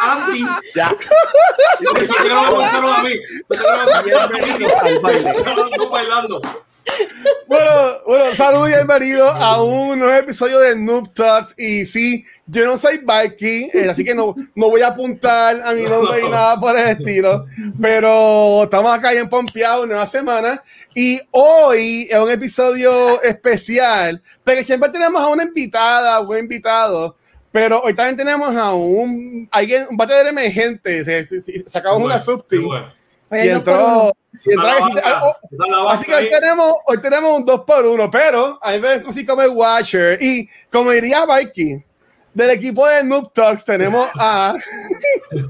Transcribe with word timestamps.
Andy. 0.00 0.44
Ya. 0.74 0.96
Eso 2.00 2.14
no 2.80 2.92
a 2.92 3.02
mí. 3.02 3.14
No 3.48 4.02
Bienvenido 4.04 4.82
al 4.82 4.98
baile. 5.00 5.34
Bailando. 5.90 6.40
Bueno, 7.46 8.00
bueno, 8.06 8.34
saludos 8.34 8.68
y 8.68 8.74
bienvenidos 8.74 9.30
a 9.34 9.62
un 9.62 9.98
nuevo 9.98 10.14
episodio 10.14 10.58
de 10.58 10.76
Noob 10.76 11.12
Talks. 11.14 11.54
Y 11.58 11.84
sí, 11.84 12.24
yo 12.46 12.66
no 12.66 12.76
soy 12.76 12.98
Viking, 12.98 13.70
eh, 13.72 13.88
así 13.90 14.04
que 14.04 14.14
no, 14.14 14.34
no 14.54 14.70
voy 14.70 14.82
a 14.82 14.88
apuntar 14.88 15.60
a 15.62 15.72
mi 15.72 15.82
nombre 15.82 16.22
ni 16.22 16.28
nada 16.28 16.58
por 16.60 16.78
el 16.78 16.88
estilo. 16.88 17.46
Pero 17.80 18.64
estamos 18.64 18.92
acá 18.92 19.12
bien 19.12 19.28
pompeados, 19.28 19.86
nueva 19.86 20.06
semana. 20.06 20.62
Y 20.94 21.20
hoy 21.30 22.08
es 22.10 22.18
un 22.18 22.30
episodio 22.30 23.22
especial, 23.22 24.22
porque 24.44 24.64
siempre 24.64 24.90
tenemos 24.90 25.20
a 25.20 25.28
una 25.28 25.44
invitada 25.44 26.20
o 26.20 26.30
un 26.30 26.38
invitado. 26.38 27.16
Pero 27.58 27.80
hoy 27.82 27.92
también 27.94 28.16
tenemos 28.16 28.54
a 28.56 28.72
un, 28.72 29.48
alguien, 29.50 29.86
un 29.90 29.96
batedor 29.96 30.28
emergente. 30.28 31.04
Se, 31.04 31.24
se- 31.24 31.40
se- 31.40 31.68
sacamos 31.68 31.98
una 32.02 32.14
bueno. 32.68 32.92
Y 33.32 33.48
entró. 33.48 34.14
y 34.44 34.52
entró 34.52 34.52
Está 34.52 34.62
la 34.62 34.70
a 34.70 34.74
decir, 34.76 34.94
banca, 34.94 35.02
"Ah, 35.04 35.24
oh, 35.82 35.88
Así 35.88 36.04
que 36.06 36.14
hoy 36.14 36.30
tenemos, 36.30 36.72
hoy 36.86 37.00
tenemos 37.00 37.36
un 37.38 37.44
2 37.44 37.60
por 37.66 37.84
1 37.84 38.10
pero 38.10 38.58
a 38.62 38.70
mí 38.72 38.78
me 38.78 38.88
así 39.08 39.26
como 39.26 39.42
el 39.42 39.50
Watcher. 39.50 40.22
Y 40.22 40.48
como 40.70 40.92
diría 40.92 41.26
Viking, 41.26 41.80
del 42.34 42.50
equipo 42.50 42.86
de 42.86 43.04
Noob 43.04 43.32
Talks 43.32 43.64
tenemos 43.64 44.08
a. 44.18 44.54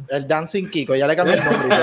El 0.09 0.27
Dancing 0.27 0.69
Kiko, 0.69 0.95
ya 0.97 1.07
le 1.07 1.15
cambié 1.17 1.35
el 1.37 1.45
nombre. 1.45 1.77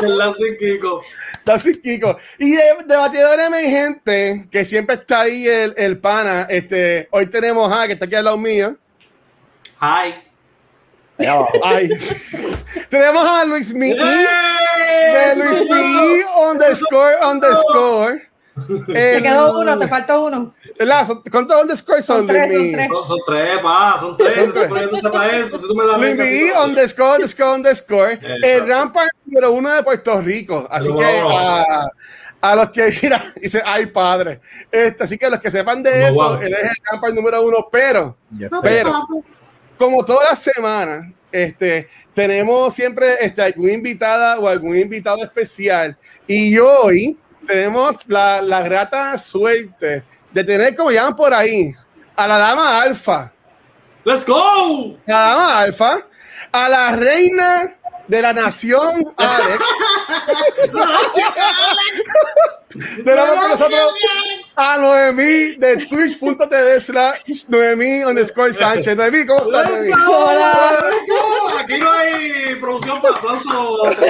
El 0.02 0.18
lance 0.18 0.56
Kiko. 0.58 1.00
Dancing 1.44 1.80
Kiko. 1.82 2.16
Y 2.38 2.52
de, 2.52 2.62
de 2.86 2.96
batidor 2.96 3.40
emergente, 3.40 4.46
que 4.50 4.64
siempre 4.64 4.96
está 4.96 5.22
ahí 5.22 5.46
el, 5.46 5.74
el 5.76 5.98
pana. 5.98 6.46
Este, 6.48 7.08
hoy 7.10 7.26
tenemos 7.26 7.72
a, 7.72 7.86
que 7.86 7.94
está 7.94 8.06
aquí 8.06 8.14
al 8.14 8.24
lado 8.24 8.36
mío. 8.36 8.76
Hi. 9.80 10.14
Ay. 11.62 11.90
tenemos 12.88 13.26
a 13.28 13.44
Luis 13.44 13.72
Mi. 13.74 13.92
De 13.92 15.36
Luis 15.36 15.70
Mi 15.70 16.22
underscore 16.50 17.16
underscore. 17.22 18.29
Te 18.86 19.16
El- 19.16 19.22
quedó 19.22 19.60
uno, 19.60 19.78
te 19.78 19.88
faltó 19.88 20.24
uno. 20.26 20.54
¿Cuántos 21.30 21.62
underscores 21.62 22.04
son, 22.04 22.18
Son 22.18 22.26
tres, 22.26 22.52
son 22.52 22.72
tres. 22.72 22.88
No, 22.88 23.04
son 23.04 23.18
tres, 23.26 23.58
pa, 23.58 23.96
son 24.00 24.16
tres. 24.16 24.34
Son 24.34 24.52
tres. 25.12 25.32
Eso. 25.46 25.58
Si 25.58 25.66
tú 25.68 25.74
me 25.74 25.86
das 25.86 25.98
Luis 25.98 26.10
beca, 26.12 26.24
Mi, 26.24 26.28
si 26.30 26.50
tú- 26.50 26.62
underscore, 26.64 27.12
underscore, 27.14 27.54
underscore. 27.54 28.12
Exacto. 28.14 28.46
El 28.46 28.68
Rampart 28.68 29.10
número 29.24 29.52
uno 29.52 29.72
de 29.72 29.82
Puerto 29.82 30.20
Rico. 30.20 30.66
Así 30.70 30.94
que 30.94 31.04
a, 31.04 31.86
a 32.40 32.56
los 32.56 32.70
que, 32.70 32.92
mira, 33.02 33.22
dice, 33.40 33.62
ay 33.64 33.86
padre. 33.86 34.40
Este, 34.70 35.04
así 35.04 35.16
que 35.16 35.30
los 35.30 35.40
que 35.40 35.50
sepan 35.50 35.82
de 35.82 35.90
No, 36.00 36.06
eso, 36.06 36.14
wow. 36.30 36.40
él 36.42 36.52
es 36.54 36.62
el 36.70 36.76
Rampart 36.90 37.14
número 37.14 37.42
uno. 37.42 37.68
Pero, 37.70 38.16
pero, 38.62 39.06
como 39.78 40.04
todas 40.04 40.30
las 40.30 40.38
semanas, 40.38 41.06
este, 41.32 41.88
tenemos 42.12 42.74
siempre 42.74 43.14
este, 43.24 43.40
alguna 43.42 43.72
invitada 43.72 44.38
o 44.40 44.48
algún 44.48 44.76
invitado 44.76 45.22
especial. 45.22 45.96
Y 46.26 46.58
hoy 46.58 47.16
tenemos 47.50 47.96
la, 48.06 48.40
la 48.40 48.62
grata 48.62 49.18
suerte 49.18 50.04
de 50.30 50.44
tener, 50.44 50.76
como 50.76 50.92
llaman 50.92 51.16
por 51.16 51.34
ahí, 51.34 51.74
a 52.14 52.28
la 52.28 52.38
dama 52.38 52.80
alfa. 52.80 53.32
¡Let's 54.04 54.24
go! 54.24 54.96
la 55.04 55.18
dama 55.18 55.58
alfa, 55.58 56.06
a 56.52 56.68
la 56.68 56.92
reina 56.92 57.74
de 58.10 58.22
la 58.22 58.32
nación, 58.32 59.04
Alex. 59.16 59.64
Tenemos 63.04 63.40
con 63.40 63.50
nosotros 63.50 63.92
a 64.56 64.76
Noemí 64.78 65.54
de 65.56 65.86
twitch.tv 65.88 66.80
slash 66.80 67.44
Noemí 67.48 68.04
underscore 68.04 68.52
Sánchez. 68.52 68.96
Noemí, 68.96 69.26
¿cómo 69.26 69.44
estás, 69.44 69.70
Noemí? 69.70 69.86
¡Let's 69.88 70.04
go! 70.06 70.30
¡Let's 70.32 71.06
go! 71.08 71.58
Aquí 71.58 71.78
no 71.78 71.92
hay 71.92 72.54
producción 72.60 73.00
para 73.00 73.14
aplausos. 73.14 73.96
Sí, 73.96 74.04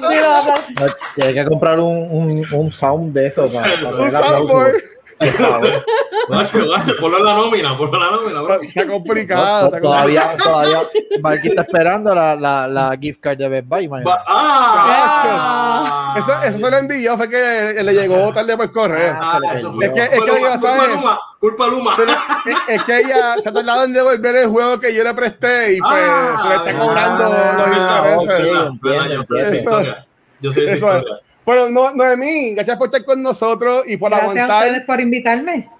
lo 0.00 0.30
aplaudo. 0.30 0.60
No, 0.80 0.86
Tiene 1.16 1.34
que 1.34 1.44
comprar 1.44 1.80
un, 1.80 2.08
un, 2.10 2.46
un 2.52 2.72
sound 2.72 3.12
de 3.12 3.26
eso 3.26 3.42
para, 3.52 3.74
para 3.82 3.96
Un 3.96 4.10
soundboard. 4.10 4.82
Por 5.18 5.28
favor. 5.28 5.84
Gracias, 6.28 6.64
gracias. 6.66 6.96
Ponlo 7.00 7.18
en 7.18 7.24
la 7.24 7.34
nómina, 7.34 7.76
ponlo 7.78 7.94
en 7.94 8.00
la 8.00 8.10
nómina, 8.16 8.42
bro. 8.42 8.60
Está 8.62 8.86
complicado. 8.86 9.66
está 9.66 9.80
todavía, 9.80 10.36
todavía. 10.36 10.80
Marquis 11.22 11.50
está 11.50 11.62
esperando 11.62 12.14
la, 12.14 12.36
la, 12.36 12.68
la 12.68 12.96
gift 13.00 13.20
card 13.20 13.38
de 13.38 13.48
Best 13.48 13.66
Buy. 13.66 13.88
man. 13.88 14.04
¡Ah! 14.26 16.12
complicado. 16.14 16.42
Eso, 16.42 16.48
eso 16.48 16.58
se 16.66 16.70
lo 16.70 16.76
envió, 16.78 17.16
fue 17.16 17.28
que 17.28 17.82
le 17.82 17.92
llegó 17.94 18.32
tarde 18.32 18.56
por 18.56 18.70
correo. 18.72 19.16
Ah. 19.20 19.38
Es 19.54 19.90
que- 19.90 20.02
es 20.02 20.10
que 20.24 20.38
ella 20.38 20.56
sabe- 20.58 20.78
Culpa 20.78 20.94
Luma, 20.94 21.20
culpa 21.40 21.66
Luma. 21.68 21.92
Pero 21.96 22.10
es, 22.12 22.58
es 22.68 22.82
que 22.84 22.98
ella 22.98 23.36
se 23.42 23.48
ha 23.48 23.52
tardado 23.52 23.84
en 23.84 23.92
devolver 23.92 24.36
el 24.36 24.48
juego 24.48 24.78
que 24.80 24.94
yo 24.94 25.04
le 25.04 25.14
presté 25.14 25.74
y 25.74 25.80
pues 25.80 25.92
Ah, 25.94 26.38
se 26.42 26.48
le 26.48 26.54
está 26.56 26.70
ah, 26.70 26.78
cobrando 26.86 27.24
ah, 27.24 27.54
los 27.56 27.66
intereses. 29.28 29.64
Yo 30.40 30.52
sé 30.52 30.64
esa 30.64 30.74
historia. 30.74 31.20
Bueno, 31.48 31.70
no, 31.70 31.94
Noemí, 31.94 32.52
gracias 32.52 32.76
por 32.76 32.88
estar 32.88 33.02
con 33.06 33.22
nosotros 33.22 33.84
y 33.86 33.96
por 33.96 34.10
Gracias 34.10 34.28
a 34.28 34.32
aguantar. 34.32 34.66
ustedes 34.66 34.86
por 34.86 35.00
invitarme. 35.00 35.70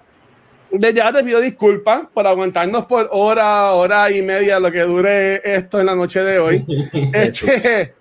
Desde 0.71 0.95
ya 0.95 1.13
te 1.13 1.23
pido 1.23 1.39
disculpas 1.39 2.07
por 2.11 2.25
aguantarnos 2.25 2.87
por 2.87 3.07
hora, 3.11 3.73
hora 3.73 4.09
y 4.09 4.23
media 4.23 4.59
lo 4.59 4.71
que 4.71 4.79
dure 4.79 5.39
esto 5.43 5.79
en 5.79 5.85
la 5.85 5.93
noche 5.93 6.23
de 6.23 6.39
hoy. 6.39 6.65
este, 7.13 7.93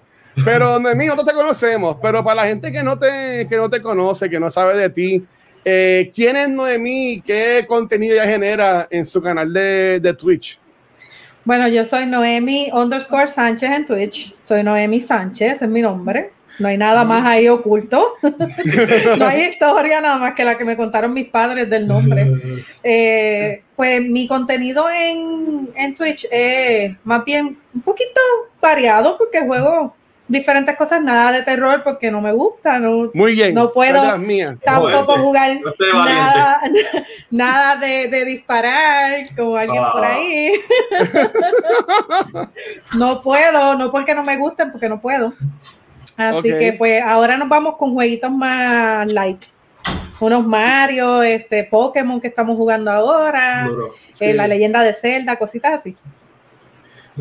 pero 0.47 0.81
Noemí, 0.81 1.09
nosotros 1.09 1.29
te 1.29 1.35
conocemos, 1.35 1.99
pero 2.01 2.25
para 2.25 2.37
la 2.37 2.47
gente 2.47 2.73
que 2.73 2.83
no 2.83 2.99
te, 2.99 3.47
que 3.47 3.57
no 3.59 3.69
te 3.69 3.83
conoce, 3.83 4.31
que 4.31 4.41
no 4.41 4.49
sabe 4.49 4.75
de 4.75 4.89
ti, 4.89 5.27
eh, 5.63 6.11
¿quién 6.15 6.39
es 6.39 6.49
Noemí 6.49 7.13
y 7.13 7.21
qué 7.21 7.67
contenido 7.69 8.15
ella 8.15 8.25
genera 8.25 8.89
en 8.91 9.05
su 9.05 9.21
canal 9.21 9.53
de, 9.53 10.01
de 10.01 10.15
Twitch? 10.15 10.59
Bueno, 11.45 11.69
yo 11.69 11.85
soy 11.85 12.07
Noemi 12.07 12.71
underscore 12.73 13.29
Sánchez 13.29 13.71
en 13.71 13.85
Twitch. 13.85 14.35
Soy 14.41 14.63
Noemi 14.63 15.03
Sánchez, 15.03 15.61
es 15.61 15.69
mi 15.69 15.83
nombre. 15.83 16.38
No 16.59 16.69
hay 16.69 16.77
nada 16.77 17.05
más 17.05 17.25
ahí 17.27 17.49
oculto. 17.49 18.15
no 18.23 19.27
hay 19.27 19.43
historia 19.43 20.01
nada 20.01 20.19
más 20.19 20.35
que 20.35 20.45
la 20.45 20.57
que 20.59 20.65
me 20.65 20.77
contaron 20.77 21.13
mis 21.13 21.29
padres 21.29 21.69
del 21.71 21.87
nombre. 21.87 22.27
Eh, 22.91 23.63
pues 23.77 24.01
mi 24.01 24.27
contenido 24.27 24.89
en, 24.91 25.69
en 25.75 25.95
Twitch 25.95 26.27
es 26.31 26.97
más 27.05 27.23
bien 27.25 27.59
un 27.75 27.83
poquito 27.83 28.21
variado 28.63 29.19
porque 29.19 29.41
juego 29.43 29.95
diferentes 30.27 30.75
cosas, 30.77 31.03
nada 31.03 31.33
de 31.33 31.43
terror 31.43 31.83
porque 31.83 32.11
no 32.11 32.21
me 32.23 32.33
gusta, 32.33 32.79
no, 32.79 33.11
Muy 33.13 33.33
bien. 33.33 33.53
No 33.55 33.73
puedo. 33.73 34.03
tampoco 34.65 35.19
jugar 35.19 35.59
No 35.63 35.73
nada, 36.05 36.61
nada 37.31 37.77
de, 37.77 38.09
de 38.09 38.25
disparar 38.25 39.27
como 39.37 39.57
alguien 39.57 39.83
Ah. 39.85 39.91
por 39.93 40.05
ahí. 40.05 40.53
no 42.97 43.21
puedo, 43.23 43.75
no 43.77 43.91
porque 43.91 44.15
no 44.15 44.25
me 44.25 44.37
gusten, 44.37 44.71
porque 44.73 44.89
no 44.89 45.01
puedo. 45.01 45.35
Así 46.19 46.49
que 46.49 46.73
pues 46.73 47.01
ahora 47.01 47.37
nos 47.37 47.49
vamos 47.49 47.77
con 47.77 47.95
jueguitos 47.95 48.31
más 48.31 49.11
light. 49.13 49.45
Unos 50.21 50.45
Mario, 50.45 51.23
este 51.23 51.63
Pokémon 51.63 52.21
que 52.21 52.27
estamos 52.27 52.59
jugando 52.59 52.91
ahora, 52.91 53.69
eh, 54.19 54.35
la 54.35 54.49
leyenda 54.49 54.83
de 54.83 54.93
Zelda, 54.93 55.39
cositas 55.39 55.75
así. 55.75 55.95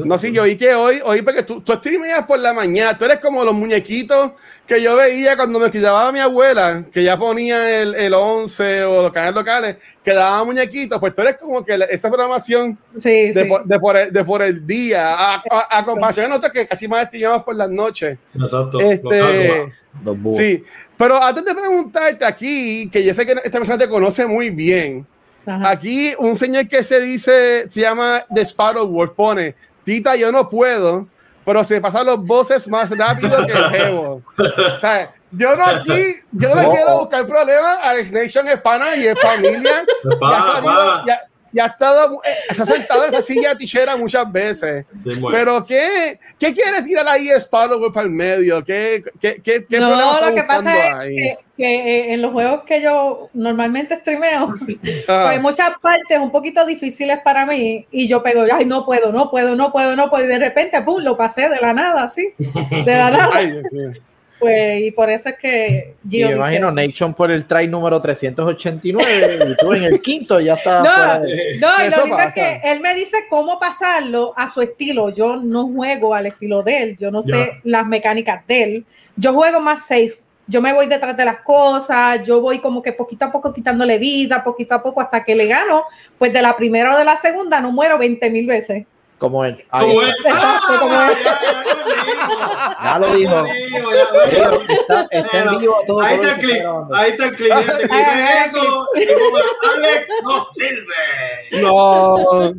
No, 0.05 0.17
sí, 0.17 0.31
yo 0.31 0.43
vi 0.43 0.55
que 0.55 0.73
hoy, 0.75 0.99
hoy 1.03 1.21
porque 1.21 1.43
tú, 1.43 1.61
tú 1.61 1.73
streameas 1.73 2.25
por 2.25 2.37
la 2.39 2.53
mañana, 2.53 2.97
tú 2.97 3.05
eres 3.05 3.17
como 3.19 3.43
los 3.43 3.53
muñequitos 3.53 4.31
que 4.67 4.81
yo 4.81 4.95
veía 4.95 5.35
cuando 5.35 5.59
me 5.59 5.71
cuidaba 5.71 6.07
a 6.09 6.11
mi 6.11 6.19
abuela, 6.19 6.83
que 6.91 7.03
ya 7.03 7.17
ponía 7.17 7.81
el, 7.81 7.95
el 7.95 8.13
11 8.13 8.83
o 8.83 9.01
los 9.01 9.11
canales 9.11 9.35
locales, 9.35 9.77
que 10.03 10.13
daba 10.13 10.43
muñequitos, 10.43 10.99
pues 10.99 11.13
tú 11.15 11.21
eres 11.21 11.37
como 11.37 11.63
que 11.65 11.77
la- 11.77 11.85
esa 11.85 12.09
programación 12.09 12.77
Sí, 12.97 13.31
de, 13.31 13.43
sí. 13.43 13.49
por, 13.49 13.63
de, 13.65 13.79
por 13.79 13.97
el, 13.97 14.13
de 14.13 14.23
por 14.23 14.41
el 14.41 14.67
día, 14.67 15.13
a, 15.13 15.35
a, 15.49 15.77
a 15.79 15.85
comparación 15.85 16.25
de 16.25 16.29
nosotros 16.29 16.51
que 16.53 16.67
casi 16.67 16.87
más 16.87 17.05
streameamos 17.07 17.43
por 17.43 17.55
las 17.55 17.69
noches. 17.69 18.17
Exacto. 18.39 18.79
Este, 18.79 19.73
Los 20.03 20.35
sí, 20.35 20.63
pero 20.97 21.21
antes 21.23 21.43
de 21.45 21.55
preguntarte 21.55 22.25
aquí, 22.25 22.89
que 22.91 23.03
yo 23.03 23.13
sé 23.13 23.25
que 23.25 23.31
esta 23.43 23.57
persona 23.57 23.77
te 23.77 23.87
conoce 23.89 24.25
muy 24.25 24.49
bien, 24.51 25.05
Ajá. 25.49 25.69
Aquí 25.69 26.13
un 26.19 26.35
señor 26.35 26.67
que 26.67 26.83
se 26.83 26.99
dice, 26.99 27.69
se 27.69 27.79
llama 27.79 28.21
The 28.35 28.41
Sparrow 28.41 28.85
Wolf, 28.85 29.11
pone, 29.15 29.55
Tita, 29.87 30.17
yo 30.17 30.33
no 30.33 30.49
puedo, 30.49 31.07
pero 31.45 31.63
se 31.63 31.79
pasan 31.79 32.05
los 32.05 32.21
voces 32.25 32.67
más 32.67 32.89
rápido 32.89 33.37
que 33.45 33.53
el 33.53 33.69
jevo. 33.69 34.21
O 34.37 34.79
sea, 34.81 35.13
yo 35.31 35.55
no 35.55 35.65
aquí, 35.65 36.15
yo 36.33 36.53
no 36.53 36.61
No. 36.61 36.71
quiero 36.71 36.97
buscar 36.99 37.25
problemas. 37.25 37.77
Alex 37.83 38.11
Nation 38.11 38.49
es 38.49 38.59
pana 38.59 38.97
y 38.97 39.07
es 39.07 39.17
familia. 39.17 39.85
Ya, 40.03 40.19
pana. 40.19 41.03
ya- 41.07 41.21
ya 41.51 41.65
ha 41.65 41.67
estado, 41.67 42.19
eh, 42.23 42.53
se 42.53 42.61
ha 42.61 42.65
sentado 42.65 43.03
en 43.03 43.09
esa 43.09 43.21
silla 43.21 43.49
de 43.49 43.55
tichera 43.55 43.95
muchas 43.95 44.31
veces. 44.31 44.85
Sí, 45.03 45.15
bueno. 45.15 45.37
Pero, 45.37 45.65
¿qué, 45.65 46.19
qué 46.39 46.53
quiere 46.53 46.81
tirar 46.81 47.07
ahí 47.07 47.29
Sparrow 47.29 47.91
para 47.91 48.05
el 48.05 48.11
medio? 48.11 48.63
¿Qué, 48.63 49.03
qué, 49.19 49.41
qué, 49.41 49.65
qué 49.69 49.79
no, 49.79 50.21
lo 50.21 50.35
que 50.35 50.43
pasa 50.43 51.05
es 51.05 51.09
que, 51.09 51.37
que, 51.57 51.75
eh, 51.75 52.13
en 52.13 52.21
los 52.21 52.31
juegos 52.31 52.63
que 52.65 52.81
yo 52.81 53.29
normalmente 53.33 53.97
streameo, 53.97 54.53
Ah, 55.07 55.29
hay 55.29 55.39
muchas 55.39 55.71
partes 55.81 56.19
un 56.19 56.31
poquito 56.31 56.65
difíciles 56.65 57.19
para 57.23 57.45
mí 57.45 57.87
y 57.91 58.07
yo 58.07 58.21
pego, 58.23 58.43
ay, 58.51 58.65
no 58.65 58.85
puedo, 58.85 59.11
no 59.11 59.29
puedo, 59.29 59.55
no 59.55 59.71
puedo, 59.71 59.95
no 59.95 60.09
puedo, 60.09 60.25
y 60.25 60.27
de 60.27 60.39
repente, 60.39 60.81
pum, 60.81 61.01
lo 61.01 61.15
pasé 61.17 61.49
de 61.49 61.59
la 61.61 61.73
nada, 61.73 62.03
así, 62.03 62.33
de 62.37 62.95
la 62.95 63.11
nada. 63.11 63.29
ay, 63.33 63.51
Dios 63.51 63.71
mío. 63.71 63.91
Pues, 64.39 64.81
y 64.83 64.91
por 64.91 65.09
eso 65.09 65.29
es 65.29 65.35
que 65.37 65.95
Gio 66.07 66.27
me 66.27 66.33
dice 66.33 66.35
imagino. 66.37 66.71
Nation 66.71 67.13
por 67.13 67.31
el 67.31 67.45
try 67.45 67.67
número 67.67 67.99
389 67.99 69.47
y 69.51 69.55
tú 69.57 69.73
en 69.73 69.83
el 69.83 70.01
quinto 70.01 70.39
ya 70.39 70.53
está 70.53 70.79
No, 70.83 70.89
fuera 70.89 71.19
de- 71.21 71.57
No, 71.59 71.67
y 71.85 71.89
lo 71.89 72.05
lindo 72.05 72.19
es 72.19 72.33
que 72.33 72.61
él 72.63 72.79
me 72.81 72.93
dice 72.95 73.17
cómo 73.29 73.59
pasarlo 73.59 74.33
a 74.35 74.47
su 74.49 74.61
estilo. 74.61 75.09
Yo 75.09 75.37
no 75.37 75.67
juego 75.67 76.13
al 76.13 76.27
estilo 76.27 76.63
de 76.63 76.77
él, 76.83 76.97
yo 76.97 77.11
no 77.11 77.21
sé 77.21 77.59
las 77.63 77.85
mecánicas 77.87 78.45
de 78.47 78.63
él. 78.63 78.85
Yo 79.15 79.33
juego 79.33 79.59
más 79.59 79.81
safe. 79.87 80.13
Yo 80.49 80.61
me 80.61 80.71
voy 80.71 80.87
detrás 80.87 81.17
de 81.17 81.25
las 81.25 81.41
cosas, 81.41 82.23
yo 82.23 82.39
voy 82.39 82.59
como 82.59 82.81
que 82.81 82.93
poquito 82.93 83.25
a 83.25 83.31
poco 83.31 83.53
quitándole 83.53 83.97
vida, 83.97 84.43
poquito 84.45 84.75
a 84.75 84.81
poco 84.81 85.01
hasta 85.01 85.23
que 85.23 85.35
le 85.35 85.45
gano. 85.45 85.83
Pues 86.17 86.31
de 86.31 86.41
la 86.41 86.55
primera 86.55 86.95
o 86.95 86.97
de 86.97 87.03
la 87.03 87.17
segunda 87.17 87.59
no 87.59 87.71
muero 87.71 87.97
20 87.97 88.29
mil 88.29 88.47
veces. 88.47 88.85
Como 89.17 89.43
él. 89.45 89.65
Ahí 89.71 89.87
¿Cómo 89.87 90.01
es? 90.03 90.09
está. 90.09 90.29
Exacto, 90.29 90.79
como 90.79 90.93
Ah, 90.95 91.09
es. 91.11 91.23
ya, 91.23 91.39
ya, 91.41 92.77
Ya 92.83 92.99
lo 92.99 93.07
dijo. 93.15 93.31
ya 93.33 93.39
lo 93.41 93.45
dijo, 93.47 93.91
ya 93.91 94.49
lo 94.49 94.59
dijo. 94.59 94.73
Está, 94.81 95.07
está 95.11 95.37
en 95.39 95.59
vivo 95.59 95.77
todo. 95.87 96.01
Ahí 96.01 96.15
está 96.15 96.29
el 96.31 96.37
clip, 96.39 96.63
ahí 96.93 97.09
está 97.11 97.25
el 97.25 97.35
clip, 97.35 97.53
este 97.57 97.77
clip 97.77 97.91
Ah, 97.91 98.45
es 98.45 98.53
eso, 98.53 98.87
como 99.23 99.37
Alex 99.73 100.07
no 100.23 100.43
sirve. 100.45 101.61
No. 101.61 102.53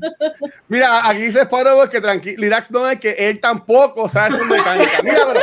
Mira, 0.68 1.08
aquí 1.08 1.20
dice 1.22 1.42
Sparrow 1.42 1.88
que 1.88 2.00
tranquilo, 2.00 2.36
Lirax 2.40 2.70
no 2.72 2.88
es 2.88 2.98
que 3.00 3.10
él 3.12 3.40
tampoco 3.40 4.08
sabe 4.08 4.34
su 4.36 4.44
mecánica. 4.46 5.02
Mira, 5.02 5.26
pero 5.26 5.40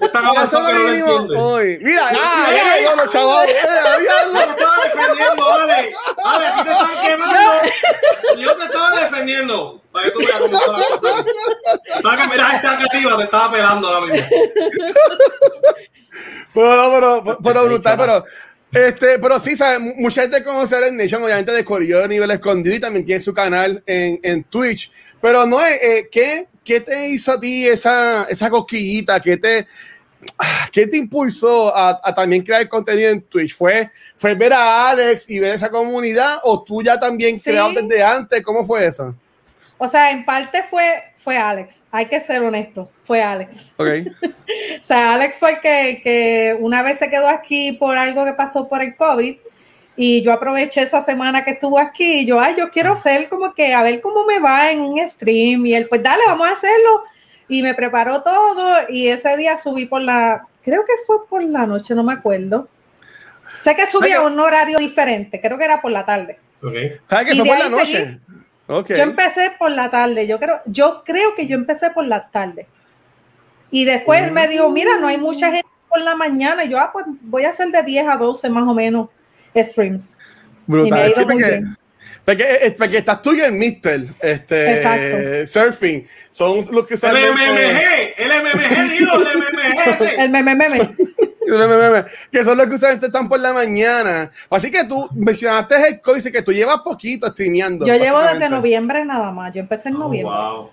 Están 0.00 0.24
eso 0.44 0.62
lo 0.62 0.70
entienden. 0.70 1.36
hoy. 1.38 1.78
Mira, 1.82 2.08
ah, 2.10 2.46
ya 2.54 2.76
llegó 2.80 2.96
los 2.96 3.12
chavales. 3.12 3.54
Eh, 3.54 3.68
Yo 4.04 4.40
te 4.44 4.50
estaba 4.50 4.76
defendiendo, 4.84 5.52
Ale. 5.52 5.94
Ale, 6.24 6.46
aquí 6.46 6.62
te 6.64 6.70
están 6.70 7.02
quemando. 7.02 7.40
Yo 8.38 8.56
te 8.56 8.64
estaba 8.64 8.90
defendiendo. 9.00 9.82
Para 9.96 10.04
que 10.04 10.10
tú 10.12 10.18
veas 10.18 10.38
cómo 10.40 10.60
son 10.60 10.78
las 10.80 10.86
cosas. 10.88 11.24
Estaba 11.96 12.16
que 12.16 12.28
mira, 12.28 12.52
está 12.56 12.72
acá 12.72 12.84
arriba, 12.92 13.16
te 13.16 13.24
estaba 13.24 13.52
pelando 13.52 13.88
ahora 13.88 14.12
mismo. 14.12 14.28
Pero, 16.54 16.76
no, 16.76 16.90
pero, 16.94 17.22
pero, 17.24 17.38
pero 17.42 17.64
brutal, 17.64 17.96
pero. 17.98 18.24
Este, 18.72 19.18
pero 19.18 19.38
sí, 19.38 19.56
¿sabes? 19.56 19.80
Mu- 19.80 19.94
Mucha 19.96 20.22
gente 20.22 20.42
conoce 20.44 20.76
a 20.76 20.80
Red 20.80 20.92
Nation, 20.92 21.22
obviamente 21.22 21.52
de 21.52 21.64
Corillo 21.64 22.00
de 22.00 22.08
nivel 22.08 22.30
escondido 22.30 22.74
y 22.76 22.80
también 22.80 23.06
tiene 23.06 23.22
su 23.22 23.32
canal 23.32 23.82
en, 23.86 24.20
en 24.22 24.44
Twitch. 24.44 24.90
Pero 25.22 25.46
no, 25.46 25.64
eh, 25.64 25.78
eh, 25.80 26.08
¿qué, 26.10 26.46
¿qué 26.64 26.80
te 26.80 27.08
hizo 27.08 27.32
a 27.32 27.40
ti 27.40 27.66
esa, 27.66 28.24
esa 28.24 28.50
cosquillita? 28.50 29.20
¿Qué 29.20 29.36
te, 29.38 29.66
ah, 30.38 30.68
¿Qué 30.72 30.86
te 30.88 30.98
impulsó 30.98 31.74
a, 31.74 32.00
a 32.02 32.14
también 32.14 32.42
crear 32.42 32.68
contenido 32.68 33.10
en 33.10 33.22
Twitch? 33.22 33.54
¿Fue, 33.56 33.90
¿Fue 34.18 34.34
ver 34.34 34.52
a 34.52 34.90
Alex 34.90 35.30
y 35.30 35.38
ver 35.38 35.54
esa 35.54 35.70
comunidad 35.70 36.38
o 36.42 36.62
tú 36.62 36.82
ya 36.82 36.98
también 37.00 37.36
Sí. 37.36 37.44
creado 37.44 37.72
desde 37.72 38.02
antes? 38.02 38.42
¿Cómo 38.42 38.64
fue 38.64 38.84
eso? 38.86 39.14
O 39.78 39.88
sea, 39.88 40.10
en 40.10 40.24
parte 40.24 40.62
fue, 40.62 41.04
fue 41.16 41.36
Alex, 41.36 41.82
hay 41.90 42.06
que 42.06 42.18
ser 42.20 42.42
honesto, 42.42 42.90
fue 43.04 43.22
Alex. 43.22 43.72
Ok. 43.76 43.88
O 44.80 44.84
sea, 44.86 45.14
Alex 45.14 45.40
fue 45.40 45.54
el 45.54 45.60
que, 45.60 46.00
que 46.02 46.56
una 46.60 46.82
vez 46.82 46.98
se 46.98 47.10
quedó 47.10 47.28
aquí 47.28 47.72
por 47.72 47.98
algo 47.98 48.24
que 48.24 48.34
pasó 48.34 48.68
por 48.68 48.80
el 48.82 48.94
COVID 48.94 49.36
y 49.96 50.22
yo 50.22 50.32
aproveché 50.32 50.82
esa 50.82 51.00
semana 51.00 51.44
que 51.44 51.52
estuvo 51.52 51.78
aquí 51.78 52.20
y 52.20 52.26
yo, 52.26 52.38
ay, 52.38 52.54
yo 52.56 52.70
quiero 52.70 52.92
hacer 52.92 53.28
como 53.28 53.54
que 53.54 53.74
a 53.74 53.82
ver 53.82 54.00
cómo 54.00 54.24
me 54.24 54.38
va 54.38 54.70
en 54.70 54.82
un 54.82 55.08
stream 55.08 55.66
y 55.66 55.74
él, 55.74 55.88
pues 55.88 56.02
dale, 56.02 56.22
vamos 56.26 56.46
a 56.46 56.52
hacerlo. 56.52 57.04
Y 57.48 57.62
me 57.62 57.74
preparó 57.74 58.22
todo 58.22 58.76
y 58.88 59.08
ese 59.08 59.36
día 59.36 59.56
subí 59.58 59.86
por 59.86 60.02
la, 60.02 60.46
creo 60.62 60.84
que 60.84 60.92
fue 61.06 61.26
por 61.26 61.42
la 61.42 61.66
noche, 61.66 61.94
no 61.94 62.04
me 62.04 62.12
acuerdo. 62.12 62.68
Sé 63.58 63.74
que 63.74 63.86
subí 63.86 64.12
a 64.12 64.20
un 64.20 64.38
horario 64.38 64.78
diferente, 64.78 65.40
creo 65.40 65.56
que 65.56 65.64
era 65.64 65.80
por 65.80 65.90
la 65.90 66.04
tarde. 66.04 66.38
Ok. 66.62 66.74
¿Sabes 67.04 67.26
que 67.26 67.34
Y 67.34 67.38
fue 67.38 67.48
por 67.48 67.58
la 67.58 67.68
noche? 67.70 67.86
seguí. 67.86 68.20
Yo 68.68 68.96
empecé 68.96 69.52
por 69.58 69.70
la 69.70 69.90
tarde, 69.90 70.26
yo 70.26 70.38
creo, 70.40 70.60
yo 70.66 71.02
creo 71.04 71.34
que 71.36 71.46
yo 71.46 71.54
empecé 71.54 71.90
por 71.90 72.06
la 72.06 72.28
tarde. 72.30 72.66
Y 73.70 73.84
después 73.84 74.22
él 74.22 74.32
me 74.32 74.48
dijo, 74.48 74.70
mira, 74.70 74.98
no 74.98 75.06
hay 75.06 75.18
mucha 75.18 75.50
gente 75.50 75.68
por 75.88 76.00
la 76.00 76.14
mañana. 76.14 76.64
Y 76.64 76.68
yo, 76.70 76.78
ah, 76.78 76.90
pues 76.92 77.06
voy 77.22 77.44
a 77.44 77.50
hacer 77.50 77.68
de 77.70 77.82
10 77.82 78.06
a 78.08 78.16
12 78.16 78.48
más 78.50 78.64
o 78.64 78.74
menos 78.74 79.08
streams. 79.56 80.18
Y 80.68 80.72
me 80.72 80.78
ha 80.78 80.82
Brutal. 80.82 81.12
Sí, 81.12 81.24
muy 81.24 81.32
porque, 81.34 81.48
bien. 81.50 81.76
porque, 82.24 82.44
eh, 82.62 82.74
porque 82.76 82.98
estás 82.98 83.22
tú 83.22 83.32
y 83.34 83.40
el 83.40 83.52
Mister 83.52 84.06
este, 84.20 84.76
Exacto. 84.76 85.46
surfing. 85.46 86.06
Son 86.30 86.56
los 86.72 86.86
que 86.86 86.94
El 86.94 86.98
usualmente- 86.98 87.44
MMG, 87.44 88.14
el 88.18 88.30
MMG, 88.42 88.90
dilo, 88.90 89.14
el 89.16 89.38
MMG. 89.38 90.18
El 90.18 90.30
meme, 90.30 90.54
meme. 90.56 90.90
que 92.32 92.44
son 92.44 92.58
los 92.58 92.66
que 92.66 92.74
usualmente 92.74 93.06
están 93.06 93.28
por 93.28 93.40
la 93.40 93.52
mañana. 93.52 94.30
Así 94.50 94.70
que 94.70 94.84
tú 94.84 95.08
mencionaste 95.14 95.74
el 95.88 96.00
COVID, 96.00 96.16
dice 96.16 96.32
que 96.32 96.42
tú 96.42 96.52
llevas 96.52 96.78
poquito 96.80 97.28
streameando. 97.28 97.86
Yo 97.86 97.94
llevo 97.94 98.20
desde 98.22 98.48
noviembre 98.48 99.04
nada 99.04 99.30
más. 99.30 99.52
Yo 99.54 99.60
empecé 99.60 99.88
en 99.90 99.96
Oh, 99.96 99.98
noviembre. 100.00 100.34
wow. 100.34 100.70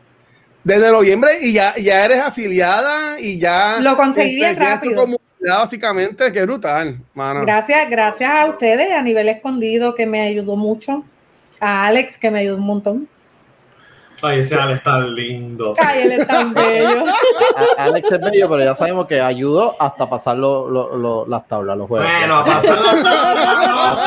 Desde 0.63 0.91
noviembre 0.91 1.31
y 1.41 1.53
ya, 1.53 1.75
ya 1.75 2.05
eres 2.05 2.19
afiliada 2.21 3.19
y 3.19 3.37
ya. 3.37 3.79
Lo 3.81 3.97
conseguí 3.97 4.35
bien 4.35 4.57
tienes 4.57 4.79
tu 4.81 4.89
rápido. 4.89 5.17
básicamente, 5.41 6.31
qué 6.31 6.43
brutal, 6.43 6.97
mano. 7.13 7.41
Gracias, 7.41 7.89
gracias 7.89 8.31
a 8.31 8.45
ustedes 8.45 8.93
a 8.93 9.01
nivel 9.01 9.27
escondido 9.29 9.93
que 9.93 10.05
me 10.05 10.21
ayudó 10.21 10.55
mucho. 10.55 11.03
A 11.59 11.85
Alex 11.85 12.17
que 12.17 12.31
me 12.31 12.39
ayudó 12.39 12.57
un 12.57 12.63
montón. 12.65 13.09
Ay, 14.21 14.39
ese 14.39 14.55
Ale 14.55 14.75
está 14.75 14.99
lindo. 14.99 15.73
Ay, 15.85 16.01
él 16.03 16.11
es 16.13 16.27
tan 16.27 16.53
bello. 16.53 17.03
Alex 17.77 18.11
es 18.11 18.21
bello, 18.21 18.49
pero 18.49 18.63
ya 18.63 18.75
sabemos 18.75 19.05
que 19.07 19.19
ayudó 19.19 19.75
hasta 19.79 20.09
pasar 20.09 20.37
lo- 20.37 20.69
lo- 20.69 20.95
lo- 20.97 21.25
las 21.27 21.47
tablas, 21.47 21.77
los 21.77 21.87
juegos. 21.87 22.07
Bueno, 22.19 22.37
a 22.37 22.45
pasar 22.45 22.77
la 22.81 24.05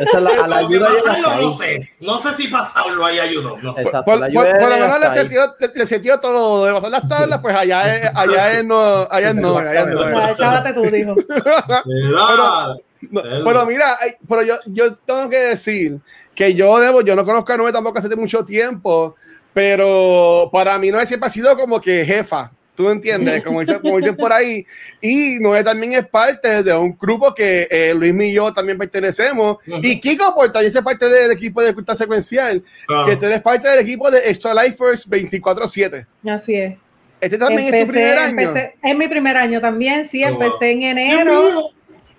Esa 0.00 0.18
es 0.18 0.22
la, 0.22 0.30
a 0.44 0.46
la 0.46 0.56
ayuda 0.58 0.88
pasarlo 1.04 1.30
ahí. 1.30 1.44
no 1.46 1.50
sé. 1.52 1.90
No 2.00 2.18
sé 2.18 2.34
si 2.34 2.48
pasarlo 2.48 3.04
ahí 3.04 3.18
ayudó. 3.18 3.56
No 3.62 3.72
sé. 3.72 3.82
Exacto, 3.82 4.04
Por, 4.10 4.20
la 4.20 4.28
por- 4.28 4.46
ayuda 4.46 4.58
por 4.60 4.68
lo 4.70 4.76
menos 4.76 5.00
le 5.00 5.10
sentió, 5.12 5.40
le, 5.58 5.70
le 5.74 5.86
sentió 5.86 6.20
todo 6.20 6.64
de 6.66 6.72
pasar 6.74 6.90
las 6.90 7.08
tablas, 7.08 7.40
pues 7.40 7.54
allá 7.56 7.96
es, 7.96 8.10
allá 8.14 8.52
es 8.58 8.64
no, 8.64 9.06
allá 9.10 9.30
es 9.30 9.34
no, 9.36 9.58
allá 9.58 9.80
es 9.80 9.86
no. 9.86 10.00
Ah, 10.18 10.32
Chávate 10.34 10.72
tú, 10.74 10.82
dijo. 10.82 11.14
Mira. 11.86 12.08
No, 12.10 12.76
Él- 13.00 13.42
pero 13.44 13.66
mira, 13.66 13.98
pero 14.28 14.42
yo, 14.42 14.56
yo 14.66 14.94
tengo 14.96 15.28
que 15.30 15.38
decir 15.38 15.98
que 16.34 16.54
yo 16.54 16.78
debo, 16.78 17.00
yo 17.02 17.14
no 17.16 17.24
conozco 17.24 17.52
a 17.52 17.56
Nube 17.56 17.72
tampoco 17.72 17.98
hace 17.98 18.14
mucho 18.16 18.44
tiempo, 18.44 19.14
pero 19.52 20.48
para 20.52 20.78
mí 20.78 20.90
Nube 20.90 21.04
siempre 21.06 21.26
ha 21.26 21.30
sido 21.30 21.56
como 21.56 21.80
que 21.80 22.04
jefa, 22.04 22.52
¿tú 22.74 22.84
me 22.84 22.92
entiendes? 22.92 23.42
Como 23.44 23.60
dicen, 23.60 23.80
como 23.80 23.96
dicen 23.98 24.16
por 24.16 24.32
ahí. 24.32 24.64
Y 25.00 25.38
Nube 25.40 25.64
también 25.64 25.94
es 25.94 26.06
parte 26.06 26.62
de 26.62 26.72
un 26.76 26.96
grupo 26.96 27.34
que 27.34 27.66
eh, 27.70 27.92
Luis 27.94 28.14
y 28.20 28.32
yo 28.32 28.52
también 28.52 28.78
pertenecemos. 28.78 29.56
Y 29.82 29.98
Kiko, 30.00 30.32
por 30.34 30.52
también 30.52 30.72
es 30.76 30.82
parte 30.82 31.08
del 31.08 31.32
equipo 31.32 31.60
de 31.60 31.74
Cultura 31.74 31.96
Secuencial, 31.96 32.62
Claro. 32.86 33.06
que 33.08 33.16
tú 33.16 33.26
eres 33.26 33.40
parte 33.42 33.66
del 33.68 33.80
equipo 33.80 34.08
de 34.10 34.18
Extra 34.30 34.54
Lifers 34.62 35.08
24-7. 35.10 36.06
Así 36.28 36.54
es. 36.54 36.74
Este 37.20 37.36
también 37.36 37.74
es 37.74 37.84
tu 37.84 37.90
primer 37.92 38.16
año. 38.16 38.30
empecé- 38.40 38.74
es 38.80 38.96
mi 38.96 39.08
primer 39.08 39.36
año 39.36 39.60
también, 39.60 40.06
sí, 40.06 40.22
Oh, 40.22 40.28
empecé 40.28 40.70
en 40.70 40.78
Dios 40.78 40.92
enero 40.92 41.42
mío. 41.42 41.70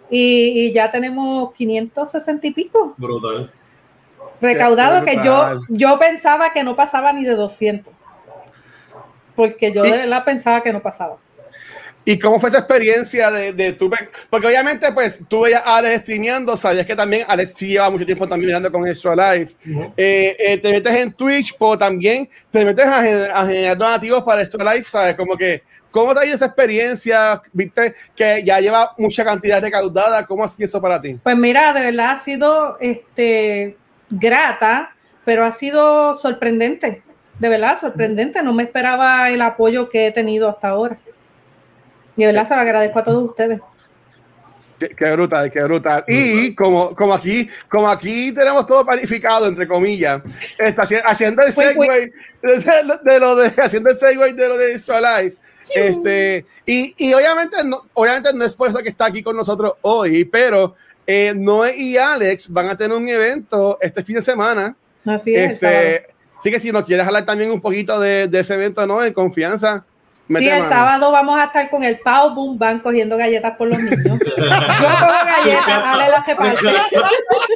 Y, 0.10 0.66
y 0.68 0.72
ya 0.74 0.89
tenemos 0.92 1.54
560 1.54 2.48
y 2.48 2.51
pico 2.51 2.96
Brutal. 2.98 3.51
recaudado 4.42 5.06
que 5.06 5.16
yo, 5.24 5.62
yo 5.70 6.00
pensaba 6.00 6.51
que 6.51 6.63
no 6.63 6.75
pasaba 6.75 7.13
ni 7.13 7.24
de 7.25 7.36
200. 7.36 7.94
Porque 9.36 9.72
yo 9.72 9.84
Y- 9.86 9.92
de 9.92 9.98
verdad 9.98 10.25
pensaba 10.25 10.62
que 10.63 10.74
no 10.74 10.82
pasaba. 10.82 11.18
¿Y 12.06 12.18
cómo 12.18 12.39
fue 12.39 12.50
esa 12.50 12.60
experiencia 12.60 13.29
de, 13.29 13.53
de 13.53 13.74
tu... 13.74 13.91
Porque 14.29 14.48
obviamente, 14.48 14.91
pues, 14.94 15.20
tú 15.27 15.41
veías 15.41 15.62
a 15.63 15.77
Alex 15.77 16.01
streameando, 16.01 16.58
sabías 16.58 16.86
que 16.86 16.96
también 16.96 17.25
Alex 17.27 17.53
sí 17.56 17.68
lleva 17.68 17.89
mucho 17.89 18.06
tiempo 18.06 18.27
también 18.27 18.48
mirando 18.48 18.72
con 18.72 18.88
Extra 18.88 19.15
Life. 19.15 19.56
Ujú. 19.70 19.94
Eh, 19.96 20.36
eh, 20.39 20.58
te 20.58 20.72
metes 20.72 20.96
en 20.96 21.13
Twitch, 21.13 21.56
pero 21.60 21.77
también 21.77 22.27
te 22.50 22.65
metes 22.65 22.86
a 22.86 23.46
generar 23.46 23.77
donativos 23.77 24.24
para 24.24 24.41
Extra 24.41 24.74
Life, 24.74 24.89
¿sabes? 24.89 25.15
Como 25.15 25.38
que, 25.38 25.62
¿cómo 25.91 26.13
te 26.13 26.22
ha 26.22 26.25
ido 26.25 26.36
esa 26.36 26.46
experiencia? 26.46 27.41
Viste 27.53 27.94
que 28.15 28.44
ya 28.44 28.60
lleva 28.60 28.94
mucha 28.98 29.24
cantidad 29.24 29.62
recaudada, 29.62 30.25
¿cómo 30.25 30.44
ha 30.44 30.48
sido 30.48 30.65
eso 30.65 30.82
para 30.82 31.00
ti? 31.00 31.20
Pues 31.22 31.38
mira, 31.38 31.74
de 31.74 31.82
verdad 31.82 32.12
ha 32.12 32.18
sido 32.18 32.77
este, 32.79 33.77
grata, 34.10 34.96
pero 35.25 35.46
ha 35.46 35.51
sido 35.51 36.15
sorprendente. 36.15 37.03
De 37.38 37.50
verdad, 37.50 37.79
sorprendente. 37.79 38.41
No 38.41 38.53
me 38.53 38.63
esperaba 38.63 39.29
el 39.29 39.41
apoyo 39.41 39.89
que 39.89 40.08
he 40.08 40.12
tenido 40.12 40.50
hasta 40.50 40.70
ahora. 40.70 40.98
Y 42.20 42.26
de 42.26 42.34
verdad 42.34 42.48
se 42.48 42.56
lo 42.56 42.62
agradezco 42.62 43.00
a 43.00 43.04
todos 43.04 43.30
ustedes. 43.30 43.60
Qué, 44.78 44.90
qué 44.90 45.12
brutal, 45.12 45.52
qué 45.52 45.62
brutal. 45.64 46.04
Y 46.08 46.56
como, 46.56 46.96
como 46.96 47.14
aquí, 47.14 47.50
como 47.70 47.90
aquí 47.90 48.32
tenemos 48.34 48.66
todo 48.68 48.86
planificado, 48.86 49.48
entre 49.48 49.68
comillas, 49.68 50.22
está 50.58 50.84
haci- 50.84 51.02
haciendo 51.04 51.42
el 51.44 51.52
Fue- 51.52 51.74
fue- 51.76 52.12
segue 52.42 52.72
de, 52.84 53.12
de- 53.12 53.20
lo 53.20 53.36
de 53.36 53.48
haciendo 53.62 53.90
el 53.90 53.96
segue 53.98 54.34
de 54.34 54.48
lo 54.48 54.58
de 54.58 54.72
Extra 54.74 55.22
Life. 55.22 55.38
Este, 55.76 56.46
y, 56.66 56.94
y 56.98 57.14
obviamente, 57.14 57.58
no, 57.66 57.86
obviamente 57.94 58.32
no 58.34 58.44
es 58.44 58.56
por 58.56 58.70
eso 58.70 58.80
que 58.80 58.90
está 58.90 59.06
aquí 59.06 59.22
con 59.22 59.36
nosotros 59.36 59.74
hoy, 59.82 60.24
pero 60.26 60.76
eh, 61.06 61.34
Noé 61.36 61.76
y 61.78 61.98
Alex 61.98 62.50
van 62.52 62.70
a 62.70 62.78
tener 62.78 62.96
un 62.98 63.08
evento 63.08 63.78
este 63.82 64.02
fin 64.02 64.16
de 64.16 64.22
semana. 64.22 64.76
Así 65.06 65.36
es. 65.36 65.52
Este, 65.54 66.08
así 66.38 66.52
que 66.52 66.60
si 66.60 66.72
nos 66.72 66.86
quieres 66.86 67.06
hablar 67.06 67.26
también 67.26 67.52
un 67.52 67.62
poquito 67.62 68.00
de, 68.00 68.28
de 68.28 68.40
ese 68.40 68.54
evento, 68.56 68.86
¿no? 68.88 69.04
En 69.04 69.14
confianza. 69.14 69.86
Mete 70.29 70.45
Sí, 70.45 70.50
el 70.51 70.59
mano. 70.62 70.71
sábado 70.74 71.12
vamos 71.12 71.38
a 71.39 71.43
estar 71.45 71.69
con 71.69 71.83
el 71.83 72.00
Pau 72.00 72.33
Boom 72.33 72.57
Bang 72.57 72.81
cogiendo 72.81 73.17
galletas 73.17 73.55
por 73.57 73.67
los 73.67 73.77
niños. 73.79 74.01
Yo 74.05 74.15
cojo 74.17 75.25
galletas, 75.25 75.83
Ale 75.86 76.09
las 76.09 76.25
reparte. 76.25 76.63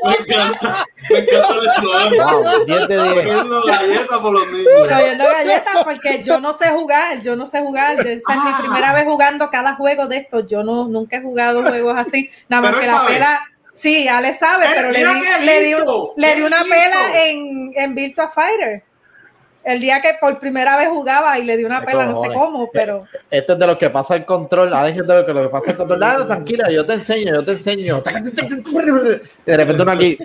Me 0.04 0.16
encanta, 0.16 0.86
me 1.10 1.20
encanta 1.20 1.54
el 1.56 1.66
eslogan. 1.66 2.44
Wow, 2.44 2.66
10 2.66 2.88
de 2.90 3.04
10. 3.04 3.14
Cogiendo 3.16 3.64
galletas 3.66 4.18
por 4.20 4.34
los 4.34 4.48
niños. 4.52 4.68
Cogiendo 4.90 5.24
galletas 5.26 5.84
porque 5.86 6.24
yo 6.24 6.40
no 6.42 6.54
sé 6.54 6.70
jugar, 6.72 7.22
yo 7.22 7.36
no 7.38 7.46
sé 7.46 7.62
jugar. 7.62 7.96
Yo- 7.98 8.02
Esa 8.10 8.34
es 8.34 8.44
mi 8.44 8.64
primera 8.68 8.94
vez 8.94 9.06
jugando 9.06 9.50
cada 9.50 9.76
juego 9.76 10.08
de 10.08 10.18
estos. 10.18 10.46
Yo 10.48 10.64
no, 10.64 10.88
nunca 10.88 11.18
he 11.18 11.22
jugado 11.22 11.62
juegos 11.64 11.94
así. 11.98 12.30
Nada 12.50 12.62
más 12.64 12.72
Pero 12.72 12.82
que 12.82 12.88
la 12.88 12.94
sabe. 12.98 13.14
pela. 13.14 13.42
Sí, 13.76 14.08
Ale 14.08 14.34
sabe, 14.36 14.66
Eh, 14.66 14.70
pero 14.76 14.92
le 14.92 15.00
di, 15.00 15.06
le 15.46 15.62
di, 15.64 15.76
le 16.18 16.36
di 16.36 16.42
una 16.44 16.62
pela 16.64 17.24
en, 17.24 17.72
en 17.76 17.96
Virtua 17.96 18.30
Fighter. 18.30 18.84
El 19.64 19.80
día 19.80 20.02
que 20.02 20.16
por 20.20 20.40
primera 20.40 20.76
vez 20.78 20.90
jugaba 20.90 21.40
y 21.40 21.44
le 21.46 21.56
di 21.56 21.64
una 21.64 21.82
pela, 21.82 22.06
no 22.06 22.22
sé 22.22 22.30
cómo, 22.34 22.70
pero 22.74 23.06
Este 23.32 23.54
es 23.54 23.60
de 23.60 23.68
los 23.68 23.78
que 23.78 23.90
pasa 23.90 24.16
el 24.16 24.26
control. 24.26 24.74
Alex 24.74 25.00
es 25.00 25.08
de 25.08 25.14
los 25.14 25.26
que, 25.26 25.34
lo 25.34 25.44
que 25.44 25.50
pasa 25.50 25.72
el 25.72 25.78
control. 25.78 26.00
Dale, 26.00 26.26
tranquila, 26.26 26.70
yo 26.70 26.86
te 26.86 26.94
enseño, 26.94 27.34
yo 27.34 27.44
te 27.46 27.54
enseño. 27.54 28.04
Y 29.46 29.52
de 29.52 29.58
repente 29.58 29.82
uno 29.84 29.92
aquí. 29.92 30.18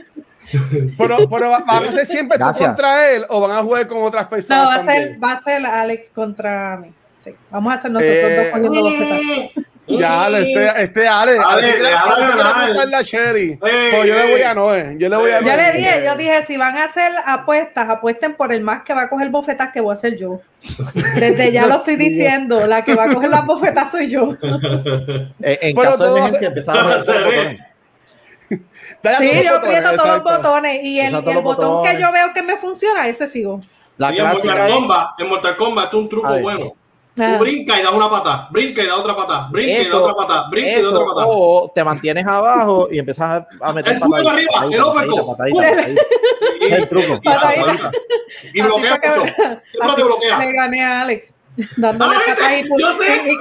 Pero, 0.96 1.28
pero 1.28 1.50
¿van 1.50 1.84
a 1.84 1.90
ser 1.90 2.06
siempre 2.06 2.38
tú 2.38 2.44
Gracias. 2.44 2.66
contra 2.68 3.10
él 3.12 3.26
o 3.28 3.40
van 3.40 3.50
a 3.52 3.62
jugar 3.62 3.86
con 3.86 4.02
otras 4.02 4.26
personas? 4.28 4.62
no, 4.64 4.68
va 4.70 4.74
a 4.74 4.78
también? 4.78 5.08
ser, 5.08 5.22
va 5.24 5.32
a 5.32 5.40
ser 5.42 5.66
Alex 5.66 6.10
contra 6.10 6.76
mí. 6.78 6.92
Sí, 7.18 7.34
vamos 7.50 7.72
a 7.72 7.76
hacer 7.76 7.90
nosotros 7.90 8.16
Eh, 8.16 8.36
dos 8.36 8.52
cogiendo 8.52 8.82
bofetadas. 8.82 9.67
Ya, 9.88 10.24
Ale, 10.24 10.40
este, 10.42 10.82
este 10.82 11.08
Ale. 11.08 11.38
Ale, 11.38 11.72
Ale, 11.96 12.80
Ale 12.82 13.04
Sherry. 13.04 13.52
Eh, 13.52 13.58
Pues 13.60 14.06
yo 14.06 14.14
le 14.14 14.30
voy 14.32 14.42
a 14.42 14.50
eh. 14.50 14.54
Noé. 14.54 14.96
Yo 14.98 15.08
le 15.08 15.16
voy 15.16 15.30
a 15.30 15.40
Yo 15.40 15.46
Yo 15.46 15.56
Noé. 15.56 15.72
le 15.72 15.78
dije, 15.78 16.02
yo 16.04 16.16
dije, 16.16 16.44
si 16.46 16.56
van 16.56 16.76
a 16.76 16.84
hacer 16.84 17.12
apuestas, 17.24 17.88
apuesten 17.88 18.34
por 18.34 18.52
el 18.52 18.60
más 18.60 18.82
que 18.82 18.92
va 18.94 19.02
a 19.02 19.08
coger 19.08 19.30
bofetas 19.30 19.70
que 19.72 19.80
voy 19.80 19.94
a 19.94 19.98
ser 19.98 20.16
yo. 20.18 20.40
Desde 21.14 21.52
ya 21.52 21.66
lo 21.66 21.76
estoy 21.76 21.96
diciendo, 21.96 22.66
la 22.66 22.84
que 22.84 22.94
va 22.94 23.04
a 23.04 23.14
coger 23.14 23.30
las 23.30 23.46
bofetas 23.46 23.90
soy 23.90 24.08
yo. 24.10 24.36
eh, 25.42 25.58
En 25.62 25.74
Bueno, 25.74 25.92
caso 25.92 26.04
de 26.04 26.10
emergencia, 26.20 26.48
empezaba 26.48 26.80
a 26.80 26.94
a 26.98 27.04
Sí, 29.18 29.30
yo 29.44 29.56
aprieto 29.56 29.90
todos 29.96 30.08
los 30.08 30.22
botones 30.24 30.80
y 30.82 31.00
el, 31.00 31.12
y 31.12 31.16
el 31.16 31.22
botón 31.40 31.44
botones. 31.44 31.90
que 31.96 32.00
yo 32.02 32.12
veo 32.12 32.32
que 32.34 32.42
me 32.42 32.56
funciona, 32.56 33.06
ese 33.08 33.26
sigo. 33.28 33.60
La 33.96 34.10
Sí, 34.10 34.18
en 34.18 34.26
Mortal 34.28 34.68
Kombat, 34.70 35.20
en 35.20 35.28
Mortal 35.28 35.56
Kombat 35.56 35.86
es 35.88 35.94
un 35.94 36.08
truco 36.08 36.38
bueno. 36.40 36.74
Tú 37.26 37.38
brinca 37.38 37.78
y 37.78 37.82
das 37.82 37.92
una 37.92 38.08
pata, 38.08 38.48
brinca 38.50 38.82
y 38.82 38.86
das 38.86 38.98
otra 38.98 39.16
pata, 39.16 39.48
brinca 39.50 39.72
y 39.82 39.86
Eso, 39.86 40.02
otra 40.02 40.14
pata, 40.14 40.46
brinca 40.50 40.70
y 40.70 40.74
eso, 40.74 40.90
otra 40.92 41.06
pata. 41.14 41.26
o 41.26 41.72
te 41.74 41.84
mantienes 41.84 42.26
abajo 42.26 42.88
y 42.90 42.98
empiezas 42.98 43.44
a, 43.60 43.72
meter 43.72 43.94
El 43.94 44.00
puño 44.00 44.28
arriba, 44.28 44.52
pataditas, 44.52 44.72
el 44.72 44.80
uppercut. 44.80 45.98
Es 46.60 46.72
el 46.72 46.88
truco. 46.88 47.12
Y, 47.14 47.16
y- 47.16 47.20
Patadita. 47.20 47.90
y 48.54 48.60
bloquea 48.62 48.94
mucho. 48.94 49.22
Siempre 49.70 49.96
te 49.96 50.02
bloquea. 50.04 50.38
Le 50.38 50.52
gané 50.52 50.84
a 50.84 51.02
Alex. 51.02 51.34
Dándole 51.76 52.14
Ay, 52.46 52.62
pu- 52.64 52.78
yo 52.78 52.92
sé. 52.98 53.36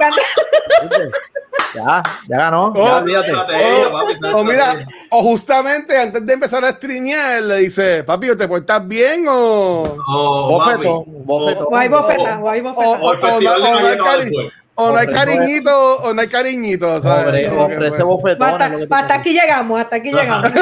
Ya, 1.74 2.02
ya 2.28 2.36
ganó. 2.36 2.72
Oh, 2.74 2.84
ya, 2.86 2.96
olvídate. 2.96 3.28
Estrategia, 3.30 3.90
papi, 3.92 4.12
O 4.34 4.44
mira, 4.44 4.64
estrategia. 4.72 4.96
o 5.10 5.22
justamente 5.22 6.00
antes 6.00 6.24
de 6.26 6.32
empezar 6.32 6.64
a 6.64 6.70
streamear, 6.72 7.42
le 7.42 7.56
dice, 7.58 8.04
papi, 8.04 8.34
¿te 8.36 8.48
portas 8.48 8.86
bien 8.88 9.26
o, 9.28 9.96
Oh, 10.08 10.58
papi. 10.58 10.86
Bofetón, 10.86 11.04
bofetón. 11.26 11.66
O 11.70 11.76
hay 11.76 11.88
Oh, 11.88 11.98
o 12.42 12.48
hay 12.48 12.60
o, 12.60 12.62
bofetas. 12.62 12.78
O 14.76 14.84
o 14.84 14.92
no 14.92 14.96
hay 14.98 15.06
o 15.06 15.10
no 15.10 15.12
cariñito, 15.12 15.96
o 15.98 16.14
no 16.14 16.20
hay 16.20 16.28
cariñito. 16.28 16.92
Hasta, 16.94 17.24
hasta 18.90 19.14
aquí 19.14 19.32
llegamos, 19.32 19.80
hasta 19.80 19.96
aquí 19.96 20.10
llegamos. 20.12 20.52
Se 20.52 20.60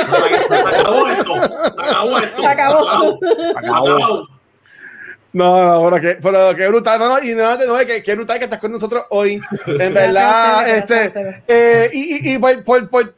acabó 0.56 1.06
esto. 1.08 1.34
Se 1.34 1.82
acabó 1.84 2.18
esto. 2.18 2.42
Se 2.42 2.48
acabó. 2.48 3.18
Se 3.20 3.58
acabó. 3.58 4.26
No, 5.32 5.64
no, 5.64 5.80
bueno, 5.80 6.00
que, 6.00 6.18
pero 6.22 6.54
qué 6.56 6.66
brutal, 6.68 6.98
no, 6.98 7.08
no, 7.08 7.22
y 7.22 7.34
no, 7.34 7.56
no, 7.58 7.78
que, 7.86 8.02
qué 8.02 8.14
brutal 8.14 8.38
que 8.38 8.44
estás 8.44 8.58
con 8.60 8.72
nosotros 8.72 9.04
hoy, 9.10 9.38
en 9.66 9.92
verdad, 9.94 10.62
Gracias 10.66 10.90
este, 10.90 11.42
eh, 11.46 11.90
y, 11.92 12.30
y, 12.30 12.34
y 12.34 12.38
por, 12.38 12.64
por, 12.64 12.88
por 12.88 13.14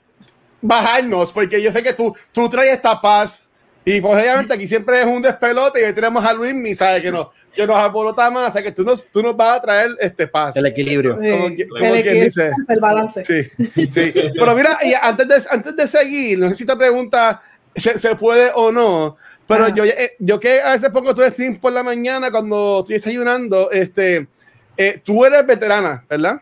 bajarnos, 0.61 1.33
porque 1.33 1.63
yo 1.63 1.71
sé 1.71 1.83
que 1.83 1.93
tú, 1.93 2.15
tú 2.33 2.49
traes 2.49 2.73
esta 2.73 3.01
paz, 3.01 3.49
y 3.85 4.01
pues 4.01 4.21
obviamente 4.21 4.53
aquí 4.53 4.67
siempre 4.67 5.01
es 5.01 5.07
un 5.07 5.23
despelote, 5.23 5.81
y 5.81 5.85
hoy 5.85 5.93
tenemos 5.93 6.25
a 6.25 6.33
Luis, 6.35 6.77
¿sabes? 6.77 7.03
Que 7.03 7.11
nos, 7.13 7.29
que 7.55 7.67
nos 7.67 7.77
alborota 7.77 8.31
más, 8.31 8.51
o 8.51 8.53
sea 8.53 8.63
que 8.63 8.73
tú 8.73 8.83
nos, 8.85 9.07
tú 9.07 9.23
nos 9.23 9.37
vas 9.37 9.59
a 9.59 9.61
traer 9.61 9.91
este 10.01 10.27
paz. 10.27 10.57
El 10.57 10.67
equilibrio. 10.67 11.19
Sí, 11.23 11.31
Como 11.31 11.47
que- 11.57 11.63
el 11.63 11.69
como 11.69 11.81
quien 11.81 11.95
equilibrio, 11.97 12.25
dice. 12.25 12.51
el 12.69 12.81
balance. 12.81 13.25
Sí, 13.25 13.89
sí. 13.89 14.13
Pero 14.35 14.55
mira, 14.57 14.79
y 14.83 14.93
antes 14.93 15.29
de, 15.29 15.43
antes 15.51 15.77
de 15.77 15.87
seguir, 15.87 16.39
no 16.39 16.49
sé 16.49 16.57
si 16.57 16.67
te 16.67 16.77
pregunta 16.77 17.41
se, 17.75 17.97
se 17.97 18.15
puede 18.17 18.51
o 18.55 18.73
no, 18.73 19.17
pero 19.49 19.65
Ah. 19.65 19.75
yo, 19.75 19.85
eh, 19.85 20.13
yo 20.21 20.39
que 20.39 20.61
a 20.61 20.73
veces 20.73 20.91
pongo 20.91 21.13
tu 21.15 21.23
stream 21.23 21.57
por 21.59 21.73
la 21.73 21.83
mañana 21.83 22.31
cuando 22.31 22.81
estoy 22.81 22.95
desayunando, 22.95 23.71
este, 23.73 24.29
eh, 24.77 25.01
tú 25.03 25.25
eres 25.25 25.45
veterana, 25.45 26.05
¿verdad? 26.09 26.41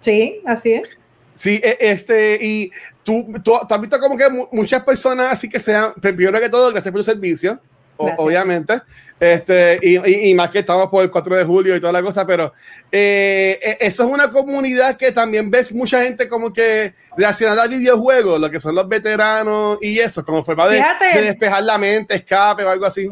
Sí, 0.00 0.42
así 0.44 0.72
es. 0.74 0.88
Sí, 1.34 1.60
eh, 1.62 1.76
este, 1.80 2.36
y 2.44 2.70
tú, 3.04 3.26
tú, 3.44 3.52
tú 3.66 3.74
has 3.74 3.80
visto 3.80 3.98
como 4.00 4.16
que 4.18 4.28
mu- 4.28 4.48
muchas 4.52 4.82
personas 4.84 5.32
así 5.32 5.48
que 5.48 5.58
sean, 5.58 5.94
primero 5.94 6.38
que 6.40 6.48
todo, 6.50 6.70
gracias 6.72 6.92
por 6.92 7.00
tu 7.00 7.04
servicio, 7.04 7.60
Gracias. 8.06 8.20
obviamente, 8.20 8.82
este, 9.20 9.78
y, 9.82 9.96
y- 9.98 10.30
y 10.30 10.34
más 10.34 10.50
que 10.50 10.60
estamos 10.60 10.88
por 10.88 11.02
el 11.02 11.10
4 11.10 11.34
de 11.36 11.44
julio 11.44 11.74
y 11.74 11.80
toda 11.80 11.92
la 11.92 12.02
cosa, 12.02 12.24
pero 12.26 12.52
eh, 12.92 13.58
eh, 13.62 13.76
eso 13.80 14.04
es 14.04 14.08
una 14.12 14.30
comunidad 14.30 14.96
que 14.96 15.10
también 15.12 15.50
ves 15.50 15.72
mucha 15.72 16.02
gente 16.04 16.28
como 16.28 16.52
que 16.52 16.94
relacionada 17.16 17.64
a 17.64 17.66
videojuegos, 17.66 18.38
lo 18.40 18.50
que 18.50 18.60
son 18.60 18.74
los 18.76 18.88
veteranos 18.88 19.78
y 19.82 19.98
eso, 19.98 20.24
como 20.24 20.44
forma 20.44 20.68
de, 20.68 20.76
Fíjate. 20.76 21.18
de 21.18 21.22
despejar 21.26 21.62
la 21.64 21.78
mente, 21.78 22.14
escape 22.14 22.62
o 22.64 22.70
algo 22.70 22.86
así. 22.86 23.10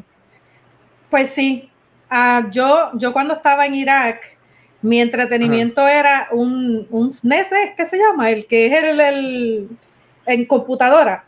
Pues 1.11 1.31
sí. 1.31 1.71
Ah, 2.09 2.47
yo, 2.53 2.91
yo 2.95 3.13
cuando 3.13 3.35
estaba 3.35 3.67
en 3.67 3.75
Irak, 3.75 4.21
mi 4.83 5.01
entretenimiento 5.01 5.89
era 5.89 6.29
un, 6.31 6.87
un 6.91 7.11
SNES, 7.11 7.51
¿es 7.51 7.71
que 7.77 7.85
se 7.87 7.97
llama? 7.99 8.31
El 8.31 8.47
que 8.47 8.67
es 8.67 8.85
el, 8.85 9.01
el- 9.01 9.69
en 10.27 10.45
computadora. 10.45 11.25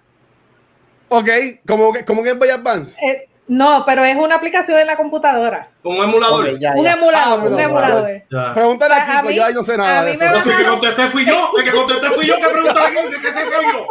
Ok, 1.08 1.28
como 1.66 1.92
que, 1.92 2.04
como 2.04 2.22
que 2.22 2.34
Boy 2.34 2.50
Advance. 2.50 3.00
Eh, 3.04 3.28
no, 3.48 3.82
pero 3.86 4.04
es 4.04 4.14
una 4.16 4.36
aplicación 4.36 4.78
en 4.78 4.86
la 4.86 4.96
computadora. 4.96 5.68
Como 5.82 5.98
un 6.00 6.04
emulador. 6.04 6.58
Ya, 6.58 6.72
un 6.76 6.86
emulador, 6.86 7.40
Ah, 7.42 7.46
un 7.48 7.58
emulador. 7.60 8.10
Ya. 8.30 8.54
Pregúntale 8.54 8.94
A- 8.94 9.02
aquí, 9.02 9.12
a 9.12 9.20
pues 9.22 9.30
mí- 9.30 9.36
yo 9.36 9.44
ahí 9.46 9.54
no 9.54 9.64
sé 9.64 9.74
a 9.74 9.76
nada 9.78 10.04
de 10.04 10.12
eso. 10.12 10.24
No 10.26 10.42
que 10.56 10.64
contesté 10.64 11.02
fui 11.08 11.24
yo. 11.26 11.50
El 11.58 11.64
que 11.64 11.70
contesté 11.70 12.06
fui 12.10 12.26
yo. 12.26 12.36
que 12.36 12.46
pregunté 12.46 12.80
aquí? 12.80 12.94
¿Qué 13.22 13.28
ese 13.28 13.44
soy 13.50 13.64
yo? 13.72 13.86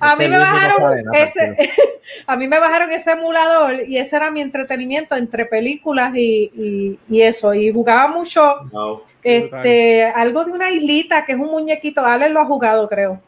A 0.00 0.14
mí 0.16 0.28
me 0.28 0.38
bajaron 0.38 0.92
ese, 1.14 1.70
a 2.26 2.36
mí 2.36 2.48
me 2.48 2.58
bajaron 2.58 2.92
ese 2.92 3.12
emulador 3.12 3.74
y 3.88 3.96
ese 3.98 4.16
era 4.16 4.30
mi 4.30 4.40
entretenimiento 4.42 5.16
entre 5.16 5.46
películas 5.46 6.12
y, 6.14 6.50
y- 6.54 6.98
y 7.08 7.22
eso. 7.22 7.54
Y 7.54 7.72
jugaba 7.72 8.08
mucho 8.08 8.56
Wow. 8.72 9.02
este 9.22 10.04
algo 10.14 10.44
de 10.44 10.52
una 10.52 10.70
islita 10.70 11.24
que 11.24 11.32
es 11.32 11.38
un 11.38 11.50
muñequito. 11.50 12.04
Ale 12.04 12.28
lo 12.28 12.40
ha 12.40 12.44
jugado, 12.46 12.88
creo. 12.88 13.20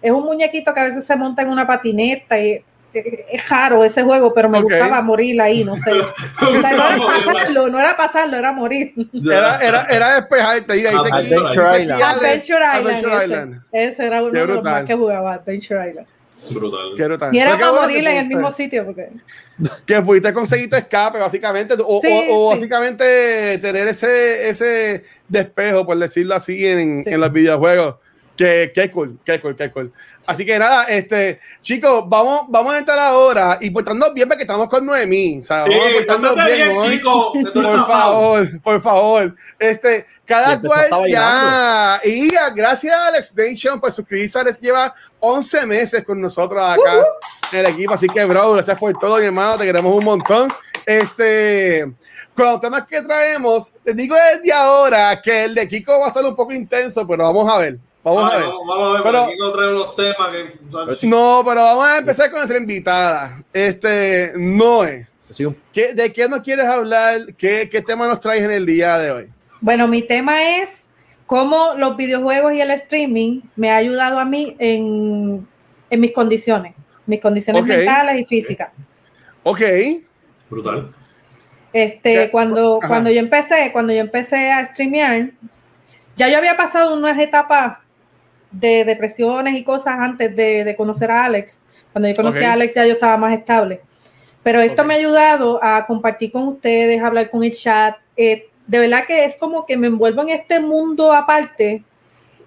Es 0.00 0.10
un 0.10 0.24
muñequito 0.24 0.72
que 0.72 0.80
a 0.80 0.84
veces 0.84 1.04
se 1.04 1.14
monta 1.16 1.42
en 1.42 1.50
una 1.50 1.66
patineta 1.66 2.38
y 2.40 2.64
es 2.92 3.48
raro 3.48 3.84
ese 3.84 4.02
juego, 4.02 4.32
pero 4.34 4.48
me 4.48 4.58
Ok. 4.58 4.64
gustaba 4.64 5.00
morir 5.02 5.40
ahí, 5.40 5.64
no 5.64 5.76
sé. 5.76 5.90
O 6.40 6.60
sea, 6.60 6.72
no 6.72 6.86
era 6.88 6.96
pasarlo, 7.24 7.68
no 7.68 7.78
era 7.78 7.96
pasarlo, 7.96 8.36
era 8.36 8.52
morir. 8.52 8.92
Era, 9.24 9.58
era, 9.58 9.86
era 9.90 10.14
despejarte. 10.16 10.72
Dice 10.74 10.88
aquí- 10.88 11.34
Adventure 11.34 11.82
Island. 11.82 12.02
Adventure 12.02 12.64
Island. 12.64 12.86
Adventure 12.86 13.14
ese. 13.16 13.24
Island. 13.24 13.62
Ese 13.72 14.06
era 14.06 14.22
uno 14.22 14.32
de 14.40 14.46
los 14.46 14.62
más 14.64 14.84
que 14.84 14.94
jugaba, 14.94 15.34
Adventure 15.34 15.88
Island. 15.90 16.06
Brutal. 16.50 16.80
Qué 16.96 17.04
brutal. 17.04 17.34
Y 17.34 17.38
era 17.38 17.58
para 17.58 17.72
morir 17.72 18.06
en 18.08 18.16
el 18.16 18.26
mismo 18.26 18.50
sitio, 18.50 18.86
porque 18.86 19.10
Que 19.84 20.00
pudiste 20.00 20.32
conseguir 20.32 20.70
tu 20.70 20.76
escape, 20.76 21.18
básicamente, 21.18 21.74
o, 21.84 22.00
Sí, 22.00 22.08
o- 22.30 22.48
o 22.48 22.52
sí. 22.52 22.56
básicamente 22.60 23.58
tener 23.58 23.86
ese, 23.88 24.48
ese 24.48 25.04
despejo, 25.28 25.84
por 25.84 25.98
decirlo 25.98 26.34
así, 26.34 26.66
en, 26.66 27.04
Sí. 27.04 27.10
en 27.10 27.20
los 27.20 27.30
videojuegos. 27.30 27.96
Que, 28.40 28.72
que 28.74 28.90
cool, 28.90 29.18
qué 29.22 29.38
cool, 29.38 29.54
qué 29.54 29.70
cool. 29.70 29.92
Así 30.26 30.46
que 30.46 30.58
nada, 30.58 30.84
este, 30.84 31.40
chicos, 31.60 32.04
vamos, 32.08 32.46
vamos 32.48 32.72
a 32.72 32.78
entrar 32.78 32.98
ahora 32.98 33.58
y 33.60 33.68
portándonos 33.68 34.14
bien 34.14 34.26
porque 34.26 34.44
estamos 34.44 34.66
con 34.70 34.86
Noemí. 34.86 35.40
O 35.40 35.42
sea, 35.42 35.60
Sí, 35.60 35.72
pórtate 36.08 36.54
bien, 36.54 36.74
hoy. 36.74 36.96
chico. 36.96 37.32
Te 37.34 37.40
estoy 37.40 37.62
Por 37.64 37.86
favor, 37.86 38.60
por 38.62 38.80
favor. 38.80 39.36
Este, 39.58 40.06
cada 40.24 40.52
Siempre 40.52 40.70
cual 40.70 41.10
ya. 41.10 42.00
Y 42.02 42.32
ya, 42.32 42.48
gracias 42.48 42.96
a 42.96 43.08
Alex 43.08 43.34
Nation 43.36 43.78
por 43.78 43.92
suscribirse. 43.92 44.42
Les 44.42 44.58
lleva 44.58 44.94
11 45.18 45.66
meses 45.66 46.02
con 46.02 46.18
nosotros 46.18 46.64
acá 46.64 47.04
en 47.52 47.58
el 47.58 47.66
equipo. 47.66 47.92
Así 47.92 48.06
que, 48.06 48.24
bro, 48.24 48.52
gracias 48.52 48.78
por 48.78 48.96
todo, 48.96 49.18
mi 49.18 49.26
hermano. 49.26 49.58
Te 49.58 49.66
queremos 49.66 49.94
un 49.94 50.04
montón. 50.06 50.50
Este, 50.86 51.92
con 52.34 52.46
los 52.46 52.58
temas 52.58 52.86
que 52.86 53.02
traemos, 53.02 53.74
les 53.84 53.94
digo 53.94 54.16
desde 54.16 54.50
ahora 54.50 55.20
que 55.20 55.44
el 55.44 55.54
de 55.54 55.68
Kiko 55.68 56.00
va 56.00 56.06
a 56.06 56.08
estar 56.08 56.24
un 56.24 56.34
poco 56.34 56.54
intenso, 56.54 57.06
pero 57.06 57.24
vamos 57.24 57.46
a 57.52 57.58
ver. 57.58 57.78
Vamos 58.02 58.24
a 58.24 58.28
Vale, 58.28 58.38
ver. 58.40 58.46
Vamos, 58.48 58.66
vamos 58.68 58.88
a 58.88 58.92
ver, 58.92 59.02
Pero- 59.02 59.22
aquí 59.24 59.34
unos 59.72 59.94
temas 59.96 60.28
que. 60.30 60.76
o 60.76 60.94
sea, 60.94 61.08
No, 61.10 61.42
pero 61.46 61.62
vamos 61.62 61.86
a 61.86 61.98
empezar 61.98 62.30
con 62.30 62.38
nuestra 62.40 62.58
invitada. 62.58 63.42
Este, 63.52 64.32
Noé. 64.36 65.06
Sí, 65.32 65.44
un- 65.44 65.56
¿Qué- 65.72 65.92
¿De 65.94 66.12
qué 66.12 66.28
nos 66.28 66.40
quieres 66.40 66.64
hablar? 66.66 67.34
¿Qué, 67.36 67.68
qué 67.70 67.82
tema 67.82 68.08
nos 68.08 68.18
traes 68.20 68.42
en 68.42 68.50
el 68.50 68.64
día 68.66 68.98
de 68.98 69.10
hoy? 69.10 69.28
Bueno, 69.60 69.86
mi 69.86 70.02
tema 70.02 70.56
es 70.58 70.88
cómo 71.26 71.74
los 71.76 71.96
videojuegos 71.96 72.54
y 72.54 72.60
el 72.60 72.70
streaming 72.72 73.42
me 73.54 73.70
ha 73.70 73.76
ayudado 73.76 74.18
a 74.18 74.24
mí 74.24 74.56
en, 74.58 75.46
en 75.90 76.00
mis 76.00 76.12
condiciones, 76.12 76.72
mis 77.06 77.20
condiciones 77.20 77.62
mentales 77.64 78.20
y 78.20 78.24
físicas. 78.24 78.70
Ok. 79.42 79.60
Brutal. 80.48 80.92
Este, 81.72 82.14
Ya, 82.14 82.30
cuando, 82.30 82.78
ajá. 82.78 82.88
cuando 82.88 83.10
yo 83.10 83.20
empecé, 83.20 83.70
cuando 83.72 83.92
yo 83.92 84.00
empecé 84.00 84.50
a 84.50 84.64
streamear, 84.64 85.30
ya 86.16 86.28
yo 86.28 86.38
había 86.38 86.56
pasado 86.56 86.94
unas 86.96 87.16
etapas 87.20 87.78
de 88.50 88.84
depresiones 88.84 89.54
y 89.54 89.64
cosas 89.64 89.96
antes 89.98 90.34
de, 90.34 90.64
de 90.64 90.76
conocer 90.76 91.10
a 91.10 91.24
Alex. 91.24 91.62
Cuando 91.92 92.08
yo 92.08 92.14
conocí 92.14 92.42
a 92.44 92.52
Alex 92.52 92.74
ya 92.74 92.86
yo 92.86 92.92
estaba 92.92 93.16
más 93.16 93.36
estable. 93.36 93.80
Pero 94.42 94.60
esto 94.60 94.84
me 94.84 94.94
ha 94.94 94.96
ayudado 94.96 95.62
a 95.62 95.84
compartir 95.86 96.32
con 96.32 96.48
ustedes, 96.48 97.02
a 97.02 97.06
hablar 97.08 97.28
con 97.30 97.44
el 97.44 97.54
chat. 97.54 97.96
Eh, 98.16 98.48
de 98.66 98.78
verdad 98.78 99.04
que 99.06 99.24
es 99.24 99.36
como 99.36 99.66
que 99.66 99.76
me 99.76 99.88
envuelvo 99.88 100.22
en 100.22 100.30
este 100.30 100.60
mundo 100.60 101.12
aparte 101.12 101.82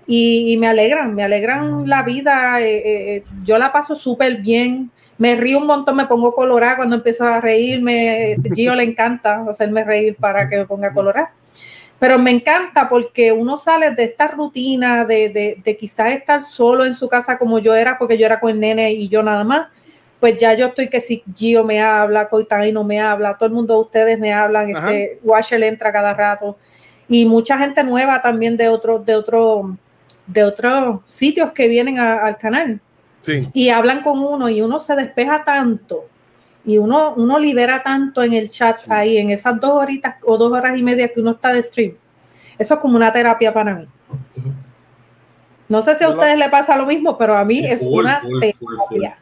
y, 0.08 0.54
y 0.54 0.58
me 0.58 0.68
alegran, 0.68 1.14
me 1.14 1.24
alegran 1.24 1.88
la 1.88 2.02
vida. 2.02 2.62
eh, 2.62 3.18
eh, 3.18 3.24
yo 3.44 3.58
la 3.58 3.72
paso 3.72 3.96
súper 3.96 4.38
bien. 4.38 4.90
Me 5.20 5.36
río 5.36 5.60
un 5.60 5.68
montón, 5.68 5.96
me 5.98 6.08
pongo 6.08 6.34
colorada 6.34 6.78
cuando 6.78 6.96
empiezo 6.96 7.26
a 7.26 7.40
reírme. 7.40 8.38
Gio 8.56 8.74
le 8.74 8.84
encanta 8.84 9.46
hacerme 9.48 9.84
reír 9.84 10.16
para 10.16 10.50
que 10.50 10.58
me 10.58 10.66
ponga 10.66 10.92
colorada. 10.92 11.32
Pero 12.04 12.20
me 12.20 12.32
encanta 12.32 12.90
porque 12.90 13.32
uno 13.32 13.56
sale 13.56 13.92
de 13.92 14.04
esta 14.04 14.28
rutina 14.28 15.06
de, 15.06 15.30
de, 15.30 15.58
de 15.64 15.78
quizás 15.78 16.12
estar 16.12 16.44
solo 16.44 16.84
en 16.84 16.94
su 16.94 17.08
casa 17.08 17.38
como 17.38 17.60
yo 17.60 17.74
era, 17.74 17.98
porque 17.98 18.18
yo 18.18 18.26
era 18.26 18.42
con 18.42 18.52
el 18.52 18.60
nene 18.60 18.92
y 18.92 19.08
yo 19.08 19.24
nada 19.24 19.46
más. 19.46 19.70
Pues 20.20 20.36
ya 20.38 20.54
yo 20.54 20.66
estoy 20.66 20.90
que 20.90 21.00
si 21.00 21.24
Gio 21.34 21.64
me 21.64 21.82
habla, 21.82 22.28
Coitay 22.28 22.74
no 22.74 22.84
me 22.84 23.00
habla, 23.00 23.38
todo 23.38 23.48
el 23.48 23.54
mundo 23.56 23.76
de 23.76 23.80
ustedes 23.80 24.20
me 24.20 24.34
hablan, 24.34 24.76
Ajá. 24.76 24.92
este, 24.94 25.20
Washer 25.24 25.64
entra 25.64 25.94
cada 25.94 26.14
rato. 26.14 26.58
Y 27.08 27.24
mucha 27.26 27.58
gente 27.58 27.82
nueva 27.86 28.22
también 28.22 28.58
de 28.58 28.68
otros 28.68 29.06
de 29.06 29.16
otro, 29.16 29.78
de 30.28 30.44
otros 30.44 31.00
sitios 31.06 31.54
que 31.54 31.70
vienen 31.70 32.00
a- 32.00 32.26
al 32.26 32.38
canal 32.38 32.82
Sí. 33.22 33.40
y 33.54 33.70
hablan 33.70 34.04
con 34.04 34.20
uno 34.20 34.50
y 34.50 34.62
uno 34.62 34.78
se 34.78 34.94
despeja 34.98 35.46
tanto 35.46 36.04
y 36.66 36.78
uno, 36.78 37.14
uno 37.16 37.40
libera 37.40 37.84
tanto 37.84 38.24
en 38.24 38.34
el 38.34 38.50
chat 38.50 38.78
ahí, 38.90 39.18
en 39.18 39.32
esas 39.32 39.60
dos 39.60 39.72
horitas 39.74 40.16
o 40.24 40.38
dos 40.38 40.52
horas 40.52 40.78
y 40.78 40.84
media 40.84 41.08
que 41.14 41.20
uno 41.20 41.32
está 41.32 41.52
de 41.54 41.62
stream. 41.64 41.94
Eso 42.58 42.74
es 42.76 42.80
como 42.80 42.96
una 42.96 43.12
terapia 43.12 43.54
para 43.54 43.76
mí. 43.76 43.88
No 45.70 45.82
sé 45.82 45.96
si 45.96 46.04
a 46.04 46.10
ustedes 46.10 46.38
les 46.38 46.50
pasa 46.50 46.76
lo 46.78 46.86
mismo, 46.86 47.18
pero 47.18 47.36
a 47.38 47.44
mí 47.46 47.66
es 47.66 47.80
Full, 47.82 48.00
una 48.00 48.20
full, 48.22 48.32
full, 48.40 48.52
full. 48.78 49.00
terapia. 49.00 49.18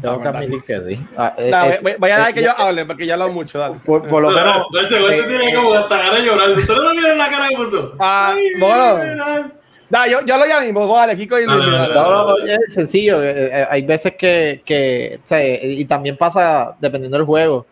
Tengo 0.00 0.22
que 0.22 0.28
admitir 0.28 0.62
que 0.64 0.80
sí. 0.80 1.06
Ah, 1.16 1.34
eh, 1.36 1.50
Dale, 1.50 1.74
eh, 1.84 1.96
voy- 1.98 2.10
a 2.10 2.18
dar 2.18 2.30
eh, 2.30 2.34
que 2.34 2.42
yo 2.42 2.50
hable, 2.58 2.84
porque 2.86 3.06
ya 3.06 3.14
hablo 3.14 3.28
mucho, 3.28 3.58
dale. 3.58 3.76
por, 3.84 4.08
por 4.08 4.22
lo 4.22 4.30
menos. 4.30 4.66
De 4.72 4.80
hecho, 4.80 4.96
ese 5.08 5.20
eh, 5.20 5.24
tiene 5.38 5.54
como 5.54 5.72
hasta 5.74 5.98
ganas 5.98 6.14
de 6.20 6.26
llorar. 6.26 6.50
¿Ustedes 6.50 6.80
no 6.82 6.90
vieron 6.92 7.18
la 7.18 7.28
cara 7.28 7.48
que 7.48 7.56
puso? 7.56 7.94
Ah, 8.00 8.32
Ay, 8.34 8.44
bueno. 8.58 9.52
Da, 9.94 10.08
yo, 10.08 10.22
yo 10.26 10.36
lo 10.36 10.44
llamo 10.44 10.86
dale, 10.96 11.16
Kiko 11.16 11.38
y 11.38 11.46
Dale, 11.46 11.58
Luis, 11.62 11.72
dale, 11.72 11.94
dale. 11.94 12.10
No, 12.10 12.26
no, 12.26 12.36
es 12.38 12.74
sencillo. 12.74 13.22
eh, 13.22 13.60
eh, 13.60 13.66
hay 13.70 13.82
veces 13.82 14.14
que, 14.16 14.60
que 14.64 15.20
o 15.24 15.28
sea, 15.28 15.40
y 15.64 15.84
también 15.84 16.16
pasa 16.16 16.76
dependiendo 16.80 17.16
del 17.16 17.24
juego. 17.26 17.64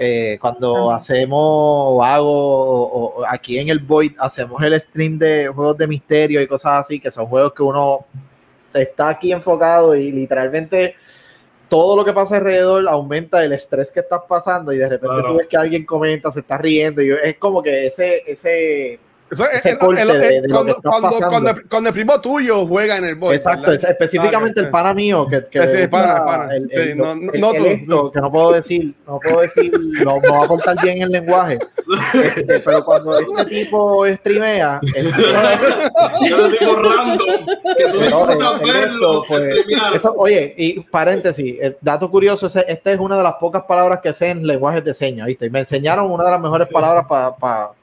eh, 0.00 0.38
cuando 0.40 0.90
hacemos 0.92 1.38
o 1.42 2.02
hago 2.04 2.30
o- 2.30 3.20
o 3.20 3.24
aquí 3.28 3.58
en 3.58 3.68
el 3.68 3.80
Void 3.80 4.12
hacemos 4.20 4.62
el 4.62 4.80
stream 4.80 5.18
de 5.18 5.48
juegos 5.48 5.76
de 5.76 5.86
misterio 5.88 6.40
y 6.40 6.46
cosas 6.46 6.72
así, 6.86 7.00
que 7.00 7.10
son 7.10 7.26
juegos 7.26 7.52
que 7.52 7.62
uno 7.64 8.06
está 8.72 9.08
aquí 9.10 9.32
enfocado 9.32 9.96
y 9.96 10.12
literalmente 10.12 10.94
todo 11.68 11.96
lo 11.96 12.04
que 12.04 12.12
pasa 12.12 12.36
alrededor 12.36 12.88
aumenta 12.88 13.44
el 13.44 13.52
estrés 13.52 13.90
que 13.90 14.00
estás 14.00 14.20
pasando 14.28 14.72
y 14.72 14.78
de 14.78 14.88
repente 14.88 15.14
Claro. 15.16 15.32
tú 15.32 15.36
ves 15.38 15.48
que 15.48 15.56
alguien 15.56 15.84
comenta, 15.84 16.30
se 16.32 16.40
está 16.40 16.56
riendo 16.56 17.02
y 17.02 17.10
es 17.10 17.36
como 17.36 17.60
que 17.62 17.86
ese, 17.86 18.22
ese, 18.26 19.00
Eso 19.30 19.44
es- 19.50 19.64
ese 19.64 19.78
corte 19.78 20.04
de 20.04 20.48
cuando, 20.48 20.70
está 20.72 20.88
cuando, 20.88 21.08
pasando. 21.10 21.28
cuando, 21.28 21.54
cuando 21.68 21.88
el 21.90 21.94
primo 21.94 22.20
tuyo 22.20 22.66
juega 22.66 22.96
en 22.96 23.04
el 23.04 23.14
boy. 23.16 23.36
Exacto, 23.36 23.72
es- 23.72 23.84
específicamente 23.84 24.60
Ah, 24.60 24.64
el 24.64 24.70
pana 24.70 24.94
mío 24.94 25.26
que, 25.28 25.44
que 25.50 25.58
Ese 25.58 25.80
le 25.80 25.88
pana, 25.88 26.24
pana. 26.24 26.54
el- 26.54 26.70
Sí, 26.70 26.78
el- 26.78 26.96
no- 26.98 27.12
el- 27.12 27.40
no 27.40 27.52
el 27.52 27.84
tú. 27.86 28.10
que 28.12 28.20
no 28.20 28.30
puedo 28.32 28.52
decir, 28.52 28.94
no 29.06 29.18
puedo 29.20 29.40
decir, 29.40 29.72
no, 30.04 30.16
no 30.20 30.32
va 30.38 30.44
a 30.44 30.48
cortar 30.48 30.76
bien 30.82 31.02
el 31.02 31.10
lenguaje. 31.10 31.58
Este, 32.14 32.60
pero 32.60 32.84
cuando 32.84 33.18
este 33.18 33.44
tipo 33.46 34.06
streamea, 34.06 34.80
el 34.94 35.06
tipo- 35.12 36.28
Yo 36.28 36.36
lo 36.38 36.48
digo 36.48 36.74
random. 36.82 37.46
Que 37.76 37.84
tú 37.84 37.98
Pero, 37.98 38.26
disfrutas 38.26 38.60
eh, 38.62 38.72
verlo. 38.72 39.24
pues, 39.28 39.54
eso- 39.94 40.14
oye, 40.16 40.54
y 40.56 40.80
paréntesis, 40.80 41.56
eh, 41.60 41.76
dato 41.80 42.10
curioso, 42.10 42.46
esta 42.46 42.92
es 42.92 42.98
una 42.98 43.16
de 43.16 43.22
las 43.22 43.34
pocas 43.34 43.62
palabras 43.64 44.00
que 44.02 44.12
sé 44.12 44.30
en 44.30 44.46
lenguajes 44.46 44.84
de 44.84 44.94
señas, 44.94 45.26
¿viste? 45.26 45.46
Y 45.46 45.50
me 45.50 45.60
enseñaron 45.60 46.10
una 46.10 46.24
de 46.24 46.30
las 46.30 46.40
mejores 46.40 46.68
palabras 46.68 47.04
para 47.08 47.28
expresar 47.28 47.77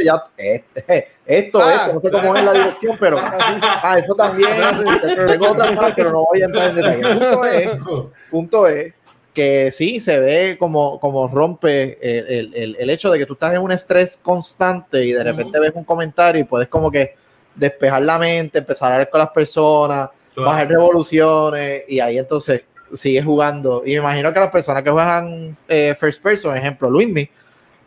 Y 0.00 0.04
ya, 0.04 0.24
este, 0.36 1.08
esto, 1.26 1.60
Ah. 1.62 1.72
esto, 1.74 1.92
no 1.94 2.00
sé 2.00 2.10
cómo 2.10 2.36
es 2.36 2.44
la 2.44 2.52
dirección, 2.52 2.96
pero 2.98 3.16
ah, 3.82 3.96
eso 3.98 4.14
también, 4.14 4.48
tengo 5.26 5.50
otras 5.52 5.74
más, 5.74 5.92
pero 5.94 6.12
no 6.12 6.24
voy 6.26 6.42
a 6.42 6.44
entrar 6.46 6.68
en 6.70 6.74
detalle. 6.76 7.02
Punto 7.02 7.44
es, 7.46 7.68
punto 8.30 8.66
es 8.68 8.94
que 9.34 9.72
sí 9.72 9.98
se 10.00 10.18
ve 10.18 10.56
como, 10.58 11.00
como 11.00 11.26
rompe 11.28 11.98
el, 12.02 12.52
el- 12.54 12.76
el- 12.78 12.90
hecho 12.90 13.10
de 13.10 13.18
que 13.18 13.24
tú 13.26 13.32
estás 13.32 13.54
en 13.54 13.62
un 13.62 13.72
estrés 13.72 14.18
constante 14.20 15.04
y 15.06 15.12
de 15.12 15.24
repente 15.24 15.58
ves 15.58 15.72
un 15.74 15.84
comentario 15.84 16.40
y 16.40 16.44
puedes 16.44 16.68
como 16.68 16.90
que 16.90 17.14
despejar 17.54 18.02
la 18.02 18.18
mente, 18.18 18.58
empezar 18.58 18.92
a 18.92 18.98
ver 18.98 19.08
con 19.10 19.18
las 19.20 19.30
personas, 19.30 20.10
bajar 20.36 20.68
revoluciones 20.68 21.82
y 21.88 22.00
ahí 22.00 22.18
entonces 22.18 22.64
sigues 22.94 23.24
jugando. 23.24 23.82
Y 23.86 23.90
me 23.90 23.96
imagino 23.96 24.32
que 24.34 24.40
las 24.40 24.50
personas 24.50 24.82
que 24.82 24.90
juegan 24.90 25.56
eh, 25.68 25.94
first 25.98 26.22
person, 26.22 26.54
ejemplo, 26.56 26.90
Luismi, 26.90 27.28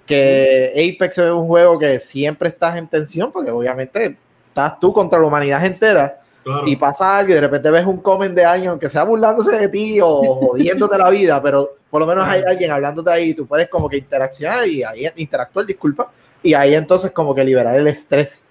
que 0.06 0.72
Apex 0.96 1.18
es 1.18 1.32
un 1.32 1.48
juego 1.48 1.80
que 1.80 2.00
siempre 2.00 2.50
estás 2.50 2.78
en 2.78 2.88
tensión 2.88 3.32
porque 3.32 3.52
obviamente 3.52 4.18
estás 4.48 4.80
tú 4.80 4.94
contra 4.94 5.20
la 5.20 5.26
humanidad 5.26 5.66
entera 5.66 6.20
Claro. 6.46 6.68
y 6.68 6.76
pasa 6.76 7.18
algo 7.18 7.32
y 7.32 7.34
de 7.34 7.42
repente 7.42 7.72
ves 7.72 7.86
un 7.88 7.98
comment 7.98 8.36
de 8.36 8.46
alguien 8.46 8.78
que 8.78 8.88
sea 8.88 9.04
burlándose 9.04 9.58
de 9.58 9.68
ti 9.68 10.00
o 10.00 10.22
jodiéndote 10.52 10.96
la 10.96 11.10
vida, 11.10 11.42
pero 11.42 11.72
por 11.90 12.00
lo 12.00 12.06
menos 12.06 12.28
hay 12.28 12.44
alguien 12.44 12.70
hablándote 12.70 13.10
ahí 13.10 13.30
y 13.30 13.34
tú 13.34 13.48
puedes 13.48 13.68
como 13.68 13.90
que 13.90 13.98
interaccionar 13.98 14.68
y 14.68 14.84
ahí 14.84 15.10
interactuar, 15.16 15.66
disculpa, 15.66 16.12
y 16.44 16.54
ahí 16.54 16.76
entonces 16.76 17.10
como 17.10 17.34
que 17.34 17.44
liberar 17.44 17.76
el 17.76 17.88
estrés 17.88 18.44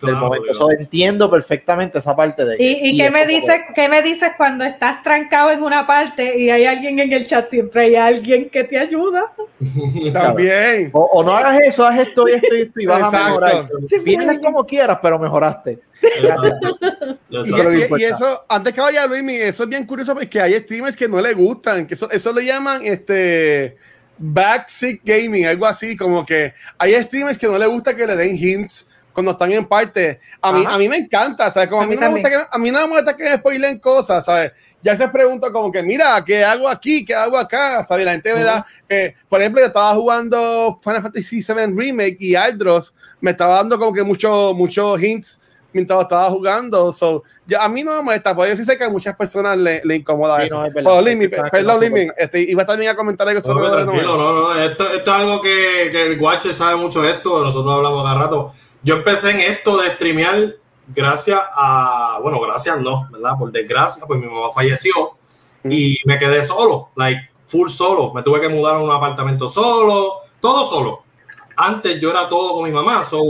del 0.00 0.10
Claro, 0.10 0.26
momento. 0.26 0.44
claro. 0.44 0.58
So, 0.58 0.70
entiendo 0.70 1.30
perfectamente 1.30 1.98
esa 1.98 2.14
parte 2.14 2.44
de 2.44 2.56
que 2.56 2.62
¿Y, 2.64 2.66
y 2.72 2.80
sí, 2.80 2.96
qué, 2.96 3.06
es 3.06 3.12
me 3.12 3.20
como 3.24 3.30
dices, 3.32 3.56
qué 3.74 3.88
me 3.88 4.02
dices 4.02 4.30
cuando 4.36 4.64
estás 4.64 5.02
trancado 5.02 5.50
en 5.50 5.62
una 5.62 5.86
parte 5.86 6.38
y 6.38 6.50
hay 6.50 6.64
alguien 6.66 6.98
en 7.00 7.12
el 7.12 7.26
chat? 7.26 7.48
Siempre 7.48 7.82
hay 7.82 7.94
alguien 7.96 8.48
que 8.50 8.64
te 8.64 8.78
ayuda. 8.78 9.32
También. 10.12 10.90
O, 10.92 11.00
o 11.12 11.22
no 11.24 11.32
hagas 11.32 11.60
eso, 11.62 11.84
haz 11.84 11.98
esto 12.00 12.28
y 12.28 12.32
esto 12.32 12.54
y 12.54 12.60
esto 12.62 12.80
y 12.80 12.86
vas 12.86 13.02
a 13.02 13.06
Exacto. 13.06 13.24
mejorar. 13.26 13.68
Siempre 13.86 13.96
hay 13.98 14.04
Pierdes 14.04 14.28
alguien. 14.28 14.52
como 14.52 14.66
quieras, 14.66 14.98
pero 15.02 15.18
mejoraste. 15.18 15.78
Exacto. 16.00 16.78
Y, 17.30 17.42
que 17.42 17.62
y- 17.74 17.78
y 17.78 17.82
importa. 17.82 18.06
eso, 18.06 18.44
antes 18.48 18.72
que 18.72 18.80
vaya 18.80 19.06
Luis, 19.06 19.22
eso 19.40 19.64
es 19.64 19.68
bien 19.68 19.84
curioso 19.84 20.14
porque 20.14 20.40
hay 20.40 20.54
streamers 20.60 20.96
que 20.96 21.08
no 21.08 21.20
le 21.20 21.34
gustan, 21.34 21.86
que 21.86 21.94
eso, 21.94 22.08
eso 22.10 22.32
le 22.32 22.44
llaman 22.44 22.82
este 22.84 23.76
backseat 24.16 25.00
gaming, 25.04 25.46
algo 25.46 25.66
así, 25.66 25.96
como 25.96 26.24
que 26.24 26.52
hay 26.78 27.00
streamers 27.02 27.36
que 27.38 27.46
no 27.46 27.58
le 27.58 27.66
gusta 27.66 27.94
que 27.94 28.06
le 28.06 28.16
den 28.16 28.36
hints 28.36 28.88
cuando 29.18 29.32
están 29.32 29.50
en 29.50 29.66
parte. 29.66 30.20
A 30.40 30.52
mí, 30.52 30.62
Ajá. 30.64 30.76
a 30.76 30.78
mí 30.78 30.88
me 30.88 30.96
encanta, 30.96 31.50
¿sabes? 31.50 31.68
Como 31.68 31.80
a, 31.80 31.84
A 31.84 31.88
mí 31.88 31.96
mí 31.96 32.00
no 32.00 32.06
me 32.06 32.12
gusta 32.12 32.30
que, 32.30 32.36
a 32.52 32.58
mí 32.58 32.70
no 32.70 32.86
me 32.86 32.94
gusta 32.94 33.16
que 33.16 33.24
me 33.24 33.34
spoilen 33.36 33.80
cosas, 33.80 34.24
¿sabes? 34.24 34.52
Ya 34.80 34.94
se 34.94 35.08
pregunta 35.08 35.50
como 35.50 35.72
que, 35.72 35.82
mira, 35.82 36.22
¿qué 36.24 36.44
hago 36.44 36.68
aquí? 36.68 37.04
¿Qué 37.04 37.16
hago 37.16 37.36
acá? 37.36 37.82
¿Sabes? 37.82 38.04
La 38.04 38.12
gente 38.12 38.32
me 38.32 38.44
da, 38.44 38.64
eh, 38.88 39.16
por 39.28 39.40
ejemplo, 39.40 39.60
yo 39.60 39.66
estaba 39.66 39.92
jugando 39.96 40.78
Final 40.80 41.02
Fantasy 41.02 41.40
VII 41.42 41.66
Remake 41.74 42.16
y 42.20 42.36
Aldros 42.36 42.94
me 43.20 43.32
estaba 43.32 43.56
dando 43.56 43.76
como 43.76 43.92
que 43.92 44.04
muchos 44.04 44.54
muchos 44.54 45.02
hints 45.02 45.40
mientras 45.72 46.00
estaba 46.02 46.30
jugando. 46.30 46.92
So, 46.92 47.24
ya, 47.44 47.64
a 47.64 47.68
mí 47.68 47.82
no 47.82 47.96
me 47.96 48.02
molesta, 48.02 48.36
porque 48.36 48.50
yo 48.52 48.56
sí 48.56 48.64
sé 48.64 48.78
que 48.78 48.84
a 48.84 48.88
muchas 48.88 49.16
personas 49.16 49.58
le, 49.58 49.80
le 49.84 49.96
incomoda 49.96 50.38
Sí, 50.42 50.46
eso. 50.46 50.60
no, 50.60 50.66
es 50.66 50.72
verdad. 50.74 50.96
Hay 50.96 51.16
personas 51.16 51.50
que 51.50 51.56
perdón, 51.58 51.74
no 51.74 51.80
Limi, 51.82 52.00
soportan. 52.02 52.24
este, 52.24 52.40
iba 52.52 52.64
también 52.64 52.90
a 52.92 52.94
comentar 52.96 53.28
algo 53.28 53.40
No, 53.40 53.44
sobre 53.44 53.84
Noel. 53.84 54.06
no, 54.06 54.16
no, 54.16 54.54
esto, 54.62 54.84
esto 54.92 55.10
es 55.10 55.16
algo 55.16 55.40
que, 55.40 55.88
que 55.90 56.06
el 56.06 56.18
Guache 56.20 56.52
sabe 56.54 56.76
mucho 56.76 57.02
de 57.02 57.10
esto, 57.10 57.42
nosotros 57.44 57.74
hablamos 57.74 58.04
cada 58.04 58.20
rato. 58.22 58.52
Yo 58.82 58.96
empecé 58.96 59.30
en 59.30 59.40
esto 59.40 59.76
de 59.78 59.90
streamear 59.90 60.56
gracias 60.88 61.40
a, 61.52 62.18
bueno, 62.22 62.40
gracias 62.40 62.80
no, 62.80 63.08
¿verdad? 63.10 63.32
Por 63.38 63.52
desgracia, 63.52 64.04
pues 64.06 64.20
mi 64.20 64.26
mamá 64.26 64.52
falleció 64.52 65.16
y 65.64 65.98
me 66.04 66.18
quedé 66.18 66.44
solo, 66.44 66.90
like 66.96 67.30
full 67.46 67.68
solo. 67.68 68.12
Me 68.12 68.22
tuve 68.22 68.40
que 68.40 68.48
mudar 68.48 68.76
a 68.76 68.78
un 68.78 68.90
apartamento 68.90 69.48
solo, 69.48 70.18
todo 70.40 70.66
solo. 70.66 71.02
Antes 71.56 72.00
yo 72.00 72.10
era 72.10 72.28
todo 72.28 72.54
con 72.54 72.64
mi 72.64 72.70
mamá, 72.70 73.04
so 73.04 73.20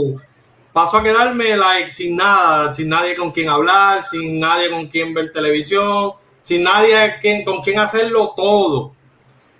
paso 0.71 0.97
a 0.97 1.03
quedarme 1.03 1.57
like 1.57 1.91
sin 1.91 2.15
nada, 2.15 2.71
sin 2.71 2.89
nadie 2.89 3.15
con 3.15 3.31
quien 3.31 3.49
hablar, 3.49 4.03
sin 4.03 4.39
nadie 4.39 4.69
con 4.69 4.87
quien 4.87 5.13
ver 5.13 5.31
televisión, 5.31 6.13
sin 6.41 6.63
nadie 6.63 6.95
con 7.43 7.61
quien 7.61 7.79
hacerlo 7.79 8.33
todo. 8.37 8.93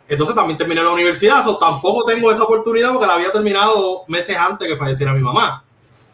Entonces 0.08 0.36
también 0.36 0.58
terminé 0.58 0.84
la 0.84 0.92
universidad, 0.92 1.44
so 1.44 1.58
tampoco 1.58 2.04
tengo 2.06 2.32
esa 2.32 2.44
oportunidad 2.44 2.92
porque 2.92 3.08
la 3.08 3.14
había 3.14 3.32
terminado 3.32 4.04
meses 4.08 4.38
antes 4.38 4.68
que 4.68 4.76
falleciera 4.76 5.14
mi 5.14 5.22
mamá. 5.22 5.64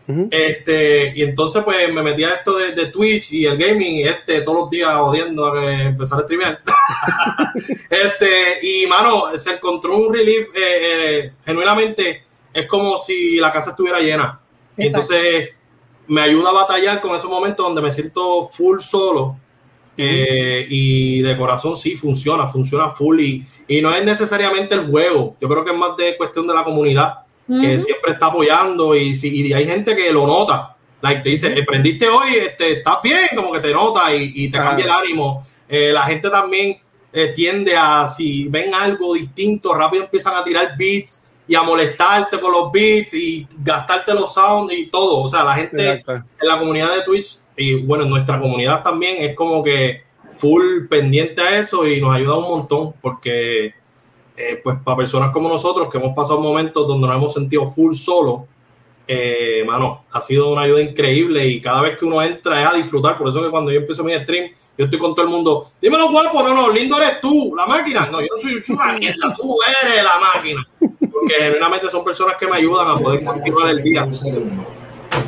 Este, 0.08 1.13
y 1.15 1.24
entonces 1.24 1.63
pues 1.63 1.91
me 1.91 2.04
metí 2.04 2.24
a 2.24 2.30
esto 2.30 2.56
de, 2.58 2.74
de 2.74 2.88
Twitch 2.88 3.34
y 3.34 3.46
el 3.46 3.58
gaming, 3.58 4.08
este, 4.08 4.41
todos 4.41 4.62
los 4.62 4.70
días 4.70 4.96
odiando 5.00 5.48
a 5.48 5.60
que 5.60 5.84
empezar 5.84 6.20
a 6.20 6.24
streamear. 6.24 6.62
este, 7.89 8.60
y 8.62 8.86
mano, 8.86 9.36
se 9.36 9.54
encontró 9.54 9.98
un 9.98 10.13
relief, 10.13 10.48
eh, 10.56 10.60
eh, 10.60 11.34
genuinamente, 11.44 12.24
es 12.54 12.68
como 12.68 12.98
si 12.98 13.38
la 13.38 13.52
casa 13.52 13.72
estuviera 13.72 14.00
llena. 14.00 14.39
Exacto. 14.78 15.13
entonces 15.13 15.50
me 16.08 16.22
ayuda 16.22 16.50
a 16.50 16.54
batallar 16.54 17.02
con 17.02 17.15
esos 17.15 17.30
momentos 17.30 17.65
donde 17.65 17.82
me 17.82 17.91
siento 17.91 18.48
full 18.50 18.80
solo. 18.80 19.39
eh, 19.98 20.68
y 20.70 21.22
de 21.22 21.38
corazón 21.38 21.76
sí 21.78 21.96
funciona, 21.96 22.48
funciona 22.48 22.89
full. 22.89 23.20
Y, 23.22 23.46
y 23.68 23.82
no 23.82 23.96
es 23.96 24.04
necesariamente 24.04 24.76
el 24.76 24.88
juego. 24.88 25.36
Yo 25.41 25.48
creo 25.50 25.65
que 25.65 25.72
es 25.72 25.78
más 25.78 25.98
de 25.98 26.15
cuestión 26.18 26.46
de 26.46 26.54
la 26.54 26.63
comunidad 26.63 27.25
que 27.47 27.79
siempre 27.79 28.13
está 28.13 28.27
apoyando. 28.27 28.95
Y, 28.95 29.13
si, 29.15 29.47
y 29.47 29.53
hay 29.53 29.65
gente 29.65 29.95
que 29.95 30.12
lo 30.12 30.25
nota. 30.25 30.75
Like, 31.01 31.21
te 31.21 31.29
dice, 31.29 31.63
prendiste 31.63 32.08
hoy, 32.08 32.36
este, 32.36 32.79
estás 32.79 32.97
bien, 33.03 33.27
como 33.36 33.51
que 33.51 33.60
te 33.60 33.71
nota 33.71 34.15
y, 34.15 34.31
y 34.36 34.49
te 34.49 34.58
Ajá. 34.58 34.69
cambia 34.69 34.86
el 34.86 34.91
ánimo. 34.91 35.43
Eh, 35.67 35.91
la 35.91 36.03
gente 36.03 36.29
también 36.29 36.79
eh, 37.13 37.27
tiende 37.36 37.75
a, 37.75 38.08
si 38.08 38.47
ven 38.47 38.73
algo 38.73 39.13
distinto, 39.13 39.73
rápido 39.73 40.03
empiezan 40.03 40.36
a 40.36 40.43
tirar 40.43 40.75
beats 40.77 41.21
y 41.47 41.55
a 41.55 41.62
molestarte 41.62 42.39
con 42.39 42.51
los 42.51 42.71
beats 42.71 43.13
y 43.13 43.47
gastarte 43.60 44.13
los 44.13 44.34
sounds 44.34 44.73
y 44.73 44.88
todo. 44.88 45.21
O 45.21 45.29
sea, 45.29 45.43
la 45.43 45.55
gente 45.55 45.91
Exacto. 45.91 46.27
en 46.41 46.47
la 46.47 46.60
comunidad 46.60 46.95
de 46.95 47.03
Twitch 47.03 47.38
y 47.55 47.75
bueno, 47.75 48.03
en 48.03 48.10
nuestra 48.10 48.39
comunidad 48.39 48.84
también 48.84 49.17
es 49.23 49.36
como 49.36 49.63
que 49.63 50.03
full 50.36 50.88
pendiente 50.89 51.41
a 51.41 51.60
eso 51.60 51.88
y 51.88 52.01
nos 52.01 52.13
ayuda 52.15 52.38
un 52.38 52.49
montón 52.49 52.93
porque 53.01 53.73
eh, 54.38 54.60
pues 54.63 54.78
para 54.84 54.98
personas 54.98 55.32
como 55.32 55.50
nosotros 55.50 55.89
que 55.89 55.98
hemos 55.98 56.15
pasado 56.15 56.39
momentos 56.41 56.88
donde 56.88 57.08
nos 57.08 57.15
hemos 57.15 57.34
sentido 57.34 57.69
full 57.71 57.93
solo, 57.93 58.48
eh, 59.08 59.63
mano, 59.67 60.06
ha 60.12 60.19
sido 60.19 60.52
una 60.52 60.63
ayuda 60.63 60.82
increíble 60.82 61.45
y 61.48 61.62
cada 61.62 61.82
vez 61.82 61.98
que 61.98 62.06
uno 62.06 62.21
entra 62.21 62.62
es 62.62 62.67
a 62.67 62.74
disfrutar. 62.74 63.17
Por 63.17 63.28
eso 63.28 63.41
que 63.43 63.50
cuando 63.50 63.71
yo 63.71 63.80
empiezo 63.80 64.04
mi 64.04 64.13
stream, 64.15 64.52
yo 64.78 64.86
estoy 64.86 65.00
con 65.00 65.13
todo 65.13 65.26
el 65.26 65.32
mundo, 65.32 65.65
dímelo 65.82 66.10
guapo, 66.10 66.41
no, 66.43 66.54
no, 66.54 66.69
lindo 66.71 66.98
eres 66.98 67.21
tú, 67.21 67.54
la 67.56 67.65
máquina. 67.65 68.08
No, 68.12 68.19
yo 68.19 68.28
no 68.32 68.38
soy 68.38 68.76
una 68.76 68.93
mierda, 69.00 69.34
tú 69.36 69.58
eres 69.84 70.04
la 70.04 70.19
máquina. 70.19 70.67
Porque 70.80 71.36
genuinamente 71.36 71.89
son 71.89 72.04
personas 72.04 72.36
que 72.36 72.48
me 72.48 72.58
ayudan 72.58 72.88
a 72.88 72.98
poder 72.98 73.24
continuar 73.24 73.69
el 73.69 73.84
día. 73.84 74.08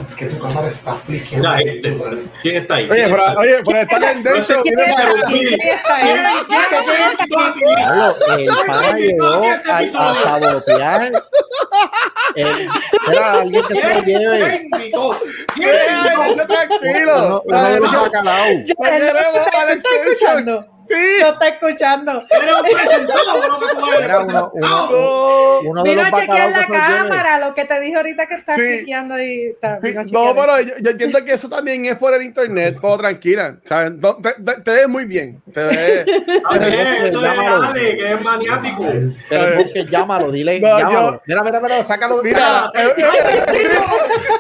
Es 0.01 0.15
que 0.15 0.25
tu 0.27 0.39
cámara 0.39 0.67
está 0.67 0.95
fliqueando. 0.95 1.49
Ya, 1.49 1.59
este, 1.59 1.97
¿Quién 2.41 2.55
está 2.57 2.75
ahí? 2.75 2.89
Oye, 2.89 2.95
¿Quién 3.03 3.09
pero, 3.11 3.25
está 3.27 3.31
ahí? 3.31 3.37
oye, 3.47 3.61
pero 3.65 3.79
está 3.81 3.99
tendencia. 3.99 4.55
¿Quién 4.61 4.75
viene 4.75 4.93
para- 4.93 5.27
¿Quién 5.27 5.61
está 5.61 5.95
ahí? 5.95 6.15
¿Quién 6.47 6.61
te 6.69 7.11
invitó 7.23 7.39
aquí? 7.39 7.61
Diablo, 7.75 8.15
el 8.37 8.45
pana 8.67 8.81
¿Quién 8.93 8.97
invitó 8.99 9.41
llegó 9.41 9.51
aquí 9.53 9.69
a 9.69 9.77
a, 9.77 9.81
este 9.83 9.97
a 9.97 10.09
episodio? 10.11 10.23
sabotear. 10.23 11.11
El- 12.35 12.67
Era 13.11 13.33
alguien 13.33 13.63
que 13.63 13.73
se 13.81 13.93
lo 13.95 14.03
¿Quién 14.03 14.19
lleve. 14.19 14.39
te 14.39 14.55
invitó? 14.63 15.19
¿Quién 15.55 15.69
Eh, 15.69 15.71
te 15.87 15.93
invitó? 15.93 16.19
déjese 16.21 16.45
tranquilo. 16.45 17.17
Uno, 17.27 17.41
uno 17.45 17.63
de 17.69 17.79
los 17.79 17.91
bacalaos. 18.01 18.47
Ya, 18.65 18.73
Pues 18.75 18.91
él 18.91 19.01
queremos 19.01 19.47
no 20.45 20.76
Sí. 20.89 20.95
No 21.21 21.29
está 21.29 21.47
escuchando. 21.49 22.23
Eres 22.29 22.55
un 22.55 22.63
presentado, 22.63 23.37
lo 23.47 23.59
que 23.59 23.75
tú 23.75 23.85
eres, 23.91 24.01
Era 24.05 24.19
uno, 24.19 24.51
uno, 24.53 25.59
uno 25.65 25.83
de 25.83 25.89
Vino 25.89 26.03
los 26.03 26.13
a 26.13 26.15
chequear 26.21 26.51
la 26.51 26.65
cámara, 26.67 27.39
lo 27.39 27.53
que 27.55 27.65
te 27.65 27.79
dije 27.79 27.95
ahorita 27.95 28.25
que 28.27 28.35
está 28.35 28.55
Sí. 28.55 28.85
y 28.87 29.45
está. 29.49 29.79
Sí, 29.81 29.93
no, 30.11 30.33
pero 30.35 30.61
yo, 30.61 30.73
yo 30.81 30.91
entiendo 30.91 31.23
que 31.25 31.33
eso 31.33 31.49
también 31.49 31.85
es 31.85 31.95
por 31.97 32.13
el 32.13 32.21
internet, 32.23 32.77
pero 32.81 32.97
tranquila, 32.97 33.57
¿sabes? 33.65 33.91
No, 33.93 34.15
te, 34.17 34.33
te- 34.33 34.61
te 34.61 34.71
ves 34.71 34.87
muy 34.87 35.05
bien. 35.05 35.41
Te 35.53 35.63
ves. 35.63 36.05
Eso 36.07 37.25
es. 37.25 37.37
Ale, 37.39 37.97
que 37.97 38.11
es 38.13 38.21
maniático. 38.23 38.85
Pero 39.29 39.57
porque 39.57 39.85
llámalo, 39.85 40.31
dile, 40.31 40.59
No, 40.59 40.77
llámalo. 40.79 41.11
yo- 41.13 41.21
Mira, 41.25 41.43
mira, 41.43 41.59
mira, 41.59 41.83
sácalo. 41.85 42.21
Mira, 42.23 42.69
sácalo. 42.73 42.89
eh, 42.89 42.93
eh, 42.97 43.43
eh, 43.47 43.69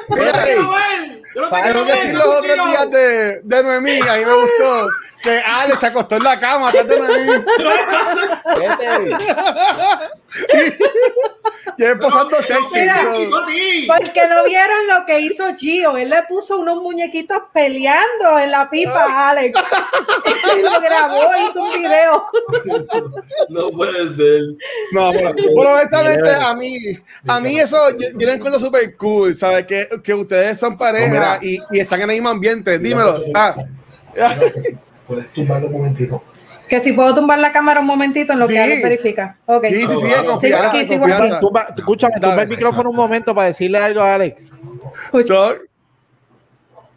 Yo 0.09 0.15
no 0.15 0.31
te 0.31 0.43
quiero 0.43 0.69
ver. 0.69 1.21
Yo 1.35 1.41
no 1.41 1.49
te 1.49 1.55
¿Sabes 1.55 1.63
quiero 1.63 1.79
Lo 1.79 1.85
que 1.85 1.91
ver. 1.91 2.01
sí 2.01 2.07
yo 2.07 2.17
los 2.17 2.25
no 2.25 2.31
otros 2.31 2.45
quiero. 2.45 2.65
días 2.67 2.91
de, 2.91 3.41
de 3.43 3.63
Noemí, 3.63 3.99
a 3.99 4.15
mí 4.15 4.25
me 4.25 4.33
gustó 4.33 4.89
que 5.21 5.39
Ale 5.39 5.75
se 5.75 5.87
acostó 5.87 6.15
en 6.15 6.23
la 6.23 6.39
cama 6.39 6.71
y 11.77 11.83
él 11.83 11.99
posando 11.99 12.41
sexy. 12.41 12.87
Porque 13.87 14.27
no 14.27 14.43
vieron 14.45 14.87
lo 14.87 15.05
que 15.05 15.19
hizo 15.19 15.55
Gio. 15.55 15.97
Él 15.97 16.09
le 16.09 16.23
puso 16.23 16.57
unos 16.57 16.81
muñequitos 16.81 17.37
peleando 17.53 18.39
en 18.39 18.51
la 18.51 18.69
pipa 18.69 19.05
a 19.05 19.29
Alex. 19.29 19.59
y 20.57 20.61
lo 20.61 20.81
grabó, 20.81 21.29
hizo 21.49 21.63
un 21.63 21.73
video. 21.73 22.25
No 23.49 23.69
puede 23.71 24.15
ser. 24.15 24.41
No, 24.91 25.11
pero, 25.11 25.35
pero 25.35 25.73
honestamente 25.73 26.33
a 26.33 26.53
mí, 26.55 26.77
a 27.27 27.39
mí 27.39 27.59
eso 27.59 27.77
yo, 27.91 28.07
yo 28.15 28.27
lo 28.27 28.33
encuentro 28.33 28.59
súper 28.59 28.95
cool, 28.97 29.35
¿sabes? 29.35 29.65
Que, 29.65 29.87
que 30.03 30.13
ustedes 30.13 30.59
son 30.59 30.77
pareja 30.77 31.39
y, 31.41 31.59
y 31.71 31.79
están 31.79 32.01
en 32.01 32.09
el 32.09 32.15
mismo 32.15 32.29
ambiente. 32.29 32.79
Dímelo. 32.79 33.23
Ah, 33.33 33.55
Puedes 35.07 35.31
tumbarlo 35.33 35.67
un 35.67 35.73
momentito. 35.73 36.21
Que 36.67 36.79
si 36.81 36.91
puedo 36.91 37.15
tumbar 37.15 37.39
la 37.39 37.53
cámara 37.53 37.79
un 37.79 37.85
momentito 37.85 38.33
en 38.33 38.39
lo 38.39 38.47
Sí. 38.47 38.53
que 38.53 38.59
Alex 38.59 38.83
verifica. 38.83 39.37
Ok. 39.45 39.65
sí, 39.69 39.87
sí, 39.87 39.95
sí, 40.01 40.07
Claro. 40.07 40.27
confianza, 40.31 40.71
Sí, 40.71 40.79
sí, 40.79 40.85
sí, 40.93 40.99
confianza. 40.99 41.39
Tumba- 41.39 41.67
escúchame, 41.77 42.13
tumba 42.15 42.27
Dale. 42.29 42.41
el 42.43 42.49
micrófono 42.49 42.89
un 42.89 42.95
momento 42.95 43.33
para 43.33 43.47
decirle 43.47 43.77
algo 43.77 44.01
a 44.01 44.15
Alex. 44.15 44.49
So, 45.25 45.55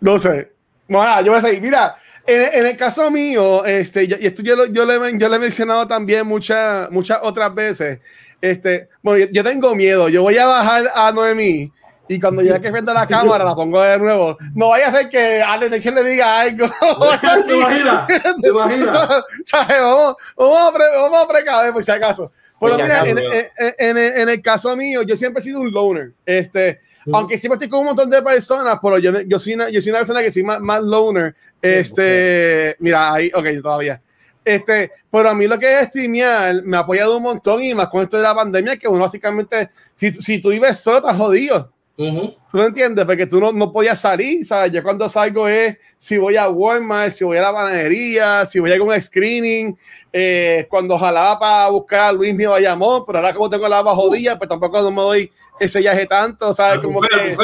no 0.01 0.19
sé. 0.19 0.53
Bueno, 0.89 1.21
yo 1.23 1.31
voy 1.31 1.39
a 1.39 1.41
seguir. 1.43 1.63
Mira, 1.63 1.95
en, 2.27 2.43
en 2.53 2.67
el 2.67 2.77
caso 2.77 3.11
mío, 3.13 3.65
este, 3.65 4.09
yo- 4.09 4.17
y 4.19 4.27
esto 4.27 4.43
yo, 4.43 4.57
lo- 4.57 4.67
yo, 4.67 4.85
le, 4.85 5.19
yo 5.19 5.29
le 5.29 5.37
he 5.37 5.39
mencionado 5.39 5.87
también 5.87 6.27
muchas 6.27 6.91
muchas 6.91 7.19
otras 7.23 7.55
veces. 7.55 8.01
Este, 8.41 8.89
bueno, 9.03 9.25
yo, 9.27 9.31
yo 9.31 9.45
tengo 9.45 9.75
miedo. 9.77 10.09
Yo 10.09 10.23
voy 10.23 10.37
a 10.39 10.47
bajar 10.47 10.91
a 10.95 11.13
Noemí 11.13 11.71
y 12.13 12.19
cuando 12.21 12.43
ya 12.43 12.59
que 12.59 12.73
prenda 12.73 12.93
la 12.93 13.07
cámara 13.07 13.45
la 13.45 13.55
pongo 13.55 13.81
de 13.81 13.99
nuevo. 13.99 14.37
No 14.55 14.71
vaya 14.71 14.89
a 14.89 14.93
ser 14.93 15.09
que 15.09 15.41
Alex 15.41 15.71
Nexon 15.71 15.95
le 15.95 16.03
diga 16.05 16.41
algo. 16.41 16.67
¿Se 17.47 17.55
imagina? 17.57 18.07
¿Se 18.43 18.49
imagina? 18.49 19.09
¿Sabes? 19.45 19.81
Vamos, 19.81 20.17
vamos, 20.37 20.61
a 20.61 20.73
pre- 20.75 20.97
vamos 20.97 21.23
a 21.25 21.29
precaver 21.29 21.73
por 21.73 21.83
si 21.85 21.91
acaso. 21.93 22.33
Pero 22.61 22.77
mira, 22.77 23.07
en, 23.09 23.17
en- 23.19 23.47
en- 23.79 23.97
en- 23.97 24.29
el 24.29 24.43
caso 24.43 24.77
mío, 24.77 25.03
yo 25.03 25.17
siempre 25.17 25.41
he 25.41 25.45
sido 25.45 25.61
un 25.61 25.71
loner. 25.73 26.13
Este, 26.27 26.81
aunque 27.13 27.39
siempre 27.39 27.55
estoy 27.55 27.69
con 27.69 27.81
un 27.81 27.87
montón 27.87 28.11
de 28.11 28.21
personas, 28.23 28.79
pero 28.83 28.99
yo, 28.99 29.21
yo, 29.21 29.39
soy, 29.39 29.55
una, 29.55 29.71
yo 29.71 29.81
soy 29.81 29.91
una 29.91 30.01
persona 30.01 30.21
que 30.21 30.33
soy 30.33 30.43
más, 30.43 30.59
más 30.61 30.83
loner. 30.83 31.35
Este, 31.63 32.77
mira, 32.81 33.15
ahí, 33.15 33.31
ok, 33.35 33.47
todavía. 33.63 34.03
Este, 34.45 34.91
pero 35.11 35.31
a 35.31 35.35
mí 35.35 35.47
lo 35.47 35.59
que 35.59 35.81
es 35.81 35.87
streamear 35.89 36.63
me 36.65 36.77
ha 36.77 36.81
apoyado 36.81 37.17
un 37.17 37.23
montón 37.23 37.63
y 37.63 37.75
más 37.75 37.89
con 37.89 38.03
esto 38.03 38.17
de 38.17 38.23
la 38.25 38.35
pandemia, 38.35 38.77
que 38.77 38.89
uno 38.89 39.01
básicamente, 39.01 39.71
si, 39.95 40.13
si 40.15 40.41
tú 40.41 40.49
vives 40.51 40.79
solo, 40.81 40.99
estás 40.99 41.17
jodido. 41.17 41.73
Ujú. 42.01 42.35
¿Tú 42.51 42.57
lo 42.57 42.67
entiendes? 42.67 43.05
Porque 43.05 43.27
tú 43.27 43.39
no, 43.41 43.53
no 43.53 43.71
podías 43.71 44.01
salir, 44.01 44.43
¿sabes? 44.47 44.73
Yo 44.73 44.83
cuando 44.83 45.07
salgo 45.07 45.47
es 45.47 45.77
si 45.99 46.17
voy 46.17 46.35
a 46.37 46.49
Walmart, 46.49 47.11
si 47.13 47.25
voy 47.25 47.37
a 47.37 47.43
la 47.43 47.53
panadería, 47.53 48.47
si 48.47 48.59
voy 48.59 48.71
a 48.71 48.75
algún 48.75 48.99
screening, 48.99 49.77
eh, 50.11 50.67
cuando 50.71 50.99
jalaba 50.99 51.39
para 51.39 51.69
buscar 51.69 52.01
a 52.01 52.13
Luis 52.13 52.35
mi 52.35 52.47
Bayamón, 52.47 53.05
pero 53.07 53.19
ahora 53.19 53.35
como 53.35 53.51
tengo 53.51 53.69
la 53.69 53.83
bajo 53.83 54.09
jodida, 54.09 54.39
pues 54.39 54.49
tampoco 54.49 54.81
no 54.81 54.91
me 54.91 55.03
doy 55.03 55.33
ese 55.61 55.81
viaje 55.81 56.07
tanto, 56.07 56.55
¿sabes? 56.55 56.81
Como 56.81 57.01
que, 57.03 57.35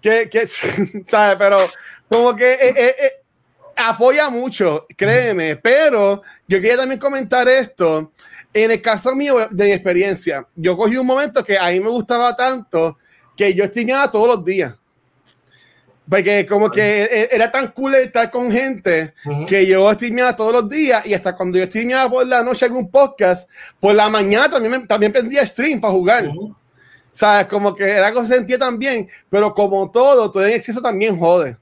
que, 0.00 0.28
que- 0.28 0.46
¿sabes? 1.06 1.36
Pero 1.38 1.56
como 2.10 2.34
que 2.34 2.52
eh, 2.54 2.74
eh, 2.76 2.94
eh, 3.00 3.12
apoya 3.76 4.28
mucho, 4.28 4.86
créeme, 4.96 5.54
pero 5.54 6.20
yo 6.48 6.60
quería 6.60 6.78
también 6.78 6.98
comentar 6.98 7.48
esto. 7.48 8.12
En 8.52 8.72
el 8.72 8.82
caso 8.82 9.14
mío 9.14 9.36
de 9.50 9.64
mi 9.66 9.72
experiencia, 9.72 10.44
yo 10.56 10.76
cogí 10.76 10.96
un 10.96 11.06
momento 11.06 11.44
que 11.44 11.56
a 11.56 11.68
mí 11.68 11.78
me 11.78 11.90
gustaba 11.90 12.34
tanto 12.34 12.98
que 13.38 13.54
yo 13.54 13.64
streameaba 13.64 14.10
todos 14.10 14.26
los 14.26 14.44
días. 14.44 14.74
Porque 16.10 16.46
como 16.46 16.70
que 16.70 17.04
e- 17.04 17.28
era 17.30 17.50
tan 17.52 17.68
cool 17.72 17.94
estar 17.96 18.30
con 18.30 18.50
gente 18.50 19.12
que 19.46 19.66
yo 19.66 19.92
streameaba 19.92 20.34
todos 20.34 20.52
los 20.54 20.68
días 20.68 21.04
y 21.06 21.12
hasta 21.14 21.36
cuando 21.36 21.58
yo 21.58 21.66
streameaba 21.66 22.10
por 22.10 22.26
la 22.26 22.42
noche 22.42 22.64
algún 22.64 22.90
podcast, 22.90 23.50
por 23.78 23.94
la 23.94 24.08
mañana 24.08 24.50
también, 24.50 24.72
me- 24.72 24.86
también 24.86 25.12
prendía 25.12 25.44
stream 25.46 25.80
para 25.80 25.92
jugar. 25.92 26.26
Ujú. 26.28 26.54
¿Sabes? 27.12 27.46
Como 27.46 27.74
que 27.74 27.84
era 27.84 28.06
algo 28.08 28.20
que 28.22 28.26
se 28.26 28.34
sentía 28.36 28.58
también, 28.58 29.08
pero 29.28 29.52
como 29.54 29.90
todo, 29.90 30.30
todo 30.30 30.46
en 30.46 30.54
exceso 30.54 30.80
también 30.80 31.18
jode. 31.18 31.56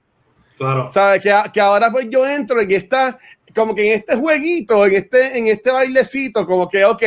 Claro. 0.56 0.88
¿Sabes? 0.90 1.20
Que, 1.22 1.34
que 1.52 1.60
ahora 1.60 1.90
pues 1.90 2.06
yo 2.08 2.24
entro 2.26 2.60
en 2.60 2.70
esta, 2.70 3.18
como 3.56 3.74
que 3.74 3.88
en 3.88 3.98
este 3.98 4.14
jueguito, 4.14 4.84
en 4.84 4.94
este, 4.94 5.38
en 5.38 5.46
este 5.46 5.70
bailecito, 5.70 6.46
como 6.46 6.68
que, 6.68 6.84
ok, 6.84 7.02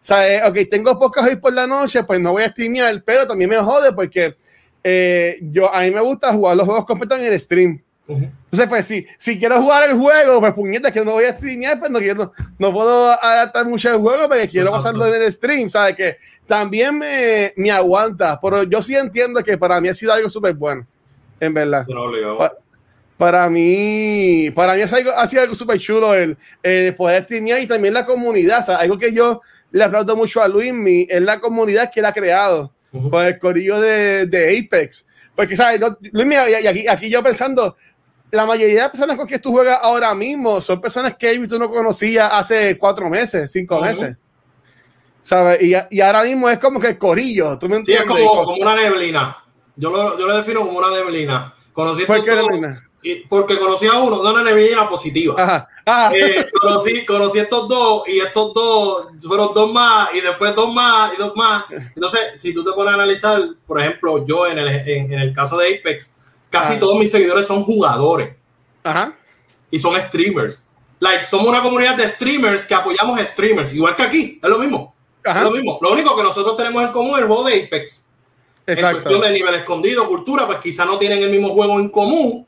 ¿sabes? 0.00 0.42
Ok, 0.44 0.68
tengo 0.68 0.98
podcast 0.98 1.28
hoy 1.28 1.36
por 1.36 1.52
la 1.52 1.68
noche, 1.68 2.02
pues 2.02 2.20
no 2.20 2.32
voy 2.32 2.42
a 2.42 2.48
streamear, 2.48 3.00
pero 3.04 3.26
también 3.28 3.48
me 3.48 3.56
jode 3.58 3.92
porque 3.92 4.34
eh, 4.82 5.38
yo, 5.40 5.72
a 5.72 5.82
mí 5.82 5.92
me 5.92 6.00
gusta 6.00 6.32
jugar 6.32 6.56
los 6.56 6.66
juegos 6.66 6.84
completos 6.84 7.18
en 7.18 7.26
el 7.26 7.40
stream. 7.40 7.80
Entonces, 8.06 8.68
pues 8.68 8.84
si, 8.84 9.06
si 9.16 9.38
quiero 9.38 9.62
jugar 9.62 9.88
el 9.88 9.96
juego, 9.96 10.40
pues 10.40 10.52
puñetas 10.52 10.92
que 10.92 11.02
no 11.02 11.12
voy 11.12 11.24
a 11.24 11.32
streamear, 11.34 11.78
pues 11.78 11.90
no, 11.90 12.00
quiero, 12.00 12.32
no 12.58 12.72
puedo 12.72 13.10
adaptar 13.12 13.64
mucho 13.66 13.88
el 13.94 14.00
juego 14.00 14.28
porque 14.28 14.48
quiero 14.48 14.70
Exacto. 14.70 14.98
pasarlo 14.98 15.14
en 15.14 15.22
el 15.22 15.32
stream, 15.32 15.70
¿sabes? 15.70 15.94
Que 15.96 16.16
también 16.44 16.98
me, 16.98 17.54
me 17.56 17.70
aguanta, 17.70 18.38
pero 18.42 18.64
yo 18.64 18.82
sí 18.82 18.94
entiendo 18.96 19.42
que 19.42 19.56
para 19.56 19.80
mí 19.80 19.88
ha 19.88 19.94
sido 19.94 20.12
algo 20.12 20.28
súper 20.28 20.54
bueno, 20.54 20.84
en 21.38 21.54
verdad. 21.54 21.86
Para 23.24 23.48
mí, 23.48 24.50
para 24.54 24.74
mí 24.74 24.82
es 24.82 24.92
algo, 24.92 25.10
ha 25.12 25.26
sido 25.26 25.40
algo 25.40 25.54
súper 25.54 25.78
chulo 25.78 26.14
el, 26.14 26.36
el 26.62 26.94
poder 26.94 27.22
streamear 27.22 27.58
y 27.58 27.66
también 27.66 27.94
la 27.94 28.04
comunidad. 28.04 28.68
Algo 28.78 28.98
que 28.98 29.14
yo 29.14 29.40
le 29.70 29.82
aplaudo 29.82 30.14
mucho 30.14 30.42
a 30.42 30.46
Luismi 30.48 31.06
es 31.08 31.22
la 31.22 31.40
comunidad 31.40 31.90
que 31.90 32.00
él 32.00 32.06
ha 32.06 32.12
creado 32.12 32.70
Ujú. 32.92 33.08
con 33.08 33.24
el 33.24 33.38
corillo 33.38 33.80
de, 33.80 34.26
de 34.26 34.58
Apex. 34.58 35.06
Porque, 35.34 35.56
¿sabes? 35.56 35.80
No, 35.80 35.96
Luismi, 36.12 36.34
y 36.34 36.66
aquí, 36.66 36.86
aquí 36.86 37.08
yo 37.08 37.22
pensando, 37.22 37.74
la 38.30 38.44
mayoría 38.44 38.82
de 38.82 38.88
personas 38.90 39.16
con 39.16 39.26
que 39.26 39.38
tú 39.38 39.52
juegas 39.52 39.78
ahora 39.80 40.14
mismo 40.14 40.60
son 40.60 40.78
personas 40.82 41.16
que 41.16 41.38
tú 41.48 41.58
no 41.58 41.70
conocías 41.70 42.28
hace 42.30 42.76
cuatro 42.76 43.08
meses, 43.08 43.50
cinco 43.50 43.80
meses. 43.80 44.16
¿sabes? 45.22 45.62
Y, 45.62 45.72
y 45.90 46.00
ahora 46.02 46.24
mismo 46.24 46.50
es 46.50 46.58
como 46.58 46.78
que 46.78 46.88
el 46.88 46.98
corillo, 46.98 47.58
¿tú 47.58 47.70
me 47.70 47.76
Sí, 47.76 47.92
es 47.94 48.00
entiendes? 48.02 48.26
como, 48.28 48.44
como 48.44 48.56
una 48.60 48.76
neblina. 48.76 49.38
Yo 49.76 49.90
lo, 49.90 50.18
yo 50.18 50.26
lo 50.26 50.36
defino 50.36 50.60
como 50.60 50.76
una 50.78 50.90
neblina. 50.90 51.54
Conocí 51.72 52.04
¿Por 52.04 52.22
porque 53.28 53.58
conocí 53.58 53.86
a 53.86 53.98
uno, 53.98 54.22
no 54.22 54.30
una 54.32 54.42
neblina 54.42 54.88
positiva. 54.88 55.34
Ajá, 55.36 55.68
ajá. 55.84 56.16
Eh, 56.16 56.46
conocí, 56.60 57.04
conocí 57.04 57.38
estos 57.38 57.68
dos 57.68 58.02
y 58.08 58.18
estos 58.20 58.54
dos 58.54 59.06
fueron 59.26 59.52
dos 59.54 59.70
más 59.72 60.08
y 60.14 60.20
después 60.20 60.54
dos 60.54 60.72
más 60.72 61.12
y 61.14 61.16
dos 61.18 61.34
más. 61.36 61.64
Entonces, 61.94 62.40
si 62.40 62.54
tú 62.54 62.64
te 62.64 62.72
pones 62.72 62.92
a 62.92 62.94
analizar, 62.94 63.40
por 63.66 63.80
ejemplo, 63.80 64.24
yo 64.26 64.46
en 64.46 64.58
el, 64.58 64.68
en, 64.68 65.12
en 65.12 65.18
el 65.18 65.34
caso 65.34 65.58
de 65.58 65.76
Apex, 65.76 66.16
casi 66.50 66.74
Ah. 66.74 66.80
todos 66.80 66.98
mis 66.98 67.10
seguidores 67.10 67.46
son 67.46 67.64
jugadores 67.64 68.34
ajá. 68.82 69.14
y 69.70 69.78
son 69.78 69.96
streamers. 70.00 70.68
Like, 71.00 71.24
somos 71.26 71.48
una 71.48 71.60
comunidad 71.60 71.96
de 71.96 72.08
streamers 72.08 72.64
que 72.64 72.74
apoyamos 72.74 73.20
streamers, 73.20 73.74
igual 73.74 73.94
que 73.96 74.02
aquí, 74.04 74.40
es 74.42 74.48
lo 74.50 74.58
mismo. 74.58 74.94
Ajá. 75.24 75.40
Es 75.40 75.44
lo 75.44 75.50
mismo. 75.50 75.78
Lo 75.82 75.92
único 75.92 76.16
que 76.16 76.22
nosotros 76.22 76.56
tenemos 76.56 76.82
en 76.82 76.92
común 76.92 77.14
es 77.16 77.22
el 77.22 77.26
juego 77.26 77.44
de 77.44 77.64
Apex. 77.64 78.08
En 78.66 78.74
Exacto. 78.78 79.02
cuestión 79.02 79.20
de 79.20 79.30
nivel 79.38 79.54
escondido, 79.56 80.06
cultura, 80.06 80.46
pues 80.46 80.58
quizá 80.60 80.86
no 80.86 80.96
tienen 80.96 81.22
el 81.22 81.28
mismo 81.30 81.50
juego 81.50 81.78
en 81.78 81.90
común, 81.90 82.46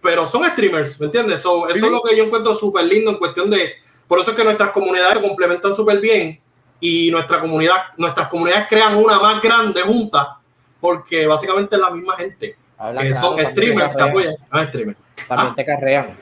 pero 0.00 0.24
son 0.26 0.44
streamers, 0.44 0.98
¿me 1.00 1.06
entiendes? 1.06 1.42
So, 1.42 1.68
eso 1.68 1.78
Sí. 1.78 1.84
es 1.86 1.90
lo 1.90 2.02
que 2.02 2.16
yo 2.16 2.24
encuentro 2.24 2.54
súper 2.54 2.84
lindo 2.84 3.10
en 3.10 3.16
cuestión 3.18 3.50
de. 3.50 3.74
Por 4.06 4.20
eso 4.20 4.30
es 4.30 4.36
que 4.36 4.44
nuestras 4.44 4.70
comunidades 4.70 5.18
se 5.18 5.26
complementan 5.28 5.74
súper 5.74 6.00
bien 6.00 6.40
y 6.80 7.10
nuestra 7.10 7.40
comunidad, 7.40 7.76
nuestras 7.96 8.28
comunidades 8.28 8.66
crean 8.68 8.94
una 8.96 9.18
más 9.18 9.42
grande 9.42 9.82
junta, 9.82 10.38
porque 10.80 11.26
básicamente 11.26 11.76
es 11.76 11.82
la 11.82 11.90
misma 11.90 12.16
gente, 12.16 12.56
Habla 12.78 13.02
que 13.02 13.10
claro, 13.10 13.28
son 13.36 13.40
streamers 13.50 13.94
que 13.96 14.02
apoyan 14.02 14.34
a 14.50 14.64
streamers. 14.66 14.98
También 15.26 15.50
Ah. 15.50 15.54
te 15.56 15.64
carrean. 15.64 16.18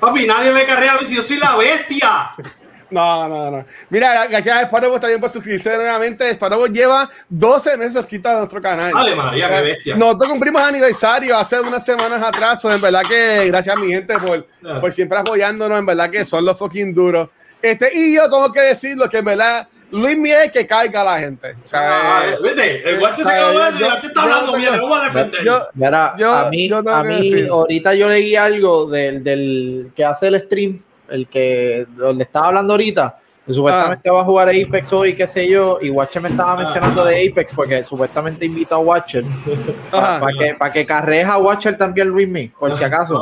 Papi, 0.00 0.26
nadie 0.26 0.50
me 0.50 0.64
carrea 0.64 0.92
a 0.94 0.98
mí 0.98 1.04
si 1.06 1.14
yo 1.14 1.22
soy 1.22 1.36
la 1.36 1.56
bestia. 1.56 2.30
No, 2.90 3.28
no, 3.28 3.50
no. 3.50 3.64
Mira, 3.88 4.26
gracias 4.26 4.56
a 4.56 4.62
Sparrow 4.62 4.98
también 4.98 5.20
por 5.20 5.30
suscribirse 5.30 5.74
nuevamente. 5.76 6.28
Sparrow 6.34 6.66
lleva 6.66 7.08
12 7.28 7.76
meses 7.76 8.04
quita 8.06 8.30
de 8.32 8.36
nuestro 8.38 8.60
canal. 8.60 8.92
Ave 8.94 9.14
María, 9.14 9.48
qué 9.48 9.60
bestia. 9.62 9.96
Nosotros 9.96 10.30
cumplimos 10.30 10.62
aniversario 10.62 11.36
hace 11.36 11.60
unas 11.60 11.84
semanas 11.84 12.22
atrás. 12.22 12.60
so, 12.60 12.70
En 12.72 12.80
verdad 12.80 13.02
que 13.08 13.46
gracias 13.48 13.76
a 13.76 13.80
mi 13.80 13.92
gente 13.92 14.14
por, 14.18 14.46
Ah. 14.64 14.80
por 14.80 14.92
siempre 14.92 15.18
apoyándonos. 15.18 15.78
En 15.78 15.86
verdad 15.86 16.10
que 16.10 16.24
son 16.24 16.44
los 16.44 16.58
fucking 16.58 16.94
duros. 16.94 17.28
Este, 17.62 17.90
y 17.94 18.14
yo 18.16 18.22
tengo 18.24 18.50
que 18.52 18.60
decirlo 18.60 19.08
que 19.08 19.18
en 19.18 19.24
verdad 19.24 19.68
Luis 19.92 20.16
Miguel 20.16 20.50
que 20.52 20.66
caiga 20.66 21.00
a 21.00 21.04
la 21.04 21.18
gente. 21.18 21.50
O 21.62 21.66
sea, 21.66 22.20
Ah, 22.20 22.22
¿Viste? 22.42 22.88
El 22.88 23.00
guache 23.00 23.24
se 23.24 23.28
ya 23.28 24.00
te 24.00 24.06
está 24.06 24.22
yo- 24.24 24.32
hablando, 24.34 24.52
yo- 24.52 24.56
mira, 24.72 24.80
voy 24.80 25.00
a 25.00 25.04
defender. 25.04 25.44
yo- 25.44 25.66
Mira, 25.74 26.14
Yo- 26.16 26.32
a 26.32 26.48
mí, 26.48 26.68
yo 26.68 26.76
a 26.78 27.02
mí 27.04 27.46
ahorita 27.50 27.94
yo 27.94 28.08
leí 28.08 28.36
algo 28.36 28.86
del, 28.86 29.22
del 29.24 29.90
que 29.96 30.04
hace 30.04 30.28
el 30.28 30.40
stream, 30.42 30.80
el 31.10 31.26
que 31.28 31.86
donde 31.96 32.24
estaba 32.24 32.48
hablando 32.48 32.74
ahorita, 32.74 33.16
que 33.46 33.54
supuestamente 33.54 34.10
va 34.10 34.20
a 34.20 34.24
jugar 34.24 34.48
Apex 34.48 34.92
hoy, 34.92 35.14
qué 35.16 35.26
sé 35.26 35.48
yo, 35.48 35.78
y 35.80 35.90
Watcher 35.90 36.22
me 36.22 36.28
estaba 36.28 36.52
Ah. 36.52 36.56
mencionando 36.56 37.04
de 37.04 37.28
Apex 37.28 37.54
porque 37.54 37.82
supuestamente 37.82 38.46
invita 38.46 38.74
a 38.76 38.78
Watcher 38.78 39.24
para 39.90 40.16
Ajá. 40.16 40.26
que, 40.38 40.54
pa' 40.54 40.72
que 40.72 40.84
carrees 40.86 41.26
a 41.26 41.38
Watcher 41.38 41.76
también 41.76 42.08
Luis 42.08 42.28
Me, 42.28 42.52
por 42.58 42.76
si 42.76 42.84
acaso. 42.84 43.20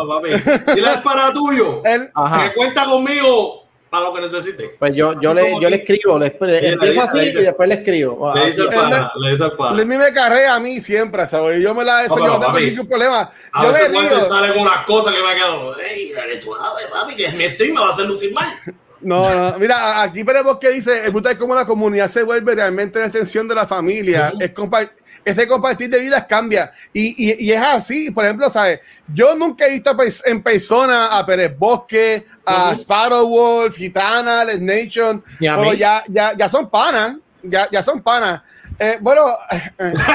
Dile 0.75 0.89
al 0.89 1.03
para 1.03 1.33
tuyo. 1.33 1.83
él, 1.85 2.11
que 2.13 2.55
cuenta 2.55 2.85
conmigo 2.85 3.68
para 3.91 4.05
lo 4.05 4.15
que 4.15 4.21
necesite. 4.23 4.77
Pues 4.79 4.95
yo, 4.95 5.19
yo, 5.21 5.33
le, 5.35 5.61
yo 5.61 5.69
le 5.71 5.77
escribo, 5.77 6.19
le, 6.19 6.37
le 6.41 6.69
empiezo 6.69 6.93
dice, 6.93 7.01
así 7.01 7.17
le 7.19 7.25
dice. 7.27 7.41
y 7.41 7.45
después 7.45 7.69
le 7.69 7.75
escribo. 7.77 8.35
Le 8.35 8.47
dice 8.47 8.61
el 8.63 8.69
pana, 8.69 9.13
le 9.21 9.31
dice 9.33 9.45
el 9.45 9.53
pana. 9.53 9.85
Miguel 9.85 9.99
me 9.99 10.13
carrea 10.13 10.55
a 10.55 10.61
mí 10.61 10.81
siempre, 10.81 11.27
¿sabes? 11.27 11.61
Yo 11.63 11.75
me 11.75 11.85
la 11.85 12.05
eso, 12.05 12.17
No, 12.19 12.27
yo 12.27 12.33
no 12.35 12.41
tengo 12.41 12.61
ningún 12.61 12.89
problema. 12.89 13.31
A 13.53 13.63
Yo 13.63 13.73
veces 13.73 13.89
Juancho 13.91 14.17
río. 14.17 14.25
sale 14.25 14.49
con 14.53 14.59
unas 14.63 14.85
cosas 14.85 15.15
que 15.15 15.23
me 15.23 15.29
ha 15.31 15.35
quedado. 15.35 15.79
¡Ey, 15.81 16.13
dale 16.13 16.41
suave, 16.41 16.83
papi! 16.93 17.17
Que 17.17 17.31
mi 17.33 17.45
stream 17.45 17.75
me 17.75 17.81
va 17.81 17.87
a 17.87 17.91
hacer 17.91 18.07
lucir 18.07 18.33
mal. 18.33 18.47
No, 19.01 19.29
no, 19.53 19.59
mira, 19.59 20.03
aquí 20.03 20.23
veremos 20.23 20.59
que 20.59 20.71
dice, 20.71 21.05
el 21.05 21.13
punto 21.13 21.29
es 21.29 21.37
cómo 21.37 21.55
la 21.55 21.65
comunidad 21.65 22.09
se 22.09 22.23
vuelve 22.23 22.55
realmente 22.55 22.99
una 22.99 23.07
extensión 23.07 23.47
de 23.47 23.55
la 23.55 23.67
familia. 23.67 24.33
Ujú. 24.35 24.43
Es 24.43 24.55
compa- 24.55 24.91
este 25.25 25.47
compartir 25.47 25.91
de 25.91 25.99
vidas 26.01 26.25
cambia. 26.29 26.73
Y, 26.93 27.31
y, 27.31 27.45
y 27.47 27.53
es 27.53 27.63
así, 27.63 28.11
por 28.11 28.25
ejemplo, 28.25 28.49
¿sabes? 28.51 28.81
Yo 29.13 29.35
nunca 29.37 29.67
he 29.67 29.71
visto 29.71 29.95
en 30.25 30.43
persona 30.43 31.17
a 31.19 31.25
Pérez 31.27 31.57
Bosque, 31.57 32.27
a 32.45 32.69
Ujú. 32.71 32.75
Sparrow 32.81 33.29
Wolf, 33.29 33.77
Gitana, 33.77 34.45
Les 34.45 34.61
Nation, 34.61 35.23
pero 35.39 35.75
ya, 35.75 36.03
ya, 36.09 36.37
ya 36.37 36.49
son 36.49 36.69
panas, 36.69 37.17
ya, 37.43 37.69
ya 37.71 37.83
son 37.83 38.03
panas. 38.03 38.43
Eh, 38.81 38.97
bueno, 39.01 39.27
eh, 39.51 39.73
a, 39.79 40.11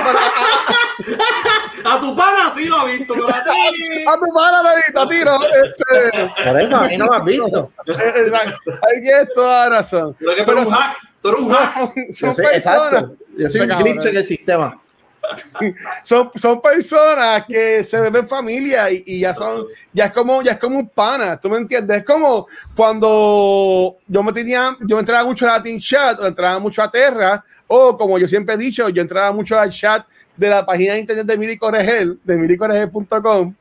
A 1.95 1.99
tu 1.99 2.15
pana 2.15 2.51
sí 2.55 2.65
lo 2.65 2.79
ha 2.79 2.85
visto, 2.85 3.13
pero 3.13 3.27
a 3.27 3.43
ti. 3.43 3.49
a- 4.07 4.17
tu 4.17 4.33
pana, 4.33 4.63
David, 4.63 4.97
a 4.97 5.07
ti, 5.09 5.15
¿no? 5.25 5.39
Este, 5.45 6.45
Por 6.49 6.61
eso, 6.61 6.75
a 6.77 6.87
mí 6.87 6.97
no 6.97 7.05
me 7.07 7.15
has 7.17 7.25
visto. 7.25 7.71
eh, 7.87 8.31
ahí 8.87 9.01
tienes 9.01 9.27
toda 9.35 9.69
la 9.69 9.75
razón. 9.77 10.15
Pero 10.19 10.31
es 10.31 10.37
que 10.37 10.43
tú 10.45 10.51
eres 10.53 10.67
un 10.67 10.73
hack. 10.73 10.97
Tú 11.21 11.29
eres 11.29 11.41
un 11.41 11.51
hack. 11.51 11.73
son, 11.73 11.91
Yo 11.95 12.03
son 12.13 12.35
soy, 12.35 12.45
personas. 12.45 12.77
exacto. 12.87 13.15
Yo 13.37 13.49
soy 13.49 13.61
un 13.61 13.67
glitch 13.79 14.05
en 14.05 14.17
el 14.17 14.25
sistema. 14.25 14.79
Son, 16.03 16.31
son 16.35 16.61
personas 16.61 17.45
que 17.47 17.83
se 17.83 18.09
ven 18.09 18.27
familia 18.27 18.91
y, 18.91 19.03
y 19.05 19.19
ya 19.21 19.33
son, 19.33 19.65
ya 19.91 20.05
es 20.05 20.11
como, 20.11 20.41
ya 20.41 20.53
es 20.53 20.57
como 20.57 20.79
un 20.79 20.89
pana, 20.89 21.39
¿tú 21.39 21.49
me 21.49 21.57
entiendes? 21.57 21.97
Es 21.97 22.05
como 22.05 22.47
cuando 22.75 23.97
yo 24.07 24.23
me 24.23 24.33
tenía, 24.33 24.75
yo 24.81 24.99
entraba 24.99 25.25
mucho 25.25 25.45
a 25.45 25.57
Latin 25.57 25.79
Chat, 25.79 26.19
o 26.19 26.27
entraba 26.27 26.59
mucho 26.59 26.81
a 26.81 26.91
Terra, 26.91 27.43
o 27.67 27.97
como 27.97 28.17
yo 28.19 28.27
siempre 28.27 28.55
he 28.55 28.57
dicho, 28.57 28.89
yo 28.89 29.01
entraba 29.01 29.31
mucho 29.31 29.57
al 29.57 29.71
chat 29.71 30.05
de 30.35 30.49
la 30.49 30.65
página 30.65 30.93
de 30.93 30.99
internet 30.99 31.25
de 31.25 31.37
Miri 31.37 31.57
Corregel, 31.57 32.19
de 32.23 32.37
miricorregel.com. 32.37 33.55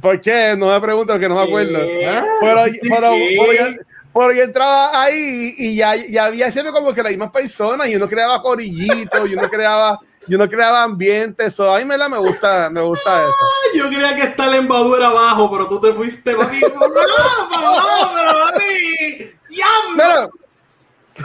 ¿Por 0.00 0.20
qué? 0.20 0.54
No 0.56 0.68
me 0.68 0.80
pregunto, 0.80 1.18
que 1.18 1.28
no 1.28 1.34
me 1.34 1.42
acuerdo. 1.42 1.78
¿Qué? 1.78 2.22
Pero, 2.40 2.64
Sí, 2.66 2.78
pero, 2.88 3.10
¿qué? 3.10 3.36
pero 3.38 3.52
yo, 3.52 3.76
pero 4.14 4.32
yo 4.32 4.42
entraba 4.42 5.02
ahí 5.02 5.54
y 5.58 5.76
ya, 5.76 5.96
ya 5.96 6.26
había 6.26 6.50
siempre 6.50 6.72
como 6.72 6.92
que 6.92 7.02
las 7.02 7.12
mismas 7.12 7.30
personas 7.30 7.88
y 7.88 7.96
uno 7.96 8.08
creaba 8.08 8.40
corillitos 8.42 9.28
y 9.28 9.34
uno 9.34 9.48
creaba, 9.48 9.98
y 10.28 10.34
uno 10.34 10.48
creaba 10.48 10.82
ambiente. 10.82 11.46
Eso 11.46 11.74
a 11.74 11.78
mí 11.78 11.84
me, 11.84 11.96
la, 11.96 12.08
me 12.08 12.18
gusta, 12.18 12.70
me 12.70 12.80
gusta 12.80 13.22
eso. 13.22 13.78
Yo 13.78 13.88
creía 13.88 14.14
que 14.16 14.22
está 14.22 14.46
la 14.46 14.56
embadura 14.56 15.08
abajo, 15.08 15.50
pero 15.50 15.68
tú 15.68 15.80
te 15.80 15.92
fuiste, 15.92 16.34
papi. 16.34 16.60
No, 16.60 16.88
no, 16.88 18.12
pero 18.14 18.32
papi. 18.46 19.30
¡Diablo! 19.48 20.30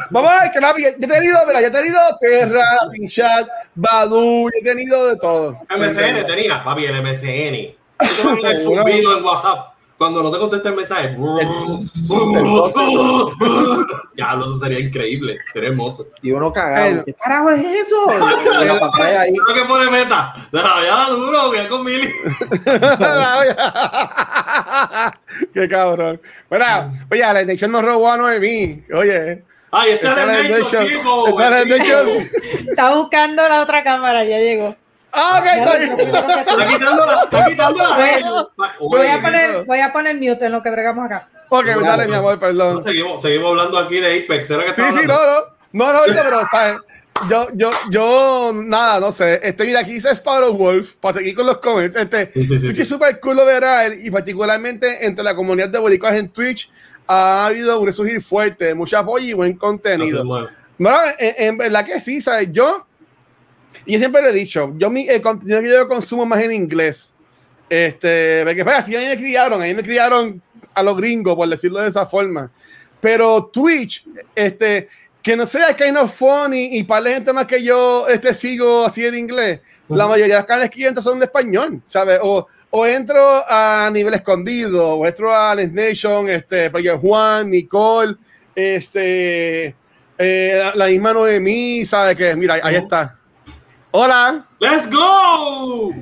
Vamos 0.09 0.31
a 0.31 0.43
ver 0.43 0.51
que 0.51 0.59
papi, 0.59 0.81
yo 0.81 0.87
he 0.89 0.93
tenido, 0.93 1.37
mira, 1.47 1.61
yo 1.61 1.67
he 1.67 1.71
tenido 1.71 1.99
Terra, 2.19 2.65
Pinchat, 2.91 3.47
Badu, 3.73 4.43
yo 4.43 4.49
he 4.53 4.63
tenido 4.63 5.07
de 5.07 5.15
todo. 5.15 5.57
MSN 5.69 6.25
tenía, 6.27 6.63
papi, 6.63 6.85
el 6.85 7.01
MSN. 7.01 7.75
Yo 7.99 8.61
zumbido 8.61 9.17
en 9.17 9.23
WhatsApp. 9.23 9.76
Cuando 9.97 10.21
no 10.21 10.29
te 10.31 10.37
contesta 10.37 10.69
el 10.69 10.75
mensaje. 10.75 11.17
ya, 14.15 14.33
eso 14.33 14.57
sería 14.59 14.79
increíble. 14.79 15.39
Sería 15.51 15.69
hermoso. 15.69 16.07
Y 16.21 16.31
uno 16.31 16.53
cagado. 16.53 17.03
¿Qué 17.03 17.13
carajo 17.13 17.49
es 17.49 17.65
eso? 17.65 18.05
La. 18.19 19.25
Creo 19.25 19.55
que 19.55 19.65
pone 19.67 19.89
meta. 19.89 20.35
Déjalo 20.51 20.85
ya 20.85 21.09
duro, 21.09 21.49
que 21.51 21.67
con 21.67 21.83
Mili. 21.83 22.07
Qué 25.53 25.67
cabrón. 25.67 26.21
Bueno, 26.47 26.93
oye, 27.11 27.21
la 27.21 27.43
Nation 27.43 27.71
nos 27.71 27.83
robó 27.83 28.11
a 28.11 28.17
Noemí. 28.17 28.83
Oye, 28.93 29.43
Ay, 29.71 29.91
este 29.91 30.05
es 30.05 30.11
Está 30.11 30.39
el 30.39 30.51
la 30.51 30.57
chico. 30.87 31.39
La 31.39 31.61
el. 31.61 31.69
Nation. 31.69 32.07
Está 32.69 32.95
buscando 32.95 33.49
la 33.49 33.61
otra 33.61 33.83
cámara, 33.83 34.23
ya 34.23 34.37
llegó. 34.37 34.75
Ah, 35.11 35.39
ok, 35.39 35.45
está 35.45 36.67
quitando 36.67 37.05
la. 37.05 37.23
Está 37.23 37.45
quitando 37.45 37.83
la. 37.83 38.47
Voy 38.79 39.07
a 39.07 39.21
poner, 39.21 39.63
voy 39.65 39.79
a 39.79 39.93
poner 39.93 40.15
mute 40.15 40.45
en 40.45 40.51
lo 40.51 40.61
que 40.61 40.69
bregamos 40.69 41.05
acá. 41.05 41.29
Ok, 41.49 41.65
dale, 41.65 42.07
mi 42.07 42.13
amor, 42.15 42.39
perdón. 42.39 42.81
Seguimos, 42.83 43.21
seguimos 43.21 43.51
hablando 43.51 43.77
aquí 43.77 43.99
de 43.99 44.23
Apex. 44.23 44.47
¿Será 44.47 44.63
que 44.65 44.73
Sí, 44.73 44.99
sí, 44.99 45.07
no, 45.07 45.15
no. 45.15 45.57
No, 45.73 45.93
no, 45.93 45.99
pero, 46.05 46.41
¿sabes? 46.49 46.77
Yo, 47.29 47.47
yo, 47.55 47.69
yo, 47.89 48.51
nada, 48.53 48.99
no 48.99 49.11
sé. 49.11 49.39
Este, 49.41 49.65
mira, 49.65 49.79
aquí 49.79 49.93
dice 49.93 50.09
Sparrow 50.13 50.53
Wolf, 50.53 50.93
para 50.99 51.13
seguir 51.13 51.35
con 51.35 51.45
los 51.47 51.57
comments. 51.57 51.95
Este, 51.95 52.31
Sí, 52.31 52.45
sí, 52.45 52.59
sí, 52.59 52.73
sí, 52.73 52.85
súper 52.85 53.19
cool 53.19 53.37
lo 53.37 53.45
de 53.45 53.59
Rael, 53.59 54.05
y 54.05 54.11
particularmente 54.11 55.05
entre 55.05 55.23
la 55.23 55.35
comunidad 55.35 55.69
de 55.69 55.79
boricuas 55.79 56.15
en 56.15 56.29
Twitch, 56.29 56.69
ha 57.07 57.47
habido 57.47 57.79
un 57.79 57.87
resurgir 57.87 58.21
fuerte, 58.21 58.75
mucho 58.75 58.97
apoyo 58.97 59.25
y 59.25 59.33
buen 59.33 59.53
contenido. 59.57 60.23
Bueno, 60.25 60.47
Bueno, 60.77 60.97
en, 61.17 61.35
en 61.37 61.57
verdad 61.57 61.85
que 61.85 61.99
sí, 61.99 62.21
¿sabes? 62.21 62.49
Yo, 62.51 62.85
yo 63.85 63.99
siempre 63.99 64.21
lo 64.21 64.29
he 64.29 64.33
dicho, 64.33 64.73
yo 64.77 64.89
mi, 64.89 65.07
el 65.07 65.21
contenido 65.21 65.61
que 65.61 65.69
yo 65.69 65.87
consumo 65.87 66.25
más 66.25 66.41
en 66.41 66.51
inglés. 66.51 67.13
Este, 67.69 68.43
porque 68.45 68.63
pues, 68.63 68.77
así 68.77 68.95
a 68.95 68.99
mí 68.99 69.05
me 69.05 69.17
criaron, 69.17 69.61
a 69.61 69.65
mí 69.65 69.73
me 69.73 69.83
criaron 69.83 70.41
a 70.73 70.83
los 70.83 70.95
gringos, 70.97 71.35
por 71.35 71.47
decirlo 71.49 71.81
de 71.81 71.89
esa 71.89 72.05
forma. 72.05 72.49
Pero 73.01 73.45
Twitch, 73.51 74.05
este, 74.33 74.87
que 75.21 75.35
no 75.35 75.45
sea 75.45 75.75
kind 75.75 75.97
of 75.97 76.13
funny 76.15 76.77
y 76.77 76.83
para 76.83 77.01
la 77.01 77.09
gente 77.11 77.33
más 77.33 77.45
que 77.45 77.61
yo 77.61 78.07
este, 78.07 78.33
sigo 78.33 78.85
así 78.85 79.05
en 79.05 79.15
inglés, 79.15 79.59
la 79.89 80.05
Ujú. 80.05 80.13
mayoría 80.13 80.35
de 80.35 80.41
los 80.41 80.47
canales 80.47 80.69
que 80.69 80.79
yo 80.81 80.87
entro 80.87 81.03
son 81.03 81.19
de 81.19 81.25
español, 81.25 81.81
¿sabes? 81.85 82.19
O, 82.21 82.47
o 82.69 82.85
entro 82.85 83.21
a 83.47 83.89
nivel 83.93 84.13
escondido, 84.13 84.95
o 84.95 85.05
entro 85.05 85.33
a 85.33 85.53
Les 85.55 85.71
Nation, 85.71 86.29
este, 86.29 86.69
porque 86.69 86.91
Juan, 86.91 87.49
Nicole, 87.49 88.15
este, 88.55 89.75
eh, 90.17 90.61
la, 90.63 90.75
la 90.75 90.87
misma 90.87 91.13
Noemí, 91.13 91.85
¿sabes? 91.85 92.15
Que 92.15 92.35
mira, 92.35 92.55
ahí 92.63 92.75
Ujú. 92.75 92.83
está. 92.83 93.17
Hola. 93.91 94.45
¡Let's 94.59 94.89
go! 94.89 95.93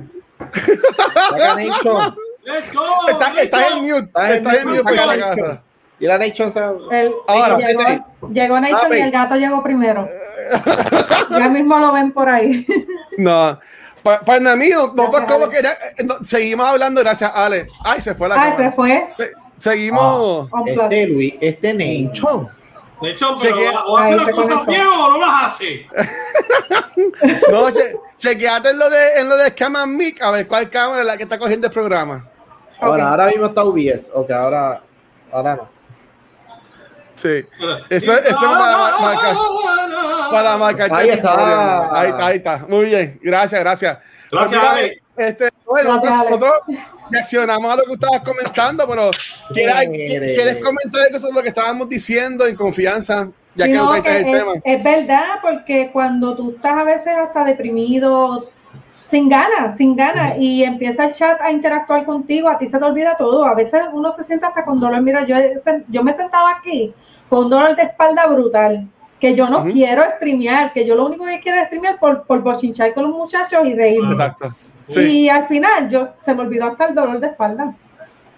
Nation. 1.56 2.16
¡Let's 2.44 2.72
go! 2.72 2.82
Está, 3.08 3.28
Nation. 3.28 3.44
está 3.44 3.68
en 3.68 3.82
mute. 3.84 3.98
Estás 4.06 4.30
en 4.30 4.36
Está 4.36 4.54
en 4.60 4.68
mute, 4.68 4.82
por 4.82 4.92
si 4.92 4.98
saca 4.98 5.32
acaso. 5.32 5.58
Y 5.98 6.06
la 6.06 6.18
Nation 6.18 6.52
se... 6.52 6.58
El- 6.58 7.12
Ahora, 7.26 7.56
llegó, 7.58 7.82
llegó 8.30 8.54
Papi. 8.60 8.96
y 8.96 9.00
el 9.00 9.10
gato 9.10 9.36
llegó 9.36 9.62
primero. 9.62 10.06
ya 11.30 11.48
mismo 11.48 11.78
lo 11.78 11.92
ven 11.92 12.12
por 12.12 12.28
ahí. 12.28 12.66
No. 13.16 13.58
Pa- 14.02 14.20
Para 14.20 14.54
mí, 14.56 14.68
nosotros 14.68 15.08
como 15.26 15.44
Ale. 15.46 15.56
que 15.56 15.62
ya- 15.62 15.78
no, 16.04 16.16
seguimos 16.22 16.66
hablando, 16.66 17.00
gracias, 17.00 17.30
Ale. 17.34 17.66
Ay, 17.82 18.00
se 18.00 18.14
fue 18.14 18.28
la 18.28 18.34
Ay, 18.34 18.50
cámara. 18.50 18.70
se 18.70 18.76
fue. 18.76 19.08
Se- 19.16 19.32
seguimos. 19.56 20.50
Plus. 20.50 20.68
Este 20.78 21.06
Luis, 21.06 21.34
este 21.40 21.72
Nation. 21.74 22.48
De 23.02 23.10
hecho, 23.10 23.36
pero 23.40 23.56
Chequea- 23.56 23.82
¿o 23.86 23.98
hace 23.98 24.16
las 24.16 24.30
cosas 24.30 24.66
bien 24.66 24.86
o 24.86 25.10
no 25.10 25.18
las 25.18 25.44
hace? 25.44 25.86
No, 27.52 27.70
che, 27.70 27.94
chequeate 28.16 28.70
en 28.70 28.78
lo 28.78 28.88
de 28.88 29.20
en 29.20 29.28
lo 29.28 29.36
de 29.36 29.54
Cam 29.54 29.74
Mic, 29.96 30.22
a 30.22 30.30
ver 30.30 30.46
cuál 30.46 30.70
cámara 30.70 31.00
es 31.02 31.06
la 31.06 31.16
que 31.16 31.24
está 31.24 31.38
cogiendo 31.38 31.66
el 31.66 31.72
programa. 31.72 32.26
Ahora, 32.80 33.10
ahora 33.10 33.26
mismo 33.26 33.46
está 33.46 33.62
OBS. 33.64 34.10
Ok, 34.14 34.30
ahora, 34.30 34.82
ahora 35.30 35.56
no. 35.56 35.68
Sí. 37.16 37.44
Eso, 37.90 38.12
eso 38.12 38.18
es 38.24 38.36
para 38.36 38.98
marcar, 39.00 39.36
para 40.30 40.56
marcar 40.56 40.94
Ahí 40.94 41.08
está. 41.10 42.00
Ahí, 42.00 42.12
ahí 42.18 42.36
está. 42.36 42.58
Muy 42.68 42.86
bien. 42.86 43.18
Gracias, 43.22 43.60
gracias. 43.60 43.98
Gracias, 44.30 44.60
Pues, 44.60 44.72
Ale. 44.72 45.02
Este, 45.16 45.48
bueno, 45.64 46.00
Gracias, 46.00 46.24
nosotros, 46.30 46.52
Ale. 46.66 46.76
nosotros 46.76 46.95
reaccionamos 47.10 47.72
a 47.72 47.76
lo 47.76 47.84
que 47.84 47.92
estabas 47.94 48.22
comentando, 48.22 48.86
pero 48.88 49.10
¿quieres, 49.52 49.88
Quiere. 49.90 50.34
¿quieres 50.34 50.56
comentar 50.62 51.02
algo 51.06 51.20
sobre 51.20 51.34
lo 51.34 51.42
que 51.42 51.48
estábamos 51.48 51.88
diciendo 51.88 52.46
en 52.46 52.56
confianza? 52.56 53.28
Ya 53.54 53.64
Sí, 53.64 53.72
que 53.72 53.76
no, 53.78 54.02
que 54.02 54.10
el 54.18 54.26
es, 54.26 54.32
tema. 54.32 54.52
es 54.64 54.84
verdad, 54.84 55.24
porque 55.40 55.90
cuando 55.92 56.36
tú 56.36 56.50
estás 56.56 56.72
a 56.72 56.84
veces 56.84 57.08
hasta 57.16 57.44
deprimido, 57.44 58.50
sin 59.08 59.28
ganas, 59.28 59.76
sin 59.76 59.96
ganas, 59.96 60.34
y 60.38 60.62
empieza 60.64 61.06
el 61.06 61.14
chat 61.14 61.40
a 61.40 61.50
interactuar 61.50 62.04
contigo, 62.04 62.48
a 62.48 62.58
ti 62.58 62.68
se 62.68 62.78
te 62.78 62.84
olvida 62.84 63.16
todo. 63.16 63.44
A 63.46 63.54
veces 63.54 63.80
uno 63.92 64.12
se 64.12 64.24
sienta 64.24 64.48
hasta 64.48 64.64
con 64.64 64.78
dolor. 64.78 65.00
Mira, 65.00 65.24
yo, 65.26 65.36
yo 65.88 66.02
me 66.02 66.14
sentaba 66.14 66.50
aquí 66.58 66.92
con 67.30 67.48
dolor 67.48 67.74
de 67.76 67.84
espalda 67.84 68.26
brutal, 68.26 68.86
que 69.18 69.34
yo 69.34 69.48
no 69.48 69.64
quiero 69.64 70.04
streamear, 70.16 70.72
que 70.72 70.84
yo 70.86 70.94
lo 70.94 71.06
único 71.06 71.24
que 71.24 71.40
quiero 71.40 71.58
es 71.60 71.66
streamear 71.68 71.98
por, 71.98 72.24
por 72.24 72.42
bochinchar 72.42 72.92
con 72.92 73.04
los 73.04 73.12
muchachos 73.16 73.60
y 73.66 73.74
reírme. 73.74 74.10
Exacto. 74.10 74.50
Sí. 74.88 75.00
Y 75.24 75.28
al 75.28 75.48
final 75.48 75.88
yo 75.88 76.14
se 76.22 76.34
me 76.34 76.42
olvidó 76.42 76.66
hasta 76.66 76.86
el 76.86 76.94
dolor 76.94 77.18
de 77.20 77.26
espalda. 77.28 77.74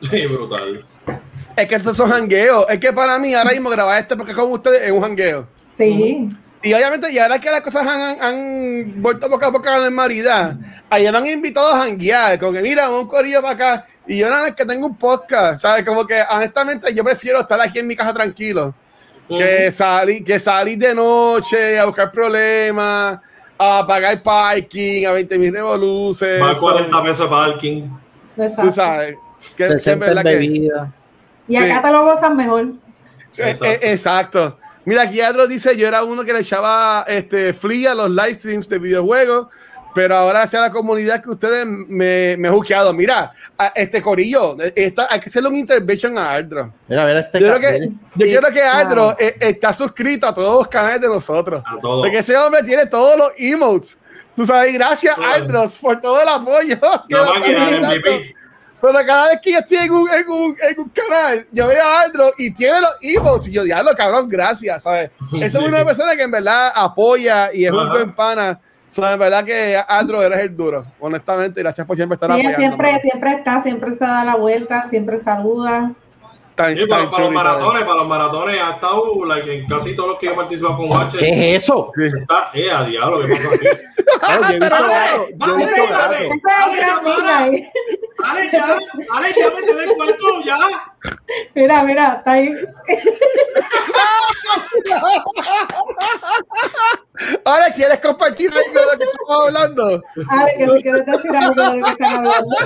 Sí, 0.01 0.27
brutal. 0.27 0.85
Es 1.57 1.67
que 1.67 1.75
estos 1.75 1.97
son 1.97 2.11
jangueos. 2.11 2.67
Es 2.69 2.79
que 2.79 2.93
para 2.93 3.19
mí 3.19 3.35
ahora 3.35 3.51
mismo 3.51 3.69
grabar 3.71 4.01
este 4.01 4.17
porque 4.17 4.35
con 4.35 4.51
ustedes 4.53 4.83
es 4.83 4.93
un 4.93 5.01
jangueo. 5.03 5.47
Sí. 5.73 6.31
Y 6.63 6.73
obviamente, 6.75 7.13
y 7.13 7.19
ahora 7.19 7.39
que 7.41 7.51
las 7.51 7.61
cosas 7.61 7.87
han, 7.87 8.01
han- 8.01 8.21
han 8.23 9.03
vuelto 9.03 9.29
poco 9.31 9.47
a 9.47 9.53
poco 9.53 9.69
a 9.69 9.79
la 9.79 9.85
normalidad, 9.85 10.57
ayer 10.91 11.13
me 11.13 11.19
han 11.19 11.27
invitado 11.27 11.73
a 11.73 11.79
janguear, 11.85 12.37
como 12.39 12.53
que 12.53 12.63
mira, 12.63 12.91
un 12.91 13.07
corillo 13.07 13.41
para 13.41 13.55
acá, 13.55 13.87
y 14.09 14.19
yo 14.19 14.29
nada, 14.29 14.49
es 14.49 14.55
que 14.57 14.67
tengo 14.67 14.87
un 14.87 14.97
podcast, 14.97 15.61
¿sabes? 15.61 15.85
Como 15.85 16.05
que 16.05 16.21
honestamente 16.31 16.93
yo 16.93 17.05
prefiero 17.05 17.39
estar 17.41 17.61
aquí 17.61 17.79
en 17.79 17.87
mi 17.87 17.95
casa 17.95 18.13
tranquilo, 18.13 18.75
que 19.29 19.71
salir, 19.71 20.25
que 20.25 20.41
salir 20.41 20.79
de 20.79 20.95
noche 20.97 21.79
a 21.79 21.85
buscar 21.85 22.11
problemas, 22.11 23.21
a 23.59 23.85
pagar 23.87 24.23
parking, 24.23 25.05
a 25.07 25.13
20 25.13 25.39
mil 25.39 25.53
revoluces. 25.53 26.41
Más 26.41 26.59
40 26.59 27.03
pesos 27.03 27.19
de 27.21 27.27
parking. 27.29 27.83
Tú 28.37 28.43
Exacto. 28.43 28.71
sabes. 28.71 29.17
Que, 29.57 29.65
que 29.65 29.67
60 29.67 29.91
en 29.93 29.99
verdad 30.01 30.23
que- 30.23 30.31
bebida. 30.37 30.93
Y 31.49 31.57
Sí. 31.57 31.59
acá 31.65 31.83
te 31.83 31.91
lo 31.93 32.05
gozan 32.05 32.37
mejor. 32.37 32.67
Sí, 33.31 33.43
Exacto. 33.43 33.65
eh, 33.65 33.81
exacto. 33.83 34.59
Mira, 34.85 35.03
aquí 35.03 35.21
Adro 35.21 35.47
dice, 35.47 35.77
yo 35.77 35.87
era 35.87 36.03
uno 36.05 36.25
que 36.25 36.33
le 36.33 36.41
echaba 36.41 37.05
este, 37.09 37.53
flea 37.53 37.93
a 37.93 37.95
los 37.95 38.11
live 38.11 38.35
streams 38.35 38.69
de 38.69 38.79
videojuegos, 38.79 39.49
pero 39.95 40.17
ahora 40.17 40.43
hacia 40.43 40.61
la 40.61 40.71
comunidad 40.71 41.23
que 41.23 41.31
ustedes 41.31 41.67
me, 41.67 42.37
me 42.37 42.49
he 42.49 42.51
juqueado. 42.51 42.93
Mira, 42.93 43.33
a 43.57 43.67
este 43.75 44.01
corillo, 44.03 44.57
está, 44.75 45.09
hay 45.11 45.21
que 45.21 45.29
hacerle 45.29 45.49
un 45.49 45.57
intervention 45.57 46.17
a 46.19 46.33
Adro. 46.33 46.73
Mira, 46.87 47.05
mira 47.07 47.21
este 47.21 47.41
Yo 47.41 47.47
creo 47.57 47.61
que, 47.61 47.79
mira 47.81 47.91
yo 48.15 48.25
este 48.25 48.25
quiero 48.27 48.49
que 48.53 48.63
Adro 48.63 49.17
ca- 49.19 49.25
eh, 49.25 49.37
está 49.41 49.73
suscrito 49.73 50.27
a 50.29 50.35
todos 50.35 50.55
los 50.59 50.69
canales 50.69 51.01
de 51.01 51.09
nosotros. 51.09 51.63
A 51.67 51.79
todo. 51.81 52.03
Porque 52.03 52.19
ese 52.19 52.37
hombre 52.37 52.63
tiene 52.63 52.87
todos 52.87 53.17
los 53.19 53.31
emotes. 53.39 53.99
Tú 54.37 54.47
sabes, 54.47 54.73
gracias 54.73 55.15
Claro. 55.17 55.33
Aldros 55.35 55.79
por 55.81 55.99
todo 55.99 56.21
el 56.23 56.29
apoyo. 56.29 56.77
que. 57.09 57.81
MVP. 57.81 58.35
Pero 58.81 58.93
cada 59.05 59.31
vez 59.31 59.41
que 59.43 59.51
yo 59.51 59.59
estoy 59.59 59.79
en 59.79 59.91
un, 59.91 60.09
en 60.09 60.29
un, 60.29 60.57
en 60.63 60.79
un 60.79 60.89
canal, 60.91 61.45
yo 61.51 61.67
veo 61.67 61.83
a 61.83 62.03
Andro 62.03 62.31
y 62.39 62.53
tiene 62.53 62.81
los 62.81 62.93
emotes 63.01 63.49
y 63.49 63.53
yo, 63.53 63.65
diablo, 63.65 63.91
cabrón, 63.97 64.29
gracias, 64.29 64.85
¿sabes? 64.85 65.11
Esa 65.41 65.59
es 65.59 65.65
una 65.65 65.85
persona 65.85 66.15
que 66.15 66.23
en 66.23 66.31
verdad 66.31 66.71
apoya 66.73 67.53
y 67.53 67.65
es 67.65 67.73
un 67.73 67.81
Ajá. 67.81 67.93
buen 67.95 68.13
pana. 68.15 68.61
So, 68.89 69.07
en 69.11 69.19
verdad 69.19 69.45
que 69.45 69.79
Andro 69.87 70.23
eres 70.23 70.41
el 70.41 70.57
duro, 70.57 70.85
honestamente. 71.01 71.61
Gracias 71.61 71.87
por 71.87 71.97
siempre 71.97 72.15
estar 72.15 72.31
Sí, 72.31 72.41
apoyando. 72.41 72.59
siempre, 72.59 73.01
siempre 73.01 73.33
está, 73.33 73.63
siempre 73.63 73.95
se 73.95 74.05
da 74.05 74.25
la 74.25 74.37
vuelta, 74.37 74.87
siempre 74.89 75.21
saluda. 75.21 75.93
Tan, 76.55 76.75
Sí, 76.77 76.87
para, 76.87 77.03
tan 77.03 77.11
para 77.13 77.23
los 77.25 77.33
maratones, 77.33 77.83
para 77.85 77.95
los 77.95 78.09
maratones 78.09 78.61
ha 78.61 78.71
estado 78.73 79.25
like, 79.27 79.55
en 79.59 79.67
casi 79.69 79.95
todos 79.95 80.09
los 80.11 80.19
que 80.19 80.27
he 80.29 80.35
participado 80.35 80.77
con 80.79 80.91
Watcher. 80.91 81.21
¿Qué 81.21 81.55
es 81.57 81.63
eso? 81.65 81.87
Está, 81.97 82.51
eh, 82.55 82.69
a 82.71 82.83
diablo, 82.85 83.21
¿qué 83.27 83.33
pasó 83.35 83.49
aquí? 83.55 83.67
Claro, 84.19 85.29
yo 85.37 85.55
he 85.55 85.57
visto 85.59 85.83
Dale, 85.89 86.29
gato, 86.29 86.33
yo 86.35 87.19
he 87.19 87.23
dale, 87.23 87.51
visto 87.51 88.08
dale. 88.23 88.51
ya, 88.53 88.67
dale 89.13 89.35
ya, 89.37 89.51
vete 89.51 89.75
del 89.75 89.95
cuarto, 89.95 90.27
ya. 90.45 90.57
Mira, 91.55 91.83
mira, 91.85 92.15
está 92.19 92.33
ahí. 92.33 92.55
Ahora, 97.45 97.71
¿quieres 97.75 97.99
compartir 98.01 98.51
algo 98.53 98.81
de 98.81 98.87
lo 98.87 98.99
que 98.99 99.05
estamos 99.05 99.47
hablando? 99.47 100.03
Ale, 100.31 100.55
que 100.57 100.67
me 100.67 100.81
quieres 100.83 101.07
decir 101.07 101.37
algo 101.37 101.63
de 101.63 101.77
lo 101.79 101.85
que 101.85 101.91
están 101.91 102.15
hablando. 102.17 102.57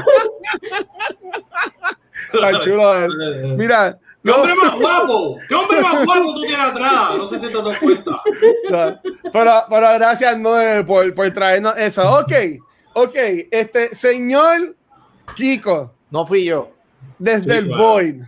Tan 2.41 2.61
chulo. 2.61 3.05
eh. 3.05 3.09
Mira, 3.57 3.99
¿Qué 4.25 4.31
hombre 4.31 4.55
más 4.55 4.75
guapo? 4.79 5.39
¿Qué 5.49 5.55
hombre 5.55 5.81
más 5.81 6.05
guapo 6.05 6.35
tú 6.35 6.41
tienes 6.43 6.67
atrás? 6.67 7.17
No 7.17 7.27
sé 7.27 7.39
si 7.41 7.49
te 7.49 7.61
das 7.63 7.79
cuenta. 7.79 8.11
no. 8.71 9.01
pero, 9.33 9.65
pero 9.69 9.93
gracias 9.95 10.39
Noé, 10.39 10.85
por, 10.85 11.13
por 11.15 11.31
traernos 11.33 11.75
eso. 11.77 12.09
Ok, 12.21 12.33
ok. 12.95 13.15
Este, 13.51 13.93
señor 13.95 14.77
Kiko, 15.35 15.93
No 16.11 16.27
fui 16.27 16.45
yo. 16.45 16.71
desde 17.19 17.53
Sí, 17.53 17.59
el. 17.59 17.69
Void. 17.69 18.23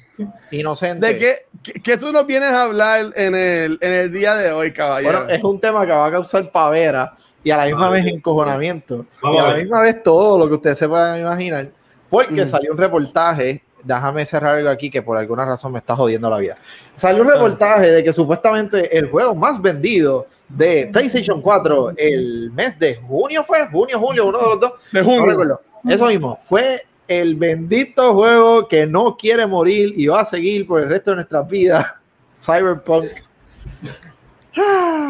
Inocente. 0.50 1.06
¿De 1.06 1.18
qué, 1.18 1.36
qué, 1.62 1.72
qué 1.80 1.96
tú 1.96 2.12
nos 2.12 2.26
vienes 2.26 2.50
a 2.50 2.64
hablar 2.64 3.06
en 3.16 3.34
el, 3.34 3.78
en 3.80 3.92
el 3.92 4.12
día 4.12 4.34
de 4.36 4.52
hoy, 4.52 4.72
caballero? 4.72 5.20
Bueno, 5.20 5.32
es 5.34 5.42
un 5.42 5.60
tema 5.60 5.84
que 5.84 5.92
va 5.92 6.06
a 6.06 6.10
causar 6.10 6.50
pavera 6.50 7.14
y 7.42 7.50
a 7.50 7.56
la 7.56 7.66
misma 7.66 7.88
Ah, 7.88 7.90
vez 7.90 8.06
encojonamiento. 8.06 9.04
Vamos 9.22 9.36
y 9.36 9.40
a 9.40 9.44
a 9.44 9.48
la 9.52 9.56
misma 9.58 9.80
vez 9.80 10.02
todo 10.02 10.38
lo 10.38 10.48
que 10.48 10.54
ustedes 10.54 10.78
se 10.78 10.88
puedan 10.88 11.20
imaginar. 11.20 11.68
Porque 12.08 12.42
Mm. 12.44 12.46
salió 12.46 12.72
un 12.72 12.78
reportaje, 12.78 13.62
déjame 13.82 14.24
cerrar 14.24 14.56
algo 14.56 14.70
aquí 14.70 14.88
que 14.90 15.02
por 15.02 15.16
alguna 15.16 15.44
razón 15.44 15.72
me 15.72 15.78
está 15.78 15.96
jodiendo 15.96 16.30
la 16.30 16.38
vida. 16.38 16.56
Salió 16.96 17.22
Ah. 17.22 17.26
un 17.26 17.32
reportaje 17.32 17.90
de 17.90 18.04
que 18.04 18.12
supuestamente 18.12 18.96
el 18.96 19.10
juego 19.10 19.34
más 19.34 19.60
vendido 19.60 20.26
de 20.48 20.88
PlayStation 20.92 21.40
4 21.42 21.92
el 21.96 22.50
mes 22.52 22.78
de 22.78 22.96
junio 22.96 23.42
fue, 23.42 23.66
junio, 23.68 23.98
julio, 23.98 24.26
uno 24.26 24.38
de 24.38 24.46
los 24.46 24.60
dos, 24.60 24.72
de 24.92 25.00
no 25.00 25.04
junio. 25.06 25.26
recuerdo. 25.26 25.60
Eso 25.88 26.06
mismo, 26.06 26.38
fue 26.40 26.86
el 27.08 27.34
bendito 27.34 28.14
juego 28.14 28.68
que 28.68 28.86
no 28.86 29.16
quiere 29.16 29.46
morir 29.46 29.92
y 29.96 30.06
va 30.06 30.20
a 30.20 30.26
seguir 30.26 30.66
por 30.66 30.82
el 30.82 30.88
resto 30.88 31.10
de 31.10 31.16
nuestras 31.16 31.48
vidas, 31.48 31.86
Cyberpunk. 32.34 33.06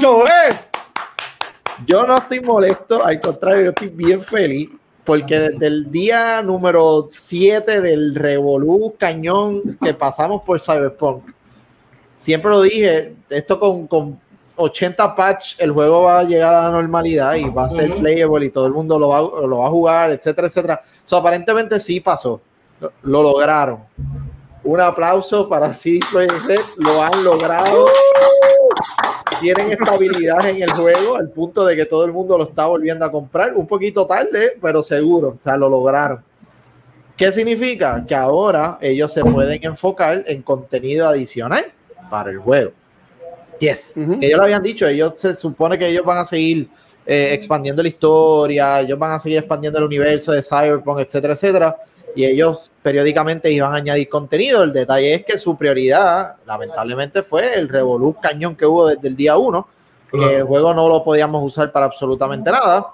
So, 0.00 0.26
eh, 0.26 0.54
Yo 1.87 2.07
no 2.07 2.16
estoy 2.16 2.40
molesto, 2.40 3.04
al 3.04 3.20
contrario, 3.20 3.64
yo 3.64 3.70
estoy 3.70 3.88
bien 3.88 4.22
feliz 4.22 4.70
porque 5.04 5.38
desde 5.38 5.66
el 5.66 5.90
día 5.90 6.40
número 6.42 7.09
7 7.11 7.80
del 7.83 8.14
Revolú 8.14 8.94
Cañón 8.98 9.62
que 9.83 9.92
pasamos 9.92 10.42
por 10.42 10.61
Cyberpunk, 10.61 11.24
siempre 12.16 12.50
lo 12.50 12.62
dije, 12.62 13.14
esto 13.28 13.61
con, 13.61 13.87
con 13.87 14.18
80 14.57 15.17
patch, 15.17 15.55
el 15.59 15.73
juego 15.73 16.03
va 16.03 16.21
a 16.21 16.25
llegar 16.25 16.55
a 16.55 16.62
la 16.64 16.71
normalidad 16.71 17.35
y 17.35 17.49
va 17.49 17.64
a 17.67 17.71
ser 17.71 17.95
playable 17.97 18.47
y 18.47 18.51
todo 18.51 18.67
el 18.67 18.73
mundo 18.73 18.99
lo 18.99 19.09
va, 19.09 19.21
lo 19.21 19.59
va 19.59 19.67
a 19.67 19.71
jugar, 19.71 20.11
etcétera, 20.11 20.49
etcétera. 20.49 20.83
So, 21.05 21.17
aparentemente 21.17 21.81
sí 21.81 22.01
pasó, 22.01 22.40
lo, 22.81 22.93
lo 23.03 23.23
lograron. 23.23 23.81
Un 24.62 24.81
aplauso 24.81 25.49
para 25.49 25.69
Red, 25.69 26.61
lo 26.79 27.03
han 27.03 27.23
logrado 27.23 27.87
tienen 29.40 29.73
estabilidad 29.73 30.49
en 30.49 30.62
el 30.62 30.71
juego 30.71 31.17
al 31.17 31.29
punto 31.29 31.67
de 31.67 31.77
que 31.77 31.85
todo 31.85 32.05
el 32.05 32.12
mundo 32.12 32.38
lo 32.38 32.45
está 32.45 32.67
volviendo 32.67 33.05
a 33.05 33.12
comprar 33.12 33.55
un 33.55 33.67
poquito 33.67 34.07
tarde, 34.07 34.57
pero 34.61 34.83
seguro, 34.83 35.37
o 35.38 35.43
sea, 35.43 35.57
lo 35.59 35.69
lograron. 35.69 36.23
¿Qué 37.17 37.31
significa? 37.31 38.05
Que 38.07 38.14
ahora 38.14 38.78
ellos 38.81 39.12
se 39.12 39.22
pueden 39.22 39.62
enfocar 39.62 40.24
en 40.26 40.43
contenido 40.43 41.07
adicional 41.07 41.66
para 42.09 42.31
el 42.31 42.39
juego. 42.39 42.72
Yes. 43.59 43.92
Ujú. 43.96 44.20
Que 44.20 44.26
ellos 44.26 44.38
lo 44.38 44.44
habían 44.44 44.62
dicho, 44.62 44.86
ellos 44.86 45.12
se 45.16 45.34
supone 45.34 45.78
que 45.78 45.88
ellos 45.88 46.05
van 46.05 46.18
a 46.18 46.24
seguir 46.24 46.68
eh, 47.07 47.30
expandiendo 47.32 47.82
la 47.82 47.88
historia, 47.88 48.80
ellos 48.80 48.98
van 48.98 49.12
a 49.12 49.18
seguir 49.18 49.38
expandiendo 49.38 49.78
el 49.78 49.84
universo 49.84 50.32
de 50.32 50.42
Cyberpunk, 50.42 51.00
etcétera, 51.00 51.34
etcétera. 51.34 51.76
Y 52.16 52.24
ellos 52.24 52.70
periódicamente 52.82 53.50
iban 53.50 53.72
a 53.72 53.76
añadir 53.76 54.09
contenido. 54.09 54.62
El 54.62 54.72
detalle 54.72 55.14
es 55.14 55.24
que 55.24 55.36
su 55.36 55.57
prioridad, 55.57 56.36
lamentablemente, 56.46 57.22
fue 57.22 57.55
el 57.59 57.68
revolú 57.68 58.16
cañón 58.20 58.57
que 58.57 58.64
hubo 58.66 58.86
desde 58.86 59.09
el 59.09 59.16
día 59.16 59.36
uno, 59.36 59.68
que 60.11 60.36
el 60.36 60.44
juego 60.44 60.72
no 60.72 60.88
lo 60.88 61.02
podíamos 61.02 61.44
usar 61.44 61.72
para 61.72 61.86
absolutamente 61.86 62.52
nada, 62.52 62.86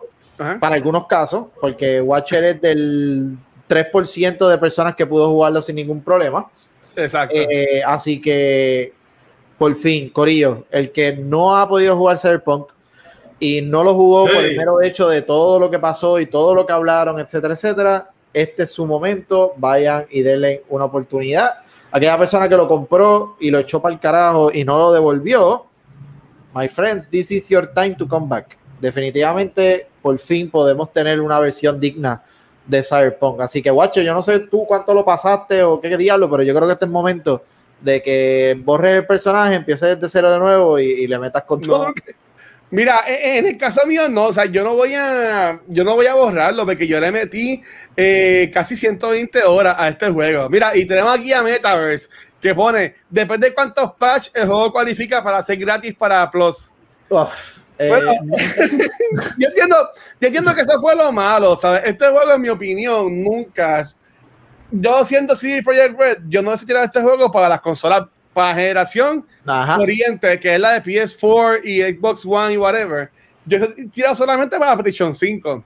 para 0.59 0.75
algunos 0.75 1.07
casos, 1.07 1.49
porque 1.61 2.01
Watcher 2.01 2.45
es 2.45 2.61
del 2.63 3.37
3% 3.69 4.49
de 4.49 4.59
personas 4.59 4.97
que 4.97 5.07
pudo 5.07 5.29
jugarlo 5.29 5.61
sin 5.61 5.77
ningún 5.77 6.03
problema. 6.03 6.47
Exacto. 6.97 7.37
Eh, 7.37 7.83
así 7.85 8.21
que, 8.21 8.95
por 9.61 9.77
fin, 9.77 10.09
Corillo, 10.09 10.65
el 10.71 10.91
que 10.91 11.13
no 11.15 11.55
ha 11.55 11.69
podido 11.69 11.95
jugar 11.95 12.19
Cyberpunk 12.19 12.69
y 13.39 13.61
no 13.61 13.85
lo 13.85 13.95
jugó 13.95 14.25
por 14.25 14.43
el 14.43 14.57
mero 14.57 14.81
hecho 14.81 15.07
de 15.07 15.21
todo 15.21 15.61
lo 15.61 15.71
que 15.71 15.79
pasó 15.79 16.19
y 16.19 16.25
todo 16.25 16.55
lo 16.55 16.65
que 16.65 16.73
hablaron, 16.73 17.21
etcétera, 17.21 17.53
etcétera, 17.53 18.11
este 18.33 18.63
es 18.63 18.73
su 18.73 18.87
momento. 18.87 19.53
Vayan 19.59 20.07
y 20.11 20.23
denle 20.23 20.65
una 20.71 20.87
oportunidad. 20.87 21.57
Aquella 21.93 22.17
persona 22.17 22.49
que 22.49 22.57
lo 22.57 22.67
compró 22.67 23.37
y 23.39 23.51
lo 23.51 23.59
echó 23.59 23.83
para 23.83 23.93
el 23.93 24.01
carajo 24.01 24.51
y 24.51 24.65
no 24.65 24.79
lo 24.79 24.93
devolvió, 24.95 25.67
my 26.55 26.67
friends, 26.67 27.11
this 27.11 27.31
is 27.31 27.47
your 27.51 27.71
time 27.75 27.95
to 27.97 28.09
come 28.09 28.29
back. 28.29 28.57
Definitivamente, 28.81 29.89
por 30.01 30.19
fin 30.19 30.51
podemos 30.51 30.91
tener 30.91 31.21
una 31.21 31.39
versión 31.39 31.79
digna 31.79 32.25
de 32.65 32.83
Cyberpunk. 32.83 33.43
Así 33.43 33.61
que, 33.61 33.71
guacho, 33.71 34.01
yo 34.01 34.15
no 34.15 34.23
sé 34.23 34.39
tú 34.39 34.65
cuánto 34.67 34.95
lo 34.95 35.05
pasaste 35.05 35.63
o 35.63 35.79
qué 35.83 35.99
diablo, 35.99 36.31
pero 36.31 36.45
yo 36.45 36.55
creo 36.55 36.67
que 36.67 36.73
este 36.73 36.87
es 36.87 36.89
el 36.89 36.93
momento 36.93 37.43
de 37.81 38.03
que 38.03 38.57
borres 38.63 38.97
el 38.97 39.07
personaje, 39.07 39.55
empieces 39.55 39.97
desde 39.97 40.09
cero 40.11 40.31
de 40.33 40.39
nuevo 40.39 40.79
y, 40.79 40.85
y 40.85 41.07
le 41.07 41.19
metas 41.19 41.43
con 41.45 41.61
todo. 41.61 41.79
No. 41.79 41.89
lo 41.89 41.95
que- 41.95 42.15
Mira, 42.73 43.01
e- 43.09 43.39
en 43.39 43.47
el 43.49 43.59
caso 43.59 43.85
mío 43.85 44.09
no, 44.09 44.27
o 44.27 44.33
sea, 44.33 44.45
yo 44.45 44.63
no 44.63 44.75
voy 44.75 44.95
a, 44.95 45.61
yo 45.67 45.83
no 45.83 45.97
voy 45.97 46.07
a 46.07 46.15
borrarlo 46.15 46.65
porque 46.65 46.87
yo 46.87 47.01
le 47.01 47.11
metí 47.11 47.61
eh, 47.97 48.49
casi 48.55 48.77
120 48.77 49.43
horas 49.43 49.75
a 49.77 49.89
este 49.89 50.09
juego. 50.09 50.49
Mira, 50.49 50.77
y 50.77 50.87
tenemos 50.87 51.19
aquí 51.19 51.33
a 51.33 51.43
Metaverse 51.43 52.09
que 52.41 52.55
pone, 52.55 52.95
depende 53.09 53.49
de 53.49 53.55
cuántos 53.55 53.95
patch 53.99 54.29
el 54.35 54.47
juego 54.47 54.71
cualifica 54.71 55.21
para 55.23 55.43
ser 55.43 55.57
gratis 55.57 55.95
para 55.99 56.31
Plus. 56.31 56.71
Uf, 57.09 57.59
eh, 57.77 57.89
Bueno, 57.89 58.13
yo 59.39 59.49
entiendo, 59.49 59.77
yo 60.21 60.27
entiendo 60.29 60.55
que 60.55 60.61
eso 60.61 60.81
fue 60.81 60.95
lo 60.95 61.11
malo, 61.11 61.57
¿sabes? 61.57 61.83
Este 61.85 62.07
juego, 62.09 62.33
en 62.33 62.41
mi 62.41 62.51
opinión, 62.51 63.21
nunca. 63.23 63.85
Yo 64.71 65.05
siendo 65.05 65.35
CD 65.35 65.63
Projekt 65.63 65.99
Red, 65.99 66.19
yo 66.29 66.43
no 66.43 66.51
necesitaba 66.53 66.85
este 66.85 67.01
juego 67.01 67.31
para 67.31 67.49
las 67.49 67.61
consolas 67.61 68.05
para 68.33 68.55
generación 68.55 69.27
ajá. 69.45 69.77
corriente, 69.77 70.39
que 70.39 70.55
es 70.55 70.61
la 70.61 70.73
de 70.79 70.83
PS4 70.83 71.61
y 71.65 71.81
Xbox 71.83 72.25
One 72.25 72.55
y 72.55 72.57
whatever. 72.57 73.11
Yo 73.45 73.59
he 73.59 73.87
tirado 73.89 74.15
solamente 74.15 74.57
para 74.59 74.77
PlayStation 74.77 75.13
5. 75.13 75.65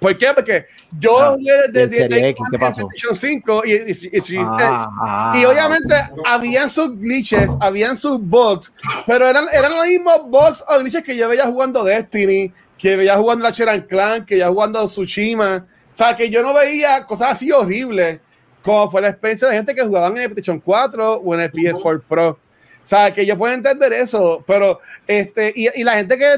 ¿Por 0.00 0.16
qué? 0.16 0.28
Porque 0.34 0.66
yo 0.98 1.18
Ah, 1.18 1.30
jugué 1.34 1.52
¿en 1.66 1.72
desde 1.72 2.28
X? 2.30 2.44
¿Qué 2.50 2.58
pasó? 2.58 2.86
PlayStation 2.88 3.14
5 3.14 3.62
y, 3.64 3.72
y- 3.72 4.34
y- 4.34 4.38
Ah, 4.38 4.88
ah, 5.02 5.34
y 5.38 5.44
obviamente 5.44 5.94
habían 6.24 6.68
sus 6.68 6.98
glitches, 6.98 7.50
habían 7.60 7.96
sus 7.96 8.20
bugs, 8.20 8.72
pero 9.06 9.26
eran, 9.26 9.46
eran 9.52 9.74
los 9.74 9.86
mismos 9.86 10.22
bugs 10.28 10.64
o 10.68 10.78
glitches 10.80 11.02
que 11.02 11.16
yo 11.16 11.28
veía 11.28 11.46
jugando 11.46 11.82
Destiny, 11.84 12.52
que 12.78 12.96
veía 12.96 13.16
jugando 13.16 13.44
la 13.44 13.52
Cheran 13.52 13.82
Clan, 13.82 14.24
que 14.26 14.34
veía 14.36 14.48
jugando 14.48 14.86
Tsushima. 14.86 15.66
O 15.96 15.98
sea, 15.98 16.14
que 16.14 16.28
yo 16.28 16.42
no 16.42 16.52
veía 16.52 17.06
cosas 17.06 17.30
así 17.30 17.50
horribles 17.50 18.20
como 18.60 18.90
fue 18.90 19.00
la 19.00 19.08
experiencia 19.08 19.48
de 19.48 19.54
gente 19.54 19.74
que 19.74 19.82
jugaban 19.82 20.12
en 20.18 20.24
el 20.24 20.32
PlayStation 20.32 20.60
4 20.60 21.14
o 21.14 21.34
en 21.34 21.40
el 21.40 21.50
PS4 21.50 22.02
Pro. 22.06 22.28
O 22.30 22.38
sea, 22.82 23.14
que 23.14 23.24
yo 23.24 23.38
puedo 23.38 23.54
entender 23.54 23.94
eso, 23.94 24.44
pero 24.46 24.78
este, 25.06 25.54
y, 25.56 25.68
y 25.80 25.84
la 25.84 25.94
gente 25.94 26.18
que 26.18 26.34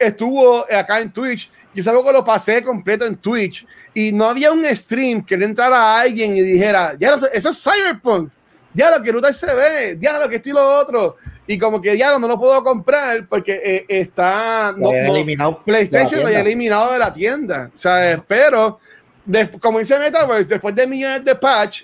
estuvo 0.00 0.64
acá 0.72 1.00
en 1.00 1.12
Twitch, 1.12 1.52
yo 1.72 1.84
sabía 1.84 2.02
que 2.02 2.12
lo 2.12 2.24
pasé 2.24 2.64
completo 2.64 3.04
en 3.06 3.14
Twitch 3.14 3.64
y 3.94 4.10
no 4.10 4.24
había 4.24 4.50
un 4.50 4.64
stream 4.74 5.24
que 5.24 5.36
le 5.36 5.44
entrara 5.44 5.76
a 5.76 6.00
alguien 6.00 6.34
y 6.34 6.40
dijera, 6.40 6.96
ya 6.98 7.14
eso, 7.14 7.30
eso 7.30 7.50
es 7.50 7.62
Cyberpunk, 7.62 8.32
ya 8.74 8.90
lo 8.90 9.04
que 9.04 9.12
brutal 9.12 9.32
se 9.32 9.54
ve, 9.54 9.98
ya 10.00 10.18
lo 10.18 10.28
que 10.28 10.36
esto 10.36 10.48
y 10.48 10.52
lo 10.52 10.78
otro. 10.80 11.16
Y 11.52 11.58
como 11.58 11.80
que 11.80 11.98
ya 11.98 12.16
no 12.16 12.28
lo 12.28 12.38
puedo 12.38 12.62
comprar 12.62 13.26
porque 13.26 13.60
eh, 13.64 13.84
está 13.88 14.70
no- 14.76 14.92
no- 14.92 15.14
eliminado. 15.16 15.60
PlayStation 15.64 16.10
de 16.10 16.16
la 16.18 16.22
lo 16.22 16.28
había 16.28 16.40
eliminado 16.42 16.92
de 16.92 16.98
la 17.00 17.12
tienda, 17.12 17.70
¿sabes? 17.74 18.20
Pero, 18.28 18.78
de- 19.24 19.50
como 19.58 19.80
dice 19.80 19.98
Metaverse, 19.98 20.48
después 20.48 20.76
de 20.76 20.86
millones 20.86 21.24
de 21.24 21.34
patch, 21.34 21.82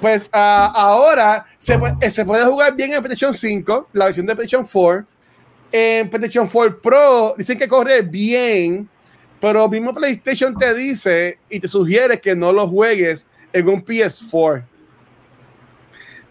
pues 0.00 0.30
ah, 0.32 0.72
ahora 0.74 1.44
se, 1.58 1.78
puede- 1.78 1.96
eh, 2.00 2.10
se 2.10 2.24
puede 2.24 2.46
jugar 2.46 2.74
bien 2.74 2.94
en 2.94 3.02
PlayStation 3.02 3.34
5, 3.34 3.88
la 3.92 4.06
versión 4.06 4.24
de 4.24 4.34
PlayStation 4.34 4.66
4. 4.66 5.04
En 5.70 6.08
PlayStation 6.08 6.48
4 6.48 6.80
Pro 6.80 7.34
dicen 7.36 7.58
que 7.58 7.68
corre 7.68 8.00
bien, 8.00 8.88
pero 9.38 9.68
mismo 9.68 9.92
PlayStation 9.92 10.56
te 10.56 10.72
dice 10.72 11.38
y 11.50 11.60
te 11.60 11.68
sugiere 11.68 12.18
que 12.18 12.34
no 12.34 12.54
lo 12.54 12.66
juegues 12.66 13.28
en 13.52 13.68
un 13.68 13.84
PS4. 13.84 14.62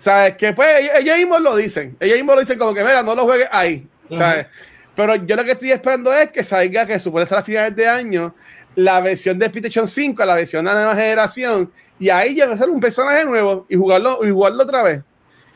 ¿Sabes? 0.03 0.35
Que 0.35 0.51
pues 0.51 0.67
ellos, 0.99 1.17
mismos 1.17 1.39
lo 1.39 1.55
dicen. 1.55 1.95
Ellos 1.97 2.17
mismos 2.17 2.35
lo 2.35 2.41
dicen 2.41 2.59
como 2.59 2.73
que, 2.73 2.83
mira, 2.83 3.03
no 3.03 3.15
lo 3.15 3.23
juegues 3.23 3.47
ahí. 3.49 3.87
¿Sabes? 4.11 4.47
Pero 4.93 5.15
yo 5.15 5.37
lo 5.37 5.45
que 5.45 5.51
estoy 5.51 5.71
esperando 5.71 6.13
es 6.13 6.29
que 6.29 6.43
salga, 6.43 6.85
que 6.85 6.99
supone 6.99 7.25
ser 7.25 7.37
a 7.37 7.41
finales 7.41 7.73
de 7.73 7.87
año, 7.87 8.35
la 8.75 8.99
versión 8.99 9.39
de 9.39 9.49
PlayStation 9.49 9.87
5, 9.87 10.25
la 10.25 10.35
versión 10.35 10.65
de 10.65 10.71
la 10.71 10.75
nueva 10.75 10.95
generación, 10.97 11.71
y 11.97 12.09
ahí 12.09 12.35
ya 12.35 12.47
va 12.47 12.53
a 12.53 12.57
ser 12.57 12.69
un 12.69 12.81
personaje 12.81 13.23
nuevo 13.23 13.65
y 13.69 13.77
jugarlo, 13.77 14.19
y 14.25 14.29
jugarlo 14.29 14.63
otra 14.63 14.83
vez. 14.83 15.03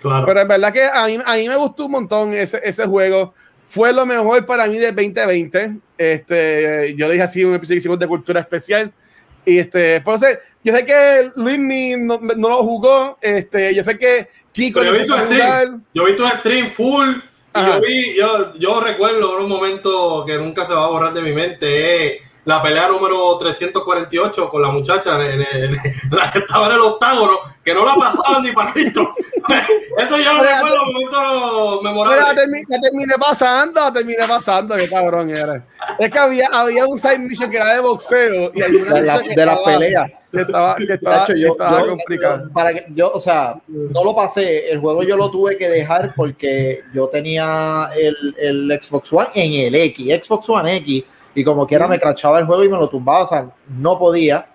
Claro. 0.02 0.26
Pero 0.26 0.40
en 0.40 0.48
verdad 0.48 0.72
que 0.72 0.84
a 0.86 1.06
mí, 1.08 1.20
a 1.26 1.36
mí 1.36 1.50
me 1.50 1.58
gustó 1.58 1.88
un 1.88 1.92
montón 1.92 2.34
ese, 2.34 2.62
ese 2.64 2.86
juego. 2.86 3.34
Fue 3.66 3.92
lo 3.92 4.06
mejor 4.06 4.46
para 4.46 4.66
mí 4.68 4.78
del 4.78 4.96
2020. 4.96 5.76
Este, 5.98 6.96
yo 6.96 7.08
le 7.08 7.16
dije 7.16 7.24
así 7.24 7.44
un 7.44 7.54
episodio 7.54 7.98
de 7.98 8.08
cultura 8.08 8.40
especial. 8.40 8.94
Y 9.44 9.60
este, 9.60 10.00
pues, 10.02 10.22
yo 10.68 10.74
sé 10.76 10.86
que 10.86 11.32
Luis 11.36 11.58
ni 11.58 11.96
no, 11.96 12.20
no 12.20 12.50
lo 12.50 12.58
jugó. 12.58 13.18
Este, 13.22 13.74
yo 13.74 13.84
sé 13.86 13.98
que 13.98 14.28
Kiko 14.52 14.82
Pero 14.82 14.94
yo 14.94 15.00
vi 15.00 15.08
jugar. 15.08 15.26
stream. 15.62 15.84
Yo 15.94 16.06
vi 16.06 16.16
tu 16.18 16.28
stream 16.28 16.72
full. 16.72 17.10
Y 17.56 17.66
yo 17.66 17.82
vi, 17.82 18.16
yo, 18.16 18.54
yo 18.56 18.82
recuerdo 18.82 19.40
un 19.40 19.48
momento 19.50 20.24
que 20.28 20.36
nunca 20.38 20.66
se 20.66 20.74
va 20.74 20.84
a 20.84 20.90
borrar 20.90 21.14
de 21.14 21.22
mi 21.22 21.32
mente. 21.32 22.16
eh, 22.16 22.22
la 22.48 22.64
pelea 22.64 22.88
número 22.88 23.38
348 23.38 24.48
con 24.50 24.62
la 24.62 24.70
muchacha 24.70 25.16
en, 25.24 25.42
en- 25.42 25.48
en- 25.74 25.78
la 26.12 26.32
que 26.32 26.40
estaba 26.40 26.68
en 26.68 26.74
el 26.74 26.80
octágono, 26.80 27.34
que 27.64 27.74
no 27.74 27.86
la 27.86 27.94
pasaban 27.96 28.42
ni 28.42 28.52
para 28.52 28.72
Cristo. 28.72 29.14
Eso 29.98 30.18
yo 30.18 30.34
lo 30.34 30.40
Pero- 30.42 30.56
recuerdo 30.56 30.86
momentos 30.86 31.20
Pero 31.20 31.82
la, 31.84 31.90
memorables. 31.90 32.44
termi- 32.46 32.66
la 32.70 32.80
terminé 32.80 33.14
pasando, 33.20 33.82
la 33.82 33.92
terminé 33.94 34.28
pasando, 34.28 34.76
qué 34.78 34.90
cabrón 34.90 35.30
era. 35.30 35.66
Es 36.00 36.10
que 36.12 36.20
había, 36.20 36.48
había 36.52 36.86
un 36.86 36.98
side 36.98 37.20
mission 37.20 37.50
que 37.52 37.58
era 37.58 37.74
de 37.74 37.80
boxeo 37.82 38.52
y 38.54 38.60
de, 38.62 39.02
la, 39.02 39.20
de 39.20 39.46
las 39.46 39.60
peleas. 39.60 40.12
que 40.32 40.42
estaba, 40.42 40.76
que 40.76 40.94
estaba, 40.94 41.16
Tacho, 41.18 41.34
que 41.34 41.40
yo, 41.42 41.52
estaba 41.52 41.82
yo- 41.82 41.88
complicado. 41.88 42.50
para 42.54 42.74
que, 42.74 42.86
yo, 42.96 43.12
o 43.14 43.20
sea, 43.20 43.56
no 43.68 44.04
lo 44.04 44.16
pasé. 44.16 44.70
El 44.72 44.80
juego 44.80 45.04
yo 45.04 45.18
lo 45.18 45.30
tuve 45.32 45.58
que 45.58 45.68
dejar 45.70 46.14
porque 46.16 46.80
yo 46.94 47.08
tenía 47.10 47.90
el, 47.98 48.16
el 48.40 48.80
Xbox 48.82 49.12
One 49.12 49.30
en 49.34 49.54
el 49.68 49.76
X, 49.76 50.26
Xbox 50.26 50.50
One 50.50 50.78
X, 50.78 51.04
y 51.38 51.44
como 51.44 51.68
quiera 51.68 51.88
me 51.88 52.00
crachaba 52.00 52.40
el 52.40 52.48
juego 52.48 52.64
y 52.64 52.70
me 52.70 52.78
lo 52.78 52.90
tumbaba, 52.90 53.24
o 53.24 53.28
sea, 53.28 53.48
no 53.68 54.00
podía 54.00 54.48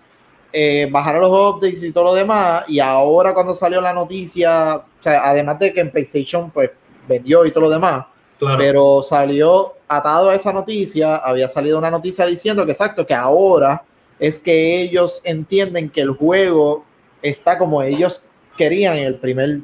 eh, 0.52 0.88
bajar 0.90 1.14
los 1.20 1.30
updates 1.30 1.82
y 1.84 1.92
todo 1.92 2.04
lo 2.04 2.14
demás. 2.14 2.64
Y 2.68 2.80
ahora 2.80 3.32
cuando 3.34 3.54
salió 3.54 3.80
la 3.80 3.92
noticia, 3.92 4.78
o 4.78 4.84
sea, 5.02 5.28
además 5.28 5.60
de 5.60 5.72
que 5.72 5.80
en 5.80 5.92
PlayStation 5.92 6.50
pues 6.50 6.70
vendió 7.06 7.44
y 7.46 7.52
todo 7.52 7.64
lo 7.64 7.70
demás, 7.70 8.06
Claro. 8.36 8.58
pero 8.58 9.02
salió 9.04 9.74
atado 9.86 10.30
a 10.30 10.34
esa 10.34 10.52
noticia, 10.52 11.16
había 11.18 11.48
salido 11.48 11.78
una 11.78 11.88
noticia 11.92 12.26
diciendo 12.26 12.66
que 12.66 12.72
exacto, 12.72 13.06
que 13.06 13.14
ahora 13.14 13.84
es 14.18 14.40
que 14.40 14.80
ellos 14.80 15.20
entienden 15.22 15.88
que 15.88 16.00
el 16.00 16.10
juego 16.10 16.84
está 17.22 17.56
como 17.58 17.80
ellos 17.80 18.24
querían 18.56 18.96
en 18.96 19.04
el 19.06 19.14
primer 19.14 19.60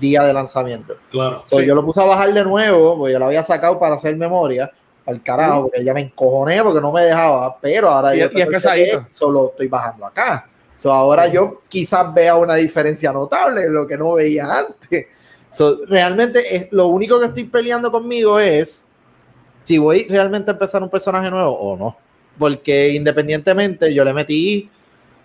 día 0.00 0.24
de 0.24 0.32
lanzamiento. 0.32 0.94
claro. 1.12 1.44
Sí. 1.48 1.64
Yo 1.64 1.76
lo 1.76 1.84
puse 1.84 2.00
a 2.00 2.06
bajar 2.06 2.32
de 2.34 2.42
nuevo, 2.42 2.98
porque 2.98 3.12
yo 3.12 3.20
lo 3.20 3.26
había 3.26 3.44
sacado 3.44 3.78
para 3.78 3.94
hacer 3.94 4.16
memoria, 4.16 4.72
al 5.06 5.22
carajo, 5.22 5.62
porque 5.62 5.84
ya 5.84 5.94
me 5.94 6.00
encojoné 6.00 6.62
porque 6.62 6.80
no 6.80 6.92
me 6.92 7.02
dejaba, 7.02 7.56
pero 7.60 7.88
ahora 7.90 8.14
Y- 8.14 8.18
yo 8.20 8.28
y 8.32 8.40
es 8.40 9.06
solo 9.10 9.50
estoy 9.50 9.68
bajando 9.68 10.04
acá. 10.06 10.48
So, 10.76 10.92
ahora 10.92 11.26
Sí. 11.26 11.32
yo 11.32 11.62
quizás 11.68 12.12
vea 12.12 12.36
una 12.36 12.56
diferencia 12.56 13.12
notable 13.12 13.64
en 13.64 13.72
lo 13.72 13.86
que 13.86 13.96
no 13.96 14.12
veía 14.14 14.58
antes. 14.58 15.06
So, 15.50 15.78
realmente 15.86 16.54
es, 16.54 16.68
lo 16.72 16.88
único 16.88 17.18
que 17.18 17.26
estoy 17.26 17.44
peleando 17.44 17.90
conmigo 17.90 18.38
es 18.38 18.86
si 19.64 19.78
voy 19.78 20.06
realmente 20.08 20.50
a 20.50 20.54
empezar 20.54 20.82
un 20.82 20.90
personaje 20.90 21.30
nuevo 21.30 21.52
o 21.52 21.76
no. 21.76 21.96
Porque 22.38 22.90
independientemente 22.90 23.94
yo 23.94 24.04
le 24.04 24.12
metí, 24.12 24.68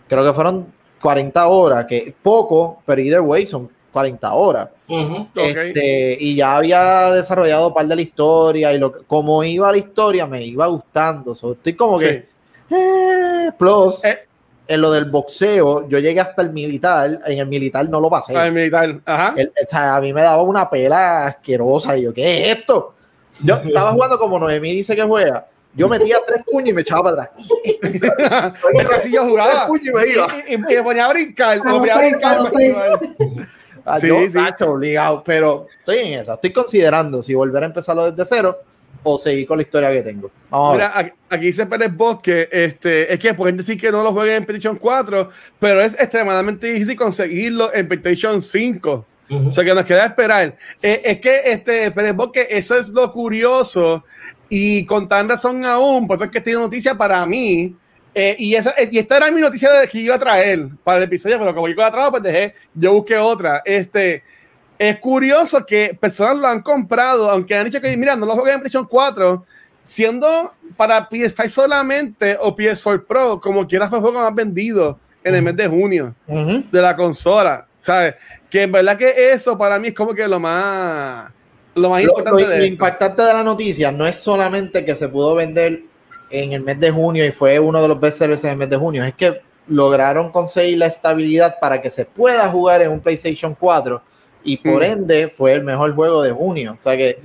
creo 0.07 0.23
que 0.23 0.33
fueron 0.33 0.67
40 1.01 1.47
horas, 1.47 1.85
que 1.85 2.15
poco, 2.23 2.81
pero 2.85 3.01
either 3.01 3.19
way 3.21 3.45
son 3.45 3.69
40 3.91 4.33
horas. 4.33 4.69
Este, 5.35 6.17
y 6.19 6.35
ya 6.35 6.57
había 6.57 7.11
desarrollado 7.11 7.73
parte 7.73 7.89
de 7.89 7.95
la 7.95 8.01
historia 8.01 8.73
y 8.73 8.77
lo 8.77 8.91
que- 8.91 9.03
como 9.05 9.43
iba 9.43 9.71
la 9.71 9.77
historia 9.77 10.25
me 10.27 10.43
iba 10.43 10.67
gustando. 10.67 11.35
So, 11.35 11.53
estoy 11.53 11.73
como 11.75 11.97
que 11.97 12.27
Sí. 12.69 12.75
eh, 12.75 13.49
plus 13.57 14.03
Eh. 14.05 14.19
en 14.67 14.81
lo 14.81 14.91
del 14.91 15.05
boxeo, 15.05 15.87
yo 15.89 15.99
llegué 15.99 16.19
hasta 16.19 16.41
el 16.41 16.51
militar, 16.51 17.19
en 17.25 17.39
el 17.39 17.45
militar 17.47 17.87
no 17.89 17.99
lo 17.99 18.09
pasé. 18.09 18.35
Ah, 18.37 18.47
el 18.47 18.53
militar. 18.53 18.99
Ajá. 19.05 19.33
El- 19.37 19.47
o 19.49 19.67
sea, 19.69 19.95
a 19.95 20.01
mí 20.01 20.13
me 20.13 20.21
daba 20.23 20.41
una 20.41 20.69
pela 20.69 21.25
asquerosa 21.27 21.97
y 21.97 22.03
yo, 22.03 22.13
¿qué 22.13 22.49
es 22.51 22.57
esto? 22.57 22.93
Yo 23.43 23.55
estaba 23.63 23.91
jugando 23.93 24.17
como 24.19 24.39
Noemí 24.39 24.71
dice 24.73 24.95
que 24.95 25.03
juega. 25.03 25.47
Yo 25.73 25.87
metía 25.87 26.17
tres 26.27 26.43
puños 26.51 26.67
y 26.69 26.73
me 26.73 26.81
echaba 26.81 27.11
para 27.11 27.23
atrás. 27.23 28.53
Así 28.97 29.09
yo 29.13 29.25
jugaba. 29.25 29.51
Tres 29.51 29.63
puños 29.67 29.85
y 29.87 29.91
me 29.93 30.13
iba. 30.13 30.27
Y, 30.49 30.51
y- 30.51 30.55
y 30.55 30.75
me 30.75 30.83
ponía 30.83 31.05
a 31.05 31.09
brincar. 31.13 31.63
Me 31.63 31.71
ponía 31.71 31.95
a 31.95 31.97
brincar. 31.97 32.39
Ah, 33.85 33.99
Sí, 33.99 34.07
yo, 34.07 34.19
sí. 34.29 34.37
Nacho, 34.37 34.71
obligado, 34.71 35.23
pero 35.25 35.67
estoy 35.79 35.99
en 35.99 36.19
esa, 36.19 36.35
estoy 36.35 36.51
considerando 36.51 37.21
si 37.23 37.33
volver 37.33 37.63
a 37.63 37.65
empezarlo 37.67 38.11
desde 38.11 38.25
cero 38.27 38.59
o 39.03 39.17
seguir 39.17 39.47
con 39.47 39.57
la 39.57 39.63
historia 39.63 39.91
que 39.91 40.01
tengo. 40.01 40.29
Vamos 40.49 40.73
a 40.73 40.77
ver. 40.77 40.91
Mira, 40.95 41.15
aquí, 41.29 41.45
dice 41.45 41.65
Pérez 41.65 41.95
Bosque, 41.95 42.47
este, 42.51 43.11
es 43.11 43.19
que 43.19 43.33
pueden 43.33 43.57
decir 43.57 43.79
que 43.79 43.91
no 43.91 44.03
lo 44.03 44.13
jueguen 44.13 44.37
en 44.37 44.45
PlayStation 44.45 44.77
4, 44.77 45.29
pero 45.59 45.81
es 45.81 45.93
extremadamente 45.93 46.71
difícil 46.71 46.95
conseguirlo 46.95 47.73
en 47.73 47.87
PlayStation 47.87 48.41
5. 48.41 49.05
Ujú. 49.29 49.47
O 49.47 49.51
sea 49.51 49.63
que 49.63 49.73
nos 49.73 49.85
queda 49.85 50.05
esperar. 50.05 50.55
Eh, 50.81 51.01
es 51.03 51.19
que, 51.19 51.41
este, 51.45 51.91
Pérez 51.91 52.15
Bosque, 52.15 52.47
eso 52.49 52.77
es 52.77 52.89
lo 52.89 53.11
curioso 53.11 54.03
y 54.53 54.85
con 54.85 55.07
tan 55.07 55.29
razón 55.29 55.63
aún, 55.63 56.05
por 56.05 56.17
eso 56.17 56.25
es 56.25 56.31
que 56.31 56.39
esta 56.39 56.51
noticia 56.51 56.95
para 56.95 57.25
mí. 57.25 57.75
Eh, 58.13 58.35
y, 58.37 58.55
esa, 58.55 58.73
y 58.91 58.97
esta 58.99 59.17
era 59.17 59.31
mi 59.31 59.41
noticia 59.41 59.71
de 59.71 59.87
que 59.87 59.99
iba 59.99 60.15
a 60.15 60.19
traer 60.19 60.67
para 60.83 60.97
el 60.97 61.03
episodio, 61.05 61.39
pero 61.39 61.53
como 61.55 61.67
yo 61.67 61.75
la 61.75 61.91
trajo, 61.91 62.11
pues 62.11 62.23
dejé, 62.23 62.53
yo 62.73 62.93
busqué 62.93 63.17
otra. 63.17 63.61
Este, 63.65 64.23
es 64.77 64.97
curioso 64.99 65.65
que 65.65 65.97
personas 65.99 66.37
lo 66.37 66.47
han 66.47 66.61
comprado, 66.61 67.29
aunque 67.29 67.55
han 67.55 67.65
dicho 67.65 67.79
que, 67.79 67.95
mira, 67.95 68.15
no 68.15 68.25
lo 68.25 68.33
jueguen 68.33 68.55
en 68.55 68.59
PlayStation 68.61 68.87
4, 68.87 69.45
siendo 69.83 70.53
para 70.77 71.07
PS5 71.09 71.49
solamente 71.49 72.37
o 72.39 72.55
PS4 72.55 73.05
Pro, 73.05 73.39
como 73.41 73.67
quiera 73.67 73.87
fue 73.87 73.97
el 73.99 74.03
juego 74.03 74.19
más 74.21 74.33
vendido 74.35 74.99
en 75.23 75.35
el 75.35 75.41
mes 75.43 75.55
de 75.55 75.67
junio 75.67 76.15
Ujú. 76.27 76.63
de 76.71 76.81
la 76.81 76.95
consola, 76.95 77.67
¿sabes? 77.77 78.15
Que 78.49 78.63
en 78.63 78.71
verdad 78.71 78.97
que 78.97 79.31
eso 79.31 79.57
para 79.57 79.77
mí 79.79 79.89
es 79.89 79.93
como 79.93 80.13
que 80.15 80.27
lo 80.27 80.39
más 80.39 81.31
lo 81.75 81.89
más 81.89 82.03
Lo, 82.03 82.09
importante 82.09 82.41
lo- 82.43 82.49
de 82.49 82.57
lo 82.57 82.65
impactante 82.65 83.21
de 83.21 83.33
la 83.33 83.43
noticia 83.43 83.91
no 83.91 84.05
es 84.05 84.17
solamente 84.17 84.83
que 84.83 84.95
se 84.95 85.07
pudo 85.09 85.35
vender 85.35 85.83
en 86.31 86.53
el 86.53 86.61
mes 86.61 86.79
de 86.79 86.91
junio 86.91 87.25
y 87.25 87.31
fue 87.31 87.59
uno 87.59 87.81
de 87.81 87.87
los 87.87 87.99
bestsellers 87.99 88.43
en 88.43 88.51
el 88.51 88.57
mes 88.57 88.69
de 88.69 88.77
junio, 88.77 89.03
es 89.03 89.13
que 89.15 89.41
lograron 89.67 90.31
conseguir 90.31 90.77
la 90.77 90.87
estabilidad 90.87 91.55
para 91.59 91.81
que 91.81 91.91
se 91.91 92.05
pueda 92.05 92.47
jugar 92.49 92.81
en 92.81 92.91
un 92.91 92.99
PlayStation 92.99 93.55
4 93.59 94.01
y 94.43 94.57
por 94.57 94.81
Mm. 94.81 94.91
ende 94.91 95.27
fue 95.29 95.53
el 95.53 95.63
mejor 95.63 95.93
juego 95.95 96.21
de 96.23 96.31
junio. 96.31 96.75
O 96.77 96.81
sea 96.81 96.97
que 96.97 97.19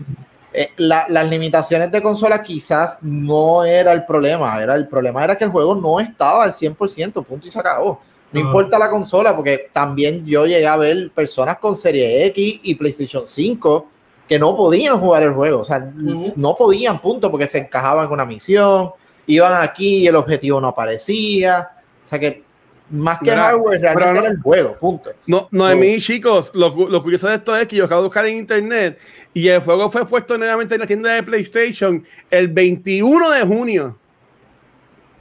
eh, 0.53 0.71
la- 0.79 1.05
las 1.09 1.29
limitaciones 1.29 1.91
de 1.93 2.01
consola 2.01 2.43
quizás 2.43 3.03
no 3.03 3.63
era 3.65 3.93
el 3.93 4.07
problema, 4.07 4.63
era 4.63 4.75
el 4.75 4.89
problema 4.89 5.23
era 5.23 5.37
que 5.37 5.45
el 5.45 5.51
juego 5.51 5.75
no 5.75 6.01
estaba 6.01 6.45
al 6.45 6.53
100%, 6.55 7.23
punto 7.23 7.47
y 7.47 7.51
se 7.51 7.59
acabó. 7.61 8.01
No 8.33 8.41
importa 8.41 8.79
la 8.79 8.89
consola, 8.91 9.35
porque 9.37 9.69
también 9.73 10.25
yo 10.27 10.47
llegué 10.47 10.67
a 10.67 10.77
ver 10.77 11.11
personas 11.15 11.59
con 11.59 11.77
Serie 11.77 12.25
X 12.27 12.61
y 12.63 12.75
PlayStation 12.75 13.25
5 13.27 13.87
que 14.29 14.39
no 14.39 14.57
podían 14.57 14.99
jugar 14.99 15.23
el 15.23 15.33
juego, 15.33 15.61
o 15.61 15.65
sea, 15.65 15.79
no 15.95 16.57
podían, 16.57 17.01
punto, 17.01 17.31
porque 17.31 17.47
se 17.47 17.59
encajaban 17.59 18.07
con 18.07 18.15
una 18.15 18.25
misión, 18.25 18.91
iban 19.27 19.63
aquí 19.63 19.99
y 19.99 20.07
el 20.07 20.17
objetivo 20.17 20.61
no 20.61 20.69
aparecía, 20.69 21.71
o 22.05 22.07
sea 22.09 22.19
que 22.19 22.43
más 22.91 23.19
que 23.19 23.31
Mira, 23.33 23.43
hardware, 23.45 23.81
realmente 23.81 24.13
no- 24.13 24.19
era 24.21 24.29
el 24.29 24.41
juego, 24.41 24.73
punto. 24.79 25.11
No, 25.27 25.49
no, 25.51 25.67
de 25.67 25.75
mí, 25.75 25.99
chicos, 26.01 26.53
lo, 26.55 26.69
lo 26.89 27.03
curioso 27.03 27.27
de 27.29 27.35
esto 27.35 27.57
es 27.57 27.67
que 27.67 27.77
yo 27.77 27.85
acabo 27.85 28.03
de 28.03 28.07
buscar 28.09 28.27
en 28.27 28.37
internet 28.37 28.99
y 29.35 29.49
el 29.49 29.61
juego 29.61 29.89
fue 29.91 30.07
puesto 30.07 30.39
nuevamente 30.39 30.75
en 30.77 30.81
la 30.81 30.87
tienda 30.87 31.13
de 31.15 31.23
PlayStation 31.25 32.05
el 32.31 32.49
21 32.49 33.31
de 33.31 33.43
junio. 33.43 33.97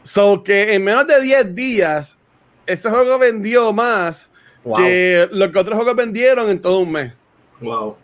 So 0.04 0.44
que 0.44 0.76
en 0.76 0.84
menos 0.84 1.08
de 1.08 1.20
10 1.22 1.56
días, 1.56 2.18
ese 2.66 2.90
juego 2.90 3.18
vendió 3.18 3.74
más 3.74 4.32
Wow. 4.64 4.78
que 4.78 5.28
lo 5.32 5.52
que 5.52 5.60
otros 5.60 5.76
juegos 5.78 5.96
vendieron 5.96 6.50
en 6.50 6.60
todo 6.60 6.80
un 6.80 6.92
mes. 6.92 7.14
Wow. 7.62 7.98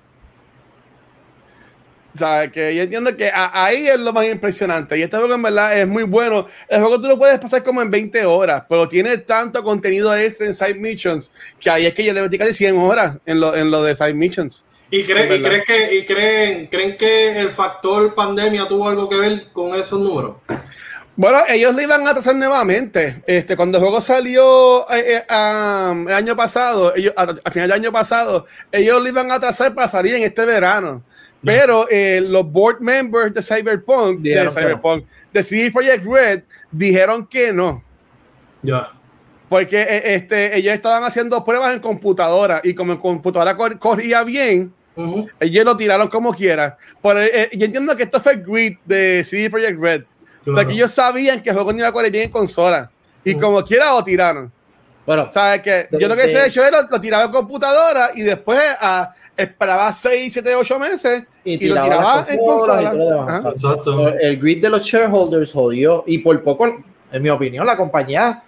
O 2.13 2.17
sea, 2.17 2.51
que 2.51 2.75
yo 2.75 2.83
entiendo 2.83 3.15
que 3.15 3.29
a- 3.29 3.63
ahí 3.65 3.87
es 3.87 3.99
lo 3.99 4.11
más 4.13 4.25
impresionante. 4.25 4.97
Y 4.97 5.03
este 5.03 5.17
juego 5.17 5.33
en 5.33 5.41
verdad 5.41 5.77
es 5.79 5.87
muy 5.87 6.03
bueno. 6.03 6.45
El 6.67 6.81
juego 6.81 6.99
tú 6.99 7.07
lo 7.07 7.17
puedes 7.17 7.39
pasar 7.39 7.63
como 7.63 7.81
en 7.81 7.89
20 7.89 8.25
horas, 8.25 8.63
pero 8.67 8.87
tiene 8.87 9.17
tanto 9.19 9.63
contenido 9.63 10.15
extra 10.15 10.45
en 10.45 10.53
Side 10.53 10.73
Missions 10.75 11.31
que 11.59 11.69
ahí 11.69 11.85
es 11.85 11.93
que 11.93 12.03
yo 12.03 12.13
le 12.13 12.21
metí 12.21 12.37
casi 12.37 12.53
100 12.53 12.77
horas 12.77 13.17
en 13.25 13.39
lo, 13.39 13.55
en 13.55 13.71
lo 13.71 13.81
de 13.83 13.95
Side 13.95 14.13
Missions. 14.13 14.65
¿Y, 14.89 15.03
cree- 15.05 15.33
Es 15.33 15.39
y 15.39 15.41
crees 15.41 15.63
que, 15.65 15.95
y 15.95 16.05
creen, 16.05 16.67
creen 16.67 16.97
que 16.97 17.39
el 17.39 17.49
factor 17.51 18.13
pandemia 18.13 18.67
tuvo 18.67 18.89
algo 18.89 19.07
que 19.07 19.15
ver 19.15 19.47
con 19.53 19.73
esos 19.75 20.01
números? 20.01 20.35
Bueno, 21.15 21.39
ellos 21.49 21.73
lo 21.75 21.81
iban 21.81 22.07
a 22.07 22.13
trazar 22.13 22.35
nuevamente. 22.35 23.21
Este, 23.27 23.55
cuando 23.55 23.77
el 23.77 23.83
juego 23.83 24.01
salió 24.01 24.89
eh, 24.91 25.17
eh, 25.17 25.23
am, 25.29 26.07
el 26.07 26.13
año 26.13 26.35
pasado, 26.35 26.93
ellos, 26.95 27.13
a, 27.15 27.23
a 27.43 27.51
final 27.51 27.69
del 27.69 27.79
año 27.79 27.91
pasado, 27.91 28.45
ellos 28.71 29.01
lo 29.01 29.07
iban 29.07 29.31
a 29.31 29.39
trazar 29.39 29.73
para 29.73 29.87
salir 29.87 30.15
en 30.15 30.23
este 30.23 30.45
verano. 30.45 31.03
Pero 31.43 31.87
eh, 31.89 32.21
los 32.23 32.45
board 32.51 32.79
members 32.81 33.33
de 33.33 33.41
Cyberpunk, 33.41 34.19
de 34.19 34.29
Dijeron. 34.29 34.51
Cyberpunk, 34.53 35.05
de 35.33 35.41
CD 35.43 35.71
Projekt 35.71 36.05
Red, 36.05 36.43
dijeron 36.71 37.25
que 37.25 37.51
no. 37.51 37.83
Ya. 38.61 38.91
Porque 39.49 39.81
eh, 39.81 40.13
este, 40.15 40.55
ellos 40.55 40.73
estaban 40.73 41.03
haciendo 41.03 41.43
pruebas 41.43 41.73
en 41.73 41.79
computadora 41.79 42.61
y 42.63 42.73
como 42.75 42.93
en 42.93 42.99
computadora 42.99 43.57
cor- 43.57 43.79
corría 43.79 44.23
bien, 44.23 44.71
Ujú. 44.95 45.27
ellos 45.39 45.65
lo 45.65 45.75
tiraron 45.75 46.07
como 46.09 46.33
quiera. 46.33 46.77
Pero 47.01 47.21
eh, 47.21 47.49
yo 47.53 47.65
entiendo 47.65 47.97
que 47.97 48.03
esto 48.03 48.19
fue 48.21 48.33
el 48.33 48.43
grid 48.43 48.77
de 48.85 49.23
CD 49.23 49.49
Projekt 49.49 49.79
Red. 49.79 50.03
Claro. 50.43 50.57
Porque 50.57 50.73
ellos 50.73 50.91
sabían 50.91 51.41
que 51.41 51.49
el 51.49 51.55
juego 51.55 51.71
no 51.73 51.79
iba 51.79 51.87
a 51.87 51.91
correr 51.91 52.11
bien 52.11 52.25
en 52.25 52.31
consola. 52.31 52.91
Y 53.23 53.35
Mm. 53.35 53.39
como 53.39 53.63
quiera 53.63 53.91
lo 53.91 54.03
tiraron. 54.03 54.51
Bueno, 55.05 55.27
¿Sabes 55.29 55.61
que 55.63 55.87
Yo 55.99 56.07
lo 56.07 56.15
que 56.15 56.27
sé 56.27 56.45
hecho 56.45 56.63
era 56.63 56.83
lo 56.89 57.01
tiraba 57.01 57.23
en 57.25 57.31
computadora 57.31 58.11
y 58.13 58.21
después 58.21 58.59
ah, 58.79 59.13
esperaba 59.37 59.91
6, 59.91 60.33
7, 60.33 60.55
8 60.55 60.79
meses 60.79 61.23
y 61.43 61.65
y, 61.65 61.69
lo 61.69 61.83
tiraba 61.83 62.25
tiraba 62.25 62.25
en 62.29 62.37
consola. 62.39 62.91
todo 62.91 62.97
lo 62.97 63.05
demás, 63.05 63.27
Ajá. 63.27 63.41
¿sabes? 63.41 63.63
Exacto. 63.63 64.07
el 64.09 64.39
grid 64.39 64.61
de 64.61 64.69
los 64.69 64.81
shareholders 64.81 65.51
jodió 65.51 66.03
y 66.07 66.19
por 66.19 66.41
poco, 66.43 66.67
en 67.11 67.21
mi 67.21 67.29
opinión, 67.29 67.65
la 67.65 67.77
compañía 67.77 68.43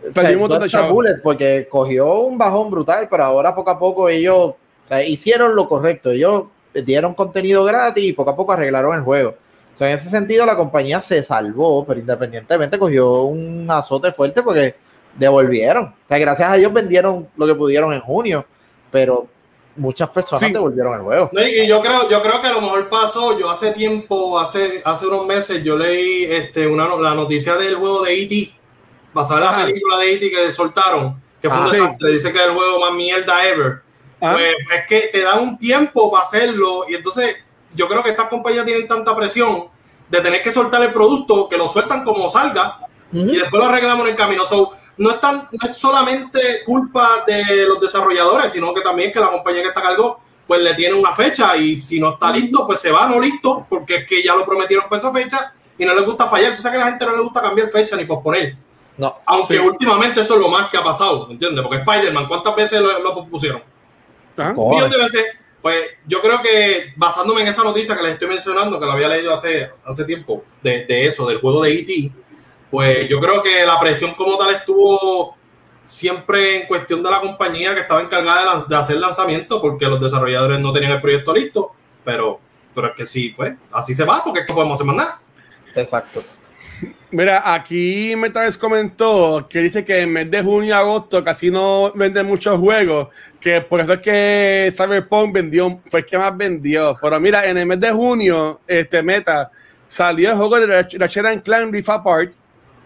o 0.00 0.14
sea, 0.14 0.22
Perdió 0.22 0.36
un 0.36 0.48
montón 0.48 0.68
de 0.68 1.14
porque 1.22 1.66
cogió 1.68 2.20
un 2.20 2.38
bajón 2.38 2.70
brutal, 2.70 3.08
pero 3.10 3.24
ahora 3.24 3.54
poco 3.54 3.70
a 3.70 3.78
poco 3.78 4.08
ellos 4.08 4.54
o 4.88 4.88
sea, 4.88 5.04
hicieron 5.04 5.54
lo 5.54 5.68
correcto. 5.68 6.10
Ellos 6.10 6.44
dieron 6.72 7.12
contenido 7.14 7.62
gratis 7.64 8.04
y 8.04 8.12
poco 8.14 8.30
a 8.30 8.36
poco 8.36 8.52
arreglaron 8.52 8.94
el 8.94 9.02
juego. 9.02 9.34
O 9.74 9.76
sea, 9.76 9.88
en 9.90 9.96
ese 9.96 10.08
sentido 10.08 10.46
la 10.46 10.56
compañía 10.56 11.02
se 11.02 11.22
salvó, 11.22 11.84
pero 11.84 12.00
independientemente 12.00 12.78
cogió 12.78 13.24
un 13.24 13.66
azote 13.70 14.12
fuerte 14.12 14.42
porque 14.42 14.74
devolvieron. 15.14 15.84
O 15.84 16.08
sea, 16.08 16.18
gracias 16.18 16.50
a 16.50 16.56
ellos 16.56 16.72
vendieron 16.72 17.28
lo 17.36 17.46
que 17.46 17.54
pudieron 17.54 17.92
en 17.92 18.00
junio, 18.00 18.46
pero 18.90 19.26
muchas 19.78 20.10
personas 20.10 20.40
Sí. 20.46 20.52
devolvieron 20.52 20.94
el 20.94 21.00
juego. 21.00 21.30
No, 21.32 21.42
y 21.46 21.66
yo 21.66 21.80
creo, 21.80 22.08
yo 22.08 22.20
creo 22.20 22.40
que 22.42 22.48
a 22.48 22.52
lo 22.52 22.60
mejor 22.60 22.88
pasó, 22.88 23.38
yo 23.38 23.50
hace 23.50 23.72
tiempo, 23.72 24.38
hace, 24.38 24.82
hace 24.84 25.06
unos 25.06 25.26
meses, 25.26 25.62
yo 25.64 25.76
leí 25.78 26.24
este, 26.24 26.66
una, 26.66 26.88
la 26.96 27.14
noticia 27.14 27.56
del 27.56 27.76
juego 27.76 28.02
de 28.04 28.22
E.T., 28.22 28.52
basada 29.14 29.40
en 29.40 29.44
la 29.46 29.50
Ajá. 29.56 29.66
película 29.66 29.96
de 29.98 30.12
E.T. 30.14 30.30
que 30.30 30.52
soltaron, 30.52 31.22
que 31.40 31.48
fue 31.48 31.58
un 31.58 31.64
Ah, 31.64 31.70
sí. 31.72 31.76
desastre, 31.80 32.12
dice 32.12 32.32
que 32.32 32.38
es 32.38 32.44
el 32.44 32.52
juego 32.54 32.80
más 32.80 32.92
mierda 32.92 33.46
ever. 33.48 33.80
Ah, 34.20 34.32
Pues 34.34 34.54
es 34.74 34.86
que 34.88 35.08
te 35.12 35.22
dan 35.22 35.40
un 35.40 35.58
tiempo 35.58 36.10
para 36.10 36.24
hacerlo 36.24 36.84
y 36.88 36.94
entonces 36.96 37.36
yo 37.74 37.86
creo 37.88 38.02
que 38.02 38.10
estas 38.10 38.28
compañías 38.28 38.64
tienen 38.66 38.88
tanta 38.88 39.14
presión 39.16 39.64
de 40.08 40.20
tener 40.20 40.42
que 40.42 40.50
soltar 40.50 40.82
el 40.82 40.92
producto 40.92 41.48
que 41.48 41.56
lo 41.56 41.68
sueltan 41.68 42.02
como 42.04 42.28
salga 42.30 42.78
y 43.12 43.36
después 43.36 43.62
lo 43.62 43.66
arreglamos 43.68 44.04
en 44.06 44.10
el 44.10 44.16
camino. 44.16 44.44
So, 44.44 44.72
no, 44.98 45.10
es 45.10 45.20
tan, 45.20 45.48
no 45.50 45.68
es 45.68 45.76
solamente 45.76 46.62
culpa 46.66 47.24
de 47.26 47.66
los 47.66 47.80
desarrolladores, 47.80 48.52
sino 48.52 48.72
que 48.74 48.80
también 48.82 49.10
que 49.12 49.20
la 49.20 49.30
compañía 49.30 49.62
que 49.62 49.68
está 49.68 49.80
a 49.80 49.84
cargo 49.84 50.20
pues 50.46 50.60
le 50.62 50.74
tiene 50.74 50.94
una 50.94 51.14
fecha 51.14 51.56
y 51.56 51.76
si 51.82 52.00
no 52.00 52.14
está 52.14 52.32
listo, 52.32 52.66
pues 52.66 52.80
se 52.80 52.90
va 52.90 53.06
no 53.06 53.20
listo, 53.20 53.66
porque 53.68 53.96
es 53.96 54.06
que 54.06 54.22
ya 54.22 54.34
lo 54.34 54.46
prometieron 54.46 54.88
para 54.88 54.98
esa 54.98 55.12
fecha 55.12 55.52
y 55.76 55.84
no 55.84 55.94
les 55.94 56.04
gusta 56.06 56.26
fallar. 56.26 56.56
Tú 56.56 56.62
sabes 56.62 56.78
que 56.78 56.82
a 56.82 56.84
la 56.86 56.90
gente 56.92 57.04
no 57.06 57.16
le 57.16 57.22
gusta 57.22 57.42
cambiar 57.42 57.70
fecha 57.70 57.96
ni 57.96 58.04
posponer. 58.06 58.56
No, 58.96 59.18
Aunque 59.26 59.54
Sí. 59.54 59.60
últimamente 59.60 60.22
eso 60.22 60.34
es 60.34 60.40
lo 60.40 60.48
más 60.48 60.70
que 60.70 60.78
ha 60.78 60.82
pasado, 60.82 61.28
¿entiendes? 61.30 61.62
Porque 61.62 61.76
Spider-Man, 61.78 62.26
¿cuántas 62.28 62.56
veces 62.56 62.80
lo, 62.80 62.98
lo 62.98 63.14
pospusieron? 63.14 63.62
ajá. 64.36 64.54
Cojones. 64.54 64.84
millones 64.84 64.96
de 64.96 65.02
veces. 65.02 65.38
Pues 65.60 65.76
yo 66.06 66.20
creo 66.22 66.40
que 66.40 66.92
basándome 66.96 67.42
en 67.42 67.48
esa 67.48 67.62
noticia 67.64 67.96
que 67.96 68.02
les 68.04 68.12
estoy 68.14 68.28
mencionando, 68.28 68.78
que 68.80 68.86
la 68.86 68.92
había 68.94 69.08
leído 69.08 69.34
hace, 69.34 69.70
hace 69.84 70.04
tiempo, 70.04 70.44
de, 70.62 70.86
de 70.86 71.04
eso, 71.06 71.26
del 71.26 71.40
juego 71.40 71.62
de 71.62 71.74
E.T., 71.74 72.12
pues 72.70 73.08
yo 73.08 73.20
creo 73.20 73.42
que 73.42 73.64
la 73.64 73.78
presión 73.80 74.14
como 74.14 74.36
tal 74.36 74.54
estuvo 74.54 75.36
siempre 75.84 76.62
en 76.62 76.66
cuestión 76.66 77.02
de 77.02 77.10
la 77.10 77.20
compañía 77.20 77.74
que 77.74 77.80
estaba 77.80 78.02
encargada 78.02 78.58
de, 78.68 78.76
hacer 78.76 78.98
lanzamiento, 78.98 79.60
porque 79.60 79.86
los 79.86 80.00
desarrolladores 80.00 80.60
no 80.60 80.72
tenían 80.72 80.92
el 80.92 81.00
proyecto 81.00 81.32
listo, 81.32 81.72
pero, 82.04 82.38
pero 82.74 82.88
es 82.88 82.94
que 82.94 83.06
sí, 83.06 83.32
pues 83.34 83.54
así 83.72 83.94
se 83.94 84.04
va, 84.04 84.22
porque 84.22 84.40
es 84.40 84.46
que 84.46 84.52
podemos 84.52 84.78
hacer 84.78 84.86
más 84.86 84.96
nada. 84.96 85.20
exacto. 85.74 86.22
Mira, 87.10 87.54
aquí 87.54 88.14
Metales 88.16 88.56
comentó 88.58 89.46
que 89.48 89.60
dice 89.60 89.82
que 89.82 90.02
en 90.02 90.12
mes 90.12 90.30
de 90.30 90.42
junio 90.42 90.68
y 90.68 90.72
agosto 90.72 91.24
casi 91.24 91.50
no 91.50 91.90
venden 91.94 92.26
muchos 92.26 92.58
juegos, 92.60 93.08
que 93.40 93.62
por 93.62 93.80
eso 93.80 93.94
es 93.94 94.00
que 94.00 94.72
Cyberpunk 94.76 95.32
vendió, 95.32 95.80
fue 95.90 96.00
el 96.00 96.06
que 96.06 96.18
más 96.18 96.36
vendió. 96.36 96.94
Pero 97.00 97.18
mira, 97.18 97.46
en 97.48 97.56
el 97.56 97.64
mes 97.66 97.80
de 97.80 97.90
junio, 97.90 98.60
este 98.66 99.02
Meta 99.02 99.50
salió 99.86 100.30
el 100.30 100.36
juego 100.36 100.60
de 100.60 100.66
Ratch- 100.66 100.98
Ratchet 100.98 101.24
and 101.24 101.42
Clank 101.42 101.72
Rift 101.72 101.88
Apart, 101.88 102.32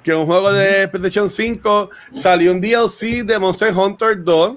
que 0.03 0.15
un 0.15 0.27
juego 0.27 0.53
de 0.53 0.89
PlayStation 0.89 1.29
5, 1.31 1.91
salió 2.15 2.53
un 2.53 2.61
DLC 2.61 3.23
de 3.25 3.39
Monster 3.39 3.73
Hunter 3.77 4.23
2, 4.23 4.57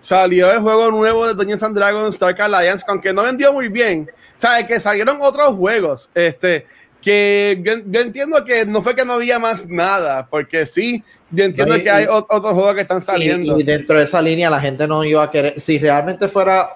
salió 0.00 0.50
el 0.52 0.60
juego 0.60 0.90
nuevo 0.90 1.26
de 1.26 1.34
Dungeons 1.34 1.62
and 1.62 1.76
Dragons 1.76 2.14
Stark 2.14 2.40
Alliance, 2.40 2.84
que 2.84 2.90
aunque 2.90 3.12
no 3.12 3.22
vendió 3.22 3.52
muy 3.52 3.68
bien, 3.68 4.10
sabes 4.36 4.64
que 4.66 4.78
salieron 4.80 5.18
otros 5.20 5.54
juegos, 5.56 6.10
este 6.14 6.66
que 7.00 7.60
yo, 7.64 7.74
yo 7.86 8.00
entiendo 8.00 8.44
que 8.44 8.66
no 8.66 8.82
fue 8.82 8.96
que 8.96 9.04
no 9.04 9.12
había 9.14 9.38
más 9.38 9.68
nada, 9.68 10.26
porque 10.28 10.66
sí, 10.66 11.02
yo 11.30 11.44
entiendo 11.44 11.74
No, 11.74 11.78
y- 11.80 11.82
que 11.84 11.90
hay 11.90 12.04
y- 12.04 12.08
ot- 12.08 12.26
otros 12.28 12.54
juegos 12.54 12.74
que 12.74 12.80
están 12.80 12.98
Y, 12.98 13.02
saliendo. 13.02 13.58
y 13.60 13.62
dentro 13.62 13.96
de 13.98 14.04
esa 14.04 14.20
línea 14.20 14.50
la 14.50 14.60
gente 14.60 14.86
no 14.88 15.04
iba 15.04 15.22
a 15.22 15.30
querer, 15.30 15.60
si 15.60 15.78
realmente 15.78 16.26
fuera 16.28 16.70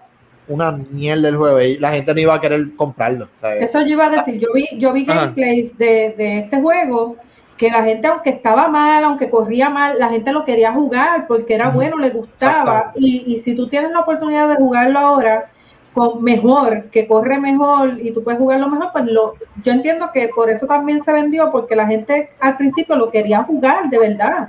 una 0.46 0.70
mierda 0.72 1.28
el 1.28 1.36
juego 1.36 1.60
y 1.60 1.76
la 1.78 1.90
gente 1.92 2.14
no 2.14 2.20
iba 2.20 2.34
a 2.34 2.40
querer 2.40 2.66
comprarlo. 2.76 3.28
¿sabes? 3.40 3.64
Eso 3.64 3.80
yo 3.80 3.88
iba 3.88 4.06
a 4.06 4.10
decir, 4.10 4.38
yo 4.38 4.48
vi, 4.54 4.66
yo 4.78 4.92
vi 4.92 5.04
gameplays 5.04 5.76
de, 5.76 6.14
de 6.16 6.38
este 6.40 6.60
juego 6.60 7.16
que 7.62 7.70
la 7.70 7.84
gente, 7.84 8.08
aunque 8.08 8.30
estaba 8.30 8.66
mal, 8.66 9.04
aunque 9.04 9.30
corría 9.30 9.70
mal, 9.70 9.96
la 9.96 10.08
gente 10.08 10.32
lo 10.32 10.44
quería 10.44 10.72
jugar 10.72 11.28
porque 11.28 11.54
era 11.54 11.68
bueno, 11.68 11.96
le 11.96 12.10
gustaba. 12.10 12.90
Y, 12.96 13.22
y 13.24 13.38
si 13.38 13.54
tú 13.54 13.68
tienes 13.68 13.92
la 13.92 14.00
oportunidad 14.00 14.48
de 14.48 14.56
jugarlo 14.56 14.98
ahora 14.98 15.48
con 15.94 16.24
mejor, 16.24 16.90
que 16.90 17.06
corre 17.06 17.38
mejor 17.38 17.98
y 18.02 18.10
tú 18.10 18.24
puedes 18.24 18.40
jugarlo 18.40 18.68
mejor, 18.68 18.88
pues 18.92 19.04
lo, 19.04 19.34
yo 19.62 19.70
entiendo 19.72 20.10
que 20.12 20.28
por 20.34 20.50
eso 20.50 20.66
también 20.66 20.98
se 21.00 21.12
vendió, 21.12 21.52
porque 21.52 21.76
la 21.76 21.86
gente 21.86 22.30
al 22.40 22.56
principio 22.56 22.96
lo 22.96 23.12
quería 23.12 23.44
jugar 23.44 23.88
de 23.90 23.98
verdad. 24.00 24.48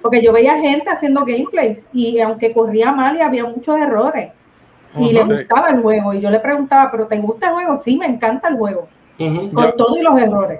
Porque 0.00 0.20
yo 0.20 0.32
veía 0.32 0.58
gente 0.58 0.90
haciendo 0.90 1.24
gameplays 1.24 1.86
y 1.92 2.18
aunque 2.18 2.52
corría 2.52 2.90
mal 2.90 3.16
y 3.16 3.20
había 3.20 3.44
muchos 3.44 3.76
errores. 3.78 4.32
Y 4.98 5.12
le 5.12 5.22
gustaba 5.22 5.68
el 5.68 5.80
juego. 5.80 6.12
Y 6.12 6.20
yo 6.20 6.28
le 6.28 6.40
preguntaba, 6.40 6.90
¿pero 6.90 7.06
te 7.06 7.18
gusta 7.18 7.46
el 7.46 7.52
juego? 7.52 7.76
Sí, 7.76 7.96
me 7.96 8.06
encanta 8.06 8.48
el 8.48 8.56
juego. 8.56 8.88
Con 9.16 9.64
Ya. 9.66 9.72
todo 9.76 9.96
y 9.96 10.02
los 10.02 10.20
errores. 10.20 10.58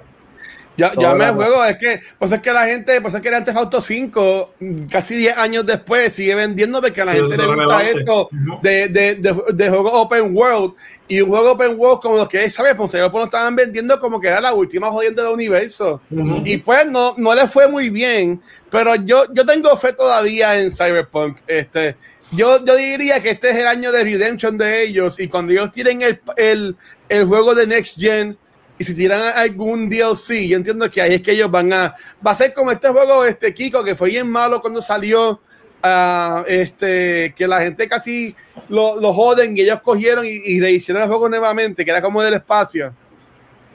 Ya, 0.76 0.92
ya 0.98 1.14
me 1.14 1.28
juego, 1.30 1.62
es 1.64 1.76
que, 1.76 2.00
pues 2.18 2.32
es 2.32 2.40
que 2.40 2.50
la 2.52 2.64
gente, 2.64 3.00
pues 3.02 3.12
es 3.12 3.20
que 3.20 3.28
el 3.28 3.32
Grand 3.32 3.44
Theft 3.44 3.58
Auto 3.58 3.80
5, 3.80 4.54
mm, 4.58 4.82
casi 4.86 5.16
10 5.16 5.36
años 5.36 5.66
después, 5.66 6.12
sigue 6.14 6.34
vendiendo 6.34 6.80
porque 6.80 7.02
a 7.02 7.04
la 7.04 7.12
Pero 7.12 7.28
gente 7.28 7.36
le 7.36 7.46
gusta 7.54 7.78
relevante. 7.78 7.98
esto 8.00 8.28
de, 8.62 8.88
de, 8.88 9.14
de, 9.16 9.36
de 9.52 9.68
juego 9.68 9.92
open 9.92 10.34
world. 10.34 10.74
Y 11.08 11.20
un 11.20 11.28
juego 11.28 11.52
open 11.52 11.74
world 11.78 12.00
como 12.00 12.16
los 12.16 12.28
que, 12.28 12.48
¿sabes? 12.48 12.74
Pues 12.74 12.94
ellos 12.94 13.10
lo 13.12 13.24
estaban 13.24 13.54
vendiendo 13.54 14.00
como 14.00 14.18
que 14.18 14.28
era 14.28 14.40
la 14.40 14.54
última 14.54 14.90
jodienda 14.90 15.22
del 15.24 15.32
universo. 15.34 16.00
Ujú. 16.10 16.40
Y 16.44 16.56
pues 16.56 16.86
no, 16.86 17.14
no 17.18 17.34
le 17.34 17.46
fue 17.46 17.68
muy 17.68 17.90
bien, 17.90 18.40
pero 18.70 18.94
yo, 18.94 19.26
yo 19.34 19.44
tengo 19.44 19.76
fe 19.76 19.92
todavía 19.92 20.58
en 20.58 20.70
Cyberpunk. 20.70 21.38
Este, 21.46 21.96
yo, 22.30 22.64
yo 22.64 22.76
diría 22.76 23.20
que 23.20 23.30
este 23.30 23.50
es 23.50 23.58
el 23.58 23.66
año 23.66 23.92
de 23.92 24.04
redemption 24.04 24.56
de 24.56 24.84
ellos 24.84 25.20
y 25.20 25.28
cuando 25.28 25.52
ellos 25.52 25.70
tienen 25.70 26.00
el, 26.00 26.18
el, 26.38 26.76
el 27.10 27.24
juego 27.26 27.54
de 27.54 27.66
Next 27.66 27.98
Gen 28.00 28.38
y 28.82 28.84
si 28.84 28.96
tiran 28.96 29.20
algún 29.36 29.88
DLC, 29.88 30.48
yo 30.48 30.56
entiendo 30.56 30.90
que 30.90 31.00
ahí 31.00 31.14
es 31.14 31.22
que 31.22 31.30
ellos 31.30 31.48
van 31.48 31.72
a... 31.72 31.94
Va 32.26 32.32
a 32.32 32.34
ser 32.34 32.52
como 32.52 32.72
este 32.72 32.88
juego, 32.88 33.24
este 33.24 33.54
Kiko, 33.54 33.84
que 33.84 33.94
fue 33.94 34.10
bien 34.10 34.28
malo 34.28 34.60
cuando 34.60 34.82
salió, 34.82 35.40
ah, 35.84 36.42
este, 36.48 37.32
que 37.36 37.46
la 37.46 37.60
gente 37.60 37.88
casi 37.88 38.34
lo, 38.68 39.00
lo 39.00 39.14
joden 39.14 39.56
y 39.56 39.60
ellos 39.60 39.80
cogieron 39.82 40.26
y, 40.26 40.30
y 40.30 40.60
rehicieron 40.60 41.00
el 41.00 41.08
juego 41.08 41.28
nuevamente, 41.28 41.84
que 41.84 41.92
era 41.92 42.02
como 42.02 42.24
del 42.24 42.34
espacio. 42.34 42.92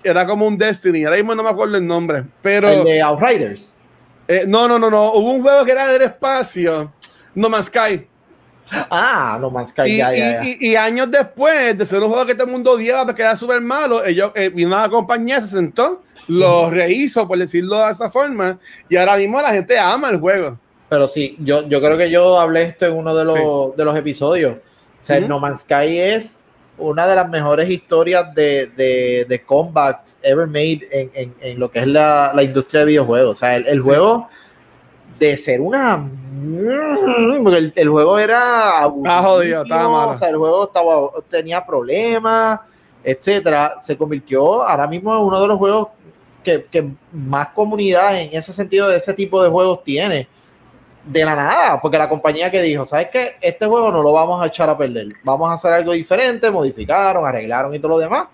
Era 0.03 0.27
como 0.27 0.45
un 0.45 0.57
Destiny, 0.57 1.05
ahora 1.05 1.15
mismo 1.15 1.33
no 1.33 1.43
me 1.43 1.51
acuerdo 1.51 1.77
el 1.77 1.87
nombre, 1.87 2.25
pero... 2.41 2.67
El 2.67 2.83
de 2.83 3.01
Outriders. 3.01 3.73
Eh, 4.27 4.43
no, 4.45 4.67
no, 4.67 4.77
no, 4.77 4.89
no. 4.89 5.13
Hubo 5.13 5.31
un 5.31 5.41
juego 5.41 5.63
que 5.63 5.71
era 5.71 5.87
del 5.87 6.01
espacio. 6.01 6.91
No 7.33 7.49
Man's 7.49 7.67
Sky. 7.67 8.05
Ah, 8.71 9.37
No 9.39 9.49
Man's 9.49 9.69
Sky, 9.71 9.81
Y, 9.89 9.97
ya, 9.97 10.11
ya, 10.11 10.17
ya. 10.17 10.43
y- 10.43 10.57
y- 10.59 10.71
y 10.71 10.75
años 10.75 11.09
después 11.09 11.77
de 11.77 11.85
ser 11.85 12.01
un 12.03 12.09
juego 12.09 12.25
que 12.25 12.33
todo 12.35 12.45
el 12.47 12.51
mundo 12.51 12.71
odiaba 12.71 13.05
porque 13.05 13.21
era 13.21 13.37
súper 13.37 13.61
malo, 13.61 14.03
ellos, 14.05 14.31
eh, 14.35 14.49
vino 14.49 14.69
una 14.75 14.89
compañía, 14.89 15.39
se 15.41 15.47
sentó, 15.47 16.01
lo 16.27 16.69
rehizo, 16.69 17.27
por 17.27 17.37
decirlo 17.37 17.77
de 17.85 17.91
esa 17.91 18.09
forma, 18.09 18.59
y 18.89 18.97
ahora 18.97 19.15
mismo 19.17 19.41
la 19.41 19.51
gente 19.53 19.79
ama 19.79 20.09
el 20.09 20.19
juego. 20.19 20.57
Pero 20.89 21.07
sí, 21.07 21.35
yo, 21.39 21.67
yo 21.67 21.79
creo 21.81 21.97
que 21.97 22.09
yo 22.09 22.39
hablé 22.39 22.63
esto 22.63 22.85
en 22.85 22.93
uno 22.93 23.13
de 23.15 23.25
los, 23.25 23.75
de 23.75 23.85
los 23.85 23.97
episodios. 23.97 24.55
O 24.55 25.03
sea, 25.03 25.19
Ujú. 25.19 25.27
No 25.27 25.39
Man's 25.39 25.61
Sky 25.61 25.99
es 25.99 26.35
una 26.77 27.07
de 27.07 27.15
las 27.15 27.29
mejores 27.29 27.69
historias 27.69 28.33
de, 28.35 28.67
de, 28.75 29.25
de 29.27 29.41
combats 29.43 30.17
ever 30.21 30.47
made 30.47 30.87
en, 30.91 31.09
en, 31.13 31.33
en 31.41 31.59
lo 31.59 31.71
que 31.71 31.79
es 31.79 31.87
la, 31.87 32.31
la 32.35 32.43
industria 32.43 32.81
de 32.81 32.87
videojuegos. 32.87 33.31
O 33.31 33.39
sea, 33.39 33.55
el, 33.55 33.67
el 33.67 33.81
juego 33.81 34.29
de 35.19 35.35
ser 35.37 35.59
una... 35.61 36.07
Porque 37.43 37.57
el, 37.57 37.73
el 37.75 37.89
juego 37.89 38.19
era... 38.19 38.87
Estaba 38.87 39.21
jodido, 39.23 39.63
estaba 39.63 39.81
aburridísimo, 39.81 39.89
malo. 39.89 40.11
O 40.11 40.15
sea, 40.15 40.29
el 40.29 40.37
juego 40.37 40.63
estaba, 40.65 41.23
tenía 41.29 41.65
problemas, 41.65 42.59
etcétera. 43.03 43.75
Se 43.81 43.97
convirtió 43.97 44.63
ahora 44.63 44.87
mismo 44.87 45.15
en 45.15 45.23
uno 45.23 45.41
de 45.41 45.47
los 45.47 45.57
juegos 45.57 45.87
que, 46.43 46.65
que 46.65 46.89
más 47.11 47.49
comunidad 47.49 48.19
en 48.19 48.29
ese 48.33 48.53
sentido 48.53 48.89
de 48.89 48.97
ese 48.97 49.13
tipo 49.13 49.41
de 49.41 49.49
juegos 49.49 49.83
tiene 49.83 50.27
de 51.07 51.25
la 51.25 51.35
nada, 51.35 51.81
porque 51.81 51.97
la 51.97 52.09
compañía 52.09 52.51
que 52.51 52.61
dijo, 52.61 52.85
¿sabes 52.85 53.07
qué? 53.11 53.35
Este 53.41 53.65
juego 53.65 53.91
no 53.91 54.03
lo 54.03 54.11
vamos 54.11 54.43
a 54.43 54.47
echar 54.47 54.69
a 54.69 54.77
perder, 54.77 55.07
vamos 55.23 55.49
a 55.49 55.53
hacer 55.53 55.71
algo 55.71 55.93
diferente, 55.93 56.51
modificaron, 56.51 57.25
arreglaron 57.25 57.73
y 57.73 57.79
todo 57.79 57.91
lo 57.91 57.97
demás. 57.97 58.27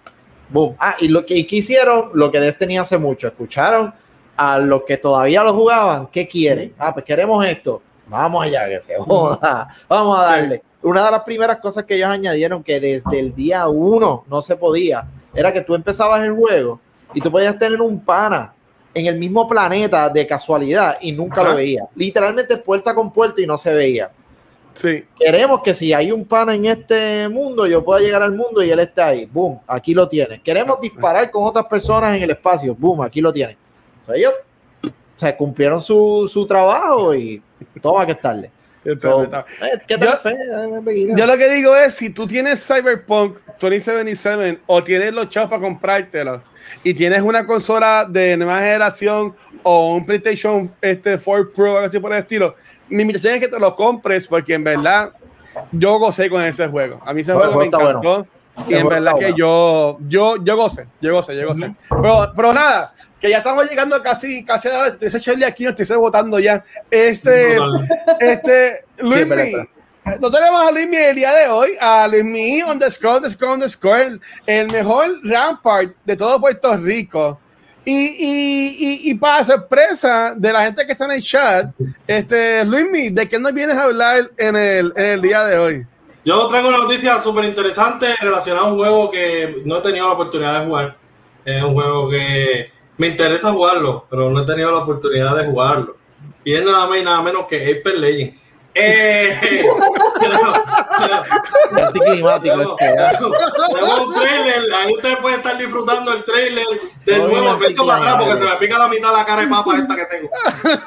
Boom. 0.50 0.76
Ah, 0.80 0.96
y 1.00 1.08
lo 1.08 1.26
que, 1.26 1.36
y 1.36 1.46
que 1.46 1.58
hicieron, 1.58 2.10
lo 2.14 2.32
que 2.32 2.40
Destiny 2.40 2.78
hace 2.78 2.98
mucho, 2.98 3.28
escucharon 3.28 3.94
a 4.36 4.58
los 4.58 4.84
que 4.84 4.98
todavía 4.98 5.44
lo 5.44 5.54
jugaban, 5.54 6.08
¿qué 6.08 6.28
quieren? 6.28 6.74
Ah, 6.78 6.94
pues 6.94 7.06
queremos 7.06 7.46
esto, 7.46 7.82
vamos 8.08 8.46
allá, 8.46 8.68
que 8.70 8.80
se 8.82 8.98
joda, 8.98 9.68
vamos 9.88 10.20
a 10.20 10.24
Sí. 10.24 10.30
darle. 10.42 10.64
Una 10.82 11.06
de 11.06 11.12
las 11.12 11.24
primeras 11.24 11.60
cosas 11.60 11.86
que 11.86 11.96
ellos 11.96 12.10
añadieron 12.10 12.62
que 12.64 12.80
desde 12.80 13.20
el 13.20 13.34
día 13.34 13.68
uno 13.70 14.26
no 14.30 14.42
se 14.42 14.56
podía, 14.58 15.06
era 15.34 15.52
que 15.54 15.62
tú 15.62 15.76
empezabas 15.76 16.22
el 16.24 16.34
juego 16.34 16.80
y 17.14 17.22
tú 17.22 17.32
podías 17.32 17.58
tener 17.58 17.82
un 17.82 18.00
pana 18.00 18.54
en 18.94 19.06
el 19.08 19.18
mismo 19.18 19.48
planeta 19.48 20.10
de 20.10 20.28
casualidad 20.28 20.98
y 21.02 21.12
nunca 21.14 21.42
Ajá. 21.42 21.52
lo 21.52 21.56
veía. 21.56 21.86
Literalmente 21.96 22.58
puerta 22.58 22.94
con 22.94 23.12
puerta 23.12 23.42
y 23.42 23.46
no 23.48 23.58
se 23.58 23.74
veía. 23.74 24.12
Sí. 24.74 25.06
Queremos 25.20 25.62
que 25.62 25.74
si 25.74 25.94
hay 25.94 26.12
un 26.12 26.26
pana 26.26 26.54
en 26.56 26.66
este 26.66 27.30
mundo, 27.30 27.66
yo 27.68 27.84
pueda 27.86 28.02
llegar 28.02 28.22
al 28.24 28.34
mundo 28.34 28.62
y 28.64 28.70
él 28.72 28.80
esté 28.80 29.02
ahí. 29.02 29.26
Boom, 29.26 29.60
aquí 29.68 29.94
lo 29.94 30.08
tienes. 30.10 30.42
Queremos 30.42 30.82
disparar 30.82 31.32
con 31.32 31.44
otras 31.46 31.66
personas 31.68 32.16
en 32.18 32.24
el 32.24 32.32
espacio. 32.32 32.76
Boom, 32.76 33.02
aquí 33.04 33.22
lo 33.22 33.32
tienes. 33.32 33.56
O 34.02 34.06
sea, 34.06 34.16
ellos 34.16 34.34
se 35.16 35.36
cumplieron 35.38 35.82
su, 35.82 36.28
su 36.32 36.46
trabajo 36.46 37.14
y 37.16 37.42
toma 37.82 38.06
que 38.06 38.14
estarle. 38.14 38.52
So, 39.00 39.24
eh, 39.24 39.30
¿Qué 39.88 39.98
tal 39.98 40.10
Yo- 40.10 40.18
fe? 40.18 40.32
eh? 40.32 41.14
Yo 41.16 41.26
lo 41.26 41.38
que 41.38 41.50
digo 41.50 41.74
es, 41.74 41.94
si 41.94 42.10
tú 42.10 42.28
tienes 42.28 42.66
Cyberpunk 42.68 43.38
2077 43.58 44.60
o 44.66 44.84
tienes 44.84 45.14
los 45.14 45.30
chavos 45.30 45.50
para 45.50 45.62
comprártelo 45.62 46.44
y 46.84 46.94
tienes 46.94 47.22
una 47.22 47.46
consola 47.46 48.06
de 48.10 48.36
nueva 48.36 48.60
generación 48.60 49.34
o 49.64 49.96
un 49.96 50.06
PlayStation 50.06 50.70
este, 50.82 51.18
4 51.18 51.54
Pro 51.54 51.72
o 51.72 51.76
algo 51.78 51.88
así 51.88 51.98
por 52.00 52.12
el 52.12 52.20
estilo, 52.20 52.56
mi 52.90 53.04
invitación 53.04 53.36
es 53.36 53.40
que 53.40 53.48
te 53.48 53.58
lo 53.60 53.74
compres 53.74 54.28
porque 54.28 54.54
en 54.54 54.66
verdad 54.66 55.14
yo 55.72 55.98
gocé 55.98 56.30
con 56.30 56.42
ese 56.42 56.68
juego. 56.68 57.00
A 57.06 57.14
mí 57.14 57.22
ese 57.22 57.34
juego 57.34 57.58
me 57.58 57.66
encantó. 57.68 58.28
Y 58.68 58.76
en 58.76 58.88
verdad 58.88 59.14
que 59.18 59.34
yo, 59.36 59.98
yo, 60.08 60.44
yo 60.44 60.56
gocé, 60.56 60.88
yo 61.02 61.14
gocé, 61.14 61.36
yo 61.36 61.48
gocé. 61.48 61.76
pero, 61.90 62.32
pero 62.36 62.54
nada, 62.54 62.94
que 63.20 63.30
ya 63.30 63.38
estamos 63.38 63.68
llegando 63.70 64.02
casi, 64.02 64.46
casi 64.46 64.68
a 64.68 64.72
la 64.72 64.80
hora. 64.80 64.98
Ese 65.00 65.20
Charlie 65.20 65.46
aquí 65.46 65.64
no 65.64 65.72
estoy 65.72 65.98
votando 65.98 66.40
ya. 66.40 66.64
Este, 66.90 67.58
este, 68.20 68.86
Luis 69.00 69.26
no 70.20 70.30
tenemos 70.30 70.68
a 70.68 70.72
Luismi 70.72 70.98
el 70.98 71.16
día 71.16 71.34
de 71.34 71.48
hoy, 71.48 71.72
a 71.80 72.08
Luismi 72.08 72.62
underscore, 72.64 73.18
underscore, 73.18 73.54
underscore, 73.54 74.02
el, 74.02 74.22
el 74.46 74.68
mejor 74.72 75.08
rampart 75.24 75.96
de 76.04 76.16
todo 76.18 76.40
Puerto 76.40 76.76
Rico. 76.76 77.40
Y, 77.86 77.92
y, 77.92 78.78
y, 78.80 79.12
y 79.12 79.14
para 79.16 79.44
sorpresa 79.44 80.34
de 80.38 80.54
la 80.54 80.64
gente 80.64 80.86
que 80.86 80.94
está 80.94 81.06
en 81.06 81.12
el 81.12 81.22
chat, 81.22 81.70
este, 82.08 82.64
Luismi, 82.66 83.10
¿de 83.10 83.28
qué 83.28 83.40
nos 83.40 83.54
vienes 83.54 83.78
a 83.78 83.84
hablar 83.84 84.30
en 84.38 84.56
el, 84.56 84.94
en 84.96 85.06
el 85.06 85.22
día 85.22 85.44
de 85.46 85.58
hoy? 85.58 85.88
Yo 86.26 86.48
traigo 86.48 86.70
una 86.70 86.78
noticia 86.78 87.20
súper 87.20 87.44
interesante 87.44 88.08
relacionada 88.22 88.66
a 88.66 88.72
un 88.72 88.78
juego 88.78 89.12
que 89.12 89.62
no 89.66 89.78
he 89.78 89.82
tenido 89.82 90.08
la 90.08 90.14
oportunidad 90.14 90.62
de 90.62 90.66
jugar. 90.66 90.98
Es 91.44 91.62
un 91.62 91.74
juego 91.74 92.10
que 92.10 92.72
me 92.98 93.08
interesa 93.08 93.52
jugarlo, 93.52 94.06
pero 94.10 94.30
no 94.30 94.42
he 94.42 94.46
tenido 94.46 94.72
la 94.72 94.78
oportunidad 94.78 95.36
de 95.36 95.46
jugarlo. 95.48 95.98
Y 96.46 96.54
es 96.54 96.64
nada 96.64 96.88
más 96.88 96.98
y 96.98 97.04
nada 97.04 97.22
menos 97.22 97.46
que 97.46 97.58
Apex 97.58 97.98
Legends. 97.98 98.53
Eh, 98.76 99.64
Anticlimático 101.76 102.56
tenemos, 102.56 102.82
este, 102.82 102.86
¿eh? 102.86 103.08
tenemos 103.70 104.00
un 104.08 104.14
trailer, 104.16 104.74
ahí 104.74 104.94
usted 104.96 105.18
puede 105.20 105.36
estar 105.36 105.58
disfrutando 105.58 106.14
el 106.14 106.24
trailer 106.24 106.66
del 107.06 107.22
Muy 107.22 107.32
nuevo. 107.32 107.58
Me 107.60 107.68
echo 107.68 107.86
para 107.86 108.00
atrás 108.00 108.16
porque 108.18 108.34
se 108.38 108.46
me 108.46 108.56
pica 108.56 108.80
la 108.80 108.88
mitad 108.88 109.12
de 109.12 109.18
la 109.18 109.26
cara 109.26 109.42
de 109.42 109.48
papa 109.48 109.78
esta 109.78 109.96
que 109.96 110.06
tengo. 110.06 110.30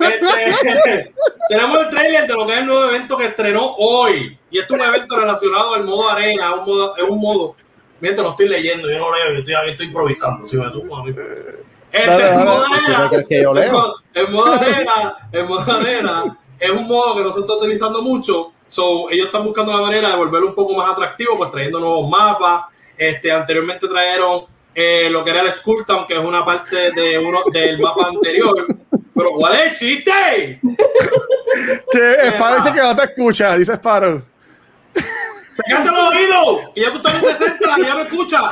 Este, 0.00 1.14
tenemos 1.48 1.78
el 1.78 1.90
trailer 1.90 2.26
de 2.26 2.34
lo 2.34 2.46
que 2.46 2.54
es 2.54 2.58
el 2.60 2.66
nuevo 2.66 2.84
evento 2.86 3.16
que 3.16 3.26
estrenó 3.26 3.74
hoy. 3.78 4.36
Y 4.50 4.58
este 4.58 4.74
es 4.74 4.80
un 4.80 4.86
evento 4.86 5.16
relacionado 5.16 5.74
al 5.74 5.84
modo 5.84 6.10
arena, 6.10 6.54
un 6.54 6.64
modo, 6.64 6.96
es 6.96 7.04
un 7.08 7.20
modo. 7.20 7.54
Mientras 8.00 8.24
lo 8.24 8.30
estoy 8.32 8.48
leyendo, 8.48 8.90
yo 8.90 8.98
no 8.98 9.14
leo, 9.14 9.32
yo 9.32 9.38
estoy 9.38 9.54
aquí 9.54 9.70
estoy 9.70 9.86
improvisando. 9.86 10.44
Si 10.44 10.56
me 10.56 10.70
tumbo 10.70 10.96
a 10.96 11.04
mí. 11.04 11.14
Este 11.92 12.10
dale. 12.10 12.44
modo 12.44 12.64
¿Tú 12.64 12.74
arena. 12.74 13.10
yo 13.30 13.52
El 13.52 14.26
el 14.26 14.28
modo 14.32 14.52
arena, 14.52 15.16
el 15.32 15.46
modo 15.46 15.72
arena 15.72 16.38
es 16.58 16.70
un 16.70 16.86
modo 16.86 17.16
que 17.16 17.22
no 17.22 17.32
se 17.32 17.40
está 17.40 17.54
utilizando 17.54 18.02
mucho. 18.02 18.52
So, 18.66 19.10
ellos 19.10 19.26
están 19.26 19.44
buscando 19.44 19.72
la 19.72 19.80
manera 19.80 20.10
de 20.10 20.16
volverlo 20.16 20.48
un 20.48 20.54
poco 20.54 20.74
más 20.74 20.90
atractivo, 20.90 21.36
pues 21.36 21.50
trayendo 21.50 21.78
nuevos 21.78 22.08
mapas. 22.08 22.64
Este, 22.96 23.30
anteriormente 23.30 23.86
trajeron 23.88 24.46
eh, 24.74 25.08
lo 25.10 25.24
que 25.24 25.30
era 25.30 25.42
el 25.42 25.52
Skull 25.52 25.86
Town, 25.86 26.06
que 26.06 26.14
es 26.14 26.20
una 26.20 26.44
parte 26.44 26.92
de 26.92 27.18
uno 27.18 27.44
del 27.52 27.78
mapa 27.78 28.08
anterior. 28.08 28.66
Pero 29.14 29.30
¿cuál 29.30 29.54
es 29.54 29.60
el 29.68 29.78
chiste? 29.78 30.60
Que 31.90 32.32
parece 32.38 32.72
que 32.72 32.80
no 32.80 32.94
te 32.94 33.04
escucha, 33.04 33.56
dice 33.56 33.74
Sparrow. 33.74 34.22
¡Pegate 34.92 35.90
los 35.90 36.10
oídos! 36.10 36.60
Y 36.74 36.82
ya 36.82 36.90
tú 36.90 36.96
estás 36.98 37.14
en 37.14 37.20
60 37.22 37.76
y 37.78 37.82
ya 37.84 37.94
me 37.94 38.02
escuchas. 38.02 38.42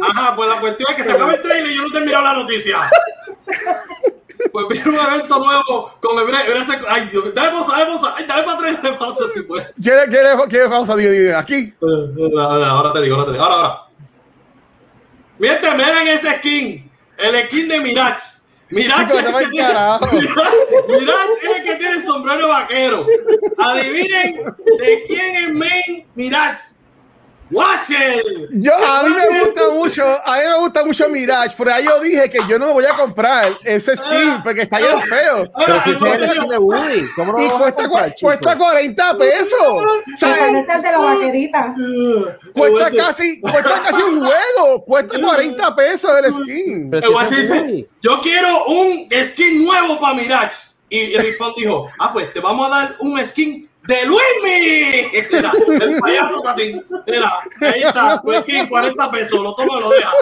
Ajá, 0.00 0.34
pues 0.34 0.48
la 0.48 0.60
cuestión 0.60 0.90
es 0.90 0.96
que 0.96 1.04
se 1.04 1.12
acaba 1.12 1.34
el 1.34 1.42
trailer 1.42 1.70
y 1.70 1.76
yo 1.76 1.82
no 1.82 1.92
te 1.92 1.98
he 1.98 2.04
mirado 2.04 2.24
la 2.24 2.34
noticia. 2.34 2.90
Pues 4.52 4.66
viene 4.68 4.98
un 4.98 5.06
evento 5.06 5.38
nuevo 5.38 5.94
con 6.00 6.18
el 6.18 6.24
bre- 6.26 6.46
bre- 6.46 6.84
Ay, 6.88 7.08
Dios, 7.10 7.34
dale 7.34 7.50
pausa, 7.50 7.72
dale 7.72 7.86
pausa, 7.86 8.14
ay, 8.16 8.24
dale 8.26 8.42
para 8.42 8.56
atrás, 8.58 8.82
dale 8.82 8.96
pausa 8.96 9.24
si 9.32 9.42
puedes. 9.42 9.68
¿Quieres, 9.82 10.06
quieres, 10.06 10.34
quieres 10.48 10.68
pausa? 10.68 10.96
Dime, 10.96 11.34
Aquí. 11.34 11.54
Eh, 11.80 12.30
Ahora 12.38 12.92
te 12.92 13.00
digo, 13.02 13.14
ahora 13.16 13.26
te 13.26 13.32
digo. 13.32 13.44
Ahora, 13.44 13.54
ahora. 13.56 13.80
Miren, 15.38 15.76
miren 15.76 16.08
ese 16.08 16.36
skin. 16.38 16.90
El 17.18 17.46
skin 17.46 17.68
de. 17.68 17.80
Mirage 18.70 19.06
Chico, 19.06 19.18
es, 19.18 19.26
el 19.26 19.34
que 19.36 19.46
tiene, 19.50 19.66
carajo. 19.68 20.06
Mirage 20.06 21.32
es 21.42 21.56
el 21.56 21.64
que 21.64 21.74
tiene 21.76 21.94
el 21.96 22.00
sombrero 22.02 22.48
vaquero. 22.48 23.06
Adivinen 23.58 24.44
de 24.78 25.04
quién 25.06 25.36
es 25.36 25.52
main 25.52 26.06
Mirage. 26.14 26.74
Watcher. 27.50 28.22
Yo, 28.52 28.72
a 28.74 29.02
mí 29.02 29.10
me 29.14 29.40
gusta 29.40 29.70
mucho, 29.70 30.04
a 30.04 30.36
mí 30.36 30.42
me 30.48 30.58
gusta 30.60 30.84
mucho 30.84 31.08
Mirage, 31.08 31.54
pero 31.58 31.72
ahí 31.74 31.84
yo 31.84 32.00
dije 32.00 32.30
que 32.30 32.38
yo 32.48 32.58
no 32.58 32.66
me 32.68 32.72
voy 32.72 32.84
a 32.84 32.90
comprar 32.96 33.46
ese 33.64 33.96
skin 33.96 34.42
porque 34.42 34.62
está 34.62 34.78
bien 34.78 34.98
feo. 35.02 35.50
Pero 35.58 35.82
si 35.84 35.90
Ahora, 35.92 36.14
ese 36.14 36.24
es 36.24 36.30
el 36.30 36.36
skin 36.38 36.48
de 36.50 36.58
Woody, 36.58 37.06
¿cómo 37.16 37.32
no 37.32 37.38
Y 37.40 37.48
lo 37.48 37.48
vas 37.48 37.54
a 37.54 37.58
cuesta, 37.62 37.82
comprar, 37.88 38.10
cu- 38.10 38.20
cuesta 38.22 38.52
chico? 38.52 38.64
40 38.64 39.18
pesos. 39.18 39.58
O 39.60 40.16
sea, 40.16 40.30
Ese 40.48 40.58
es 40.58 40.68
el 40.68 40.82
de 40.82 40.90
la 40.92 40.98
vaquerita. 40.98 41.74
cuesta 42.54 42.90
casi, 42.96 43.40
cuesta 43.40 43.82
casi 43.84 44.02
un 44.02 44.22
juego. 44.22 44.84
Cuesta 44.84 45.20
40 45.20 45.76
pesos 45.76 46.10
el 46.24 46.32
skin. 46.32 46.90
Pero 46.90 47.02
El 47.02 47.08
si 47.08 47.14
Watcher 47.14 47.38
dice, 47.38 47.88
yo 48.00 48.20
quiero 48.20 48.66
un 48.66 49.08
skin 49.24 49.64
nuevo 49.64 50.00
para 50.00 50.14
Mirage. 50.14 50.56
Y 50.88 51.14
el 51.14 51.22
Riffon 51.24 51.52
dijo, 51.56 51.88
ah, 51.98 52.12
pues 52.12 52.32
te 52.32 52.40
vamos 52.40 52.66
a 52.66 52.70
dar 52.70 52.94
un 53.00 53.18
skin 53.26 53.63
de 53.86 54.06
Luismi. 54.06 55.26
Mira, 55.32 55.52
el 55.80 55.98
payaso 55.98 56.40
Tatín. 56.42 56.84
Mira, 57.06 57.32
ahí 57.60 57.82
está, 57.82 58.20
tu 58.22 58.32
skin, 58.40 58.66
40 58.66 59.10
pesos, 59.10 59.40
lo 59.40 59.54
toma 59.54 59.80
lo 59.80 59.90
deja. 59.90 60.12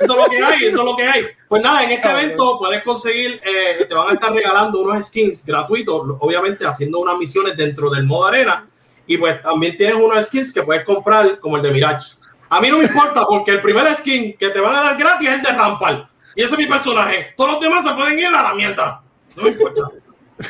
Eso 0.00 0.12
es 0.12 0.16
lo 0.16 0.26
que 0.26 0.42
hay, 0.42 0.64
eso 0.64 0.78
es 0.78 0.84
lo 0.84 0.96
que 0.96 1.04
hay. 1.04 1.26
Pues 1.48 1.62
nada, 1.62 1.84
en 1.84 1.90
este 1.92 2.08
evento 2.10 2.58
puedes 2.58 2.82
conseguir, 2.82 3.40
eh, 3.44 3.84
te 3.88 3.94
van 3.94 4.10
a 4.10 4.12
estar 4.14 4.32
regalando 4.32 4.80
unos 4.80 5.06
skins 5.06 5.44
gratuitos, 5.44 6.16
obviamente 6.20 6.66
haciendo 6.66 6.98
unas 6.98 7.16
misiones 7.16 7.56
dentro 7.56 7.90
del 7.90 8.04
modo 8.04 8.26
arena. 8.26 8.68
Y 9.06 9.16
pues 9.18 9.42
también 9.42 9.76
tienes 9.76 9.96
unos 9.96 10.24
skins 10.26 10.52
que 10.52 10.62
puedes 10.62 10.84
comprar, 10.84 11.38
como 11.38 11.56
el 11.56 11.62
de 11.62 11.70
Mirage. 11.70 12.16
A 12.50 12.60
mí 12.60 12.68
no 12.68 12.78
me 12.78 12.84
importa 12.84 13.24
porque 13.26 13.52
el 13.52 13.62
primer 13.62 13.86
skin 13.94 14.36
que 14.36 14.50
te 14.50 14.60
van 14.60 14.74
a 14.74 14.82
dar 14.82 14.96
gratis 14.96 15.28
es 15.28 15.34
el 15.34 15.42
de 15.42 15.52
Rampal. 15.52 16.08
Y 16.36 16.42
ese 16.42 16.54
es 16.54 16.58
mi 16.58 16.66
personaje. 16.66 17.32
Todos 17.36 17.52
los 17.52 17.60
demás 17.60 17.84
se 17.84 17.92
pueden 17.94 18.18
ir 18.18 18.26
a 18.26 18.42
la 18.42 18.54
mierda. 18.54 19.02
No 19.36 19.44
me 19.44 19.50
importa. 19.50 19.82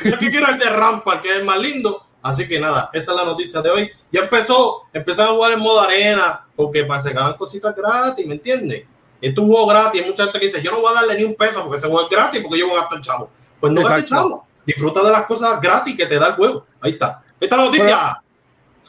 Yo 0.03 0.17
que 0.17 0.29
quiero 0.29 0.49
el 0.49 0.57
de 0.57 0.69
Rampal, 0.69 1.21
que 1.21 1.29
es 1.29 1.37
el 1.37 1.45
más 1.45 1.59
lindo. 1.59 2.04
Así 2.27 2.47
que 2.47 2.59
nada, 2.59 2.89
esa 2.91 3.11
es 3.11 3.17
la 3.17 3.23
noticia 3.23 3.61
de 3.61 3.69
hoy. 3.69 3.91
Ya 4.11 4.21
empezó, 4.21 4.81
empezaron 4.91 5.33
a 5.33 5.35
jugar 5.35 5.51
en 5.51 5.59
modo 5.59 5.79
arena, 5.79 6.43
porque 6.55 6.83
para 6.83 6.99
se 6.99 7.13
ganan 7.13 7.35
cositas 7.37 7.75
gratis, 7.75 8.25
¿me 8.25 8.33
entiendes? 8.33 8.83
Esto 9.21 9.41
es 9.41 9.45
un 9.47 9.51
juego 9.53 9.67
gratis. 9.67 10.01
Hay 10.01 10.09
mucha 10.09 10.23
gente 10.23 10.39
que 10.39 10.45
dice, 10.47 10.59
yo 10.63 10.71
no 10.71 10.81
voy 10.81 10.91
a 10.91 10.95
darle 10.95 11.17
ni 11.19 11.23
un 11.23 11.35
peso 11.35 11.61
porque 11.61 11.77
ese 11.77 11.85
juego 11.87 12.01
es 12.05 12.09
gratis, 12.09 12.41
porque 12.41 12.57
yo 12.57 12.67
voy 12.67 12.77
a 12.77 12.81
gastar 12.81 13.01
chavo. 13.01 13.29
Pues 13.59 13.71
no 13.71 13.83
gastes 13.83 14.09
chavo. 14.09 14.47
Disfruta 14.65 15.03
de 15.03 15.11
las 15.11 15.25
cosas 15.27 15.61
gratis 15.61 15.95
que 15.95 16.07
te 16.07 16.17
da 16.17 16.29
el 16.29 16.33
juego. 16.33 16.65
Ahí 16.81 16.93
está. 16.93 17.21
Ahí 17.23 17.35
está 17.41 17.57
la 17.57 17.65
noticia. 17.65 18.21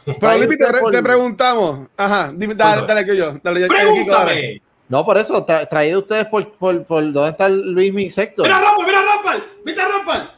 Pero 0.06 0.28
Ahí 0.28 0.40
Lipi, 0.40 0.56
te, 0.56 0.64
está 0.64 0.80
por- 0.80 0.92
te 0.92 1.02
preguntamos. 1.02 1.88
Ajá, 1.94 2.30
dime, 2.34 2.54
dale, 2.54 2.86
dale 2.86 3.04
que 3.04 3.16
yo. 3.18 3.32
Dale, 3.42 3.60
yo- 3.60 3.68
Pregúntame. 3.68 4.62
No, 4.88 5.04
por 5.04 5.18
eso, 5.18 5.44
tra- 5.44 5.68
traído 5.68 5.98
ustedes 5.98 6.26
por, 6.28 6.52
por, 6.52 6.84
por 6.84 7.12
dónde 7.12 7.30
está 7.30 7.46
el 7.46 7.72
Luis 7.72 7.92
Mi 7.92 8.08
Sector. 8.08 8.46
Mira 8.46 8.60
Rampal, 8.60 8.86
mira 8.86 9.02
Rampal. 9.02 9.44
¿Viste 9.64 9.82
a 9.82 9.88
Rampal? 9.88 10.30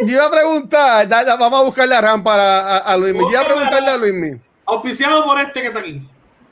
Yo 0.00 0.12
iba, 0.14 0.26
a 0.26 0.30
preguntar, 0.30 1.08
da- 1.08 1.24
da- 1.24 1.36
vamos 1.36 1.60
a 1.60 1.62
buscar 1.64 1.88
la 1.88 2.00
rampa 2.00 2.34
a, 2.34 2.76
a, 2.76 2.78
a 2.78 2.96
Luismi. 2.96 3.20
Yo 3.20 3.30
iba 3.30 3.40
a 3.40 3.44
preguntarle 3.44 3.90
a 3.90 3.96
Luismi. 3.96 4.40
Auspiciado 4.66 5.24
por 5.24 5.40
este 5.40 5.60
que 5.60 5.66
está 5.68 5.80
aquí. 5.80 6.02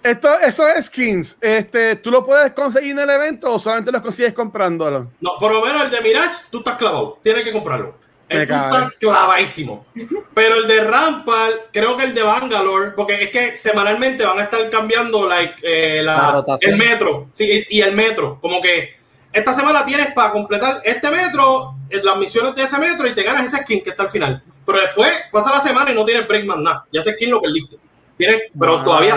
Esto, 0.03 0.29
esos 0.41 0.67
skins, 0.85 1.37
este, 1.41 1.97
¿tú 1.97 2.11
lo 2.11 2.27
puedes 2.27 2.53
conseguir 2.53 2.91
en 2.93 2.99
el 3.01 3.11
evento 3.11 3.53
o 3.53 3.59
solamente 3.59 3.93
los 3.93 4.03
consigues 4.03 4.33
comprándolo? 4.33 5.13
No, 5.21 5.33
por 5.39 5.53
lo 5.53 5.65
menos 5.65 5.83
el 5.85 5.91
de 5.91 6.01
Mirage, 6.01 6.45
tú 6.51 6.59
estás 6.59 6.77
clavado. 6.77 7.19
Tienes 7.23 7.45
que 7.45 7.53
comprarlo. 7.53 7.95
El, 8.29 8.47
tú 8.49 8.55
estás 8.55 8.93
clavadísimo. 8.99 9.87
Pero 10.35 10.57
el 10.57 10.67
de 10.67 10.83
Rampal, 10.85 11.53
creo 11.73 11.97
que 11.97 12.05
el 12.05 12.15
de 12.15 12.23
Bangalore, 12.23 12.91
porque 12.93 13.23
es 13.25 13.31
que 13.31 13.57
semanalmente 13.57 14.25
van 14.25 14.39
a 14.41 14.43
estar 14.45 14.69
cambiando 14.71 15.29
like, 15.29 15.55
eh, 15.63 16.03
la- 16.03 16.45
el 16.61 16.77
metro. 16.77 17.29
Sí, 17.33 17.65
y 17.69 17.81
el 17.83 17.95
metro. 17.95 18.39
Como 18.41 18.61
que 18.61 18.97
esta 19.33 19.55
semana 19.55 19.85
tienes 19.85 20.13
para 20.13 20.33
completar 20.33 20.81
este 20.85 21.11
metro, 21.11 21.75
eh, 21.89 22.01
las 22.03 22.17
misiones 22.17 22.55
de 22.55 22.63
ese 22.63 22.79
metro 22.79 23.07
y 23.07 23.15
te 23.15 23.23
ganas 23.23 23.47
ese 23.47 23.63
skin 23.63 23.83
que 23.83 23.91
está 23.91 24.05
al 24.05 24.11
final. 24.11 24.43
Pero 24.65 24.79
después 24.79 25.25
pasa 25.33 25.51
la 25.51 25.61
semana 25.61 25.91
y 25.91 25.95
no 25.95 26.05
tienes 26.05 26.27
break 26.29 26.45
más 26.47 26.59
nada. 26.59 26.87
Ya 26.93 27.01
ese 27.01 27.13
skin 27.15 27.31
lo 27.31 27.41
perdiste. 27.41 27.77
Tienes, 28.17 28.43
pero 28.59 28.79
Ah. 28.79 28.85
todavía 28.85 29.17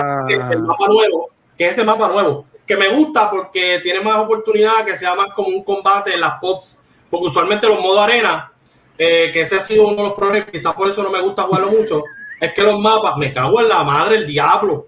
el 0.51 0.63
mapa 0.63 0.88
nuevo, 0.88 1.30
que 1.57 1.66
es 1.68 1.74
ese 1.74 1.84
mapa 1.84 2.07
nuevo, 2.07 2.45
que 2.66 2.76
me 2.78 2.88
gusta 2.89 3.30
porque 3.30 3.80
tiene 3.84 3.99
más 3.99 4.18
oportunidad, 4.18 4.84
que 4.86 4.97
sea 4.97 5.13
más 5.16 5.28
como 5.36 5.49
un 5.49 5.63
combate 5.63 6.13
en 6.13 6.22
las 6.22 6.39
pops, 6.39 6.82
porque 7.09 7.28
usualmente 7.28 7.68
los 7.68 7.80
modos 7.80 7.99
arena, 7.99 8.51
eh, 8.97 9.30
que 9.34 9.41
ese 9.41 9.57
ha 9.57 9.61
sido 9.61 9.88
uno 9.88 9.97
de 9.97 10.03
los 10.03 10.13
problemas, 10.13 10.49
quizás 10.51 10.74
por 10.74 10.89
eso 10.89 11.03
no 11.03 11.09
me 11.11 11.22
gusta 11.22 11.43
jugarlo 11.43 11.70
mucho, 11.72 12.01
es 12.39 12.53
que 12.53 12.63
los 12.63 12.80
mapas, 12.80 13.18
me 13.18 13.32
cago 13.32 13.59
en 13.61 13.68
la 13.70 13.84
madre, 13.84 14.16
el 14.16 14.26
diablo. 14.26 14.88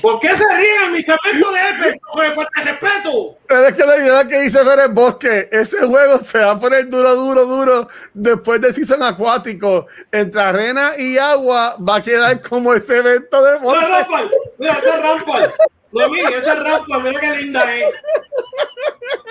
¿Por 0.00 0.18
qué 0.20 0.28
se 0.28 0.44
ríen 0.56 0.84
en 0.86 0.92
mi 0.92 1.02
segmento 1.02 1.52
de 1.52 1.88
Epic? 1.88 2.02
¡Pues 2.12 2.34
falta 2.34 2.64
de 2.64 2.70
respeto! 2.70 3.36
Pero 3.46 3.66
es 3.66 3.74
que 3.74 3.84
la 3.84 3.98
idea 3.98 4.26
que 4.26 4.40
dice 4.40 4.64
Fer 4.64 4.88
Bosque, 4.88 5.48
ese 5.52 5.86
juego 5.86 6.18
se 6.18 6.38
va 6.38 6.52
a 6.52 6.58
poner 6.58 6.88
duro, 6.88 7.14
duro, 7.14 7.44
duro 7.44 7.88
después 8.14 8.60
del 8.60 8.74
season 8.74 9.02
acuático. 9.02 9.86
Entre 10.10 10.40
arena 10.40 10.92
y 10.96 11.18
agua 11.18 11.76
va 11.76 11.96
a 11.96 12.02
quedar 12.02 12.40
como 12.40 12.72
ese 12.72 12.96
evento 12.96 13.42
de 13.44 13.58
¡Mira, 13.60 13.62
monte. 13.62 13.86
Rampal! 13.86 14.30
¡Mira, 14.58 14.72
ese 14.72 14.88
es 14.88 15.02
Rampal! 15.02 15.54
No, 15.92 16.08
mire, 16.08 16.28
ese 16.28 16.48
es 16.48 16.58
Rampal, 16.64 17.02
mira 17.02 17.20
qué 17.20 17.30
linda 17.36 17.76
es. 17.76 17.84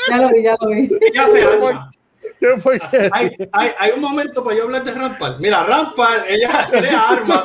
Ya 0.09 0.17
lo 0.17 0.29
vi, 0.29 0.43
ya 0.43 0.55
lo 0.59 0.69
vi. 0.69 0.89
Ya 1.13 1.27
se 1.27 1.43
arma. 1.43 1.91
¿Qué 2.39 2.57
fue 2.61 2.79
que? 2.79 3.09
hay, 3.11 3.31
hay, 3.51 3.71
hay 3.79 3.91
un 3.91 4.01
momento 4.01 4.43
para 4.43 4.57
yo 4.57 4.63
hablar 4.63 4.83
de 4.83 4.93
Rampal. 4.93 5.37
Mira, 5.39 5.63
Rampal, 5.63 6.25
ella 6.27 6.67
crea 6.71 7.09
armas. 7.09 7.43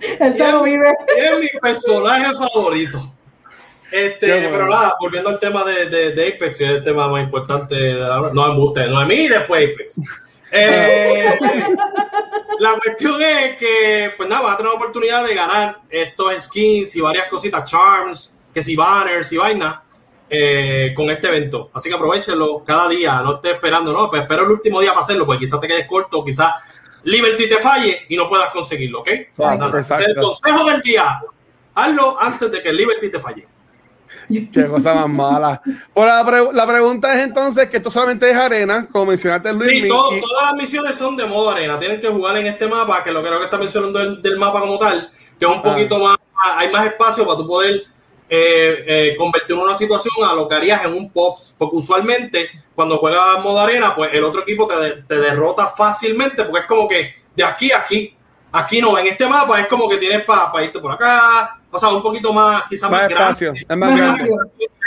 Él 0.00 0.36
lo 0.52 0.62
vive. 0.62 0.92
es 1.16 1.38
mi 1.40 1.48
personaje 1.60 2.34
favorito. 2.34 2.98
Este, 3.90 4.26
bueno. 4.26 4.48
pero 4.50 4.66
nada, 4.68 4.96
volviendo 5.00 5.30
al 5.30 5.38
tema 5.38 5.64
de, 5.64 5.88
de, 5.88 6.12
de 6.12 6.28
Apex, 6.28 6.58
que 6.58 6.64
es 6.64 6.70
el 6.70 6.84
tema 6.84 7.08
más 7.08 7.22
importante 7.22 7.74
de 7.74 7.94
la 7.94 8.30
No, 8.32 8.46
embuste, 8.46 8.88
no 8.88 9.00
es 9.00 9.08
mí 9.08 9.28
después 9.28 9.70
Apex. 9.70 10.00
Eh, 10.50 11.38
la 12.58 12.72
cuestión 12.82 13.20
es 13.20 13.56
que, 13.56 14.12
pues 14.16 14.28
nada, 14.28 14.42
van 14.42 14.54
a 14.54 14.56
tener 14.56 14.72
la 14.72 14.78
oportunidad 14.78 15.26
de 15.26 15.34
ganar 15.34 15.80
estos 15.88 16.32
skins 16.44 16.96
y 16.96 17.00
varias 17.00 17.26
cositas, 17.26 17.68
charms, 17.70 18.34
que 18.52 18.62
si 18.62 18.74
banners 18.74 19.32
y 19.32 19.36
vainas, 19.36 19.76
eh, 20.28 20.92
con 20.94 21.08
este 21.10 21.28
evento. 21.28 21.70
Así 21.72 21.88
que 21.88 21.94
aprovechenlo 21.94 22.62
cada 22.64 22.88
día, 22.88 23.20
no 23.22 23.36
estés 23.36 23.54
esperando, 23.54 23.92
no, 23.92 24.08
pues 24.10 24.22
espero 24.22 24.44
el 24.44 24.50
último 24.50 24.80
día 24.80 24.90
para 24.90 25.02
hacerlo, 25.02 25.24
porque 25.26 25.40
quizás 25.40 25.60
te 25.60 25.68
quedes 25.68 25.86
corto, 25.86 26.24
quizás 26.24 26.52
Liberty 27.04 27.48
te 27.48 27.56
falle 27.56 28.06
y 28.08 28.16
no 28.16 28.28
puedas 28.28 28.50
conseguirlo, 28.50 29.00
¿ok? 29.00 29.08
Es 29.08 29.28
el 30.08 30.16
consejo 30.16 30.64
del 30.64 30.80
día. 30.82 31.20
Hazlo 31.74 32.16
antes 32.20 32.50
de 32.50 32.62
que 32.62 32.72
Liberty 32.72 33.10
te 33.10 33.20
falle. 33.20 33.46
Qué 34.52 34.66
cosa 34.66 34.92
más 34.94 35.08
mala. 35.08 35.62
Por 35.94 36.08
la, 36.08 36.24
pre- 36.26 36.52
la 36.52 36.66
pregunta 36.66 37.14
es 37.14 37.24
entonces 37.24 37.68
que 37.70 37.76
esto 37.76 37.90
solamente 37.90 38.28
es 38.28 38.36
arena, 38.36 38.88
como 38.90 39.06
mencionaste 39.06 39.52
Luis. 39.52 39.82
Sí, 39.82 39.88
todo- 39.88 40.08
todas 40.08 40.50
las 40.50 40.54
misiones 40.54 40.96
son 40.96 41.16
de 41.16 41.26
modo 41.26 41.50
arena. 41.50 41.78
Tienen 41.78 42.00
que 42.00 42.08
jugar 42.08 42.36
en 42.38 42.46
este 42.46 42.66
mapa, 42.66 43.04
que 43.04 43.12
lo 43.12 43.22
creo 43.22 43.38
que 43.38 43.44
está 43.44 43.58
mencionando 43.58 44.00
el, 44.00 44.20
del 44.22 44.36
mapa 44.38 44.58
como 44.60 44.76
tal, 44.78 45.08
que 45.38 45.44
es 45.44 45.50
un 45.50 45.58
Ah. 45.58 45.62
poquito 45.62 46.00
más, 46.00 46.16
hay 46.56 46.72
más 46.72 46.86
espacio 46.86 47.24
para 47.24 47.38
tú 47.38 47.46
poder 47.46 47.84
eh, 48.28 48.84
eh, 48.86 49.14
convertir 49.16 49.56
una 49.56 49.74
situación 49.74 50.14
a 50.28 50.34
lo 50.34 50.48
que 50.48 50.54
harías 50.54 50.84
en 50.84 50.94
un 50.94 51.10
POPs. 51.10 51.56
Porque 51.58 51.76
usualmente 51.76 52.50
cuando 52.74 52.98
juegas 52.98 53.42
modo 53.42 53.60
arena, 53.60 53.94
pues 53.94 54.12
el 54.12 54.24
otro 54.24 54.42
equipo 54.42 54.66
te, 54.66 54.76
de- 54.76 55.02
te 55.02 55.16
derrota 55.18 55.68
fácilmente, 55.68 56.44
porque 56.44 56.60
es 56.60 56.66
como 56.66 56.88
que 56.88 57.12
de 57.34 57.44
aquí 57.44 57.70
a 57.72 57.78
aquí. 57.78 58.12
Aquí 58.52 58.80
no, 58.80 58.96
en 58.96 59.06
este 59.06 59.26
mapa 59.26 59.60
es 59.60 59.66
como 59.66 59.86
que 59.88 59.98
tienes 59.98 60.24
para 60.24 60.64
irte 60.64 60.78
por 60.78 60.90
acá, 60.90 61.60
o 61.70 61.78
sea, 61.78 61.90
un 61.90 62.02
poquito 62.02 62.32
más, 62.32 62.62
quizás 62.70 62.90
más, 62.90 63.02
más 63.02 63.10
grande 63.10 63.30
espacio, 63.32 63.52
es 63.68 63.76
más 63.76 63.90
grande. 63.96 64.30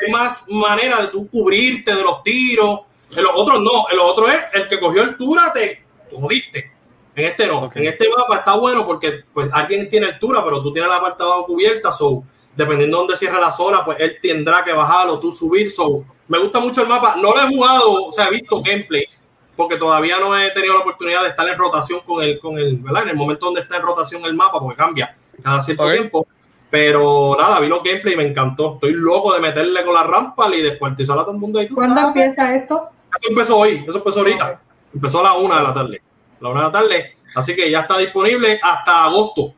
hay 0.05 0.11
más 0.11 0.45
manera 0.49 1.01
de 1.01 1.07
tú 1.09 1.29
cubrirte 1.29 1.93
de 1.93 2.01
los 2.01 2.23
tiros. 2.23 2.79
En 3.15 3.23
los 3.23 3.31
otros 3.35 3.59
no, 3.59 3.85
en 3.91 3.97
los 3.97 4.09
otros 4.11 4.33
es 4.33 4.43
el 4.53 4.67
que 4.67 4.79
cogió 4.79 5.03
altura, 5.03 5.51
te 5.53 5.83
jodiste. 6.11 6.71
En 7.20 7.26
este 7.26 7.47
no, 7.47 7.70
en 7.74 7.86
este 7.86 8.07
mapa 8.09 8.38
está 8.38 8.55
bueno 8.55 8.86
porque 8.86 9.26
pues 9.34 9.49
alguien 9.51 9.89
tiene 9.89 10.07
altura, 10.07 10.41
pero 10.43 10.63
tú 10.63 10.72
tienes 10.72 10.89
la 10.89 11.01
parte 11.01 11.22
de 11.22 11.30
abajo 11.30 11.47
cubierta, 11.47 11.91
so 11.91 12.24
dependiendo 12.55 12.97
de 12.97 13.01
dónde 13.01 13.15
cierre 13.17 13.39
la 13.39 13.51
zona, 13.51 13.84
pues 13.84 13.97
él 13.99 14.17
tendrá 14.22 14.63
que 14.63 14.74
bajar 14.74 15.09
o 15.09 15.20
tú 15.20 15.32
subir. 15.32 15.70
So, 15.70 16.05
me 16.28 16.39
gusta 16.39 16.59
mucho 16.59 16.82
el 16.82 16.88
mapa, 16.88 17.15
no 17.17 17.32
lo 17.32 17.41
he 17.41 17.47
jugado, 17.47 18.05
o 18.05 18.11
sea, 18.11 18.28
he 18.28 18.32
visto 18.32 18.61
gameplays, 18.61 19.26
porque 19.55 19.76
todavía 19.76 20.17
no 20.20 20.38
he 20.38 20.51
tenido 20.51 20.76
la 20.76 20.82
oportunidad 20.82 21.24
de 21.24 21.30
estar 21.30 21.47
en 21.47 21.57
rotación 21.57 22.01
con 22.05 22.24
el, 22.24 22.39
con 22.39 22.57
el, 22.57 22.78
¿verdad? 22.78 23.03
En 23.03 23.09
el 23.09 23.15
momento 23.15 23.47
donde 23.47 23.61
está 23.61 23.78
en 23.78 23.84
rotación 23.84 24.24
el 24.26 24.34
mapa, 24.34 24.59
porque 24.59 24.78
cambia 24.78 25.13
cada 25.43 25.61
cierto 25.61 25.89
tiempo. 25.91 26.28
Pero 26.70 27.36
nada, 27.39 27.59
vi 27.59 27.67
los 27.67 27.82
gameplay 27.84 28.13
y 28.13 28.17
me 28.17 28.24
encantó. 28.24 28.76
Estoy 28.76 28.93
loco 28.93 29.34
de 29.34 29.39
meterle 29.39 29.84
con 29.84 29.93
la 29.93 30.03
rampa 30.03 30.55
y 30.55 30.61
descuartizar 30.61 31.17
a 31.17 31.22
todo 31.22 31.32
el 31.32 31.39
mundo 31.39 31.59
ahí. 31.59 31.67
¿tú 31.67 31.76
¿Cuándo 31.76 31.95
sabes? 31.95 32.09
empieza 32.09 32.55
esto? 32.55 32.89
Eso 33.20 33.30
empezó 33.30 33.57
hoy, 33.57 33.84
eso 33.88 33.97
empezó 33.97 34.20
ahorita. 34.20 34.61
Empezó 34.93 35.20
a 35.20 35.24
la 35.24 35.34
una 35.34 35.57
de 35.57 35.63
la 35.63 35.74
tarde. 35.74 36.01
La 36.41 36.49
una 36.49 36.59
de 36.61 36.65
la 36.67 36.71
tarde. 36.71 37.11
Así 37.35 37.55
que 37.55 37.69
ya 37.69 37.81
está 37.81 37.97
disponible 37.97 38.59
hasta 38.61 39.05
agosto. 39.05 39.53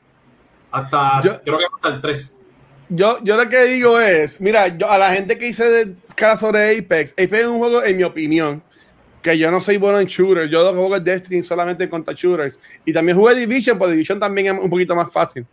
Hasta, 0.71 1.21
Yo- 1.23 1.41
creo 1.41 1.57
que 1.57 1.65
hasta 1.73 1.89
el 1.95 2.01
3. 2.01 2.37
Yo, 2.89 3.19
yo 3.23 3.37
lo 3.37 3.47
que 3.47 3.63
digo 3.65 3.99
es, 3.99 4.41
mira, 4.41 4.67
yo, 4.77 4.89
a 4.89 4.97
la 4.97 5.13
gente 5.13 5.37
que 5.37 5.47
hice 5.47 5.69
de 5.69 5.95
cara 6.15 6.35
sobre 6.35 6.77
Apex, 6.77 7.13
Apex 7.13 7.33
es 7.33 7.45
un 7.45 7.57
juego, 7.57 7.83
en 7.83 7.95
mi 7.95 8.03
opinión, 8.03 8.61
que 9.21 9.37
yo 9.37 9.49
no 9.49 9.61
soy 9.61 9.77
bueno 9.77 9.99
en 9.99 10.07
shooters. 10.07 10.51
Yo 10.51 10.61
lo 10.63 10.71
que 10.71 10.77
juego 10.79 10.95
es 10.97 11.03
Destiny 11.03 11.41
solamente 11.43 11.87
contra 11.89 12.13
shooters. 12.13 12.59
Y 12.83 12.91
también 12.91 13.17
jugué 13.17 13.35
Division, 13.35 13.77
pero 13.79 13.91
Division 13.91 14.19
también 14.19 14.47
es 14.47 14.61
un 14.61 14.69
poquito 14.69 14.93
más 14.95 15.09
fácil. 15.11 15.45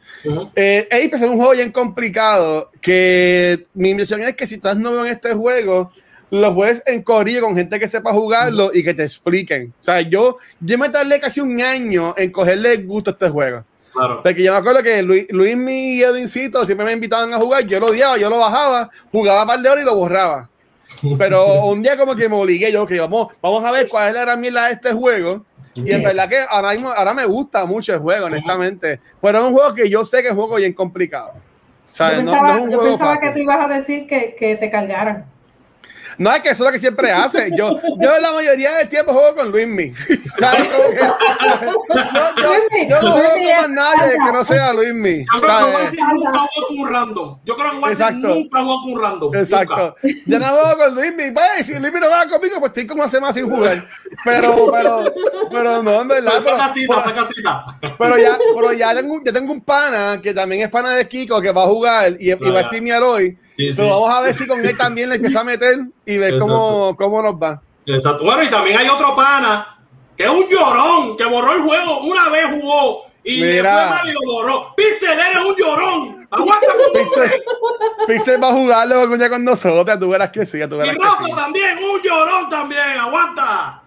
Eh, 0.56 0.88
Apex 0.90 1.22
es 1.22 1.28
un 1.28 1.36
juego 1.36 1.52
bien 1.52 1.70
complicado 1.70 2.70
que 2.80 3.66
mi 3.74 3.90
impresión 3.90 4.22
es 4.22 4.34
que 4.34 4.46
si 4.46 4.56
estás 4.56 4.76
nuevo 4.76 5.04
en 5.04 5.12
este 5.12 5.32
juego, 5.34 5.92
lo 6.30 6.54
juegues 6.54 6.82
en 6.86 7.02
corrido 7.02 7.42
con 7.42 7.56
gente 7.56 7.78
que 7.80 7.88
sepa 7.88 8.12
jugarlo 8.12 8.70
y 8.72 8.84
que 8.84 8.94
te 8.94 9.04
expliquen. 9.04 9.72
O 9.80 9.82
sea, 9.82 10.00
yo, 10.00 10.38
yo 10.60 10.78
me 10.78 10.88
tardé 10.88 11.20
casi 11.20 11.40
un 11.40 11.60
año 11.60 12.14
en 12.16 12.30
cogerle 12.30 12.74
el 12.74 12.86
gusto 12.86 13.10
a 13.10 13.12
este 13.12 13.28
juego. 13.28 13.64
Claro. 13.92 14.22
Porque 14.22 14.42
yo 14.42 14.52
me 14.52 14.58
acuerdo 14.58 14.82
que 14.82 15.02
Luis, 15.02 15.26
Luis 15.30 15.56
y 15.68 16.02
Edincito 16.02 16.64
siempre 16.64 16.86
me 16.86 16.92
invitaban 16.92 17.32
a 17.32 17.38
jugar, 17.38 17.64
yo 17.64 17.80
lo 17.80 17.86
odiaba, 17.86 18.16
yo 18.16 18.30
lo 18.30 18.38
bajaba, 18.38 18.90
jugaba 19.10 19.42
un 19.42 19.48
par 19.48 19.60
de 19.60 19.68
horas 19.68 19.82
y 19.82 19.86
lo 19.86 19.96
borraba. 19.96 20.48
Pero 21.18 21.66
un 21.66 21.82
día 21.82 21.96
como 21.96 22.14
que 22.14 22.28
me 22.28 22.36
obligué 22.36 22.70
yo, 22.72 22.86
que 22.86 23.00
vamos, 23.00 23.28
vamos 23.40 23.64
a 23.64 23.70
ver 23.70 23.88
cuál 23.88 24.08
es 24.08 24.14
la 24.14 24.20
gran 24.22 24.40
mierda 24.40 24.66
de 24.66 24.74
este 24.74 24.92
juego. 24.92 25.44
Y 25.74 25.92
en 25.92 26.02
verdad 26.02 26.28
que 26.28 26.38
ahora, 26.48 26.72
mismo, 26.72 26.88
ahora 26.88 27.14
me 27.14 27.24
gusta 27.24 27.64
mucho 27.64 27.94
el 27.94 28.00
juego, 28.00 28.26
honestamente. 28.26 29.00
Pero 29.20 29.38
es 29.38 29.44
un 29.44 29.52
juego 29.52 29.74
que 29.74 29.88
yo 29.88 30.04
sé 30.04 30.22
que 30.22 30.28
es 30.28 30.32
un 30.32 30.38
juego 30.38 30.56
bien 30.56 30.72
complicado. 30.72 31.34
Yo 31.34 31.40
¿Sabes? 31.92 32.24
No, 32.24 32.32
pensaba, 32.32 32.48
no 32.48 32.58
es 32.58 32.64
un 32.64 32.70
yo 32.70 32.78
juego 32.78 32.92
pensaba 32.92 33.14
fácil. 33.14 33.28
que 33.28 33.34
tú 33.34 33.40
ibas 33.42 33.58
a 33.60 33.74
decir 33.74 34.06
que, 34.08 34.34
que 34.36 34.56
te 34.56 34.70
cargaran. 34.70 35.24
No, 36.18 36.32
es 36.34 36.40
que 36.42 36.48
eso 36.50 36.64
es 36.64 36.66
lo 36.68 36.72
que 36.72 36.78
siempre 36.78 37.12
hace. 37.12 37.50
Yo, 37.56 37.76
yo 38.00 38.18
la 38.20 38.32
mayoría 38.32 38.72
del 38.76 38.88
tiempo 38.88 39.12
juego 39.12 39.36
con 39.36 39.50
Luismi. 39.52 39.92
¿Sabes? 40.38 40.68
Como 40.68 40.90
que- 40.90 40.98
yo, 42.42 42.42
yo, 42.42 42.88
yo 42.88 43.02
no 43.02 43.12
juego 43.12 43.34
con 43.62 43.74
nadie 43.74 44.12
que 44.26 44.32
no 44.32 44.44
sea 44.44 44.72
Luismi. 44.72 45.24
Yo 45.32 45.40
creo 45.40 45.88
que 45.90 45.96
nunca 45.96 46.40
jugó 46.40 46.66
con 46.66 46.78
un 46.78 46.92
random. 46.92 47.38
Yo 47.44 47.56
creo 47.56 47.70
que 47.70 47.76
nunca 48.34 48.60
jugó 48.62 48.82
con 48.82 48.92
un 48.92 49.00
random. 49.02 49.34
Exacto. 49.36 49.96
Yo 50.26 50.38
no 50.38 50.46
juego 50.46 50.76
con 50.78 50.94
Luismi. 50.94 51.30
Pues, 51.30 51.66
si 51.66 51.78
Luismi 51.78 52.00
no 52.00 52.06
juega 52.06 52.28
conmigo, 52.28 52.56
pues 52.60 52.70
estoy 52.70 52.86
como 52.86 53.02
hace 53.04 53.20
más 53.20 53.34
sin 53.34 53.48
jugar. 53.48 53.84
Pero, 54.24 54.70
pero, 54.72 55.04
pero 55.50 55.82
no, 55.82 56.00
en 56.02 56.08
verdad. 56.08 56.32
Nunca. 56.34 56.44
pero- 56.44 56.58
Saca 56.58 56.72
cita, 56.74 57.02
saca 57.04 57.24
cita. 57.26 57.64
Pero 57.98 58.18
ya, 58.18 58.38
pero 58.54 58.72
ya 58.72 58.94
tengo, 58.94 59.20
ya 59.24 59.32
tengo 59.32 59.52
un 59.52 59.60
pana 59.60 60.20
que 60.22 60.34
también 60.34 60.62
es 60.62 60.68
pana 60.68 60.94
de 60.94 61.06
Kiko 61.08 61.40
que 61.40 61.52
va 61.52 61.62
a 61.64 61.66
jugar 61.66 62.12
y, 62.18 62.30
y 62.32 62.34
va 62.34 62.60
a 62.60 62.64
streamear 62.64 63.02
hoy. 63.02 63.38
Sí, 63.58 63.72
So, 63.72 63.82
sí. 63.82 63.88
Vamos 63.90 64.14
a 64.14 64.20
ver 64.20 64.32
si 64.32 64.46
con 64.46 64.64
él 64.64 64.78
también 64.78 65.08
le 65.08 65.16
empieza 65.16 65.40
a 65.40 65.44
meter 65.44 65.80
y 66.06 66.16
ver 66.16 66.38
cómo, 66.38 66.94
cómo 66.96 67.20
nos 67.20 67.34
va. 67.34 67.60
Exacto. 67.86 68.24
Bueno, 68.24 68.42
y 68.44 68.48
también 68.48 68.78
hay 68.78 68.88
otro 68.88 69.16
pana 69.16 69.78
que 70.16 70.24
es 70.24 70.30
un 70.30 70.48
llorón, 70.48 71.16
que 71.16 71.24
borró 71.24 71.54
el 71.54 71.62
juego, 71.62 72.00
una 72.02 72.28
vez 72.28 72.46
jugó 72.60 73.04
y 73.22 73.40
le 73.40 73.60
fue 73.60 73.72
mal 73.72 74.08
y 74.08 74.12
lo 74.12 74.20
borró. 74.26 74.74
Pixel, 74.76 75.10
eres 75.18 75.44
un 75.48 75.54
llorón. 75.56 76.28
Aguanta 76.30 76.66
con 76.66 77.02
Pixel, 77.02 77.42
Pixel 78.06 78.42
va 78.42 78.48
a 78.48 78.52
jugarlo 78.52 79.16
día 79.16 79.30
con 79.30 79.44
nosotros, 79.44 79.98
tú 79.98 80.08
verás 80.08 80.30
que 80.30 80.46
sí, 80.46 80.58
tú 80.68 80.76
Y 80.76 80.78
verás 80.78 80.96
Rafa 80.98 81.24
sí. 81.24 81.32
también, 81.34 81.78
un 81.78 82.00
llorón 82.02 82.48
también. 82.48 82.98
Aguanta. 82.98 83.82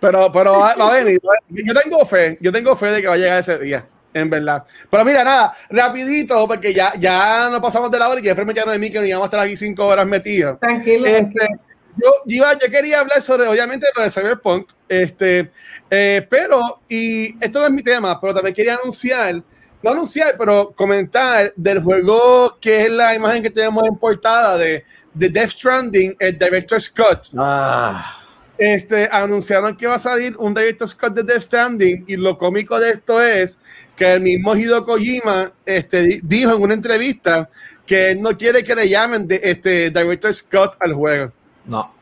Pero, 0.00 0.30
pero 0.32 0.58
va, 0.58 0.74
va 0.74 0.90
a 0.90 0.92
venir. 0.94 1.20
Yo 1.48 1.74
tengo 1.74 2.04
fe, 2.06 2.38
yo 2.40 2.52
tengo 2.52 2.76
fe 2.76 2.86
de 2.86 3.00
que 3.02 3.08
va 3.08 3.14
a 3.14 3.18
llegar 3.18 3.38
ese 3.38 3.58
día, 3.58 3.86
en 4.14 4.30
verdad. 4.30 4.64
Pero 4.90 5.04
mira, 5.04 5.22
nada, 5.24 5.54
rapidito, 5.70 6.46
porque 6.48 6.72
ya, 6.74 6.92
ya 6.98 7.48
nos 7.50 7.60
pasamos 7.60 7.90
de 7.90 7.98
la 7.98 8.08
hora 8.08 8.18
y 8.20 8.22
que 8.22 8.28
después 8.28 8.46
me 8.46 8.54
quedaron 8.54 8.72
de 8.72 8.78
mí 8.78 8.90
que 8.90 8.98
nos 8.98 9.06
íbamos 9.08 9.24
a 9.24 9.28
estar 9.28 9.40
aquí 9.40 9.56
cinco 9.56 9.86
horas 9.86 10.06
metidos. 10.06 10.58
Tranquilo. 10.60 11.06
Este, 11.06 11.32
tranquilo. 11.34 11.60
yo, 11.96 12.10
yo 12.26 12.36
iba- 12.36 12.54
yo 12.54 12.70
quería 12.70 13.00
hablar 13.00 13.20
sobre, 13.22 13.46
obviamente, 13.48 13.86
lo 13.96 14.02
de 14.02 14.10
Cyberpunk, 14.10 14.70
este, 14.88 15.50
eh, 15.90 16.26
pero, 16.28 16.80
y 16.88 17.34
esto 17.44 17.60
no 17.60 17.66
es 17.66 17.72
mi 17.72 17.82
tema, 17.82 18.20
pero 18.20 18.34
también 18.34 18.54
quería 18.54 18.74
anunciar, 18.76 19.42
no 19.82 19.90
anunciar, 19.90 20.34
pero 20.38 20.72
comentar 20.76 21.52
del 21.54 21.80
juego 21.82 22.58
que 22.60 22.84
es 22.86 22.90
la 22.90 23.14
imagen 23.14 23.42
que 23.42 23.50
tenemos 23.50 23.86
en 23.86 23.96
portada 23.96 24.56
de, 24.58 24.84
de 25.14 25.28
Death 25.28 25.50
Stranding, 25.50 26.16
el 26.18 26.38
Director 26.38 26.80
Scott. 26.80 27.26
Ah, 27.36 28.17
Este, 28.58 29.08
anunciaron 29.12 29.76
que 29.76 29.86
va 29.86 29.94
a 29.94 29.98
salir 30.00 30.34
un 30.36 30.52
Director 30.52 30.88
Scott 30.88 31.14
de 31.14 31.22
Death 31.22 31.42
Stranding 31.42 32.04
y 32.08 32.16
lo 32.16 32.36
cómico 32.36 32.78
de 32.80 32.90
esto 32.90 33.22
es 33.22 33.60
que 33.96 34.12
el 34.14 34.20
mismo 34.20 34.56
Hideo 34.56 34.84
Kojima 34.84 35.52
este, 35.64 36.02
di- 36.02 36.20
dijo 36.24 36.56
en 36.56 36.62
una 36.62 36.74
entrevista 36.74 37.48
que 37.86 38.10
él 38.10 38.20
no 38.20 38.36
quiere 38.36 38.64
que 38.64 38.74
le 38.74 38.88
llamen 38.88 39.28
de, 39.28 39.40
este, 39.44 39.90
Director 39.90 40.34
Scott 40.34 40.76
al 40.80 40.92
juego. 40.94 41.32
no. 41.66 41.96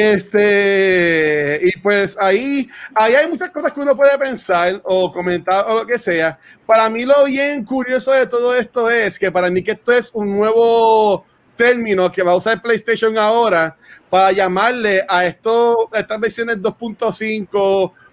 Este, 0.00 1.58
y 1.62 1.72
pues 1.80 2.16
ahí, 2.20 2.68
ahí 2.94 3.14
hay 3.14 3.28
muchas 3.28 3.50
cosas 3.50 3.72
que 3.72 3.80
uno 3.80 3.96
puede 3.96 4.16
pensar 4.16 4.80
o 4.84 5.12
comentar 5.12 5.64
o 5.68 5.80
lo 5.80 5.86
que 5.86 5.98
sea. 5.98 6.38
Para 6.66 6.88
mí 6.88 7.04
lo 7.04 7.24
bien 7.24 7.64
curioso 7.64 8.12
de 8.12 8.26
todo 8.28 8.54
esto 8.54 8.88
es 8.90 9.18
que 9.18 9.32
para 9.32 9.50
mí 9.50 9.60
que 9.62 9.72
esto 9.72 9.90
es 9.92 10.10
un 10.14 10.36
nuevo 10.36 11.24
término 11.58 12.10
que 12.10 12.22
va 12.22 12.32
a 12.32 12.36
usar 12.36 12.62
PlayStation 12.62 13.18
ahora 13.18 13.76
para 14.08 14.32
llamarle 14.32 15.04
a, 15.06 15.26
esto, 15.26 15.90
a 15.92 15.98
estas 15.98 16.18
versiones 16.18 16.56
2.5 16.58 17.48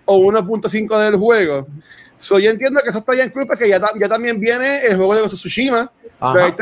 o 0.05 0.17
1.5 0.19 0.99
del 0.99 1.15
juego. 1.15 1.67
So, 2.17 2.39
yo 2.39 2.49
entiendo 2.49 2.81
que 2.81 2.89
eso 2.89 2.99
está 2.99 3.15
ya 3.15 3.23
en 3.23 3.29
club 3.29 3.47
porque 3.47 3.69
ya, 3.69 3.79
ya 3.99 4.09
también 4.09 4.39
viene 4.39 4.85
el 4.85 4.97
juego 4.97 5.15
de 5.15 5.27
Tsushima, 5.27 5.91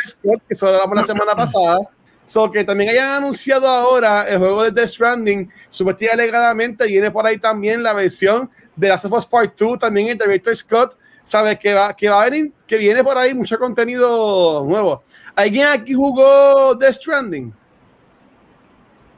Scott, 0.05 0.41
que 0.47 0.53
eso 0.53 0.67
hablamos 0.67 0.97
la 0.97 1.05
semana 1.05 1.35
pasada. 1.35 1.79
So 2.25 2.49
que 2.49 2.63
también 2.63 2.89
hayan 2.89 3.09
anunciado 3.09 3.67
ahora 3.67 4.27
el 4.27 4.37
juego 4.37 4.63
de 4.63 4.71
Death 4.71 4.89
Stranding, 4.89 5.51
supuestamente 5.69 6.13
alegadamente 6.13 6.87
viene 6.87 7.11
por 7.11 7.25
ahí 7.25 7.37
también 7.37 7.83
la 7.83 7.93
versión 7.93 8.49
de 8.77 8.87
Last 8.87 9.05
of 9.05 9.13
Us 9.13 9.25
Part 9.25 9.59
2, 9.59 9.79
también 9.79 10.07
el 10.07 10.17
Director 10.17 10.55
Scott, 10.55 10.97
sabe 11.23 11.57
que 11.57 11.73
va, 11.73 11.95
que 11.95 12.09
va 12.09 12.21
a 12.21 12.29
venir, 12.29 12.51
que 12.67 12.77
viene 12.77 13.03
por 13.03 13.17
ahí 13.17 13.33
mucho 13.33 13.57
contenido 13.57 14.63
nuevo. 14.65 15.03
¿Alguien 15.35 15.67
aquí 15.67 15.93
jugó 15.93 16.75
Death 16.75 16.95
Stranding? 16.95 17.53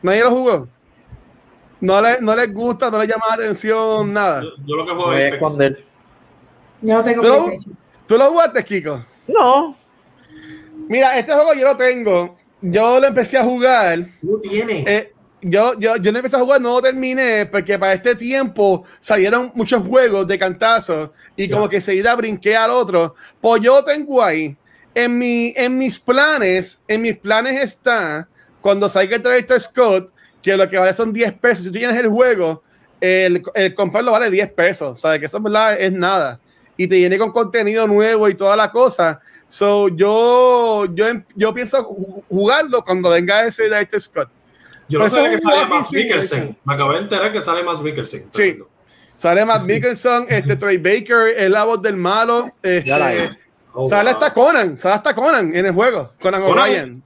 ¿Nadie 0.01 0.21
lo 0.21 0.31
jugó? 0.31 0.67
No, 1.81 2.01
le, 2.01 2.21
no 2.21 2.35
les 2.35 2.53
gusta, 2.53 2.89
no 2.89 2.99
les 2.99 3.07
llama 3.07 3.25
la 3.29 3.33
atención, 3.35 4.13
nada. 4.13 4.43
Yo, 4.43 4.49
yo 4.65 4.75
lo 4.77 4.85
que 4.85 4.91
juego 4.93 5.13
es 5.13 5.33
esconder. 5.33 5.85
Yo 6.81 6.93
no 6.93 7.03
tengo 7.03 7.21
¿Tú 7.21 7.27
lo-. 7.27 7.51
¿Tú 8.07 8.17
lo 8.17 8.29
jugaste, 8.29 8.63
Kiko? 8.63 9.03
No. 9.27 9.75
Mira, 10.87 11.17
este 11.17 11.33
juego 11.33 11.53
yo 11.53 11.67
lo 11.67 11.77
tengo. 11.77 12.37
Yo 12.61 12.99
lo 12.99 13.07
empecé 13.07 13.37
a 13.37 13.43
jugar. 13.43 14.07
No 14.21 14.39
tiene. 14.39 14.83
Eh, 14.87 15.13
yo, 15.47 15.77
yo, 15.79 15.95
yo 15.97 16.11
no 16.11 16.17
empecé 16.17 16.35
a 16.37 16.39
jugar, 16.39 16.59
no 16.59 16.73
lo 16.73 16.81
terminé, 16.81 17.45
porque 17.45 17.77
para 17.77 17.93
este 17.93 18.15
tiempo 18.15 18.83
salieron 18.99 19.51
muchos 19.53 19.83
juegos 19.85 20.27
de 20.27 20.39
cantazo 20.39 21.13
y 21.35 21.47
como 21.47 21.69
que 21.69 21.79
seguida 21.81 22.15
brinqué 22.15 22.55
al 22.55 22.71
otro. 22.71 23.13
Pues 23.39 23.61
yo 23.61 23.83
tengo 23.83 24.23
ahí, 24.23 24.57
en, 24.95 25.17
mi, 25.17 25.53
en 25.55 25.77
mis 25.77 25.99
planes, 25.99 26.83
en 26.87 27.01
mis 27.01 27.17
planes 27.17 27.63
está, 27.63 28.27
cuando 28.61 28.89
salga 28.89 29.17
el 29.17 29.21
Director 29.23 29.59
Scott, 29.59 30.09
que 30.41 30.57
lo 30.57 30.67
que 30.67 30.77
vale 30.79 30.93
son 30.93 31.13
10 31.13 31.33
pesos. 31.33 31.65
Si 31.65 31.71
tú 31.71 31.77
tienes 31.77 31.95
el 31.97 32.07
juego, 32.07 32.63
el, 32.99 33.43
el 33.53 33.75
comprarlo 33.75 34.11
vale 34.11 34.31
10 34.31 34.51
pesos, 34.53 34.99
¿sabes? 35.01 35.19
Que 35.19 35.25
eso 35.27 35.37
en 35.37 35.43
verdad 35.43 35.79
es 35.79 35.91
nada. 35.91 36.39
Y 36.77 36.87
te 36.87 36.95
viene 36.95 37.17
con 37.17 37.31
contenido 37.31 37.85
nuevo 37.87 38.27
y 38.29 38.33
toda 38.35 38.55
la 38.55 38.71
cosa. 38.71 39.19
So, 39.47 39.89
yo, 39.89 40.85
yo, 40.93 41.05
yo 41.35 41.53
pienso 41.53 41.87
ju- 41.87 42.23
jugarlo 42.27 42.83
cuando 42.83 43.09
venga 43.11 43.45
ese 43.45 43.65
Director 43.65 44.01
Scott. 44.01 44.29
Yo 44.87 44.99
no 44.99 45.09
sabía 45.09 45.31
que 45.31 45.41
sale 45.41 45.65
más 45.67 45.91
Mikkelsen. 45.91 46.57
Me 46.63 46.73
acabé 46.73 46.95
de 46.95 47.01
enterar 47.01 47.31
que 47.31 47.41
sale 47.41 47.63
más 47.63 47.81
Mikkelsen. 47.81 48.27
Sí. 48.31 48.57
Sale 49.15 49.45
Matt 49.45 49.63
Mikkelson, 49.63 50.27
este 50.29 50.55
Troy 50.55 50.77
Baker, 50.77 51.33
es 51.37 51.49
la 51.49 51.63
voz 51.63 51.81
del 51.81 51.95
malo. 51.95 52.51
Este, 52.61 52.89
Ya 52.89 52.97
la. 52.97 53.13
Oh, 53.77 53.89
sale 53.89 54.11
wow. 54.11 54.13
hasta 54.13 54.33
Conan, 54.33 54.77
sale 54.77 54.95
hasta 54.95 55.13
Conan 55.13 55.53
en 55.53 55.65
el 55.65 55.73
juego, 55.73 56.13
Conan 56.21 56.43
O'Brien. 56.43 57.03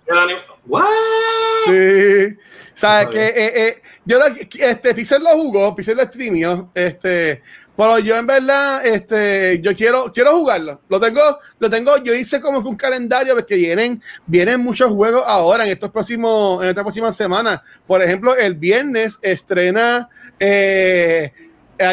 Sí. 1.65 2.37
Sabe 2.75 3.05
No 3.05 3.11
que 3.11 3.25
eh, 3.27 3.67
eh, 3.67 3.81
yo 4.05 4.19
lo, 4.19 4.25
este 4.27 4.93
Pixel 4.93 5.23
lo 5.23 5.31
jugó, 5.31 5.75
Pixel 5.75 5.97
lo 5.97 6.03
streamió, 6.03 6.69
este, 6.75 7.41
pero 7.79 7.97
yo 7.97 8.17
en 8.17 8.27
verdad, 8.27 8.85
este, 8.85 9.61
yo 9.61 9.73
quiero, 9.73 10.11
quiero 10.11 10.35
jugarlo. 10.37 10.81
Lo 10.89 10.99
tengo, 10.99 11.21
lo 11.59 11.69
tengo, 11.69 11.95
yo 12.03 12.13
hice 12.13 12.41
como 12.41 12.61
que 12.61 12.67
un 12.67 12.75
calendario 12.75 13.33
porque 13.35 13.55
vienen, 13.55 14.03
vienen 14.25 14.59
muchos 14.59 14.91
juegos 14.91 15.23
ahora 15.25 15.63
en 15.63 15.71
estos 15.71 15.89
próximos, 15.89 16.61
en 16.61 16.67
estas 16.67 16.83
próximas 16.83 17.15
semanas. 17.15 17.61
Por 17.87 18.03
ejemplo, 18.03 18.35
el 18.35 18.55
viernes 18.55 19.17
estrena, 19.21 20.09
eh, 20.37 21.31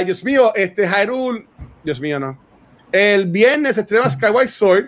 Dios 0.04 0.24
mío, 0.24 0.52
este 0.56 0.88
Hyrule, 0.88 1.46
Dios 1.84 2.00
mío, 2.00 2.18
no. 2.18 2.36
El 2.90 3.26
viernes 3.26 3.78
estrena 3.78 4.08
Skyward 4.08 4.48
Sword. 4.48 4.86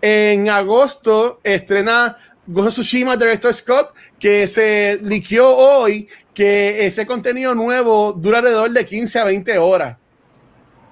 En 0.00 0.48
agosto 0.48 1.40
estrena 1.42 2.16
of 2.54 2.68
Tsushima 2.68 3.16
Director 3.16 3.52
Scott, 3.52 3.94
que 4.16 4.46
se 4.46 5.00
liqueó 5.02 5.56
hoy 5.56 6.08
que 6.38 6.86
ese 6.86 7.04
contenido 7.04 7.52
nuevo 7.52 8.12
dura 8.12 8.38
alrededor 8.38 8.70
de 8.70 8.86
15 8.86 9.18
a 9.18 9.24
20 9.24 9.58
horas. 9.58 9.96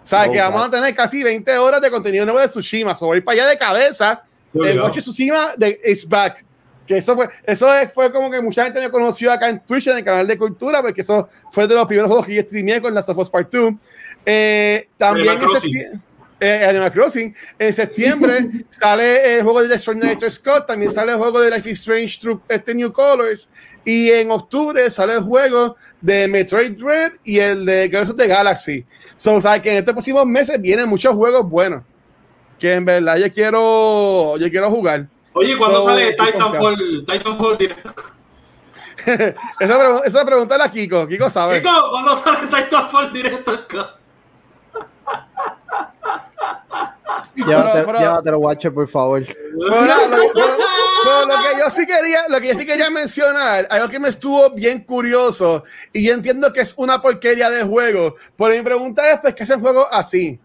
O 0.02 0.04
sea, 0.04 0.26
Oh, 0.28 0.32
que 0.32 0.38
vamos 0.40 0.58
wow. 0.58 0.66
a 0.66 0.70
tener 0.72 0.92
casi 0.92 1.22
20 1.22 1.56
horas 1.58 1.80
de 1.80 1.88
contenido 1.88 2.24
nuevo 2.24 2.40
de 2.40 2.48
Tsushima. 2.48 2.96
So, 2.96 3.06
voy 3.06 3.20
para 3.20 3.42
allá 3.42 3.50
de 3.50 3.56
cabeza. 3.56 4.24
Sí, 4.50 4.58
el 4.64 4.80
of 4.80 4.96
Tsushima 4.96 5.54
de 5.56 5.80
is 5.84 6.08
back. 6.08 6.44
Que 6.84 6.96
eso 6.96 7.14
fue, 7.14 7.28
eso 7.44 7.72
es- 7.74 7.92
fue 7.92 8.12
como 8.12 8.28
que 8.28 8.40
mucha 8.40 8.64
gente 8.64 8.80
me 8.80 8.90
conoció 8.90 9.30
acá 9.30 9.48
en 9.48 9.60
Twitch, 9.60 9.86
en 9.86 9.98
el 9.98 10.04
canal 10.04 10.26
de 10.26 10.36
Cultura, 10.36 10.82
porque 10.82 11.02
eso 11.02 11.28
fue 11.52 11.68
de 11.68 11.76
los 11.76 11.86
primeros 11.86 12.08
juegos 12.08 12.26
que 12.26 12.34
yo 12.34 12.42
streameé 12.42 12.80
con 12.82 12.92
las 12.92 13.08
of 13.08 13.16
Us 13.18 13.30
Part 13.30 13.52
2. 13.52 13.72
Eh, 14.24 14.88
también 14.96 15.38
ese 15.42 16.00
eh, 16.40 16.66
Animal 16.68 16.92
Crossing. 16.92 17.34
En 17.58 17.72
septiembre 17.72 18.64
sale 18.70 19.36
el 19.36 19.42
juego 19.42 19.62
de 19.62 19.68
The 19.68 19.74
Extraordinary 19.74 20.30
Scott, 20.30 20.66
también 20.66 20.90
sale 20.90 21.12
el 21.12 21.18
juego 21.18 21.40
de 21.40 21.50
Life 21.50 21.70
is 21.70 21.78
Strange 21.80 22.18
True 22.20 22.38
este 22.48 22.74
New 22.74 22.92
Colors. 22.92 23.50
Y 23.84 24.10
en 24.10 24.30
octubre 24.32 24.90
sale 24.90 25.14
el 25.14 25.20
juego 25.20 25.76
de 26.00 26.26
Metroid 26.26 26.72
Dread 26.72 27.12
y 27.22 27.38
el 27.38 27.64
de 27.64 27.88
Guardians 27.88 28.10
of 28.10 28.16
the 28.16 28.26
Galaxy. 28.26 28.84
So, 29.14 29.34
o 29.34 29.40
sea, 29.40 29.62
que 29.62 29.70
en 29.70 29.76
estos 29.78 29.92
próximos 29.94 30.26
meses 30.26 30.60
vienen 30.60 30.88
muchos 30.88 31.14
juegos 31.14 31.48
buenos. 31.48 31.84
Que 32.58 32.74
en 32.74 32.84
verdad 32.84 33.16
yo 33.16 33.32
quiero, 33.32 34.36
yo 34.38 34.50
quiero 34.50 34.70
jugar. 34.70 35.06
Oye, 35.34 35.56
¿cuándo 35.56 35.80
So, 35.82 35.88
sale 35.90 36.14
Titanfall, 36.14 37.04
Titanfall 37.06 37.58
directo? 37.58 37.94
esa, 39.06 39.78
pregu- 39.78 40.02
esa 40.04 40.24
pregunta 40.24 40.64
a 40.64 40.70
Kiko. 40.70 41.06
Kiko 41.06 41.30
sabe. 41.30 41.62
Chico, 41.62 41.70
¿cuándo 41.90 42.16
sale 42.16 42.46
Titanfall 42.48 43.12
directo? 43.12 43.52
Llévate, 47.46 47.82
pero- 47.84 47.98
llévatelo, 47.98 48.38
Watcher, 48.38 48.72
por 48.72 48.88
favor. 48.88 49.20
Lo, 49.20 49.70
pero- 49.70 50.32
pero 51.04 51.26
lo 51.26 51.34
que 51.34 51.58
yo 51.60 51.70
sí 51.70 51.86
quería, 51.86 52.20
lo 52.28 52.40
que 52.40 52.48
yo 52.48 52.58
sí 52.58 52.66
quería 52.66 52.90
mencionar, 52.90 53.66
algo 53.70 53.88
que 53.88 53.98
me 54.00 54.08
estuvo 54.08 54.50
bien 54.50 54.82
curioso, 54.84 55.62
y 55.92 56.04
yo 56.06 56.14
entiendo 56.14 56.52
que 56.52 56.60
es 56.62 56.74
una 56.76 57.00
porquería 57.00 57.48
de 57.50 57.62
juego, 57.64 58.14
pero 58.36 58.54
mi 58.54 58.62
pregunta 58.62 59.08
es, 59.12 59.18
pues, 59.20 59.34
¿qué 59.34 59.42
hacen 59.44 59.60
juegos 59.60 59.86
así? 59.92 60.40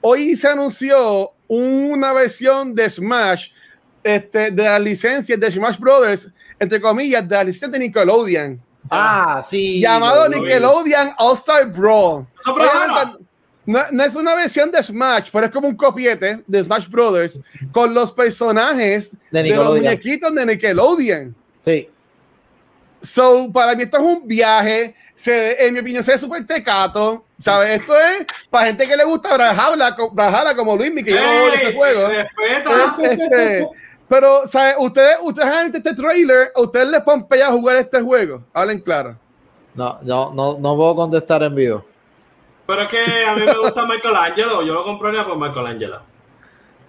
Hoy 0.00 0.34
se 0.36 0.48
anunció 0.48 1.32
una 1.46 2.12
versión 2.12 2.74
de 2.74 2.88
Smash, 2.90 3.50
este, 4.02 4.50
de 4.50 4.64
las 4.64 4.80
licencias 4.80 5.38
de 5.38 5.50
Smash 5.52 5.78
Brothers, 5.78 6.28
entre 6.58 6.80
comillas, 6.80 7.28
de 7.28 7.36
la 7.36 7.44
licencia 7.44 7.68
de 7.68 7.78
Nickelodeon, 7.78 8.60
Ah, 8.90 9.40
sí. 9.48 9.80
llamado. 9.80 10.28
Nickelodeon 10.28 11.12
All 11.18 11.34
Star 11.36 11.66
Brawl. 11.70 12.26
No, 13.64 13.80
no 13.92 14.02
es 14.02 14.14
una 14.16 14.34
versión 14.34 14.70
de 14.72 14.82
Smash, 14.82 15.28
pero 15.32 15.46
es 15.46 15.52
como 15.52 15.68
un 15.68 15.76
copiete 15.76 16.42
de 16.46 16.64
Smash 16.64 16.88
Brothers 16.88 17.38
con 17.70 17.94
los 17.94 18.10
personajes 18.12 19.16
De 19.30 19.42
de, 19.44 19.50
los 19.56 19.68
muñequitos 19.76 20.34
de 20.34 20.46
Nickelodeon. 20.46 21.34
Sí. 21.64 21.88
So, 23.00 23.50
para 23.52 23.74
mí 23.74 23.82
esto 23.82 23.96
es 23.98 24.02
un 24.04 24.26
viaje, 24.28 24.94
se, 25.14 25.64
en 25.66 25.74
mi 25.74 25.80
opinión 25.80 26.04
se 26.04 26.12
ve 26.12 26.18
súper 26.18 26.46
tecato, 26.46 27.24
¿sabes? 27.38 27.80
Esto 27.80 27.94
es 27.96 28.26
para 28.48 28.66
gente 28.66 28.86
que 28.86 28.96
le 28.96 29.02
gusta 29.04 29.34
Brawlhalla, 29.34 29.96
co- 29.96 30.10
Brawlhalla 30.12 30.54
como 30.54 30.76
Luis, 30.76 30.92
que 31.04 31.10
yo 31.10 31.16
no 31.16 31.54
ese 31.54 31.74
juego. 31.74 32.08
Este, 33.02 33.66
pero, 34.08 34.46
¿sabes? 34.46 34.74
Ustedes, 34.78 35.16
ustedes 35.22 35.48
han 35.48 35.72
visto 35.72 35.88
este 35.88 36.00
trailer, 36.00 36.52
¿a 36.54 36.60
ustedes 36.60 36.88
les 36.88 37.00
pompea 37.00 37.50
jugar 37.50 37.76
este 37.78 38.00
juego? 38.00 38.44
Hablen 38.52 38.80
claro. 38.80 39.18
No, 39.74 39.98
no, 40.02 40.32
no, 40.34 40.58
no 40.58 40.76
puedo 40.76 40.94
contestar 40.94 41.42
en 41.42 41.54
vivo. 41.54 41.84
Pero 42.66 42.82
es 42.82 42.88
que 42.88 42.98
a 43.28 43.34
mí 43.34 43.42
me 43.44 43.58
gusta 43.58 43.86
Michelangelo. 43.86 44.62
Yo 44.62 44.72
lo 44.74 44.84
compraría 44.84 45.24
por 45.26 45.36
Michelangelo. 45.38 46.00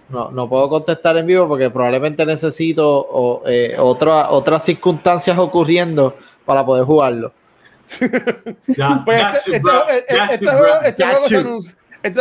No, 0.08 0.30
no 0.30 0.48
puedo 0.48 0.68
contestar 0.68 1.16
en 1.16 1.26
vivo 1.26 1.48
porque 1.48 1.70
probablemente 1.70 2.24
necesito 2.26 2.86
o, 2.88 3.42
eh, 3.46 3.74
otra- 3.78 4.30
otras 4.30 4.64
circunstancias 4.64 5.36
ocurriendo 5.38 6.16
para 6.44 6.64
poder 6.64 6.84
jugarlo. 6.84 7.32
Este, 7.88 8.10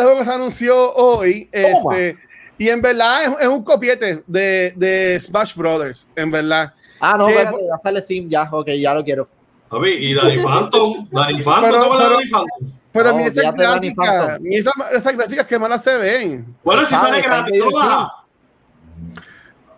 juego, 0.02 0.24
se 0.24 0.32
anunció, 0.32 0.94
hoy. 0.94 1.50
Este, 1.52 2.18
y 2.58 2.70
en 2.70 2.82
verdad 2.82 3.24
es, 3.24 3.42
es 3.42 3.48
un 3.48 3.64
copiete 3.64 4.24
de, 4.28 4.74
de 4.76 5.20
Smash 5.20 5.56
Brothers, 5.56 6.10
en 6.16 6.32
verdad. 6.32 6.74
Ah, 7.00 7.16
no, 7.18 7.30
ya 7.30 7.52
sale 7.84 8.02
Sim, 8.02 8.30
ya, 8.30 8.48
ok, 8.52 8.68
ya 8.80 8.94
lo 8.94 9.04
quiero. 9.04 9.28
Y 9.86 10.14
Danny 10.14 10.38
Phantom. 10.40 11.10
Danny 11.12 11.42
Phantom, 11.42 11.70
Pero- 11.72 11.84
¿tú 11.84 11.92
hablas 11.94 12.00
de 12.00 12.06
pero- 12.06 12.14
Danny 12.18 12.30
Phantom? 12.30 12.83
Pero 12.94 13.10
No, 13.10 13.16
mira 13.18 13.30
esas 13.30 13.54
gráficas, 13.54 14.40
mira 14.40 14.60
esas, 14.60 14.74
esas 14.94 15.18
gráficas 15.18 15.48
que 15.48 15.60
malas 15.60 15.84
se 15.84 15.98
ven. 15.98 16.56
Bueno, 16.64 16.86
si 16.86 16.94
sale 16.94 17.22
gratis. 17.22 17.64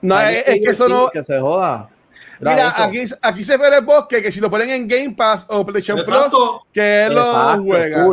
No, 0.01 0.20
es, 0.22 0.43
es 0.45 0.59
que 0.61 0.70
eso 0.72 0.88
no. 0.89 1.09
Que 1.09 1.24
se 1.24 1.39
joda. 1.39 1.89
Era 2.41 2.51
Mira, 2.51 2.74
aquí, 2.84 3.03
aquí 3.22 3.43
se 3.45 3.55
ve 3.57 3.70
el 3.78 3.86
bosque 3.86 4.22
que 4.22 4.32
si 4.32 4.39
lo 4.41 4.49
ponen 4.51 4.70
en 4.70 4.88
Game 4.88 5.11
Pass 5.11 5.45
o 5.49 5.66
PlayStation 5.66 6.05
Plus, 6.05 6.34
que 6.74 7.05
él 7.05 7.16
lo 7.16 7.63
juega. 7.63 8.05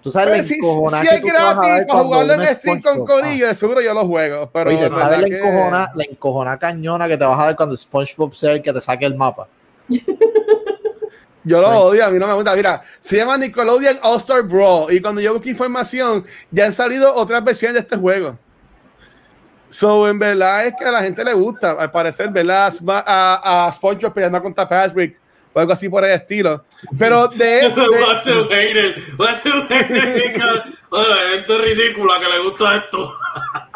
Tú 0.00 0.12
sabes 0.12 0.34
Pues 0.36 0.46
si, 0.46 0.54
si 0.54 1.08
es 1.14 1.20
gratis 1.22 1.84
para 1.88 2.02
jugarlo 2.04 2.32
en 2.34 2.40
uno 2.40 2.54
stream 2.54 2.80
con 2.80 2.92
SpongeBob. 2.94 3.20
Corillo, 3.22 3.48
de 3.48 3.54
seguro 3.56 3.80
yo 3.80 3.92
lo 3.92 4.06
juego. 4.06 4.48
Pero 4.52 4.70
Oye, 4.70 4.88
¿sabes 4.88 5.20
la 5.22 5.26
que- 5.28 5.36
encojona, 5.38 5.90
la 5.92 6.04
encojona 6.04 6.58
cañona 6.58 7.08
que 7.08 7.18
te 7.18 7.24
vas 7.24 7.40
a 7.40 7.44
dar 7.46 7.56
cuando 7.56 7.76
SpongeBob 7.76 8.32
sea 8.34 8.52
el 8.52 8.62
que 8.62 8.72
te 8.72 8.80
saque 8.80 9.04
el 9.04 9.16
mapa? 9.16 9.48
Yo 11.48 11.60
lo 11.60 11.68
odio, 11.68 12.04
a 12.04 12.10
mí 12.10 12.18
no 12.18 12.26
me 12.26 12.34
gusta. 12.34 12.54
Mira, 12.54 12.82
se 12.98 13.16
llama 13.16 13.36
Nickelodeon 13.38 13.98
All 14.02 14.16
Star 14.18 14.42
Brawl. 14.42 14.92
Y 14.92 15.00
cuando 15.00 15.20
yo 15.20 15.32
busqué 15.34 15.50
información, 15.50 16.24
ya 16.50 16.66
han 16.66 16.72
salido 16.72 17.14
otras 17.14 17.42
versiones 17.42 17.74
de 17.74 17.80
este 17.80 17.96
juego. 17.96 18.38
So, 19.70 20.08
en 20.08 20.18
verdad 20.18 20.66
es 20.66 20.74
que 20.78 20.84
a 20.84 20.90
la 20.92 21.02
gente 21.02 21.22
le 21.24 21.34
gusta, 21.34 21.72
al 21.72 21.90
parecer, 21.90 22.30
¿verdad? 22.30 22.72
Sma- 22.72 23.04
A, 23.06 23.66
a 23.66 23.72
SpongeBob 23.72 24.14
peleando 24.14 24.42
contra 24.42 24.66
Patrick 24.68 25.18
o 25.52 25.60
algo 25.60 25.72
así 25.72 25.88
por 25.88 26.04
el 26.04 26.12
estilo. 26.12 26.64
Pero 26.98 27.28
de. 27.28 27.44
de- 27.70 27.88
Watch 27.90 28.28
a 28.28 28.54
hater. 28.54 28.96
Watch 29.18 29.46
a 29.46 29.66
hater. 29.66 30.32
Bueno, 30.90 31.14
esto 31.36 31.54
es 31.54 31.60
ridículo 31.76 32.12
que 32.20 32.28
le 32.28 32.38
gusta 32.44 32.76
esto. 32.76 33.14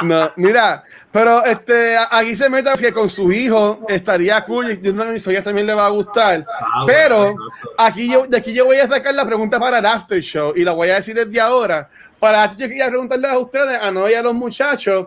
no, 0.04 0.30
mira, 0.36 0.82
pero 1.10 1.44
este, 1.44 1.96
aquí 2.10 2.34
se 2.34 2.48
mete 2.48 2.70
que 2.80 2.92
con 2.92 3.08
su 3.08 3.30
hijo 3.32 3.84
estaría 3.88 4.42
cool. 4.44 4.72
Y 4.72 4.80
yo 4.80 4.92
no 4.92 5.04
mis 5.06 5.26
hijas 5.26 5.44
también 5.44 5.66
le 5.66 5.74
va 5.74 5.86
a 5.86 5.90
gustar. 5.90 6.46
Ah, 6.48 6.84
Pero 6.86 7.18
bueno, 7.34 7.48
aquí 7.76 8.10
yo, 8.10 8.26
de 8.26 8.36
aquí 8.38 8.54
yo 8.54 8.64
voy 8.64 8.78
a 8.78 8.88
sacar 8.88 9.14
la 9.14 9.26
pregunta 9.26 9.58
para 9.60 9.78
el 9.78 9.86
after 9.86 10.20
show 10.20 10.52
y 10.56 10.64
la 10.64 10.72
voy 10.72 10.88
a 10.88 10.94
decir 10.94 11.14
desde 11.14 11.40
ahora. 11.40 11.88
Para 12.18 12.48
yo 12.50 12.68
quería 12.68 12.88
preguntarles 12.88 13.30
a 13.30 13.38
ustedes, 13.38 13.78
a 13.80 13.90
no 13.90 14.08
y 14.08 14.14
a 14.14 14.22
los 14.22 14.32
muchachos, 14.32 15.06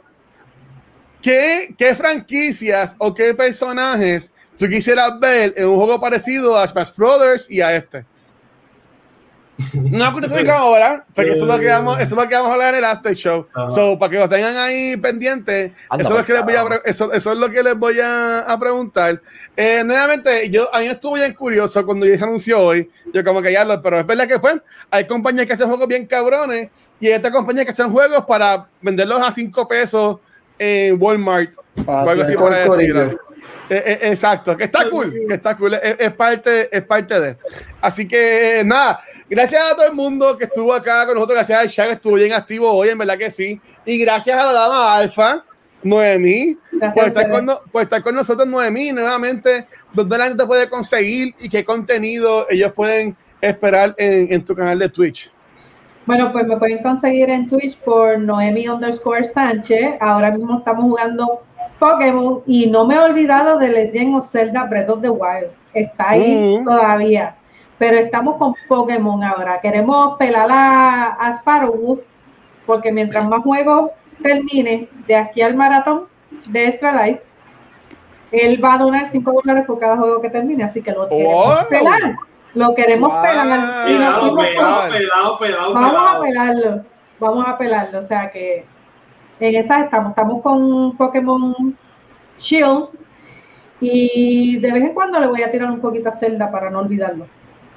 ¿qué, 1.25 1.73
qué 1.75 1.95
franquicias 1.95 2.95
o 2.99 3.11
qué 3.11 3.33
personajes 3.33 4.31
tú 4.59 4.67
quisieras 4.67 5.19
ver 5.19 5.55
en 5.57 5.67
un 5.67 5.75
juego 5.75 5.99
parecido 5.99 6.55
a 6.55 6.67
Smash 6.67 6.91
Brothers 6.95 7.49
y 7.49 7.61
a 7.61 7.75
este? 7.75 8.05
No 9.73 10.13
que 10.13 10.27
te 10.27 10.37
diga 10.37 10.57
ahora, 10.57 11.03
porque 11.15 11.31
eso 11.31 11.43
es 11.43 11.47
lo 11.47 11.57
que 11.57 11.67
vamos, 11.67 11.95
eso 11.99 12.13
es 12.13 12.23
lo 12.23 12.29
que 12.29 12.35
vamos 12.35 12.51
a 12.51 12.53
hablar 12.53 12.73
en 12.73 12.79
el 12.79 12.83
after 12.85 13.15
show. 13.15 13.47
Ajá. 13.55 13.69
So, 13.69 13.97
para 13.97 14.11
que 14.11 14.19
lo 14.19 14.29
tengan 14.29 14.55
ahí 14.57 14.97
pendiente, 14.97 15.73
Anda, 15.89 16.03
eso 16.03 16.13
es 16.13 16.19
lo 16.19 16.25
que 16.25 16.33
les 16.33 16.43
voy 16.43 16.53
a, 16.53 16.81
eso, 16.83 17.11
eso 17.11 17.31
es 17.31 17.37
lo 17.37 17.49
que 17.49 17.63
les 17.63 17.75
voy 17.75 17.99
a, 18.01 18.41
a 18.41 18.59
preguntar. 18.59 19.19
Eh, 19.55 19.81
nuevamente, 19.83 20.49
yo 20.51 20.73
a 20.75 20.79
mí 20.79 20.85
me 20.85 20.91
estuvo 20.91 21.15
bien 21.15 21.33
curioso 21.33 21.83
cuando 21.85 22.05
yo 22.05 22.15
se 22.17 22.23
anunció 22.23 22.59
hoy. 22.59 22.91
Yo 23.13 23.23
como 23.23 23.41
que 23.41 23.51
ya 23.51 23.65
lo, 23.65 23.81
pero 23.81 24.01
es 24.01 24.05
verdad 24.05 24.27
que 24.27 24.37
pues 24.37 24.57
hay 24.91 25.07
compañías 25.07 25.47
que 25.47 25.53
hacen 25.53 25.69
juegos 25.69 25.87
bien 25.87 26.05
cabrones 26.05 26.69
y 26.99 27.07
hay 27.07 27.13
estas 27.13 27.31
compañías 27.31 27.65
que 27.65 27.71
hacen 27.71 27.91
juegos 27.91 28.25
para 28.25 28.67
venderlos 28.81 29.21
a 29.21 29.33
5 29.33 29.67
pesos 29.67 30.19
en 30.59 30.97
Walmart. 31.01 31.51
algo 31.87 32.23
así 32.23 32.33
el 32.33 32.71
estilo. 32.81 33.19
Eh, 33.67 33.81
eh, 33.83 33.99
exacto, 34.09 34.55
que 34.55 34.65
está 34.65 34.87
cool, 34.91 35.11
que 35.27 35.33
está 35.33 35.57
cool, 35.57 35.73
es, 35.73 35.95
es 35.97 36.11
parte, 36.13 36.69
es 36.75 36.83
parte 36.83 37.19
de. 37.19 37.35
Así 37.81 38.07
que 38.07 38.61
nada, 38.63 38.99
gracias 39.27 39.59
a 39.71 39.75
todo 39.75 39.87
el 39.87 39.93
mundo 39.93 40.37
que 40.37 40.43
estuvo 40.45 40.71
acá 40.71 41.03
con 41.07 41.15
nosotros, 41.15 41.35
gracias 41.37 41.59
a 41.59 41.65
Shaq 41.65 41.93
estuvo 41.93 42.13
bien 42.13 42.33
activo 42.33 42.69
hoy, 42.71 42.89
en 42.89 42.97
verdad 42.99 43.17
que 43.17 43.31
sí, 43.31 43.59
y 43.83 43.97
gracias 43.97 44.37
a 44.37 44.45
la 44.45 44.53
dama 44.53 44.95
Alfa, 44.97 45.43
Noemí, 45.81 46.55
por 46.93 47.05
estar, 47.05 47.31
con, 47.31 47.45
no- 47.47 47.59
por 47.71 47.81
estar 47.81 48.03
con 48.03 48.13
nosotros, 48.13 48.47
Noemí, 48.47 48.91
nuevamente, 48.91 49.65
¿dónde 49.93 50.15
la 50.19 50.25
gente 50.25 50.43
te 50.43 50.47
puede 50.47 50.69
conseguir 50.69 51.33
y 51.39 51.49
qué 51.49 51.65
contenido 51.65 52.45
ellos 52.51 52.71
pueden 52.71 53.17
esperar 53.41 53.95
en, 53.97 54.31
en 54.31 54.45
tu 54.45 54.55
canal 54.55 54.77
de 54.77 54.89
Twitch? 54.89 55.31
Bueno, 56.05 56.31
pues 56.31 56.45
me 56.45 56.57
pueden 56.57 56.83
conseguir 56.83 57.29
en 57.29 57.49
Twitch 57.49 57.77
por 57.79 58.19
Noemi 58.19 58.67
underscore 58.67 59.25
Sánchez. 59.25 59.95
Ahora 59.99 60.31
mismo 60.31 60.59
estamos 60.59 60.83
jugando 60.85 61.41
Pokémon 61.79 62.41
y 62.45 62.67
no 62.67 62.85
me 62.85 62.95
he 62.95 62.99
olvidado 62.99 63.57
de 63.57 63.69
Legend 63.69 64.15
of 64.17 64.29
Zelda 64.31 64.65
Breath 64.65 64.89
of 64.89 65.01
the 65.01 65.09
Wild. 65.09 65.47
Está 65.73 66.11
ahí 66.11 66.57
Mm. 66.59 66.63
todavía. 66.65 67.35
Pero 67.77 67.97
estamos 67.97 68.37
con 68.37 68.53
Pokémon 68.67 69.23
ahora. 69.23 69.59
Queremos 69.59 70.15
pelar 70.17 70.49
a, 70.51 71.05
a 71.13 71.37
Sparrowwolf 71.37 72.01
porque 72.65 72.91
mientras 72.91 73.27
más 73.27 73.41
juegos 73.43 73.91
termine 74.23 74.87
de 75.07 75.15
aquí 75.15 75.41
al 75.41 75.55
maratón 75.55 76.05
de 76.47 76.67
Extra 76.67 77.05
Life, 77.05 77.21
él 78.31 78.63
va 78.63 78.75
a 78.75 78.77
donar 78.77 79.07
5 79.07 79.31
dólares 79.43 79.65
por 79.67 79.79
cada 79.79 79.97
juego 79.97 80.21
que 80.21 80.29
termine. 80.29 80.63
Así 80.63 80.81
que 80.81 80.91
lo 80.91 81.09
queremos 81.09 81.33
¡Wow! 81.45 81.69
pelar. 81.69 82.15
Lo 82.55 82.73
queremos 82.73 83.11
Wow. 83.11 83.21
pelar. 83.21 83.89
Y 83.89 83.93
nos 83.93 83.99
Pelado, 83.99 84.35
pelado, 84.35 84.89
pelado, 84.89 85.39
pelado, 85.39 85.73
Vamos 85.73 86.15
a 86.15 86.19
pelarlo, 86.21 86.85
vamos 87.19 87.43
a 87.47 87.57
pelarlo, 87.57 87.99
o 87.99 88.03
sea 88.03 88.31
que 88.31 88.65
en 89.39 89.55
esas 89.55 89.83
estamos, 89.85 90.09
estamos 90.11 90.41
con 90.41 90.95
Pokémon 90.97 91.77
Shield 92.39 92.85
y 93.81 94.57
de 94.59 94.71
vez 94.71 94.83
en 94.83 94.93
cuando 94.93 95.19
le 95.19 95.27
voy 95.27 95.41
a 95.43 95.51
tirar 95.51 95.69
un 95.69 95.81
poquito 95.81 96.09
a 96.09 96.13
Zelda 96.13 96.49
para 96.49 96.69
no 96.69 96.79
olvidarlo. 96.79 97.27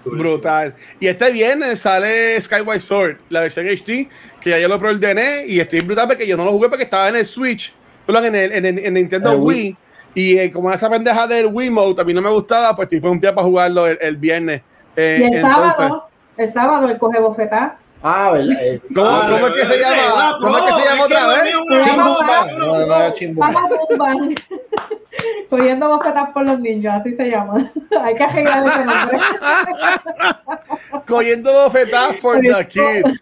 Brutal. 0.05 0.75
Y 1.01 1.09
este 1.09 1.31
viernes 1.33 1.81
sale 1.81 2.41
Skyward 2.41 2.81
Sword, 2.81 3.17
la 3.31 3.41
versión 3.41 3.67
HD, 3.67 4.09
que 4.41 4.51
ya 4.51 4.59
yo 4.59 4.69
lo 4.69 4.79
preordené 4.79 5.45
y 5.47 5.59
estoy 5.61 5.81
brutal 5.81 6.07
porque 6.07 6.27
yo 6.27 6.37
no 6.37 6.45
lo 6.45 6.53
jugué 6.53 6.69
porque 6.69 6.85
estaba 6.85 7.09
en 7.09 7.17
el 7.17 7.27
Switch, 7.27 7.75
perdón, 8.07 8.27
en 8.27 8.35
el, 8.37 8.53
en 8.53 8.67
el- 8.67 8.79
en 8.79 8.87
el 8.87 8.95
Nintendo 8.95 9.33
El 9.33 9.39
Wii. 9.39 9.47
Wii. 9.57 9.77
Y 10.15 10.37
eh, 10.39 10.51
como 10.53 10.73
esa 10.73 10.89
pendeja 10.91 11.27
del 11.27 11.47
Wiimote 11.47 12.01
a 12.01 12.05
mí 12.05 12.13
no 12.15 12.21
me 12.21 12.31
gustaba, 12.31 12.75
pues 12.75 12.91
estoy 12.93 13.11
un 13.11 13.21
pie 13.21 13.33
para 13.33 13.47
jugarlo 13.47 13.87
el, 13.87 13.99
el 14.01 14.17
viernes. 14.17 14.63
Eh, 14.97 15.19
Y 15.21 15.23
el 15.25 15.35
entonces- 15.35 15.75
sábado, 15.77 16.09
el 16.37 16.49
sábado 16.49 16.89
él 16.89 16.99
coge 16.99 17.21
bofetá 17.21 17.79
Ah, 18.03 18.31
¿verdad? 18.33 18.57
Eh, 18.63 18.81
¿Cómo, 18.95 19.07
Ah, 19.09 19.29
cómo 19.31 19.47
es 19.49 19.55
que 19.55 19.67
se 19.67 19.75
eh, 19.75 19.81
llama? 19.81 20.37
una 20.39 20.39
¿Cómo 20.41 20.59
es 20.59 20.65
que 20.65 20.73
se 20.83 20.89
llama 20.89 21.05
otra 21.05 21.27
vez? 21.29 21.43
mío 21.43 21.59
es 21.59 21.71
una 21.71 21.85
Chimbumbán. 21.85 22.47
pro, 22.57 22.67
no, 22.67 22.79
no, 22.79 22.87
no, 23.09 23.15
chimbo. 23.15 23.41
Vamos 23.41 23.63
Bumban. 23.91 24.35
Cogiendo 25.51 25.89
bofetas 25.97 26.31
por 26.31 26.47
los 26.47 26.61
niños, 26.61 26.95
así 27.01 27.15
se 27.15 27.29
llama. 27.31 27.73
Hay 28.03 28.15
que 28.15 28.23
arreglar 28.25 28.67
ese 28.67 28.85
nombre. 28.85 29.19
Cogiendo 31.07 31.53
bofetadas 31.53 32.17
for 32.19 32.41
the 32.41 32.67
kids. 32.69 33.21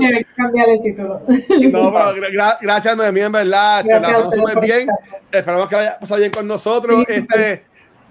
Hay 0.00 0.24
que 0.24 0.26
cambiar 0.36 0.68
el 0.70 0.82
título. 0.82 1.20
No, 1.28 1.92
pero 1.92 2.14
gra- 2.14 2.30
gra- 2.32 2.58
gracias, 2.60 2.96
Noemí, 2.96 3.20
en 3.20 3.32
verdad. 3.32 3.82
Te 3.82 3.88
la 3.90 3.98
Gracias 3.98 4.12
pasamos 4.22 4.34
súper 4.36 4.60
bien. 4.60 4.80
estar. 4.80 4.98
Esperamos 5.32 5.68
que 5.68 5.74
la 5.76 5.80
haya 5.82 5.98
pasado 5.98 6.20
bien 6.20 6.32
con 6.32 6.46
nosotros. 6.46 7.04
Sí, 7.06 7.14
este, 7.14 7.64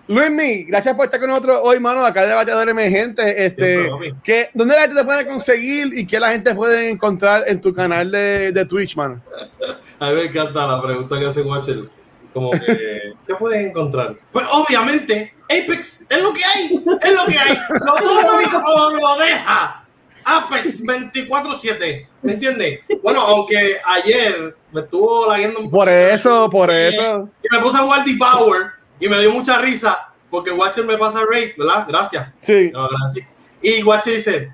Luismi, 0.08 0.64
gracias 0.64 0.96
por 0.96 1.06
estar 1.06 1.20
con 1.20 1.30
nosotros 1.30 1.60
hoy, 1.62 1.82
mano, 1.82 2.06
acá 2.06 2.26
de 2.26 2.34
Bateador 2.34 2.70
Emergente. 2.70 3.46
Este. 3.46 3.90
¿qué, 4.24 4.50
¿Dónde 4.54 4.76
la 4.76 4.82
gente 4.82 4.96
te 4.96 5.04
puede 5.04 5.28
conseguir 5.28 5.90
y 5.94 6.08
qué 6.08 6.20
la 6.20 6.32
gente 6.32 6.56
puede 6.56 6.90
encontrar 6.90 7.44
en 7.46 7.60
tu 7.60 7.74
canal 7.74 8.10
de, 8.10 8.54
de 8.54 8.66
Twitch, 8.66 8.96
mano? 8.96 9.22
A 10.00 10.10
mí 10.10 10.16
me 10.16 10.24
encanta 10.24 10.66
la 10.66 10.82
pregunta 10.82 11.20
que 11.20 11.26
hace 11.26 11.42
Watcher. 11.42 11.90
Como 12.34 12.52
que, 12.52 13.14
¿qué 13.28 13.36
puedes 13.38 13.66
encontrar? 13.68 14.16
Pues 14.32 14.46
obviamente, 14.52 15.34
Apex 15.44 16.06
es 16.08 16.22
lo 16.22 16.32
que 16.34 16.42
hay, 16.44 16.66
es 17.04 17.14
lo 17.14 17.26
que 17.26 17.38
hay. 17.38 17.58
Lo 17.70 17.96
toma 17.96 18.64
o 18.66 18.92
lo 18.92 19.18
deja. 19.24 19.84
Apex 20.24 20.84
24-7, 20.84 22.08
¿me 22.22 22.34
entiendes? 22.34 22.82
Bueno, 23.02 23.22
aunque 23.22 23.78
ayer 23.84 24.56
me 24.72 24.82
estuvo 24.82 25.26
laguiendo 25.26 25.62
un 25.62 25.70
Por 25.70 25.86
poquito. 25.88 26.14
eso, 26.14 26.50
por 26.50 26.70
eso. 26.70 27.30
Y 27.42 27.56
me 27.56 27.62
puse 27.62 27.78
a 27.78 27.82
jugar 27.82 28.04
Power 28.20 28.77
y 29.00 29.08
me 29.08 29.20
dio 29.20 29.32
mucha 29.32 29.58
risa 29.60 30.14
porque 30.30 30.52
Watcher 30.52 30.86
me 30.86 30.98
pasa 30.98 31.22
el 31.22 31.28
raid, 31.32 31.52
¿verdad? 31.58 31.86
Gracias. 31.88 32.28
Sí. 32.42 32.72
Agradecí. 32.76 33.26
Y 33.62 33.84
Watcher 33.84 34.14
dice, 34.16 34.52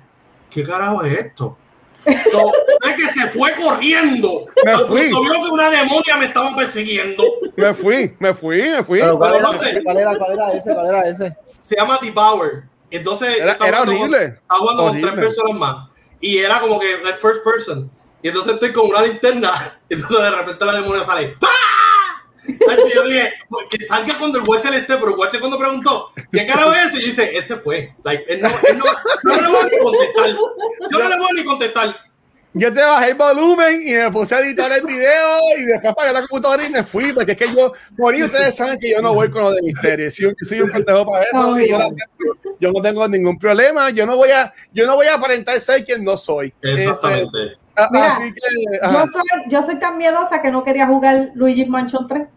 ¿qué 0.50 0.62
carajo 0.64 1.02
es 1.02 1.12
esto? 1.18 1.58
So, 2.30 2.52
sé 2.82 2.96
que 2.96 3.06
se 3.12 3.28
fue 3.28 3.52
corriendo. 3.54 4.46
Me 4.64 4.76
fui. 4.80 5.06
vio 5.06 5.32
que 5.42 5.48
una 5.50 5.70
demonia 5.70 6.16
me 6.18 6.26
estaba 6.26 6.54
persiguiendo. 6.54 7.24
Me 7.56 7.72
fui, 7.72 8.14
me 8.18 8.34
fui, 8.34 8.60
me 8.62 8.84
fui. 8.84 9.00
Pero 9.00 9.16
¿cuál 9.18 9.32
Pero 9.32 9.48
era, 9.48 9.56
no 9.56 9.62
sé. 9.62 9.82
¿cuál 9.82 9.96
era, 9.98 10.18
cuál 10.18 10.32
era 10.32 10.52
ese? 10.52 10.74
¿Cuál 10.74 10.86
era 10.86 11.02
ese? 11.08 11.36
Se 11.60 11.76
llama 11.76 11.98
Devour. 12.02 12.64
Entonces, 12.90 13.36
yo 13.38 13.42
Era, 13.42 13.52
estaba 13.52 13.68
era 13.68 13.78
jugando 13.78 13.92
con- 14.00 14.02
horrible. 14.14 14.24
estaba 14.36 14.60
jugando 14.60 14.82
con 14.82 14.90
Horrible. 14.90 15.10
tres 15.12 15.24
personas 15.24 15.58
más. 15.58 15.88
Y 16.20 16.38
era 16.38 16.60
como 16.60 16.78
que 16.78 16.98
la 17.02 17.12
first 17.14 17.42
person. 17.42 17.90
Y 18.22 18.28
entonces 18.28 18.54
estoy 18.54 18.72
con 18.72 18.86
una 18.90 19.02
linterna. 19.02 19.52
Y 19.88 19.94
entonces 19.94 20.18
de 20.18 20.30
repente 20.30 20.64
la 20.64 20.72
demonia 20.74 21.04
sale. 21.04 21.28
¡Pah! 21.40 21.48
Tacho, 22.66 22.88
yo 22.94 23.02
dije, 23.06 23.32
pues, 23.48 23.66
que 23.70 23.84
salga 23.84 24.14
cuando 24.18 24.38
el 24.38 24.44
Watcher 24.48 24.74
esté, 24.74 24.94
pero 24.96 25.08
el 25.10 25.16
Watcher 25.18 25.40
cuando 25.40 25.58
preguntó, 25.58 26.08
¿qué 26.32 26.46
carajo 26.46 26.72
es 26.72 26.86
eso? 26.86 26.96
Y 26.98 27.00
yo 27.00 27.06
dice, 27.06 27.36
ese 27.36 27.56
fue. 27.56 27.92
Like, 28.04 28.24
él 28.28 28.40
no, 28.42 28.48
él 28.48 28.78
no, 28.78 28.84
no 29.24 29.40
le 29.40 29.48
voy 29.48 29.60
a 29.60 29.64
ni 29.64 29.78
contestar. 29.78 30.28
Yo 30.90 30.98
no 30.98 31.08
le 31.08 31.16
voy 31.18 31.26
a 31.30 31.34
ni 31.34 31.44
contestar. 31.44 31.96
Yo 32.56 32.72
te 32.72 32.80
bajé 32.80 33.08
el 33.10 33.14
volumen 33.16 33.82
y 33.84 33.92
me 33.94 34.12
puse 34.12 34.32
a 34.32 34.38
editar 34.38 34.70
el 34.70 34.86
video 34.86 35.38
y 35.58 35.64
después 35.64 35.90
apagué 35.90 36.12
la 36.12 36.20
computadora 36.20 36.64
y 36.64 36.70
me 36.70 36.84
fui, 36.84 37.12
porque 37.12 37.32
es 37.32 37.38
que 37.38 37.48
yo, 37.48 37.72
por 37.96 38.14
ahí 38.14 38.22
ustedes 38.22 38.54
saben 38.54 38.78
que 38.78 38.90
yo 38.92 39.02
no 39.02 39.12
voy 39.12 39.28
con 39.28 39.42
lo 39.42 39.50
de 39.50 39.60
misterio, 39.60 40.08
soy, 40.08 40.26
un- 40.26 40.36
soy 40.40 40.60
un 40.60 40.70
pendejo 40.70 41.04
para 41.04 41.24
eso, 41.24 41.58
y 41.58 41.68
yo, 41.68 41.78
yo 42.60 42.70
no 42.70 42.80
tengo 42.80 43.08
ningún 43.08 43.36
problema, 43.40 43.90
yo 43.90 44.06
no 44.06 44.14
voy 44.16 44.30
a, 44.30 44.52
yo 44.72 44.86
no 44.86 44.94
voy 44.94 45.08
a 45.08 45.14
aparentar 45.14 45.60
ser 45.60 45.84
quien 45.84 46.04
no 46.04 46.16
soy. 46.16 46.54
Exactamente. 46.62 47.26
Este, 47.42 47.63
a- 47.76 47.88
Mira, 47.90 48.06
así 48.16 48.32
que. 48.32 48.78
Yo 48.82 48.98
soy, 49.12 49.22
yo 49.48 49.62
soy 49.66 49.76
tan 49.78 49.96
miedosa 49.98 50.40
que 50.42 50.50
no 50.50 50.62
quería 50.64 50.86
jugar 50.86 51.30
Luigi 51.34 51.64
Mansion 51.66 52.06
3. 52.08 52.28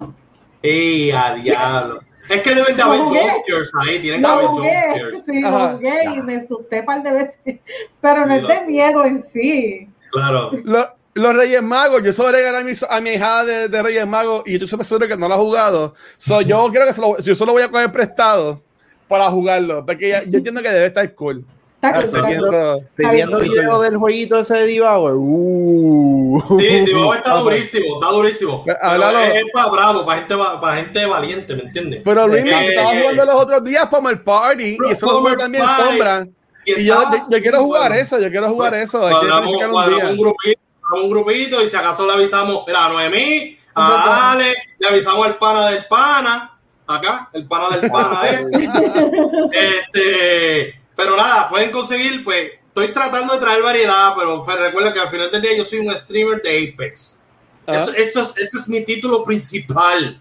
¡Ey, 0.63 1.11
a 1.11 1.33
diablo! 1.35 1.99
Es 2.29 2.41
que 2.41 2.53
deben 2.53 2.75
de 2.75 2.81
haber 2.83 2.99
jumpscares 2.99 3.71
ahí, 3.79 3.99
tienen 4.01 4.21
que 4.21 4.27
haber 4.27 4.45
jugué, 4.47 4.81
jumpscares. 4.89 5.23
sí, 5.25 5.41
lo 5.41 5.69
jugué 5.69 6.03
y 6.15 6.21
me 6.21 6.35
asusté 6.35 6.79
un 6.81 6.85
par 6.85 7.03
de 7.03 7.11
veces. 7.11 7.59
Pero 8.01 8.25
no 8.25 8.35
Sí, 8.35 8.41
es 8.41 8.47
de 8.47 8.65
miedo 8.65 9.05
en 9.05 9.23
sí. 9.23 9.89
Claro. 10.11 10.51
Lo- 10.63 10.89
los 11.13 11.35
Reyes 11.35 11.63
Magos, 11.63 12.03
yo 12.03 12.13
solo 12.13 12.31
regalé 12.31 12.57
a 12.59 12.63
mi, 12.63 12.73
a 12.89 13.01
mi 13.01 13.09
hija 13.11 13.43
de, 13.45 13.69
de 13.69 13.81
Reyes 13.81 14.05
Magos 14.05 14.43
y 14.45 14.51
yo 14.51 14.55
estoy 14.57 14.67
súper 14.67 14.85
seguro 14.85 15.07
que 15.07 15.17
no 15.17 15.27
lo 15.27 15.33
ha 15.35 15.37
jugado. 15.37 15.95
So, 16.17 16.41
yo 16.41 16.69
creo 16.71 16.85
que 16.85 16.93
se 16.93 17.01
lo- 17.01 17.17
yo 17.19 17.33
solo 17.33 17.53
voy 17.53 17.63
a 17.63 17.71
coger 17.71 17.91
prestado 17.91 18.61
para 19.07 19.29
jugarlo, 19.31 19.83
porque 19.85 20.09
ya- 20.09 20.23
yo 20.25 20.37
entiendo 20.39 20.61
que 20.61 20.69
debe 20.69 20.87
estar 20.87 21.15
cool. 21.15 21.43
Que 21.79 21.91
cool. 21.91 22.03
eso- 22.03 22.75
Estoy 22.97 23.15
viendo 23.15 23.37
video 23.39 23.79
del 23.81 23.97
jueguito 23.97 24.39
ese 24.39 24.55
de 24.55 24.65
Devour. 24.67 25.13
Uh. 25.15 26.43
Sí, 26.59 26.67
Divo 26.85 27.13
está 27.13 27.35
durísimo, 27.37 27.95
está 28.01 28.11
durísimo. 28.13 28.65
Háblalo. 28.81 29.19
es, 29.19 29.35
es 29.35 29.45
para 29.53 29.69
bravo, 29.69 30.05
para 30.05 30.17
gente, 30.19 30.35
para 30.35 30.75
gente 30.77 31.05
valiente, 31.05 31.55
¿me 31.55 31.61
entiendes? 31.63 32.01
Pero 32.03 32.27
Luis, 32.27 32.43
Eh, 32.43 32.67
estaba 32.69 32.93
eh, 32.95 32.99
jugando 33.01 33.25
los 33.25 33.35
otros 33.35 33.63
días 33.63 33.85
para 33.87 34.09
el 34.09 34.21
party 34.21 34.77
y 34.87 34.91
eso 34.91 35.07
Plumber 35.07 35.33
jugué 35.33 35.43
también 35.43 35.63
Party. 35.65 35.83
sombra. 35.83 36.27
y 36.65 36.81
Y 36.81 36.85
yo, 36.85 36.95
yo 37.29 37.41
quiero 37.41 37.61
jugar 37.61 37.89
bueno, 37.91 38.01
eso, 38.03 38.19
yo 38.19 38.29
quiero 38.31 38.49
jugar 38.49 38.73
eso. 38.73 39.05
Hay 39.05 39.13
que 39.13 39.19
Cuadramos, 39.27 39.53
un 39.53 39.71
cuadramos 39.71 40.01
día. 40.01 40.09
un 40.11 40.17
grupito, 40.17 40.59
un 40.95 41.09
grupito 41.11 41.61
y 41.63 41.67
si 41.69 41.75
acaso 41.75 42.07
le 42.07 42.13
avisamos, 42.13 42.63
mira, 42.65 42.85
a 42.85 42.89
Noemí, 42.89 43.55
a 43.75 44.31
Ale, 44.31 44.53
le 44.79 44.87
avisamos 44.87 45.25
al 45.27 45.37
pana 45.37 45.69
del 45.69 45.85
pana, 45.85 46.57
acá, 46.87 47.29
el 47.33 47.45
pana 47.47 47.77
del 47.77 47.91
pana 47.91 48.21
este. 49.51 50.73
Pero 50.97 51.15
nada, 51.15 51.47
pueden 51.47 51.71
conseguir, 51.71 52.23
pues, 52.23 52.53
estoy 52.67 52.91
tratando 52.91 53.35
de 53.35 53.39
traer 53.39 53.61
variedad, 53.61 54.13
pero 54.17 54.43
recuerden 54.43 54.93
que 54.93 54.99
al 54.99 55.09
final 55.09 55.29
del 55.29 55.41
día 55.43 55.55
yo 55.55 55.63
soy 55.63 55.79
un 55.79 55.95
streamer 55.95 56.41
de 56.41 56.73
Apex. 56.73 57.19
Ah. 57.67 57.75
Eso, 57.75 57.93
eso 57.93 58.23
es, 58.23 58.29
ese 58.37 58.57
es 58.57 58.67
mi 58.67 58.83
título 58.83 59.23
principal. 59.23 60.19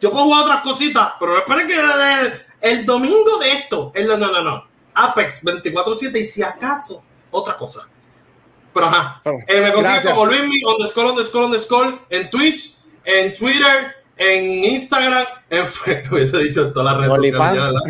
Yo 0.00 0.10
puedo 0.10 0.24
jugar 0.24 0.42
otras 0.42 0.62
cositas, 0.62 1.12
pero 1.20 1.38
esperen 1.38 1.68
que 1.68 1.74
el, 1.76 2.32
el 2.60 2.84
domingo 2.84 3.38
de 3.38 3.52
esto. 3.52 3.92
El, 3.94 4.08
no, 4.08 4.16
no, 4.16 4.32
no, 4.32 4.42
no. 4.42 4.66
Apex 4.94 5.44
24-7 5.44 6.20
y 6.20 6.26
si 6.26 6.42
acaso, 6.42 7.04
otra 7.30 7.56
cosa. 7.56 7.88
Pero 8.74 8.86
ajá. 8.86 9.20
Bueno, 9.22 9.38
Eh, 9.46 9.60
me 9.60 9.72
consiguen 9.72 10.02
como 10.02 10.26
Luismi, 10.26 10.64
underscore, 10.64 11.10
underscore, 11.10 11.44
underscore, 11.44 11.98
en 12.10 12.30
Twitch, 12.30 12.78
en 13.04 13.32
Twitter, 13.32 13.99
en 14.22 14.64
Instagram, 14.66 15.24
en 15.48 15.66
fe- 15.66 16.04
hubiese 16.12 16.38
dicho 16.38 16.62
en 16.66 16.72
todas 16.74 16.92
las 16.92 16.96
redes 16.98 17.08
sociales. 17.38 17.82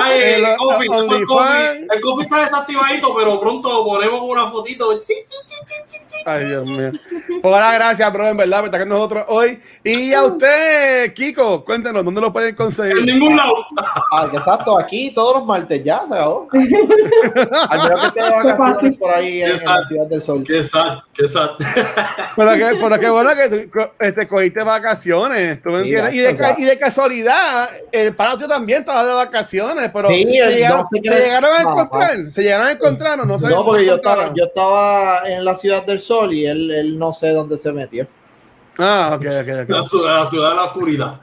Ay, 0.00 0.20
El, 0.22 0.44
el 0.44 0.56
coffee, 0.56 0.86
el 0.86 1.26
coffee. 1.26 1.86
El 1.92 2.00
coffee 2.00 2.24
está 2.24 2.40
desactivadito, 2.44 3.14
pero 3.16 3.40
pronto 3.40 3.84
ponemos 3.84 4.20
una 4.22 4.46
fotito. 4.50 4.98
Chi, 5.00 5.14
chi, 5.26 5.36
chi. 5.46 6.09
Ay, 6.26 6.44
Dios 6.46 6.66
mío. 6.66 6.92
Pues 7.42 7.54
ahora, 7.54 7.72
gracias, 7.74 8.12
bro, 8.12 8.28
en 8.28 8.36
verdad, 8.36 8.58
por 8.58 8.66
estar 8.66 8.80
con 8.80 8.88
nosotros 8.90 9.24
hoy. 9.28 9.58
Y 9.82 10.12
a 10.12 10.24
usted, 10.24 11.12
Kiko, 11.14 11.64
cuéntenos, 11.64 12.04
¿dónde 12.04 12.20
lo 12.20 12.32
pueden 12.32 12.50
En 12.50 12.54
conseguir? 12.56 13.02
ningún 13.04 13.36
lado. 13.36 13.54
Ah, 14.12 14.28
exacto, 14.32 14.78
aquí 14.78 15.12
todos 15.14 15.36
los 15.36 15.46
martes 15.46 15.82
ya 15.82 16.02
se 16.08 16.14
acabó. 16.14 16.48
Al 16.52 17.82
menos 17.82 18.00
que 18.00 18.06
esté 18.08 18.22
de 18.22 18.30
vacaciones 18.30 18.96
por 18.96 19.14
ahí 19.14 19.42
en, 19.42 19.50
en 19.50 19.64
la. 19.64 19.86
Ciudad 19.86 20.06
del 20.06 20.22
Sol. 20.22 20.44
Qué 20.46 20.62
sad, 20.62 20.98
qué 21.14 21.26
sad. 21.26 21.50
Pero 22.36 22.52
que, 22.52 22.78
pero 22.80 22.98
qué 23.00 23.10
bueno 23.10 23.30
que 23.34 23.48
tú 23.68 23.80
este, 23.98 24.28
cogiste 24.28 24.62
vacaciones, 24.62 25.60
¿tú 25.62 25.70
me 25.70 25.78
entiendes? 25.80 26.14
Y 26.14 26.18
de, 26.18 26.54
y 26.58 26.64
de 26.64 26.78
casualidad, 26.78 27.68
el 27.92 28.14
pana 28.14 28.34
tuyo 28.34 28.48
también 28.48 28.80
estaba 28.80 29.04
de 29.04 29.12
vacaciones, 29.14 29.90
pero 29.92 30.08
Sí, 30.08 30.24
se, 30.26 30.38
el- 30.44 30.54
llegaron, 30.54 30.78
no 30.80 30.86
sé 30.88 30.96
se 30.96 31.02
qué- 31.02 31.18
llegaron 31.24 31.50
a 31.54 31.62
no, 31.62 31.70
encontrar, 31.72 32.16
se 32.32 32.42
llegaron 32.42 32.66
a 32.68 32.70
encontrar, 32.72 33.20
o 33.20 33.24
no 33.26 33.38
sé. 33.38 33.48
No, 33.48 33.64
porque 33.64 33.84
yo 33.84 33.96
estaba, 33.96 34.32
yo 34.34 34.44
estaba 34.44 35.22
en 35.28 35.44
la 35.44 35.56
Ciudad 35.56 35.84
del 35.84 36.00
Sol 36.00 36.09
y 36.32 36.44
él, 36.46 36.70
él 36.70 36.98
no 36.98 37.12
sé 37.12 37.30
dónde 37.32 37.56
se 37.58 37.72
metió. 37.72 38.06
Ah, 38.78 39.12
ok, 39.14 39.24
ok, 39.26 39.48
ok. 39.62 39.68
La 39.68 39.82
ciudad, 39.86 40.20
la 40.20 40.26
ciudad 40.26 40.50
de 40.50 40.56
la 40.56 40.64
oscuridad. 40.64 41.20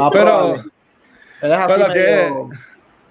Ah, 0.00 0.10
Pero- 0.12 0.54
Él 1.42 1.52
es 1.52 1.58
así 1.58 1.66
pero 1.68 1.88
medio- 1.88 2.50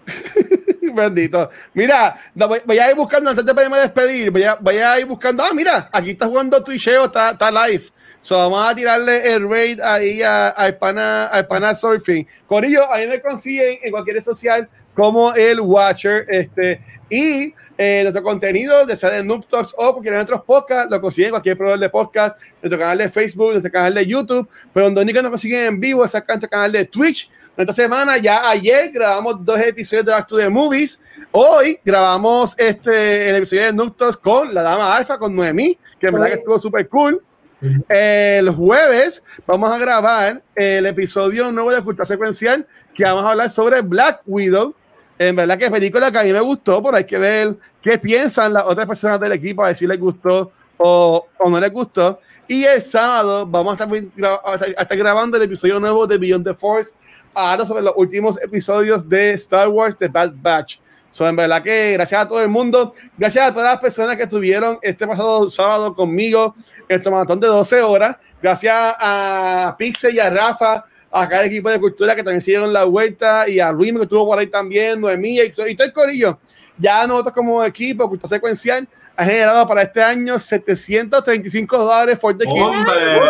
Bendito. 0.94 1.50
Mira, 1.74 2.16
voy, 2.34 2.62
voy 2.66 2.80
a 2.80 2.90
ir 2.90 2.96
buscando, 2.96 3.30
antes 3.32 3.46
de 3.46 3.54
poderme 3.54 3.78
despedir, 3.80 4.32
voy 4.32 4.44
a, 4.44 4.56
voy 4.56 4.78
a 4.78 5.00
ir 5.00 5.06
buscando. 5.06 5.44
Ah, 5.44 5.52
mira, 5.54 5.90
aquí 5.92 6.12
está 6.12 6.26
jugando 6.26 6.64
Twitcheo, 6.64 7.06
está, 7.06 7.32
está 7.32 7.52
live. 7.68 7.84
So, 8.26 8.38
vamos 8.38 8.68
a 8.68 8.74
tirarle 8.74 9.34
el 9.36 9.48
raid 9.48 9.80
ahí 9.82 10.24
a- 10.24 10.48
al 10.50 10.76
pana, 10.80 11.26
al 11.28 11.46
pana 11.46 11.76
Surfing. 11.76 12.26
Corillo, 12.48 12.92
ahí 12.92 13.08
me 13.08 13.22
consiguen 13.22 13.78
en 13.84 13.92
cualquier 13.92 14.16
red 14.16 14.24
social 14.24 14.68
como 14.96 15.32
el 15.36 15.60
Watcher. 15.62 16.26
Este, 16.28 16.82
y 17.08 17.54
eh, 17.78 18.00
nuestro 18.02 18.24
contenido, 18.24 18.84
de 18.84 18.96
sea 18.96 19.12
de 19.12 19.24
Noob 19.24 19.46
Talks 19.46 19.76
o 19.78 19.94
cualquier 19.94 20.16
otros 20.16 20.42
podcasts, 20.44 20.90
lo 20.90 21.00
consiguen 21.00 21.28
en 21.28 21.32
cualquier 21.34 21.56
proveedor 21.56 21.80
de 21.80 21.88
podcast, 21.92 22.40
nuestro 22.64 22.80
canal 22.80 22.98
de 22.98 23.10
Facebook, 23.10 23.52
nuestro 23.52 23.72
canal 23.72 23.94
de 23.94 24.08
YouTube, 24.08 24.50
pero 24.74 24.88
donde 24.88 25.02
único 25.04 25.22
nos 25.22 25.30
consiguen 25.30 25.66
en 25.66 25.80
vivo 25.80 26.04
es 26.04 26.16
acá 26.16 26.34
en 26.34 26.40
nuestro 26.40 26.50
canal 26.50 26.72
de 26.72 26.86
Twitch. 26.86 27.30
Esta 27.56 27.74
semana, 27.74 28.18
ya 28.18 28.50
ayer 28.50 28.90
grabamos 28.92 29.46
dos 29.46 29.60
episodios 29.60 30.04
de 30.04 30.12
Back 30.14 30.26
to 30.28 30.38
the 30.38 30.50
Movies. 30.50 31.00
Hoy 31.30 31.80
grabamos 31.86 32.56
este, 32.58 33.30
el 33.30 33.36
episodio 33.36 33.66
de 33.66 33.74
Noctos 33.74 34.18
con 34.18 34.52
la 34.52 34.64
dama 34.64 34.96
Alfa, 34.96 35.20
con 35.20 35.36
Noemí, 35.36 35.78
que 36.00 36.08
en 36.08 36.14
verdad 36.14 36.28
que 36.30 36.34
estuvo 36.40 36.60
súper 36.60 36.90
cool. 36.90 37.22
El 37.62 38.50
jueves 38.52 39.24
vamos 39.48 39.72
a 39.72 39.78
grabar 39.78 40.42
el 40.56 40.86
episodio 40.86 41.52
nuevo 41.52 41.72
de 41.72 41.82
Cultura 41.82 42.06
Secuencial, 42.06 42.68
que 42.94 43.04
vamos 43.04 43.24
a 43.26 43.32
hablar 43.32 43.50
sobre 43.50 43.82
Black 43.82 44.22
Widow. 44.26 44.76
En 45.18 45.36
verdad 45.36 45.58
que 45.58 45.66
es 45.66 45.72
película 45.72 46.12
que 46.12 46.20
a 46.20 46.24
mí 46.24 46.34
me 46.34 46.42
gustó, 46.42 46.84
pero 46.84 46.98
hay 46.98 47.06
que 47.06 47.18
ver 47.18 47.56
qué 47.82 47.98
piensan 47.98 48.54
las 48.54 48.66
otras 48.66 48.86
personas 48.86 49.20
del 49.20 49.32
equipo, 49.32 49.64
a 49.64 49.68
ver 49.68 49.78
si 49.78 49.88
les 49.88 50.00
gustó 50.00 50.52
o, 50.78 51.28
o 51.38 51.50
no 51.50 51.60
les 51.60 51.72
gustó. 51.72 52.20
Y 52.48 52.66
el 52.66 52.82
sábado 52.82 53.46
vamos 53.48 53.80
a 53.80 53.84
estar, 53.84 54.42
a 54.44 54.82
estar 54.82 54.98
grabando 54.98 55.38
el 55.38 55.44
episodio 55.44 55.80
nuevo 55.80 56.06
de 56.06 56.18
Beyond 56.18 56.46
the 56.46 56.54
Force, 56.54 56.94
ahora 57.34 57.66
sobre 57.66 57.82
los 57.82 57.94
últimos 57.96 58.42
episodios 58.42 59.08
de 59.08 59.32
Star 59.34 59.70
Wars 59.70 59.96
The 59.98 60.10
Bad 60.10 60.34
Batch. 60.36 60.80
So, 61.16 61.26
en 61.30 61.36
verdad 61.38 61.64
que 61.64 61.94
gracias 61.94 62.22
a 62.24 62.28
todo 62.28 62.42
el 62.42 62.50
mundo, 62.50 62.94
gracias 63.18 63.48
a 63.48 63.54
todas 63.54 63.72
las 63.72 63.80
personas 63.80 64.18
que 64.18 64.24
estuvieron 64.24 64.78
este 64.82 65.08
pasado 65.08 65.50
sábado 65.50 65.96
conmigo 65.96 66.54
este 66.90 67.10
maratón 67.10 67.40
de 67.40 67.48
12 67.48 67.82
horas, 67.84 68.18
gracias 68.42 68.76
a 69.00 69.74
Pixel 69.78 70.14
y 70.16 70.20
a 70.20 70.30
Rafa, 70.30 70.84
a 71.10 71.30
cada 71.30 71.46
equipo 71.46 71.70
de 71.70 71.80
cultura 71.80 72.14
que 72.18 72.22
también 72.22 72.42
siguieron 72.42 72.74
la 72.74 72.84
vuelta 72.84 73.48
y 73.48 73.62
a 73.62 73.72
Luis 73.72 73.94
que 73.94 74.02
estuvo 74.02 74.26
por 74.26 74.40
ahí 74.40 74.48
también, 74.48 75.00
Noemí 75.00 75.40
y, 75.40 75.50
todo- 75.52 75.68
y 75.70 75.74
todo 75.76 75.88
el 75.88 75.94
corillo. 75.94 76.38
Ya 76.78 77.08
nosotros 77.08 77.34
como 77.34 77.64
equipo, 77.64 78.10
Cultura 78.10 78.28
Secuencial, 78.28 78.86
ha 79.16 79.24
generado 79.24 79.66
para 79.66 79.84
este 79.84 80.04
año 80.04 80.38
735 80.38 81.78
dólares 81.78 82.20
for 82.20 82.38
the 82.38 82.44
kids. 82.46 82.78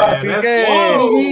Así 0.07 0.27
que 0.41 0.65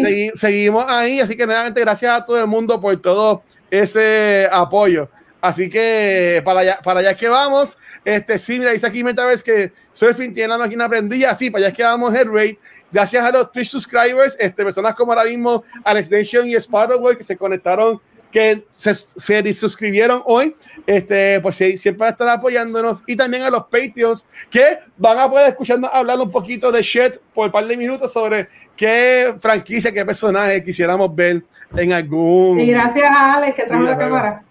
segui- 0.05 0.31
seguimos 0.35 0.85
ahí. 0.88 1.19
Así 1.19 1.35
que 1.35 1.47
nuevamente 1.47 1.81
gracias 1.81 2.15
a 2.15 2.23
todo 2.23 2.39
el 2.39 2.45
mundo 2.45 2.80
por 2.80 2.95
todo 3.01 3.41
ese 3.71 4.47
apoyo. 4.51 5.09
Así 5.44 5.70
que 5.70 6.41
para 6.45 6.61
allá, 6.61 6.80
para 6.82 7.02
allá 7.02 7.11
es 7.11 7.18
que 7.18 7.28
vamos. 7.28 7.78
Este, 8.06 8.38
sí, 8.38 8.57
mira, 8.60 8.72
dice 8.72 8.88
aquí 8.88 9.03
Metaverse 9.03 9.44
que 9.44 9.74
Surfing 9.91 10.34
tiene 10.34 10.48
la 10.48 10.57
máquina 10.57 10.88
prendida. 10.88 11.36
Sí, 11.36 11.49
para 11.49 11.65
allá 11.65 11.72
es 11.72 11.74
que 11.76 11.84
vamos, 11.84 12.15
head 12.15 12.28
rate. 12.28 12.57
Gracias 12.90 13.26
a 13.26 13.30
los 13.30 13.52
Twitch 13.52 13.68
subscribers, 13.68 14.38
este, 14.40 14.64
personas 14.64 14.95
como 14.95 15.11
ahora 15.11 15.26
mismo 15.26 15.65
Alex 15.84 16.10
Nation 16.10 16.48
y 16.48 16.53
Sparrowboy 16.56 17.18
que 17.18 17.26
se 17.26 17.36
conectaron, 17.36 17.99
que 18.32 18.64
se, 18.72 18.94
se 18.94 19.53
suscribieron 19.53 20.22
hoy. 20.24 20.56
Este, 20.88 21.41
pues 21.41 21.56
sí, 21.57 21.76
siempre 21.76 22.07
estar 22.07 22.30
apoyándonos. 22.30 23.03
Y 23.06 23.18
también 23.18 23.44
a 23.44 23.49
los 23.49 23.64
Patreons 23.64 24.26
que 24.49 24.80
van 24.95 25.20
a 25.20 25.30
poder 25.30 25.49
escucharnos 25.49 25.90
hablar 25.91 26.22
un 26.22 26.32
poquito 26.32 26.72
de 26.72 26.82
shit 26.82 27.18
por 27.34 27.48
un 27.48 27.52
par 27.52 27.68
de 27.68 27.76
minutos 27.76 28.14
sobre 28.14 28.48
qué 28.78 29.36
franquicia, 29.41 29.91
qué 29.91 30.06
personaje 30.06 30.64
quisiéramos 30.64 31.14
ver 31.14 31.44
en 31.76 31.91
algún. 31.91 32.61
Y 32.61 32.68
gracias 32.68 33.11
a 33.11 33.34
Alex 33.34 33.56
que 33.57 33.65
trajo 33.65 33.84
la 33.84 33.98
cámara. 33.98 34.44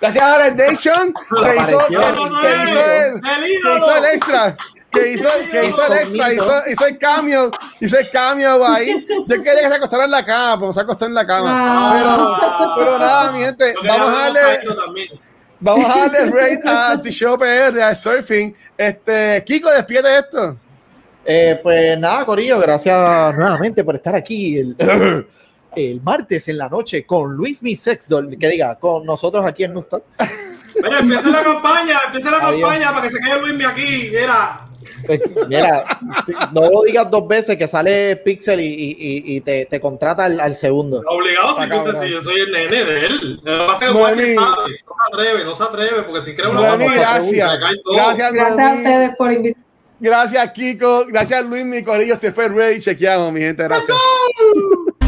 Gracias 0.00 0.24
a 0.24 0.34
Alex 0.34 0.56
Nation 0.56 1.12
que 1.28 1.56
hizo, 1.56 1.78
Apareció. 1.78 1.78
que- 1.88 1.94
que 1.96 2.70
hizo 2.70 2.84
el, 2.84 3.14
¡El 3.14 3.20
que 3.44 3.52
ídolo! 3.52 3.76
hizo 3.78 3.96
el 3.96 4.04
extra. 4.06 4.56
Que 4.90 5.12
hizo, 5.12 5.28
que 5.52 5.64
hizo 5.66 5.86
el 5.86 5.92
extra, 5.92 6.32
hizo, 6.32 6.62
hizo 6.68 6.86
el 6.86 6.98
cambio, 6.98 7.50
hizo 7.80 7.98
el 7.98 8.10
cambio 8.10 8.66
ahí. 8.66 9.06
Yo 9.08 9.36
quería 9.42 9.60
que 9.62 9.68
se 9.68 9.74
acostara 9.74 10.04
en 10.06 10.10
la 10.10 10.24
cama, 10.24 10.58
pero 10.58 10.72
se 10.72 10.80
acostó 10.80 11.06
en 11.06 11.14
la 11.14 11.24
cama. 11.26 11.50
Ah. 11.52 12.36
Pero, 12.74 12.74
pero 12.76 12.98
nada, 12.98 13.30
mi 13.32 13.38
gente, 13.40 13.72
vamos 13.86 14.08
a 14.08 14.12
darle, 14.22 14.40
vamos 15.60 15.94
a 15.94 15.98
darle 16.08 16.30
rate 16.30 16.60
a 16.68 17.00
T-Show 17.00 17.38
PR, 17.38 17.80
a 17.82 17.94
Surfing. 17.94 18.52
Este, 18.76 19.44
Kiko, 19.46 19.70
despide 19.70 20.18
esto. 20.18 20.56
Eh, 21.24 21.60
pues 21.62 21.96
nada, 21.98 22.24
Corillo, 22.24 22.58
gracias 22.58 23.36
nuevamente 23.36 23.84
por 23.84 23.94
estar 23.94 24.14
aquí 24.16 24.58
el, 24.58 24.76
el 25.76 26.00
martes 26.00 26.48
en 26.48 26.58
la 26.58 26.68
noche 26.68 27.04
con 27.06 27.32
Luis 27.34 27.62
Mi 27.62 27.76
Sexdol, 27.76 28.36
que 28.38 28.48
diga, 28.48 28.76
con 28.78 29.04
nosotros 29.04 29.44
aquí 29.46 29.64
en 29.64 29.74
Nustal. 29.74 30.02
Oye, 30.86 30.98
empieza 31.00 31.28
la 31.30 31.42
campaña, 31.42 31.96
empieza 32.06 32.30
la 32.30 32.38
Adiós. 32.38 32.60
campaña 32.68 32.90
para 32.90 33.02
que 33.02 33.10
se 33.10 33.18
quede 33.20 33.40
Luismi 33.40 33.64
aquí. 33.64 34.08
Mira, 34.12 34.60
Eh, 35.08 35.20
Mira, 35.48 35.98
no 36.52 36.70
lo 36.70 36.82
digas 36.82 37.10
dos 37.10 37.26
veces 37.28 37.56
que 37.56 37.66
sale 37.68 38.16
Pixel 38.16 38.60
y, 38.60 38.66
y- 38.66 39.36
y- 39.36 39.40
te, 39.40 39.66
te 39.66 39.80
contrata 39.80 40.24
al, 40.24 40.40
al 40.40 40.54
segundo. 40.54 41.02
obligado, 41.06 41.60
si 41.62 41.68
cabrón. 41.68 41.96
si 42.02 42.10
yo 42.10 42.22
soy 42.22 42.40
el 42.40 42.52
nene 42.52 42.84
de 42.84 43.06
él. 43.06 43.40
Lo 43.42 43.58
que 43.58 43.66
pasa 43.66 43.86
es 43.86 44.16
que 44.18 44.34
sabe, 44.34 44.36
no 44.36 44.94
se 44.94 45.04
atreve, 45.12 45.44
no 45.44 45.56
se 45.56 45.62
atreve, 45.62 46.02
porque 46.02 46.22
si 46.22 46.34
cree 46.34 46.48
una 46.50 46.60
bomba, 46.76 46.94
gracias. 46.94 47.48
todo. 47.84 47.94
Gracias, 47.94 48.32
Gracias 48.32 48.60
a 48.60 48.74
ustedes 48.74 49.16
por 49.16 49.32
invitarme. 49.32 49.66
Gracias, 50.00 50.50
Kiko. 50.52 51.06
Gracias, 51.08 51.44
Luis, 51.44 51.64
mi 51.64 51.82
corillo. 51.84 52.16
Se 52.16 52.32
fue 52.32 52.48
Ray. 52.48 52.80
Chequeamos, 52.80 53.32
mi 53.32 53.40
gente. 53.40 53.62
Gracias. 53.64 53.88
¡Let's 53.88 54.84
go! 54.86 54.99